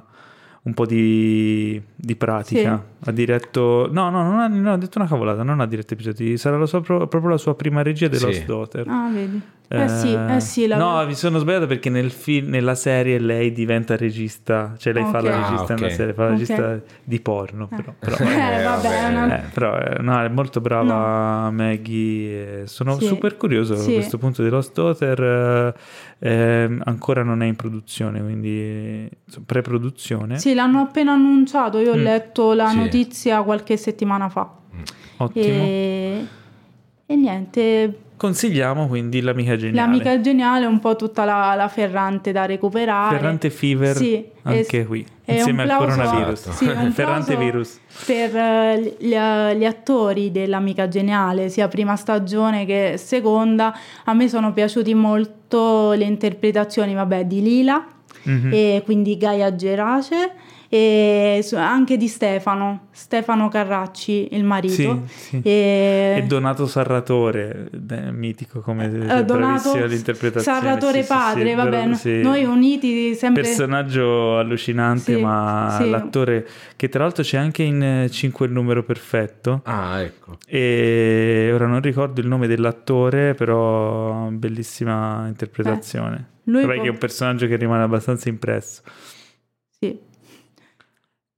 [0.65, 2.85] un po' di, di pratica.
[3.05, 3.89] Ha diretto...
[3.91, 6.67] No, no, non ha, no, ho detto una cavolata, non ha diretto episodi, sarà la
[6.67, 8.25] sua, pro- proprio la sua prima regia The Sì.
[8.27, 8.87] Lost Daughter.
[8.89, 9.41] Ah, vedi.
[9.73, 13.53] Eh, sì, eh sì, la no, mi sono sbagliato perché nel film, nella serie lei
[13.53, 15.25] diventa regista, cioè lei fa Ok.
[15.25, 15.81] la Ah, regista ok.
[15.81, 16.39] nella serie, fa la Ok.
[16.39, 17.95] regista di porno, però.
[17.99, 22.63] però Eh, vabbè, è una- eh, però eh, no, è molto brava Maggie.
[22.63, 23.07] e Sono Sì.
[23.07, 23.91] super curioso Sì.
[23.91, 25.23] a questo punto di Lost Daughter.
[26.19, 29.09] eh, ehm, ancora non è in produzione, quindi
[29.47, 30.39] pre-produzione.
[30.39, 32.03] Sì, l'hanno appena annunciato, io ho Mm.
[32.03, 32.77] letto la Sì.
[32.97, 34.49] Notizia qualche settimana fa.
[35.19, 35.45] Ottimo.
[35.65, 36.27] E,
[37.07, 39.89] e niente, Consigliamo quindi l'amica geniale.
[39.91, 43.17] l'amica geniale è un po' tutta la, la Ferrante da recuperare.
[43.17, 46.51] Ferrante Fever Sì, anche es- qui, insieme un al coronavirus.
[46.55, 47.81] sì, un Ferrante virus.
[48.07, 49.09] Per eh, gli,
[49.59, 56.05] gli attori dell'Amica Geniale, sia prima stagione che seconda, a me sono piaciuti molto le
[56.05, 57.85] interpretazioni, vabbè, di Lila
[58.25, 58.51] Mhm.
[58.53, 60.31] e quindi Gaia Gerace
[60.75, 64.73] e anche di Stefano, Stefano Carracci, il marito.
[64.73, 65.41] Sì, sì.
[65.43, 68.91] E- E Donato Sarratore, eh, mitico come Eh,
[69.23, 70.59] Donato bravissimo all'interpretazione.
[70.61, 72.23] Sarratore sì, padre, no- sì.
[72.23, 73.43] noi uniti sempre...
[73.43, 75.91] Personaggio allucinante, Sì, ma sì.
[75.91, 79.61] l'attore che tra l'altro c'è anche in 5 il numero perfetto.
[79.65, 80.39] Ah, ecco.
[80.47, 86.17] E ora non ricordo il nome dell'attore, però bellissima interpretazione.
[86.17, 88.81] Eh, lui Vabbè, può- che è un personaggio che rimane abbastanza impresso.
[89.79, 90.11] Sì.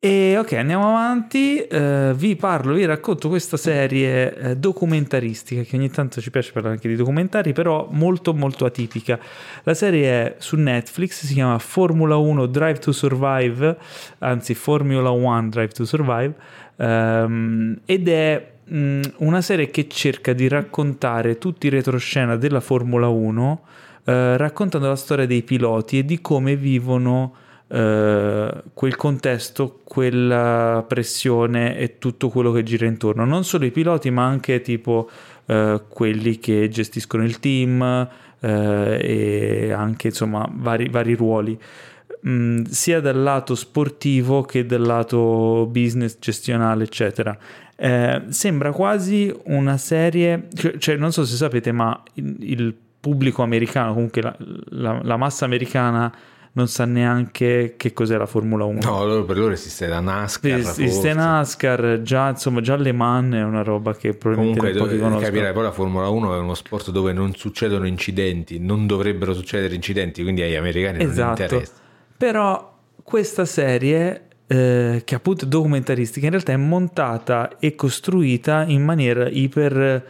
[0.04, 1.60] E ok, andiamo avanti.
[1.60, 6.74] Eh, vi parlo, vi racconto questa serie eh, documentaristica che ogni tanto ci piace parlare
[6.74, 9.18] anche di documentari, però molto molto atipica.
[9.62, 13.78] La serie è su Netflix, si chiama Formula 1 Drive to Survive,
[14.18, 16.34] anzi Formula 1 Drive to Survive,
[16.76, 23.08] ehm, ed è mh, una serie che cerca di raccontare tutti i retroscena della Formula
[23.08, 23.62] 1,
[24.04, 27.36] eh, raccontando la storia dei piloti e di come vivono
[27.74, 33.24] eh, quel contesto, quella pressione e tutto quello che gira intorno.
[33.24, 35.10] Non solo i piloti, ma anche tipo
[35.46, 37.82] eh, quelli che gestiscono il team
[38.38, 38.98] eh,
[39.66, 41.58] e anche insomma vari, vari ruoli.
[42.26, 47.36] Mm, sia dal lato sportivo che dal lato business, gestionale, eccetera.
[47.76, 53.42] Eh, sembra quasi una serie, cioè, cioè, non so se sapete, ma il, il pubblico
[53.42, 54.36] americano, comunque la,
[54.68, 56.10] la- la massa americana
[56.56, 58.78] non sa neanche che cos'è la Formula 1.
[58.82, 60.58] No, loro- per loro esiste la NASCAR.
[60.58, 61.12] Esiste forse.
[61.12, 65.02] NASCAR, già, insomma, già Le Mans è una roba che probabilmente Comunque non pochi dove-
[65.02, 65.26] conoscono.
[65.32, 69.74] capirai, poi la Formula 1 è uno sport dove non succedono incidenti, non dovrebbero succedere
[69.74, 71.42] incidenti, quindi agli americani non Esatto.
[71.42, 71.72] interessa.
[72.16, 78.84] Però questa serie, eh, che appunto è documentaristica, in realtà è montata e costruita in
[78.84, 80.04] maniera iper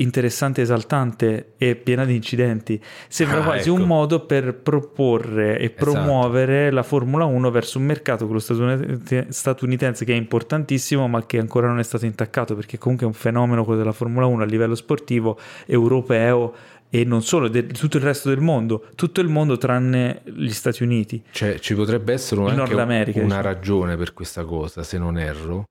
[0.00, 2.80] interessante, esaltante e piena di incidenti.
[3.08, 3.80] Sembra Ah, quasi ecco.
[3.80, 5.84] un modo per proporre e Esatto.
[5.92, 11.66] promuovere la Formula 1 verso un mercato, quello statunitense, che è importantissimo, ma che ancora
[11.68, 14.74] non è stato intaccato, perché comunque è un fenomeno quello della Formula 1 a livello
[14.74, 16.54] sportivo europeo
[16.90, 20.82] e non solo, di tutto il resto del mondo, tutto il mondo tranne gli Stati
[20.82, 21.22] Uniti.
[21.30, 23.42] Cioè, ci potrebbe essere America, una diciamo.
[23.42, 25.64] ragione per questa cosa, se non erro,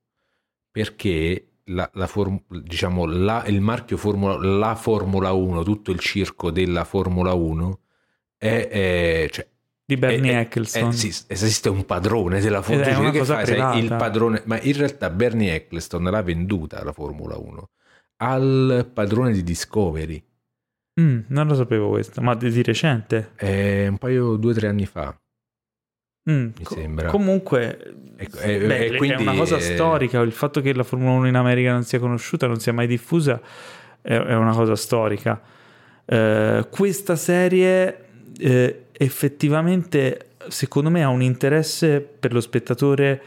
[0.69, 6.51] perché la, la form- diciamo, la- il marchio Formula, la Formula 1, tutto il circo
[6.51, 7.79] della Formula 1
[8.37, 9.47] è, è- cioè,
[9.85, 10.89] Di Bernie è- è- Eccleston.
[10.89, 14.41] è- sì, esiste un padrone della Formula Ed è 1 una che fa, il padrone,
[14.45, 17.69] ma in realtà Bernie Eccleston l'ha venduta la Formula 1
[18.17, 20.21] al padrone di Discovery
[20.99, 23.33] Mm, non lo sapevo questo, ma di, di recente.
[23.37, 25.15] eh, un paio, due o tre anni fa.
[26.29, 27.07] Mm, Mi co- sembra.
[27.09, 30.19] Comunque, Ecco, e- beh, e quindi, è una cosa eh, storica.
[30.21, 33.39] Il fatto che la Formula 1 in America non sia conosciuta, non sia mai diffusa,
[34.01, 35.39] è, è una cosa storica.
[36.05, 38.05] Eh, questa serie
[38.39, 43.21] eh, effettivamente, secondo me, ha un interesse per lo spettatore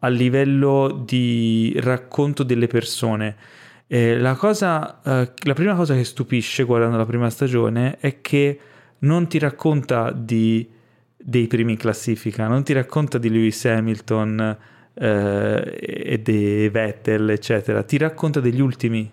[0.00, 3.36] a livello di racconto delle persone.
[3.86, 8.58] Eh, la, cosa, eh, la prima cosa che stupisce guardando la prima stagione è che
[9.00, 10.68] non ti racconta di,
[11.26, 14.58] dei primi in classifica, non ti racconta di Lewis Hamilton
[14.92, 19.10] eh, e di Vettel, eccetera, ti racconta degli ultimi.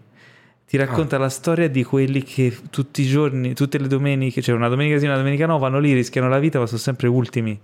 [0.67, 4.69] Ti racconta la storia di quelli che tutti i giorni, tutte le domeniche, cioè una
[4.69, 7.59] domenica sì, una domenica no, vanno lì, rischiano la vita, ma sono sempre ultimi.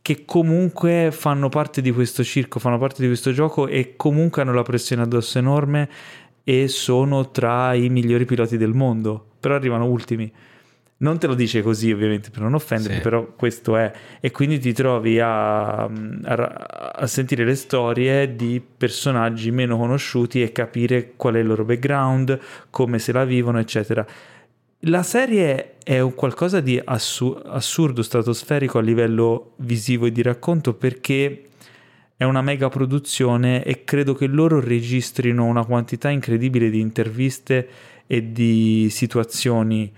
[0.00, 4.52] Che comunque fanno parte di questo circo, fanno parte di questo gioco e comunque hanno
[4.52, 5.88] la pressione addosso enorme
[6.42, 10.32] e sono tra i migliori piloti del mondo, però arrivano ultimi.
[11.02, 13.02] Non te lo dice così ovviamente per non offendermi, Sì.
[13.02, 13.90] però questo è.
[14.20, 15.90] E quindi ti trovi a, a-
[16.94, 22.38] a sentire le storie di personaggi meno conosciuti e capire qual è il loro background,
[22.70, 24.06] come se la vivono, eccetera.
[24.86, 30.74] La serie è un qualcosa di assu- assurdo, stratosferico a livello visivo e di racconto
[30.74, 31.42] perché
[32.16, 37.68] è una mega produzione e credo che loro registrino una quantità incredibile di interviste
[38.06, 39.92] e di situazioni,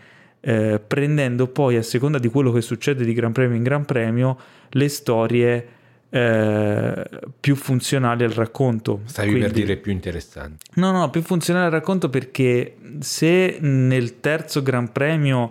[0.46, 4.36] eh, prendendo poi a seconda di quello che succede di Gran Premio in Gran Premio
[4.70, 5.68] le storie
[6.10, 7.04] eh,
[7.40, 9.00] più funzionali al racconto.
[9.06, 10.66] Stavi per Quindi- dire più interessanti.
[10.74, 15.50] No, no, più funzionale al racconto perché se nel terzo Gran Premio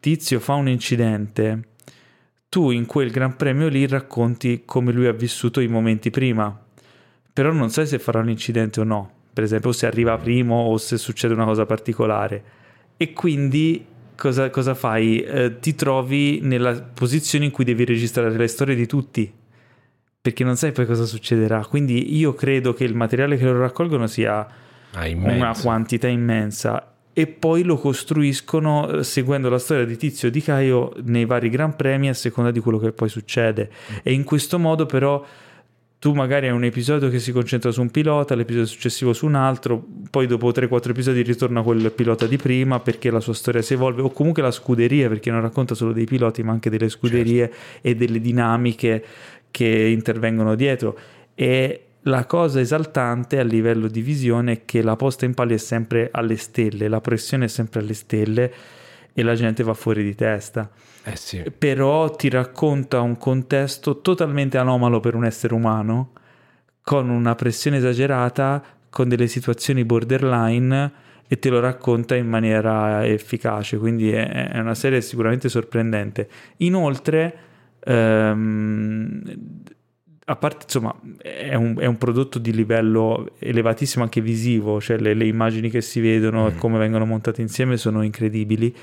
[0.00, 1.60] Tizio fa un incidente,
[2.48, 6.60] tu in quel Gran Premio lì racconti come lui ha vissuto i momenti prima,
[7.32, 10.76] però non sai se farà un incidente o no, per esempio se arriva primo o
[10.78, 12.42] se succede una cosa particolare.
[12.96, 13.86] E quindi
[14.22, 15.20] cosa, cosa fai?
[15.20, 19.32] Eh, ti trovi nella posizione in cui devi registrare le storie di tutti
[20.20, 21.66] perché non sai poi cosa succederà.
[21.66, 24.46] Quindi io credo che il materiale che loro raccolgono sia
[24.94, 30.30] Ah, una quantità immensa e poi lo costruiscono eh, seguendo la storia di Tizio e
[30.30, 33.70] di Caio nei vari Gran Premi a seconda di quello che poi succede.
[34.04, 35.24] E in questo modo però
[36.02, 39.36] tu magari hai un episodio che si concentra su un pilota, l'episodio successivo su un
[39.36, 43.74] altro, poi dopo 3-4 episodi ritorna quel pilota di prima perché la sua storia si
[43.74, 47.48] evolve, o comunque la scuderia, perché non racconta solo dei piloti, ma anche delle scuderie
[47.48, 47.88] certo.
[47.88, 49.04] e delle dinamiche
[49.52, 50.98] che intervengono dietro.
[51.36, 55.58] E la cosa esaltante a livello di visione è che la posta in palio è
[55.60, 58.52] sempre alle stelle, la pressione è sempre alle stelle
[59.12, 60.68] e la gente va fuori di testa.
[61.04, 61.42] Eh sì.
[61.56, 66.12] Però ti racconta un contesto totalmente anomalo per un essere umano,
[66.82, 70.92] con una pressione esagerata, con delle situazioni borderline
[71.26, 76.28] e te lo racconta in maniera efficace, quindi è, è una serie sicuramente sorprendente.
[76.58, 77.34] Inoltre,
[77.80, 79.22] ehm,
[80.26, 85.14] a parte insomma è un, è un, prodotto di livello elevatissimo anche visivo, cioè le,
[85.14, 86.58] le immagini che si vedono e mm.
[86.58, 88.74] come vengono montate insieme sono incredibili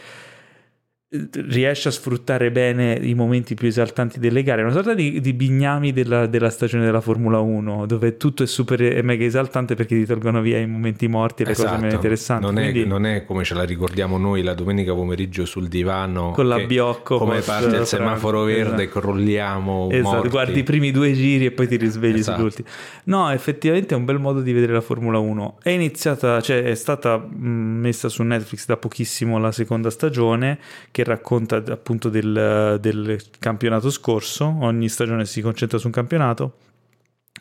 [1.11, 5.91] riesce a sfruttare bene i momenti più esaltanti delle gare, una sorta di, di bignami
[5.91, 10.05] della, della, stagione della Formula 1, dove tutto è super e mega esaltante perché ti
[10.05, 11.69] tolgono via i momenti morti e le esatto.
[11.69, 12.45] cose meno interessanti.
[12.45, 16.29] Non, Quindi, è, non, è, come ce la ricordiamo noi la domenica pomeriggio sul divano
[16.29, 18.99] con la biocco come parte il semaforo verde, esatto.
[18.99, 19.89] crolliamo.
[19.89, 20.29] Esatto, morti.
[20.29, 22.37] guardi i primi due giri e poi ti risvegli esatto.
[22.37, 22.67] sull'ultimo.
[23.05, 25.57] No, effettivamente è un bel modo di vedere la Formula 1.
[25.63, 30.59] È iniziata, cioè è stata messa su Netflix da pochissimo la seconda stagione
[30.99, 36.57] che racconta appunto del, del, campionato scorso, ogni stagione si concentra su un campionato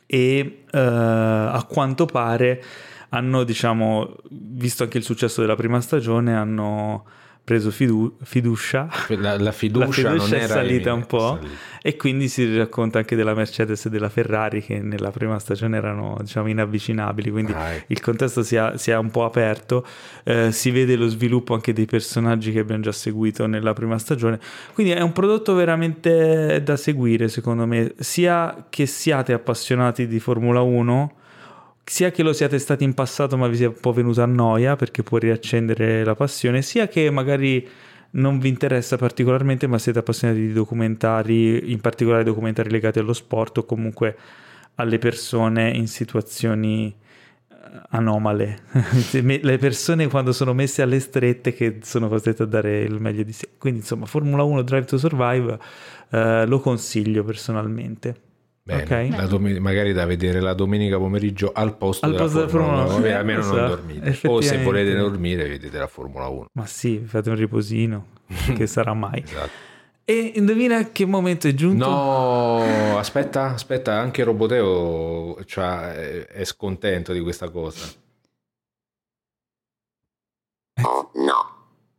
[0.06, 2.62] e uh, a quanto pare
[3.10, 7.04] hanno, diciamo, visto anche il successo della prima stagione, hanno
[7.48, 8.90] preso fidu- fiducia.
[9.08, 11.38] La, la, fiducia, la fiducia è salita un po'
[11.80, 16.18] e quindi si racconta anche della Mercedes e della Ferrari che nella prima stagione erano
[16.20, 19.86] diciamo inavvicinabili, quindi ah, il contesto si è, si è, un po' aperto,
[20.24, 24.38] eh, si vede lo sviluppo anche dei personaggi che abbiamo già seguito nella prima stagione,
[24.74, 30.60] quindi è un prodotto veramente da seguire secondo me, sia che siate appassionati di Formula
[30.60, 31.12] 1
[31.90, 34.76] sia che lo siate stati in passato ma vi sia un po' venuta a noia
[34.76, 37.66] perché può riaccendere la passione, sia che magari
[38.10, 43.58] non vi interessa particolarmente ma siete appassionati di documentari, in particolare documentari legati allo sport
[43.58, 44.16] o comunque
[44.76, 46.94] alle persone in situazioni
[47.50, 47.54] eh,
[47.90, 48.62] anomale,
[49.12, 53.32] le persone quando sono messe alle strette che sono costrette a dare il meglio di
[53.32, 53.50] sé.
[53.58, 55.58] Quindi insomma Formula 1 Drive to Survive
[56.10, 58.27] eh, lo consiglio personalmente.
[58.68, 59.26] Bene, okay.
[59.28, 63.06] domen- magari da vedere la domenica pomeriggio al posto al della posto Formula 1, 1.
[63.06, 64.28] Eh, almeno non dormite.
[64.28, 66.48] O se volete dormire vedete la Formula 1.
[66.52, 68.08] Ma sì, fate un riposino,
[68.54, 69.22] che sarà mai.
[69.24, 69.66] esatto.
[70.04, 71.88] E indovina che momento è giunto?
[71.88, 77.86] No, aspetta, aspetta, anche Roboteo cioè, è scontento di questa cosa.
[80.82, 81.47] Oh no.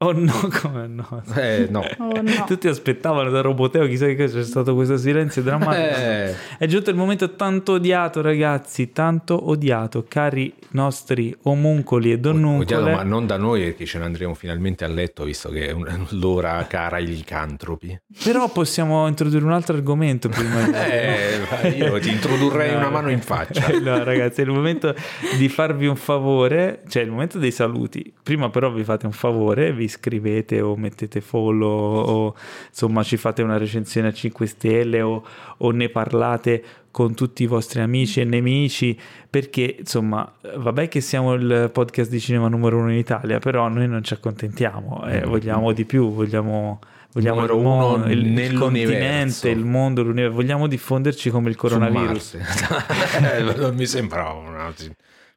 [0.02, 1.22] Oh no, come no?
[1.36, 1.84] Eh, no.
[1.98, 2.44] Oh, no.
[2.48, 6.00] Tutti aspettavano da Roboteo, chissà che c'è stato questo silenzio drammatico.
[6.00, 6.36] Eh.
[6.58, 12.78] È giunto il momento tanto odiato, ragazzi, tanto odiato, cari nostri omuncoli e donnuncole.
[12.78, 15.76] Odiato, ma non da noi perché ce ne andremo finalmente a letto, visto che è
[16.12, 18.00] l'ora cara ai licantropi.
[18.24, 20.72] Però possiamo introdurre un altro argomento prima di...
[20.72, 23.68] eh, io ti introdurrei no, una mano in faccia.
[23.90, 24.94] No, ragazzi, è il momento
[25.38, 28.14] di farvi un favore, cioè il momento dei saluti.
[28.22, 32.36] Prima però vi fate un favore, vi iscrivete o mettete follow o
[32.70, 35.26] insomma ci fate una recensione a 5 stelle o,
[35.58, 38.98] o ne parlate con tutti i vostri amici e nemici
[39.30, 43.88] perché insomma vabbè che siamo il podcast di cinema numero uno in Italia però noi
[43.88, 45.30] non ci accontentiamo eh, mm.
[45.30, 46.80] vogliamo di più vogliamo
[47.12, 52.38] vogliamo il, mondo, il, il continente, il mondo, l'universo, vogliamo diffonderci come il coronavirus.
[53.58, 54.74] non mi sembrava una,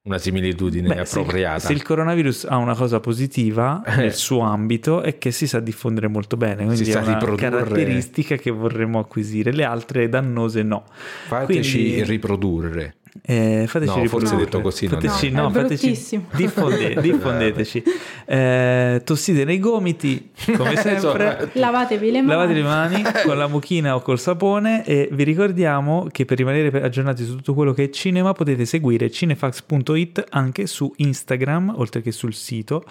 [0.04, 1.60] una similitudine Beh, appropriata.
[1.60, 3.96] Se, se, il coronavirus ha una cosa positiva eh.
[3.96, 8.50] nel suo ambito è che si sa diffondere molto bene, quindi è una caratteristica che
[8.50, 10.84] vorremmo acquisire, le altre dannose no.
[11.26, 12.02] Fateci quindi...
[12.04, 12.96] riprodurre.
[13.20, 17.82] Eh, fateci no, forse detto così fateci, no, no fateci, diffonde, diffondeteci.
[18.24, 21.50] Eh, tossite nei gomiti come sempre.
[21.52, 22.28] Lavatevi le mani.
[22.28, 26.82] Lavatevi le mani con la mucchina o col sapone e vi ricordiamo che per rimanere
[26.82, 32.12] aggiornati su tutto quello che è cinema potete seguire cinefax.it anche su Instagram oltre che
[32.12, 32.82] sul sito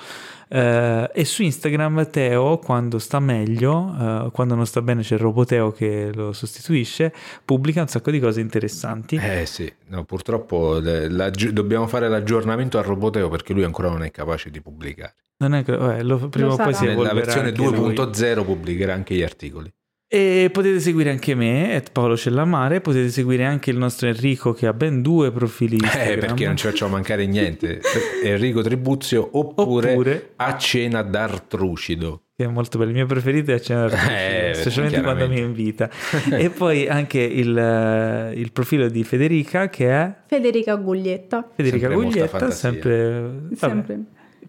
[0.52, 5.22] Uh, e su Instagram Teo, quando sta meglio, uh, quando non sta bene c'è il
[5.22, 7.14] Roboteo che lo sostituisce,
[7.46, 9.16] pubblica un sacco di cose interessanti.
[9.16, 14.04] Eh sì, no, purtroppo la, la, dobbiamo fare l'aggiornamento al Roboteo perché lui ancora non
[14.04, 15.16] è capace di pubblicare.
[15.38, 19.24] Non è, eh, lo, prima lo o poi si Nella versione 2.0 pubblicherà anche gli
[19.24, 19.72] articoli.
[20.14, 24.74] E potete seguire anche me, Paolo Cellamare, potete seguire anche il nostro Enrico che ha
[24.74, 26.12] ben due profili eh, Instagram.
[26.12, 27.80] Eh, perché non ci facciamo mancare niente.
[28.22, 32.24] Enrico Tribuzio oppure, oppure, a cena d'Artrucido.
[32.36, 35.40] Che è molto bello, il mio preferito è a cena d'artificio, Eh, specialmente quando mi
[35.40, 35.90] invita.
[36.30, 41.48] e poi anche il, eh, il profilo di Federica che è Federica Guglietta.
[41.56, 44.04] Federica Sempre Guglietta, sempre, vabbè, Sempre.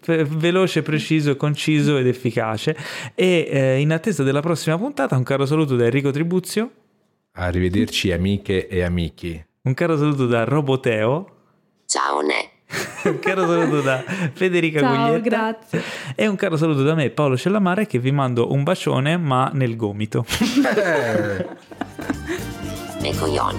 [0.05, 2.77] Veloce, preciso, conciso ed efficace.
[3.15, 6.71] E eh, in attesa della prossima puntata, un caro saluto da Enrico Tribuzio,
[7.35, 9.43] Arrivederci amiche e amici.
[9.63, 11.27] un caro saluto da Roboteo,
[11.87, 12.51] Ciao Ne.
[13.11, 15.83] un caro saluto da Federica Ciao, Guglietta grazie.
[16.15, 19.77] e un caro saluto da me, Paolo Cellamare, che vi mando un bacione ma nel
[19.77, 20.25] gomito.
[23.05, 23.59] E coglioni.